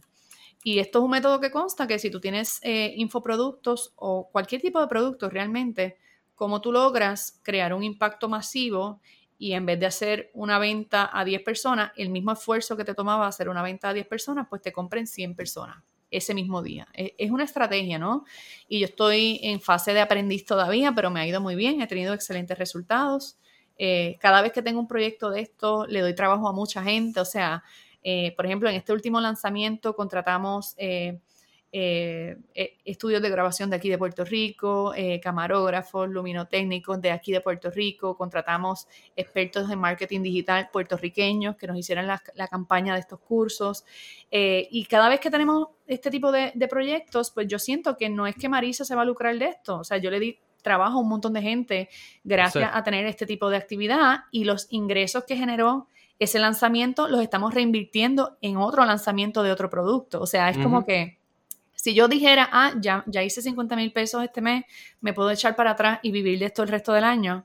Y 0.63 0.79
esto 0.79 0.99
es 0.99 1.05
un 1.05 1.11
método 1.11 1.39
que 1.39 1.51
consta 1.51 1.87
que 1.87 1.97
si 1.97 2.11
tú 2.11 2.19
tienes 2.19 2.59
eh, 2.61 2.93
infoproductos 2.97 3.93
o 3.95 4.29
cualquier 4.31 4.61
tipo 4.61 4.79
de 4.79 4.87
producto 4.87 5.29
realmente, 5.29 5.97
cómo 6.35 6.61
tú 6.61 6.71
logras 6.71 7.39
crear 7.43 7.73
un 7.73 7.83
impacto 7.83 8.29
masivo 8.29 9.01
y 9.39 9.53
en 9.53 9.65
vez 9.65 9.79
de 9.79 9.87
hacer 9.87 10.29
una 10.35 10.59
venta 10.59 11.09
a 11.11 11.25
10 11.25 11.41
personas, 11.41 11.91
el 11.95 12.09
mismo 12.09 12.31
esfuerzo 12.31 12.77
que 12.77 12.85
te 12.85 12.93
tomaba 12.93 13.25
hacer 13.25 13.49
una 13.49 13.63
venta 13.63 13.89
a 13.89 13.93
10 13.93 14.05
personas, 14.05 14.45
pues 14.47 14.61
te 14.61 14.71
compren 14.71 15.07
100 15.07 15.35
personas 15.35 15.83
ese 16.11 16.33
mismo 16.33 16.61
día. 16.61 16.87
Es 16.93 17.31
una 17.31 17.45
estrategia, 17.45 17.97
¿no? 17.97 18.25
Y 18.67 18.79
yo 18.79 18.85
estoy 18.85 19.39
en 19.41 19.61
fase 19.61 19.93
de 19.93 20.01
aprendiz 20.01 20.45
todavía, 20.45 20.93
pero 20.93 21.09
me 21.09 21.21
ha 21.21 21.25
ido 21.25 21.41
muy 21.41 21.55
bien, 21.55 21.81
he 21.81 21.87
tenido 21.87 22.13
excelentes 22.13 22.59
resultados. 22.59 23.37
Eh, 23.83 24.19
cada 24.19 24.43
vez 24.43 24.51
que 24.51 24.61
tengo 24.61 24.79
un 24.79 24.87
proyecto 24.87 25.31
de 25.31 25.41
esto, 25.41 25.87
le 25.87 26.01
doy 26.01 26.13
trabajo 26.13 26.47
a 26.47 26.53
mucha 26.53 26.83
gente. 26.83 27.19
O 27.19 27.25
sea, 27.25 27.63
eh, 28.03 28.31
por 28.35 28.45
ejemplo, 28.45 28.69
en 28.69 28.75
este 28.75 28.93
último 28.93 29.19
lanzamiento 29.19 29.95
contratamos 29.95 30.75
eh, 30.77 31.19
estudios 31.71 33.23
de 33.23 33.29
grabación 33.31 33.71
de 33.71 33.77
aquí 33.77 33.89
de 33.89 33.97
Puerto 33.97 34.23
Rico, 34.23 34.93
camarógrafos, 35.23 36.07
luminotécnicos 36.09 37.01
de 37.01 37.09
aquí 37.09 37.31
de 37.31 37.41
Puerto 37.41 37.71
Rico, 37.71 38.15
contratamos 38.15 38.87
expertos 39.15 39.71
en 39.71 39.79
marketing 39.79 40.21
digital 40.21 40.69
puertorriqueños 40.71 41.55
que 41.55 41.65
nos 41.65 41.77
hicieran 41.77 42.05
la, 42.07 42.47
campaña 42.49 42.93
de 42.93 42.99
estos 42.99 43.19
cursos. 43.19 43.85
y 44.29 44.85
cada 44.85 45.07
vez 45.09 45.21
que 45.21 45.31
tenemos 45.31 45.69
este 45.87 46.11
tipo 46.11 46.31
de, 46.31 46.51
proyectos, 46.69 47.31
pues 47.31 47.47
yo 47.47 47.57
siento 47.57 47.95
que 47.97 48.09
no 48.09 48.27
es 48.27 48.35
que 48.35 48.49
Marisa 48.49 48.83
se 48.83 48.93
va 48.93 49.03
a 49.03 49.05
lucrar 49.05 49.39
de 49.39 49.45
esto, 49.45 49.79
o 49.79 49.83
sea, 49.85 49.97
yo 49.97 50.11
le 50.11 50.19
di 50.19 50.39
trabajo 50.61 50.97
a 50.97 51.01
un 51.01 51.09
montón 51.09 51.33
de 51.33 51.41
gente 51.41 51.89
gracias 52.23 52.69
a 52.73 52.83
tener 52.83 53.05
este 53.05 53.25
tipo 53.25 53.49
de 53.49 53.57
actividad 53.57 54.25
y 54.31 54.43
los 54.43 54.67
ingresos 54.69 55.23
que 55.25 55.35
generó 55.35 55.87
ese 56.19 56.37
lanzamiento 56.37 57.07
los 57.07 57.21
estamos 57.21 57.53
reinvirtiendo 57.53 58.37
en 58.41 58.57
otro 58.57 58.85
lanzamiento 58.85 59.41
de 59.41 59.51
otro 59.51 59.69
producto. 59.69 60.21
O 60.21 60.27
sea, 60.27 60.49
es 60.49 60.57
como 60.59 60.85
que 60.85 61.17
si 61.73 61.95
yo 61.95 62.07
dijera, 62.07 62.47
ah, 62.51 62.73
ya, 62.79 63.03
ya 63.07 63.23
hice 63.23 63.41
50 63.41 63.75
mil 63.75 63.91
pesos 63.91 64.23
este 64.23 64.39
mes, 64.39 64.65
me 64.99 65.13
puedo 65.13 65.31
echar 65.31 65.55
para 65.55 65.71
atrás 65.71 65.99
y 66.03 66.11
vivir 66.11 66.37
de 66.37 66.45
esto 66.45 66.61
el 66.61 66.69
resto 66.69 66.93
del 66.93 67.05
año, 67.05 67.43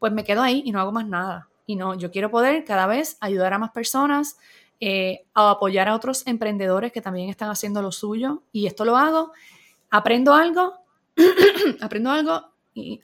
pues 0.00 0.12
me 0.12 0.24
quedo 0.24 0.42
ahí 0.42 0.62
y 0.64 0.72
no 0.72 0.80
hago 0.80 0.90
más 0.90 1.06
nada. 1.06 1.48
Y 1.66 1.76
no, 1.76 1.94
yo 1.94 2.10
quiero 2.10 2.28
poder 2.28 2.64
cada 2.64 2.88
vez 2.88 3.16
ayudar 3.20 3.52
a 3.52 3.58
más 3.58 3.70
personas, 3.70 4.38
eh, 4.80 5.24
a 5.34 5.50
apoyar 5.52 5.88
a 5.88 5.94
otros 5.94 6.26
emprendedores 6.26 6.90
que 6.90 7.00
también 7.00 7.30
están 7.30 7.48
haciendo 7.48 7.80
lo 7.80 7.92
suyo. 7.92 8.42
Y 8.50 8.66
esto 8.66 8.84
lo 8.84 8.96
hago, 8.96 9.30
aprendo 9.88 10.34
algo, 10.34 10.74
aprendo 11.80 12.10
algo, 12.10 12.50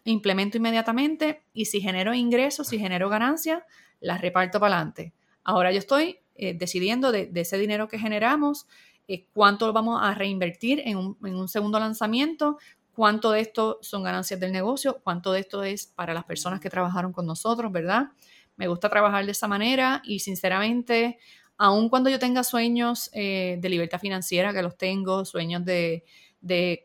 implemento 0.04 0.58
inmediatamente 0.58 1.44
y 1.52 1.64
si 1.64 1.80
genero 1.80 2.14
ingresos, 2.14 2.68
si 2.68 2.78
genero 2.78 3.08
ganancias, 3.08 3.62
las 4.00 4.20
reparto 4.20 4.60
para 4.60 4.76
adelante. 4.76 5.14
Ahora 5.44 5.72
yo 5.72 5.78
estoy 5.78 6.18
eh, 6.34 6.54
decidiendo 6.54 7.12
de, 7.12 7.26
de, 7.26 7.40
ese 7.42 7.58
dinero 7.58 7.88
que 7.88 7.98
generamos, 7.98 8.66
eh, 9.08 9.26
cuánto 9.32 9.72
vamos 9.72 10.00
a 10.02 10.14
reinvertir 10.14 10.82
en 10.84 10.96
un, 10.96 11.48
segundo 11.48 11.78
lanzamiento, 11.78 12.58
cuánto 12.94 13.32
de 13.32 13.40
esto 13.40 13.78
son 13.82 14.02
ganancias 14.02 14.40
del 14.40 14.52
negocio, 14.52 15.00
cuánto 15.02 15.32
de 15.32 15.40
esto 15.40 15.62
es 15.64 15.86
para 15.86 16.14
las 16.14 16.24
personas 16.24 16.60
que 16.60 16.70
trabajaron 16.70 17.12
con 17.12 17.26
nosotros, 17.26 17.70
¿verdad? 17.72 18.10
Me 18.56 18.68
gusta 18.68 18.88
trabajar 18.88 19.24
de 19.24 19.32
esa 19.32 19.48
manera 19.48 20.02
y 20.04 20.20
sinceramente, 20.20 21.18
aun 21.58 21.88
cuando 21.88 22.10
yo 22.10 22.18
tenga 22.18 22.44
sueños 22.44 23.10
eh, 23.12 23.58
de 23.60 23.68
libertad 23.68 24.00
financiera, 24.00 24.52
que 24.52 24.62
los 24.62 24.76
tengo, 24.76 25.24
sueños 25.24 25.64
de, 25.64 26.04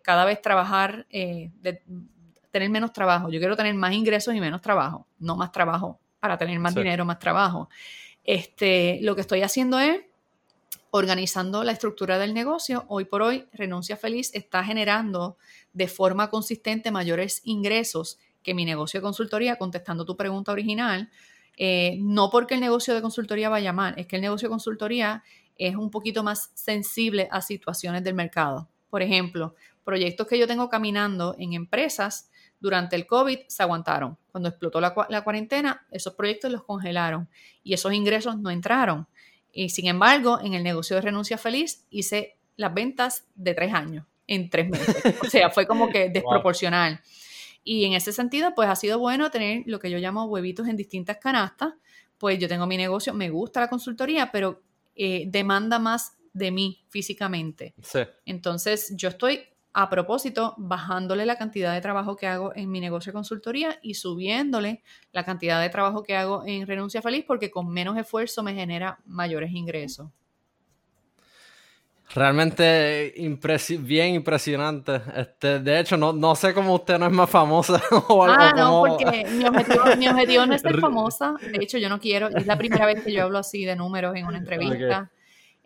cada 0.04 0.26
vez 0.26 0.42
trabajar, 0.42 1.08
de 1.10 1.84
tener 2.52 2.70
menos 2.70 2.94
trabajo, 2.94 3.30
yo 3.30 3.40
quiero 3.40 3.56
tener 3.56 3.74
más 3.76 3.94
ingresos 3.94 4.34
y 4.34 4.40
menos 4.40 4.62
trabajo, 4.62 5.08
no 5.20 5.36
más 5.36 5.52
trabajo. 5.52 6.00
Para 6.20 6.38
tener 6.38 6.60
más 6.60 6.74
dinero, 6.74 7.06
más 7.06 7.20
trabajo. 7.20 7.70
Este, 8.24 9.00
lo 9.02 9.14
que 9.14 9.22
estoy 9.22 9.44
haciendo 9.44 9.80
es 9.80 10.02
organizando 10.90 11.64
la 11.64 11.74
estructura 11.74 12.18
del 12.18 12.34
negocio, 12.34 12.86
hoy 12.88 13.06
por 13.06 13.22
hoy 13.22 13.46
Renuncia 13.54 13.98
Feliz 13.98 14.32
está 14.34 14.64
generando 14.64 15.38
de 15.74 15.88
forma 15.88 16.30
consistente 16.30 16.92
mayores 16.92 17.42
ingresos 17.44 18.18
que 18.42 18.54
mi 18.54 18.66
negocio 18.66 19.00
de 19.00 19.04
consultoría, 19.04 19.58
contestando 19.58 20.06
tu 20.06 20.16
pregunta 20.16 20.52
original, 20.52 21.10
eh, 21.58 21.98
no 22.00 22.30
porque 22.30 22.56
el 22.56 22.62
negocio 22.62 22.96
de 22.96 23.02
consultoría 23.02 23.50
vaya 23.50 23.74
mal, 23.74 23.94
es 23.98 24.08
que 24.08 24.16
el 24.16 24.22
negocio 24.22 24.48
de 24.48 24.52
consultoría 24.52 25.24
es 25.58 25.76
un 25.76 25.92
poquito 25.92 26.24
más 26.24 26.52
sensible 26.54 27.28
a 27.32 27.42
situaciones 27.42 28.04
del 28.04 28.14
mercado. 28.14 28.70
Por 28.90 29.02
ejemplo, 29.02 29.56
proyectos 29.84 30.28
que 30.28 30.40
yo 30.40 30.48
tengo 30.48 30.70
caminando 30.70 31.36
en 31.38 31.54
empresas 31.54 32.30
durante 32.60 32.96
el 32.96 33.06
COVID 33.06 33.40
se 33.48 33.64
aguantaron. 33.64 34.18
Cuando 34.32 34.50
explotó 34.50 34.82
la, 34.82 34.94
la 35.10 35.24
cuarentena, 35.24 35.86
esos 35.92 36.14
proyectos 36.14 36.52
los 36.52 36.64
congelaron 36.64 37.30
y 37.64 37.74
esos 37.74 37.94
ingresos 37.94 38.38
no 38.38 38.50
entraron. 38.50 39.08
Y 39.52 39.70
sin 39.70 39.88
embargo, 39.88 40.40
en 40.42 40.54
el 40.54 40.64
negocio 40.64 40.96
de 40.96 41.02
renuncia 41.02 41.38
feliz 41.38 41.86
hice 41.90 42.38
las 42.56 42.74
ventas 42.74 43.26
de 43.36 43.54
tres 43.54 43.74
años 43.74 44.06
en 44.28 44.50
tres 44.50 44.70
meses. 44.70 45.04
O 45.22 45.30
sea, 45.30 45.50
fue 45.50 45.66
como 45.66 45.90
que 45.90 46.10
desproporcional. 46.14 47.02
Y 47.64 47.86
en 47.86 47.94
ese 47.94 48.12
sentido, 48.12 48.54
pues 48.56 48.70
ha 48.70 48.76
sido 48.76 49.00
bueno 49.00 49.32
tener 49.32 49.64
lo 49.66 49.80
que 49.80 49.90
yo 49.90 49.98
llamo 49.98 50.26
huevitos 50.26 50.68
en 50.68 50.78
distintas 50.78 51.18
canastas. 51.18 51.74
Pues 52.18 52.40
yo 52.40 52.48
tengo 52.48 52.66
mi 52.66 52.78
negocio, 52.78 53.14
me 53.14 53.30
gusta 53.30 53.60
la 53.60 53.68
consultoría, 53.68 54.32
pero 54.32 54.62
eh, 54.96 55.26
demanda 55.28 55.80
más 55.80 56.18
de 56.34 56.52
mí 56.52 56.84
físicamente. 56.90 57.74
Sí. 57.82 58.00
Entonces, 58.26 58.94
yo 58.96 59.10
estoy 59.10 59.42
a 59.80 59.92
propósito, 59.92 60.56
bajándole 60.58 61.28
la 61.28 61.36
cantidad 61.36 61.72
de 61.72 61.82
trabajo 61.82 62.16
que 62.16 62.26
hago 62.26 62.52
en 62.56 62.72
mi 62.72 62.80
negocio 62.80 63.12
de 63.12 63.14
consultoría 63.14 63.78
y 63.84 63.94
subiéndole 63.94 64.82
la 65.12 65.24
cantidad 65.24 65.62
de 65.62 65.70
trabajo 65.70 66.02
que 66.02 66.16
hago 66.16 66.42
en 66.48 66.66
Renuncia 66.66 67.00
Feliz 67.00 67.26
porque 67.28 67.52
con 67.52 67.70
menos 67.70 67.96
esfuerzo 67.96 68.42
me 68.42 68.56
genera 68.56 68.98
mayores 69.06 69.52
ingresos. 69.52 70.10
Realmente 72.10 73.14
bien 73.82 74.16
impresionante. 74.16 75.00
Este, 75.16 75.60
de 75.60 75.80
hecho, 75.80 75.96
no, 75.96 76.12
no 76.12 76.36
sé 76.36 76.56
cómo 76.56 76.74
usted 76.74 76.98
no 76.98 77.06
es 77.06 77.12
más 77.12 77.30
famosa. 77.30 77.80
O 78.08 78.24
ah, 78.24 78.54
no, 78.58 78.84
porque 78.88 79.28
mi 79.30 79.46
objetivo, 79.46 79.84
mi 79.96 80.08
objetivo, 80.08 80.46
no 80.48 80.56
es 80.56 80.62
ser 80.64 80.80
famosa. 80.80 81.36
De 81.40 81.64
hecho, 81.64 81.78
yo 81.78 81.88
no 81.88 82.00
quiero. 82.00 82.30
Es 82.30 82.48
la 82.48 82.58
primera 82.58 82.88
vez 82.88 83.04
que 83.04 83.14
yo 83.14 83.26
hablo 83.26 83.38
así 83.38 83.64
de 83.64 83.76
números 83.76 84.16
en 84.16 84.26
una 84.26 84.40
entrevista. 84.40 85.12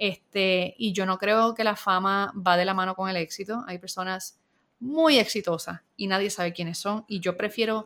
Este, 0.02 0.74
y 0.80 0.94
yo 0.94 1.06
no 1.06 1.20
creo 1.20 1.54
que 1.54 1.64
la 1.64 1.76
fama 1.76 2.34
va 2.36 2.58
de 2.58 2.66
la 2.66 2.74
mano 2.74 2.96
con 2.96 3.08
el 3.08 3.18
éxito. 3.18 3.64
Hay 3.68 3.78
personas 3.78 4.40
muy 4.80 5.20
exitosas 5.20 5.82
y 5.96 6.08
nadie 6.08 6.32
sabe 6.32 6.54
quiénes 6.54 6.80
son 6.80 7.06
y 7.08 7.20
yo 7.20 7.38
prefiero 7.38 7.86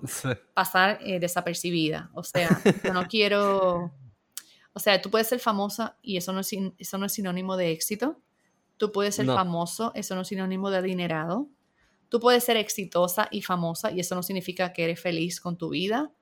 pasar 0.54 0.98
eh, 1.02 1.20
desapercibida. 1.20 2.10
O 2.14 2.24
sea, 2.24 2.62
yo 2.86 2.94
no 2.94 3.06
quiero... 3.10 3.92
O 4.72 4.80
sea, 4.80 5.02
tú 5.02 5.12
puedes 5.12 5.28
ser 5.28 5.40
famosa 5.42 5.98
y 6.02 6.16
eso 6.16 6.32
no 6.32 6.40
es, 6.40 6.56
eso 6.78 6.98
no 6.98 7.06
es 7.06 7.12
sinónimo 7.12 7.58
de 7.58 7.74
éxito. 7.74 8.22
Tú 8.78 8.94
puedes 8.94 9.16
ser 9.16 9.26
famoso, 9.26 9.92
eso 9.94 10.16
no 10.16 10.22
es 10.22 10.30
sinónimo 10.30 10.70
de 10.70 10.78
adinerado. 10.78 11.50
tú 12.08 12.22
puedes 12.22 12.46
ser 12.46 12.56
exitosa 12.56 13.28
y 13.30 13.42
famosa 13.42 13.92
y 13.92 14.00
eso 14.00 14.16
no 14.16 14.24
significa 14.24 14.72
que 14.72 14.86
eres 14.86 15.02
feliz 15.02 15.42
con 15.42 15.58
tu 15.58 15.68
vida, 15.68 16.14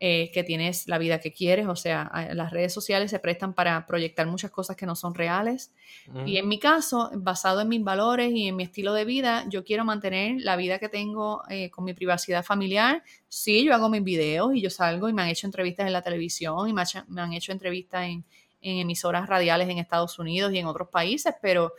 eh, 0.00 0.30
que 0.32 0.42
tienes 0.42 0.88
la 0.88 0.98
vida 0.98 1.20
que 1.20 1.32
quieres. 1.32 1.66
O 1.68 1.76
sea, 1.76 2.10
las 2.34 2.52
redes 2.52 2.72
sociales 2.72 3.10
se 3.10 3.18
prestan 3.20 3.54
para 3.54 3.86
proyectar 3.86 4.26
muchas 4.26 4.50
cosas 4.50 4.76
que 4.76 4.86
no 4.86 4.96
son 4.96 5.14
reales. 5.14 5.72
Y 6.26 6.36
en 6.36 6.48
mi 6.48 6.58
caso, 6.58 7.10
basado 7.14 7.60
en 7.60 7.68
mis 7.68 7.82
valores 7.82 8.32
y 8.32 8.48
en 8.48 8.56
mi 8.56 8.64
estilo 8.64 8.92
de 8.92 9.04
vida, 9.04 9.44
yo 9.48 9.64
quiero 9.64 9.84
mantener 9.84 10.40
la 10.40 10.56
vida 10.56 10.78
que 10.78 10.88
tengo 10.88 11.42
eh, 11.48 11.70
con 11.70 11.84
mi 11.84 11.94
privacidad 11.94 12.44
familiar. 12.44 13.02
Sí, 13.28 13.64
yo 13.64 13.74
hago 13.74 13.88
mis 13.88 14.02
videos 14.02 14.54
y 14.54 14.60
yo 14.60 14.68
salgo 14.68 15.08
y 15.08 15.12
me 15.12 15.22
han 15.22 15.28
hecho 15.28 15.46
entrevistas 15.46 15.86
en 15.86 15.92
la 15.92 16.02
televisión 16.02 16.68
y 16.68 16.72
me, 16.72 16.82
han 17.20 17.32
hecho 17.32 17.52
entrevistas 17.52 18.04
en, 18.04 18.24
en 18.60 18.78
emisoras 18.78 19.28
radiales 19.28 19.68
en 19.68 19.78
Estados 19.78 20.18
Unidos 20.18 20.52
y 20.52 20.58
en 20.58 20.66
otros 20.66 20.88
países, 20.88 21.34
pero 21.40 21.72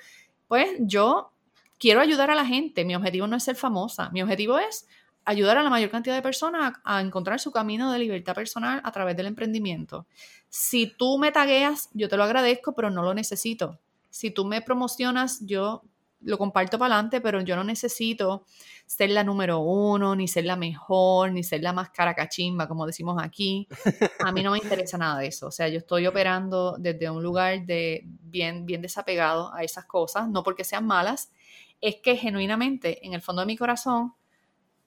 pues 0.47 0.69
yo 0.79 1.31
quiero 1.77 2.01
ayudar 2.01 2.31
a 2.31 2.35
la 2.35 2.45
gente. 2.45 2.85
Mi 2.85 2.95
objetivo 2.95 3.27
no 3.27 3.35
es 3.35 3.43
ser 3.43 3.55
famosa. 3.55 4.09
Mi 4.11 4.21
objetivo 4.21 4.57
es 4.57 4.87
ayudar 5.25 5.57
a 5.57 5.63
la 5.63 5.69
mayor 5.69 5.89
cantidad 5.89 6.15
de 6.15 6.21
personas 6.21 6.73
a, 6.83 7.01
encontrar 7.01 7.39
su 7.39 7.51
camino 7.51 7.91
de 7.91 7.99
libertad 7.99 8.35
personal 8.35 8.79
a 8.83 8.91
través 8.91 9.17
del 9.17 9.25
emprendimiento. 9.25 10.05
Si 10.49 10.87
tú 10.87 11.17
me 11.17 11.31
tagueas, 11.31 11.89
yo 11.93 12.07
te 12.07 12.15
lo 12.15 12.23
agradezco, 12.23 12.73
pero 12.73 12.89
no 12.89 13.01
lo 13.01 13.13
necesito. 13.13 13.79
Si 14.09 14.31
tú 14.31 14.45
me 14.45 14.61
promocionas, 14.61 15.45
yo 15.45 15.81
lo 16.21 16.37
comparto 16.37 16.79
para 16.79 16.95
adelante, 16.95 17.21
pero 17.21 17.41
yo 17.41 17.55
no 17.55 17.63
necesito 17.63 18.45
ser 18.85 19.09
la 19.09 19.23
número 19.23 19.59
uno, 19.59 20.15
ni 20.15 20.27
ser 20.27 20.45
la 20.45 20.55
mejor, 20.55 21.31
ni 21.31 21.43
ser 21.43 21.61
la 21.61 21.73
más 21.73 21.89
caracachimba, 21.89 22.67
como 22.67 22.85
decimos 22.85 23.21
aquí. 23.21 23.67
A 24.19 24.31
mí 24.31 24.41
no 24.41 24.51
me 24.51 24.59
interesa 24.59 24.97
nada 24.97 25.19
de 25.19 25.27
eso. 25.27 25.47
O 25.47 25.51
sea, 25.51 25.67
yo 25.67 25.79
estoy 25.79 26.07
operando 26.07 26.77
desde 26.79 27.09
un 27.09 27.21
lugar 27.21 27.65
de 27.65 28.03
bien, 28.05 28.65
bien 28.65 28.81
desapegado 28.81 29.53
a 29.53 29.63
esas 29.63 29.85
cosas, 29.85 30.29
no 30.29 30.43
porque 30.43 30.63
sean 30.63 30.85
malas, 30.85 31.31
es 31.81 31.97
que 32.01 32.15
genuinamente, 32.15 33.05
en 33.05 33.13
el 33.13 33.21
fondo 33.21 33.41
de 33.41 33.47
mi 33.47 33.57
corazón, 33.57 34.13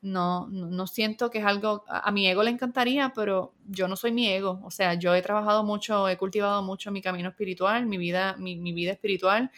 no, 0.01 0.47
no, 0.49 0.87
siento 0.87 1.31
que 1.31 1.39
es 1.39 1.45
algo, 1.45 1.85
a, 1.89 2.11
mi 2.13 2.29
ego 2.29 2.43
le 2.43 2.51
encantaría, 2.51 3.13
pero 3.15 3.55
yo 3.67 3.89
no 3.89 3.97
soy 3.97 4.13
mi 4.13 4.29
ego. 4.29 4.61
O 4.65 4.71
sea, 4.71 4.95
yo 4.95 5.15
he 5.15 5.23
trabajado 5.23 5.65
mucho, 5.65 6.09
he 6.09 6.17
cultivado 6.17 6.63
mucho 6.63 6.91
mi 6.93 7.03
camino 7.03 7.31
espiritual, 7.31 7.87
mi 7.87 7.99
vida, 7.99 8.37
mi, 8.39 8.73
vida 8.73 8.93
espiritual, 8.93 9.51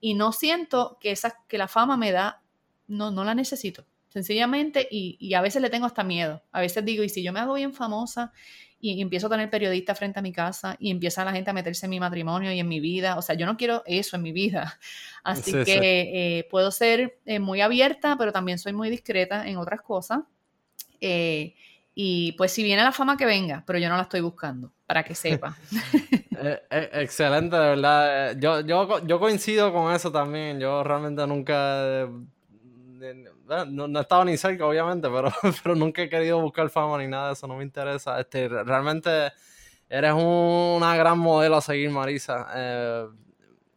y 0.00 0.14
no 0.14 0.32
siento 0.32 0.98
que, 1.00 1.10
esa, 1.10 1.44
que 1.48 1.58
la 1.58 1.68
fama 1.68 1.96
me 1.96 2.12
da, 2.12 2.42
no, 2.86 3.10
no 3.10 3.24
la 3.24 3.34
necesito. 3.34 3.86
Sencillamente, 4.08 4.86
y, 4.90 5.16
y 5.20 5.34
a 5.34 5.40
veces 5.40 5.60
le 5.60 5.70
tengo 5.70 5.86
hasta 5.86 6.04
miedo. 6.04 6.42
A 6.52 6.60
veces 6.60 6.84
digo, 6.84 7.02
y 7.02 7.08
si 7.08 7.22
yo 7.22 7.32
me 7.32 7.40
hago 7.40 7.54
bien 7.54 7.74
famosa 7.74 8.32
y 8.80 9.00
empiezo 9.02 9.26
a 9.26 9.30
tener 9.30 9.50
periodistas 9.50 9.98
frente 9.98 10.20
a 10.20 10.22
mi 10.22 10.32
casa 10.32 10.76
y 10.78 10.90
empieza 10.90 11.24
la 11.24 11.32
gente 11.32 11.50
a 11.50 11.52
meterse 11.52 11.86
en 11.86 11.90
mi 11.90 11.98
matrimonio 12.00 12.52
y 12.52 12.60
en 12.60 12.68
mi 12.68 12.78
vida. 12.78 13.16
O 13.18 13.22
sea, 13.22 13.34
yo 13.34 13.44
no 13.44 13.56
quiero 13.56 13.82
eso 13.86 14.16
en 14.16 14.22
mi 14.22 14.32
vida. 14.32 14.78
Así 15.24 15.52
que 15.64 16.38
eh, 16.38 16.48
puedo 16.50 16.70
ser 16.70 17.18
eh, 17.26 17.40
muy 17.40 17.60
abierta, 17.60 18.16
pero 18.16 18.32
también 18.32 18.58
soy 18.58 18.72
muy 18.72 18.88
discreta 18.88 19.48
en 19.48 19.56
otras 19.56 19.82
cosas. 19.82 20.20
Eh, 21.00 21.54
y 21.94 22.32
pues 22.32 22.52
si 22.52 22.62
viene 22.62 22.84
la 22.84 22.92
fama 22.92 23.16
que 23.16 23.26
venga, 23.26 23.64
pero 23.66 23.80
yo 23.80 23.88
no 23.88 23.96
la 23.96 24.02
estoy 24.02 24.20
buscando, 24.20 24.72
para 24.86 25.02
que 25.02 25.16
sepa. 25.16 25.56
excelente, 26.70 27.56
de 27.56 27.68
verdad. 27.70 28.36
Yo, 28.38 28.60
yo, 28.60 29.04
yo 29.04 29.18
coincido 29.18 29.72
con 29.72 29.92
eso 29.92 30.12
también. 30.12 30.60
Yo 30.60 30.84
realmente 30.84 31.26
nunca 31.26 32.08
no, 33.66 33.88
no, 33.88 33.98
he 33.98 34.02
estado 34.02 34.24
ni 34.24 34.36
cerca, 34.36 34.66
obviamente, 34.66 35.08
pero, 35.08 35.32
pero 35.62 35.74
nunca 35.74 36.02
he 36.02 36.08
querido 36.08 36.40
buscar 36.40 36.68
fama 36.70 36.98
ni 36.98 37.06
nada 37.06 37.28
de 37.28 37.32
eso, 37.34 37.46
no 37.46 37.56
me 37.56 37.64
interesa. 37.64 38.18
Este, 38.20 38.48
realmente 38.48 39.32
eres 39.88 40.12
una 40.12 40.96
gran 40.96 41.18
modelo 41.18 41.56
a 41.56 41.60
seguir, 41.60 41.90
Marisa. 41.90 42.48
Eh, 42.54 43.06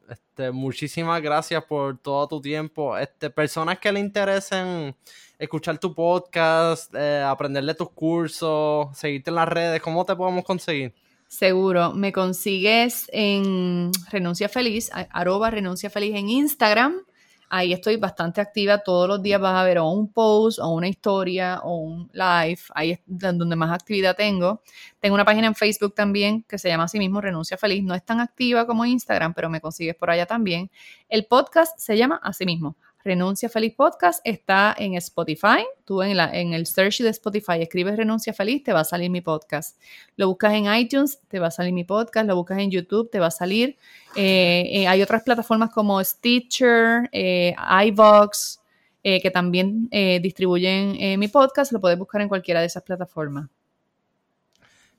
este, 0.10 0.52
muchísimas 0.52 1.22
gracias 1.22 1.64
por 1.64 1.98
todo 1.98 2.28
tu 2.28 2.42
tiempo. 2.42 2.98
Este, 2.98 3.30
personas 3.30 3.80
que 3.80 3.92
le 3.92 4.00
interesen 4.00 4.96
escuchar 5.40 5.78
tu 5.78 5.96
podcast, 5.96 6.94
eh, 6.94 7.24
aprender 7.26 7.64
de 7.64 7.76
tus 7.76 7.90
cursos, 7.92 8.96
seguirte 8.98 9.30
en 9.30 9.36
las 9.36 9.48
redes, 9.48 9.82
¿cómo 9.82 10.06
te 10.06 10.16
podemos 10.16 10.44
conseguir? 10.44 10.94
Seguro, 11.28 11.94
me 11.94 12.12
consigues 12.12 13.10
en 13.14 13.92
Renuncia 14.12 14.50
Feliz, 14.50 14.92
arroba 14.94 15.50
Renuncia 15.50 15.90
Feliz 15.90 16.14
en 16.16 16.30
Instagram 16.30 17.06
Ahí 17.54 17.74
estoy 17.74 17.98
bastante 17.98 18.40
activa. 18.40 18.78
Todos 18.78 19.10
los 19.10 19.22
días 19.22 19.42
vas 19.42 19.60
a 19.60 19.66
ver 19.66 19.78
o 19.78 19.90
un 19.90 20.08
post 20.14 20.58
o 20.60 20.70
una 20.70 20.88
historia 20.88 21.60
o 21.62 21.80
un 21.80 22.10
live. 22.14 22.62
Ahí 22.74 22.92
es 22.92 23.00
donde 23.06 23.58
más 23.58 23.74
actividad 23.74 24.16
tengo. 24.16 24.62
Tengo 25.02 25.16
una 25.16 25.26
página 25.26 25.48
en 25.48 25.56
Facebook 25.56 25.94
también 25.94 26.44
que 26.44 26.58
se 26.58 26.70
llama 26.70 26.86
así 26.86 26.98
mismo 26.98 27.20
Renuncia 27.20 27.58
Feliz. 27.58 27.84
No 27.84 27.94
es 27.94 28.06
tan 28.06 28.22
activa 28.22 28.66
como 28.66 28.86
Instagram, 28.86 29.34
pero 29.34 29.50
me 29.50 29.60
consigues 29.60 29.96
por 29.96 30.10
allá 30.10 30.26
también. 30.26 30.72
El 31.10 31.26
podcast 31.26 31.78
se 31.78 31.98
llama 31.98 32.22
así 32.24 32.46
mismo 32.46 32.78
Renuncia 33.04 33.50
Feliz 33.50 33.74
Podcast 33.76 34.22
está 34.24 34.76
en 34.78 34.96
Spotify. 34.96 35.66
Tú 35.86 36.02
en, 36.04 36.18
la, 36.18 36.32
en 36.34 36.54
el 36.54 36.66
search 36.66 37.00
de 37.00 37.10
Spotify 37.10 37.62
escribes 37.62 37.98
Renuncia 37.98 38.34
Feliz, 38.34 38.64
te 38.64 38.74
va 38.74 38.82
a 38.82 38.84
salir 38.84 39.10
mi 39.10 39.22
podcast. 39.22 39.80
Lo 40.16 40.28
buscas 40.28 40.54
en 40.54 40.74
iTunes, 40.74 41.20
te 41.28 41.40
va 41.40 41.48
a 41.48 41.52
salir 41.52 41.74
mi 41.74 41.84
podcast. 41.84 42.28
Lo 42.28 42.36
buscas 42.36 42.60
en 42.60 42.72
YouTube, 42.72 43.10
te 43.10 43.20
va 43.20 43.28
a 43.28 43.32
salir. 43.32 43.78
Eh, 44.16 44.70
eh, 44.72 44.88
hay 44.88 45.02
otras 45.02 45.24
plataformas 45.24 45.72
como 45.72 46.04
Stitcher, 46.04 47.10
eh, 47.12 47.56
iVox, 47.86 48.60
que 49.04 49.32
también 49.32 49.90
distribuyen 50.22 51.20
mi 51.20 51.28
podcast. 51.28 51.72
Lo 51.72 51.82
puedes 51.82 51.98
buscar 51.98 52.22
en 52.22 52.28
cualquiera 52.28 52.60
de 52.60 52.68
esas 52.68 52.84
plataformas. 52.84 53.50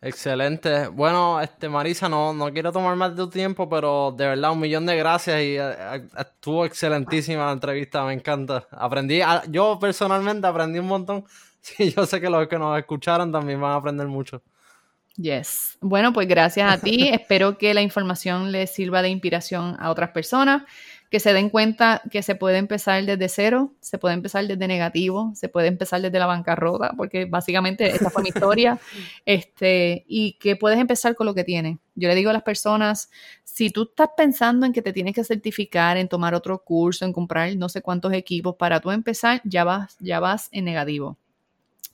Excelente. 0.04 0.88
Bueno, 0.88 1.40
este 1.40 1.68
Marisa, 1.68 2.08
no, 2.08 2.34
no 2.34 2.52
quiero 2.52 2.72
tomar 2.72 2.96
más 2.96 3.12
de 3.12 3.22
tu 3.22 3.30
tiempo, 3.30 3.68
pero 3.68 4.10
de 4.10 4.26
verdad 4.26 4.50
un 4.50 4.58
millón 4.58 4.84
de 4.84 4.96
gracias 4.96 5.40
y 5.40 5.56
eh, 5.56 5.60
eh, 5.60 6.08
estuvo 6.18 6.64
excelentísima 6.64 7.46
la 7.46 7.52
entrevista, 7.52 8.04
me 8.04 8.12
encanta. 8.12 8.66
Aprendí, 8.72 9.20
yo 9.48 9.78
personalmente 9.80 10.46
aprendí 10.46 10.80
un 10.80 10.88
montón. 10.88 11.24
Sí, 11.64 11.92
yo 11.92 12.04
sé 12.06 12.20
que 12.20 12.28
los 12.28 12.48
que 12.48 12.58
nos 12.58 12.76
escucharon 12.76 13.30
también 13.30 13.60
van 13.60 13.70
a 13.70 13.76
aprender 13.76 14.08
mucho. 14.08 14.42
Yes. 15.14 15.78
Bueno, 15.80 16.12
pues 16.12 16.26
gracias 16.26 16.68
a 16.68 16.78
ti. 16.78 17.08
Espero 17.12 17.56
que 17.56 17.72
la 17.72 17.82
información 17.82 18.50
les 18.50 18.74
sirva 18.74 19.00
de 19.00 19.10
inspiración 19.10 19.76
a 19.78 19.90
otras 19.92 20.10
personas 20.10 20.64
que 21.12 21.20
se 21.20 21.34
den 21.34 21.50
cuenta 21.50 22.00
que 22.10 22.22
se 22.22 22.34
puede 22.36 22.56
empezar 22.56 23.04
desde 23.04 23.28
cero, 23.28 23.74
se 23.80 23.98
puede 23.98 24.14
empezar 24.14 24.46
desde 24.46 24.66
negativo, 24.66 25.30
se 25.34 25.50
puede 25.50 25.68
empezar 25.68 26.00
desde 26.00 26.18
la 26.18 26.24
bancarrota, 26.24 26.94
porque 26.96 27.26
básicamente 27.26 27.86
esta 27.90 28.08
fue 28.08 28.22
mi 28.22 28.30
historia, 28.30 28.80
este, 29.26 30.06
y 30.08 30.38
que 30.38 30.56
puedes 30.56 30.78
empezar 30.78 31.14
con 31.14 31.26
lo 31.26 31.34
que 31.34 31.44
tienes. 31.44 31.76
Yo 31.96 32.08
le 32.08 32.14
digo 32.14 32.30
a 32.30 32.32
las 32.32 32.42
personas, 32.42 33.10
si 33.44 33.68
tú 33.68 33.82
estás 33.90 34.08
pensando 34.16 34.64
en 34.64 34.72
que 34.72 34.80
te 34.80 34.94
tienes 34.94 35.14
que 35.14 35.22
certificar, 35.22 35.98
en 35.98 36.08
tomar 36.08 36.34
otro 36.34 36.64
curso, 36.64 37.04
en 37.04 37.12
comprar 37.12 37.54
no 37.56 37.68
sé 37.68 37.82
cuántos 37.82 38.14
equipos, 38.14 38.56
para 38.56 38.80
tú 38.80 38.90
empezar, 38.90 39.42
ya 39.44 39.64
vas, 39.64 39.98
ya 40.00 40.18
vas 40.18 40.48
en 40.50 40.64
negativo. 40.64 41.18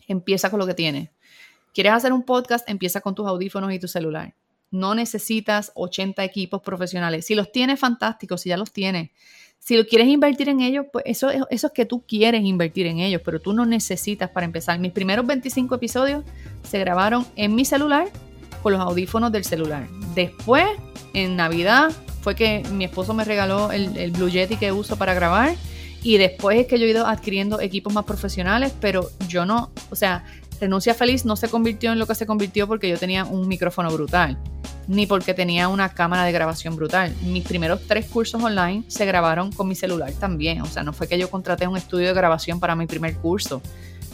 Empieza 0.07 0.49
con 0.49 0.61
lo 0.61 0.67
que 0.69 0.75
tienes. 0.75 1.11
¿Quieres 1.75 1.93
hacer 1.93 2.13
un 2.13 2.23
podcast? 2.23 2.71
Empieza 2.71 3.01
con 3.01 3.17
tus 3.17 3.27
audífonos 3.27 3.73
y 3.73 3.81
tu 3.81 3.89
celular. 3.89 4.33
No 4.71 4.95
necesitas 4.95 5.73
80 5.75 6.23
equipos 6.25 6.63
profesionales. 6.63 7.27
Si 7.27 7.35
los 7.35 7.53
tienes, 7.53 7.81
fantástico, 7.81 8.37
si 8.37 8.51
ya 8.51 8.57
los 8.57 8.73
tienes. 8.73 9.11
Si 9.59 9.77
lo 9.77 9.87
quieres 9.87 10.09
invertir 10.09 10.49
en 10.49 10.61
ellos, 10.61 10.87
pues 10.93 11.05
eso, 11.07 11.31
eso 11.31 11.67
es 11.67 11.73
que 11.73 11.85
tú 11.85 12.05
quieres 12.07 12.43
invertir 12.45 12.87
en 12.87 13.01
ellos, 13.01 13.21
pero 13.25 13.41
tú 13.41 13.53
no 13.53 13.67
necesitas 13.67 14.31
para 14.31 14.47
empezar. 14.47 14.79
Mis 14.79 14.93
primeros 14.93 15.27
25 15.27 15.75
episodios 15.75 16.25
se 16.63 16.79
grabaron 16.79 17.27
en 17.37 17.55
mi 17.55 17.65
celular 17.65 18.09
con 18.63 18.73
los 18.73 18.81
audífonos 18.81 19.33
del 19.33 19.45
celular. 19.45 19.87
Después, 20.15 20.67
en 21.13 21.37
Navidad, 21.37 21.91
fue 22.23 22.35
que 22.35 22.63
mi 22.73 22.85
esposo 22.85 23.15
me 23.15 23.25
regaló 23.25 23.73
el, 23.73 23.97
el 23.97 24.11
Blue 24.11 24.29
Yeti 24.29 24.57
que 24.57 24.73
uso 24.73 24.97
para 24.97 25.15
grabar. 25.15 25.55
Y 26.03 26.17
después 26.17 26.61
es 26.61 26.67
que 26.67 26.79
yo 26.79 26.87
he 26.87 26.91
ido 26.91 27.07
adquiriendo 27.07 27.61
equipos 27.61 27.93
más 27.93 28.05
profesionales, 28.05 28.73
pero 28.81 29.11
yo 29.29 29.45
no, 29.45 29.73
o 29.91 29.97
sea, 29.97 30.25
Renuncia 30.61 30.95
Feliz 30.95 31.25
no 31.25 31.37
se 31.37 31.49
convirtió 31.49 31.93
en 31.93 31.99
lo 31.99 32.07
que 32.07 32.15
se 32.15 32.27
convirtió 32.27 32.67
porque 32.67 32.89
yo 32.89 32.99
tenía 32.99 33.25
un 33.25 33.47
micrófono 33.47 33.91
brutal, 33.91 34.39
ni 34.87 35.07
porque 35.07 35.35
tenía 35.35 35.69
una 35.69 35.91
cámara 35.91 36.25
de 36.25 36.33
grabación 36.33 36.77
brutal. 36.77 37.15
Mis 37.23 37.45
primeros 37.45 37.83
tres 37.87 38.07
cursos 38.07 38.43
online 38.43 38.85
se 38.89 39.07
grabaron 39.07 39.53
con 39.53 39.69
mi 39.69 39.75
celular 39.75 40.13
también, 40.13 40.63
o 40.63 40.67
sea, 40.67 40.83
no 40.83 40.93
fue 40.93 41.07
que 41.07 41.19
yo 41.19 41.31
contraté 41.31 41.67
un 41.67 41.77
estudio 41.77 42.09
de 42.09 42.15
grabación 42.15 42.59
para 42.61 42.75
mi 42.75 42.87
primer 42.87 43.15
curso. 43.17 43.63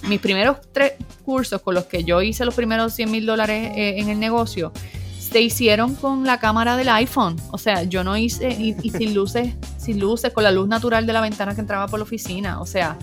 Mis 0.09 0.21
primeros 0.21 0.59
tres 0.73 0.93
cursos 1.25 1.63
con 1.63 1.75
los 1.75 1.85
que 1.85 2.05
yo 2.05 2.21
hice 2.21 2.45
los 2.45 2.55
primeros 2.55 2.93
100 2.93 3.11
mil 3.11 3.25
dólares 3.25 3.73
eh, 3.75 3.95
en 3.99 4.11
el 4.11 4.21
negocio 4.21 4.73
se 5.19 5.41
hicieron 5.41 5.95
con 5.97 6.25
la 6.25 6.39
cámara 6.39 6.77
del 6.77 6.89
iPhone. 6.91 7.37
O 7.51 7.59
sea, 7.59 7.83
yo 7.83 8.05
no 8.05 8.17
hice, 8.17 8.51
y, 8.51 8.77
y, 8.83 8.91
sin 8.91 9.15
luces, 9.15 9.55
sin 9.79 9.99
luces, 9.99 10.33
con 10.33 10.45
la 10.45 10.53
luz 10.53 10.69
natural 10.69 11.07
de 11.07 11.13
la 11.13 11.21
ventana 11.21 11.55
que 11.55 11.61
entraba 11.61 11.89
por 11.89 11.99
la 11.99 12.05
oficina. 12.05 12.61
O 12.61 12.67
sea, 12.67 12.97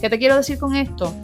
¿qué 0.00 0.10
te 0.10 0.18
quiero 0.18 0.36
decir 0.36 0.58
con 0.58 0.76
esto? 0.76 1.14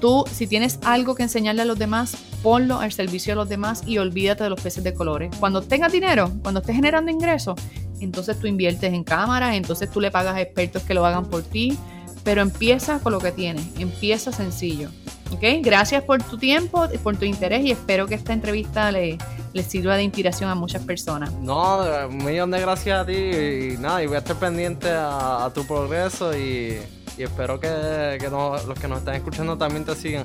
Tú, 0.00 0.24
si 0.30 0.46
tienes 0.46 0.78
algo 0.84 1.14
que 1.14 1.22
enseñarle 1.22 1.62
a 1.62 1.64
los 1.64 1.78
demás, 1.78 2.16
ponlo 2.42 2.78
al 2.78 2.92
servicio 2.92 3.32
de 3.32 3.36
los 3.36 3.48
demás 3.48 3.82
y 3.86 3.98
olvídate 3.98 4.44
de 4.44 4.50
los 4.50 4.60
peces 4.60 4.84
de 4.84 4.94
colores. 4.94 5.34
Cuando 5.40 5.62
tengas 5.62 5.92
dinero, 5.92 6.30
cuando 6.42 6.60
estés 6.60 6.76
generando 6.76 7.10
ingresos, 7.10 7.58
entonces 8.00 8.38
tú 8.38 8.46
inviertes 8.46 8.92
en 8.92 9.04
cámaras, 9.04 9.54
entonces 9.54 9.90
tú 9.90 10.00
le 10.00 10.10
pagas 10.10 10.36
a 10.36 10.40
expertos 10.40 10.82
que 10.82 10.94
lo 10.94 11.04
hagan 11.06 11.26
por 11.26 11.42
ti, 11.42 11.78
pero 12.24 12.42
empieza 12.42 12.98
con 12.98 13.12
lo 13.12 13.20
que 13.20 13.32
tienes, 13.32 13.64
empieza 13.78 14.32
sencillo. 14.32 14.90
¿Ok? 15.32 15.42
Gracias 15.60 16.04
por 16.04 16.22
tu 16.22 16.38
tiempo, 16.38 16.86
por 17.02 17.16
tu 17.16 17.24
interés 17.24 17.64
y 17.64 17.72
espero 17.72 18.06
que 18.06 18.14
esta 18.14 18.32
entrevista 18.32 18.92
le, 18.92 19.18
sirva 19.66 19.96
de 19.96 20.04
inspiración 20.04 20.48
a 20.50 20.54
muchas 20.54 20.84
personas. 20.84 21.32
No, 21.32 21.80
un 22.08 22.24
millón 22.24 22.52
de 22.52 22.60
gracias 22.60 23.00
a 23.00 23.06
ti 23.06 23.12
y, 23.12 23.76
nada, 23.78 24.02
y 24.04 24.06
voy 24.06 24.16
a 24.16 24.18
estar 24.18 24.36
pendiente 24.36 24.88
a, 24.90 25.46
a 25.46 25.52
tu 25.52 25.66
progreso 25.66 26.36
y 26.36 26.78
y 27.16 27.22
espero 27.22 27.60
que, 27.60 28.18
los 28.20 28.78
que 28.78 28.88
nos 28.88 28.98
están 28.98 29.14
escuchando 29.14 29.56
también 29.56 29.84
te 29.84 29.94
sigan. 29.94 30.24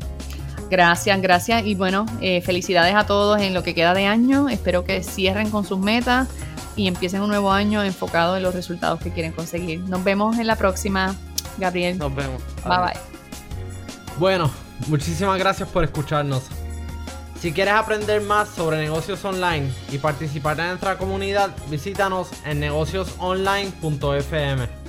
Gracias, 0.69 1.21
gracias 1.21 1.65
y 1.65 1.75
bueno, 1.75 2.05
eh, 2.21 2.41
felicidades 2.41 2.95
a 2.95 3.05
todos 3.05 3.39
en 3.41 3.53
lo 3.53 3.63
que 3.63 3.75
queda 3.75 3.93
de 3.93 4.07
año. 4.07 4.49
Espero 4.49 4.83
que 4.85 5.03
cierren 5.03 5.49
con 5.49 5.65
sus 5.65 5.79
metas 5.79 6.29
y 6.75 6.87
empiecen 6.87 7.21
un 7.21 7.29
nuevo 7.29 7.51
año 7.51 7.83
enfocado 7.83 8.37
en 8.37 8.43
los 8.43 8.55
resultados 8.55 9.01
que 9.01 9.11
quieren 9.11 9.33
conseguir. 9.33 9.81
Nos 9.81 10.03
vemos 10.03 10.39
en 10.39 10.47
la 10.47 10.55
próxima, 10.55 11.15
Gabriel. 11.57 11.97
Nos 11.97 12.15
vemos. 12.15 12.41
Bye 12.63 12.77
bye. 12.77 12.93
Bueno, 14.17 14.49
muchísimas 14.87 15.37
gracias 15.39 15.67
por 15.67 15.83
escucharnos. 15.83 16.43
Si 17.39 17.51
quieres 17.51 17.73
aprender 17.73 18.21
más 18.21 18.47
sobre 18.49 18.77
negocios 18.77 19.25
online 19.25 19.69
y 19.91 19.97
participar 19.97 20.59
en 20.59 20.67
nuestra 20.67 20.97
comunidad, 20.97 21.49
visítanos 21.69 22.29
en 22.45 22.59
negociosonline.fm. 22.59 24.80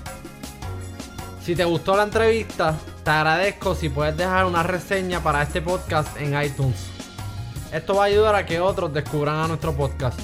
Si 1.45 1.57
te 1.57 1.65
gustó 1.65 1.97
la 1.97 2.05
entrevista, 2.05 2.77
te 3.03 3.11
agradezco 3.11 3.75
si 3.75 3.89
puedes 3.89 4.17
dejar 4.17 4.45
una 4.45 4.63
reseña 4.63 5.21
para 5.25 5.43
este 5.43 5.61
podcast 5.61 6.17
en 6.21 6.41
iTunes. 6.41 6.87
Esto 7.73 7.97
va 7.97 8.05
a 8.05 8.07
ayudar 8.07 8.37
a 8.37 8.47
que 8.47 8.61
otros 8.61 8.95
descubran 8.95 9.35
a 9.35 9.49
nuestro 9.49 9.73
podcast. 9.73 10.21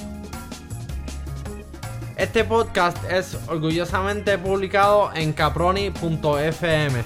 Este 2.15 2.45
podcast 2.45 2.97
es 3.11 3.37
orgullosamente 3.47 4.37
publicado 4.37 5.11
en 5.13 5.33
caproni.fm. 5.33 7.03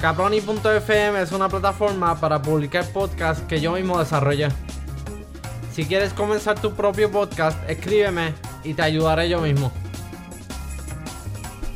Caproni.fm 0.00 1.20
es 1.20 1.32
una 1.32 1.50
plataforma 1.50 2.18
para 2.18 2.40
publicar 2.40 2.86
podcasts 2.92 3.44
que 3.46 3.60
yo 3.60 3.72
mismo 3.72 3.98
desarrollé. 3.98 4.48
Si 5.74 5.84
quieres 5.84 6.14
comenzar 6.14 6.58
tu 6.58 6.72
propio 6.72 7.10
podcast, 7.10 7.58
escríbeme 7.68 8.32
y 8.64 8.72
te 8.72 8.80
ayudaré 8.80 9.28
yo 9.28 9.42
mismo. 9.42 9.70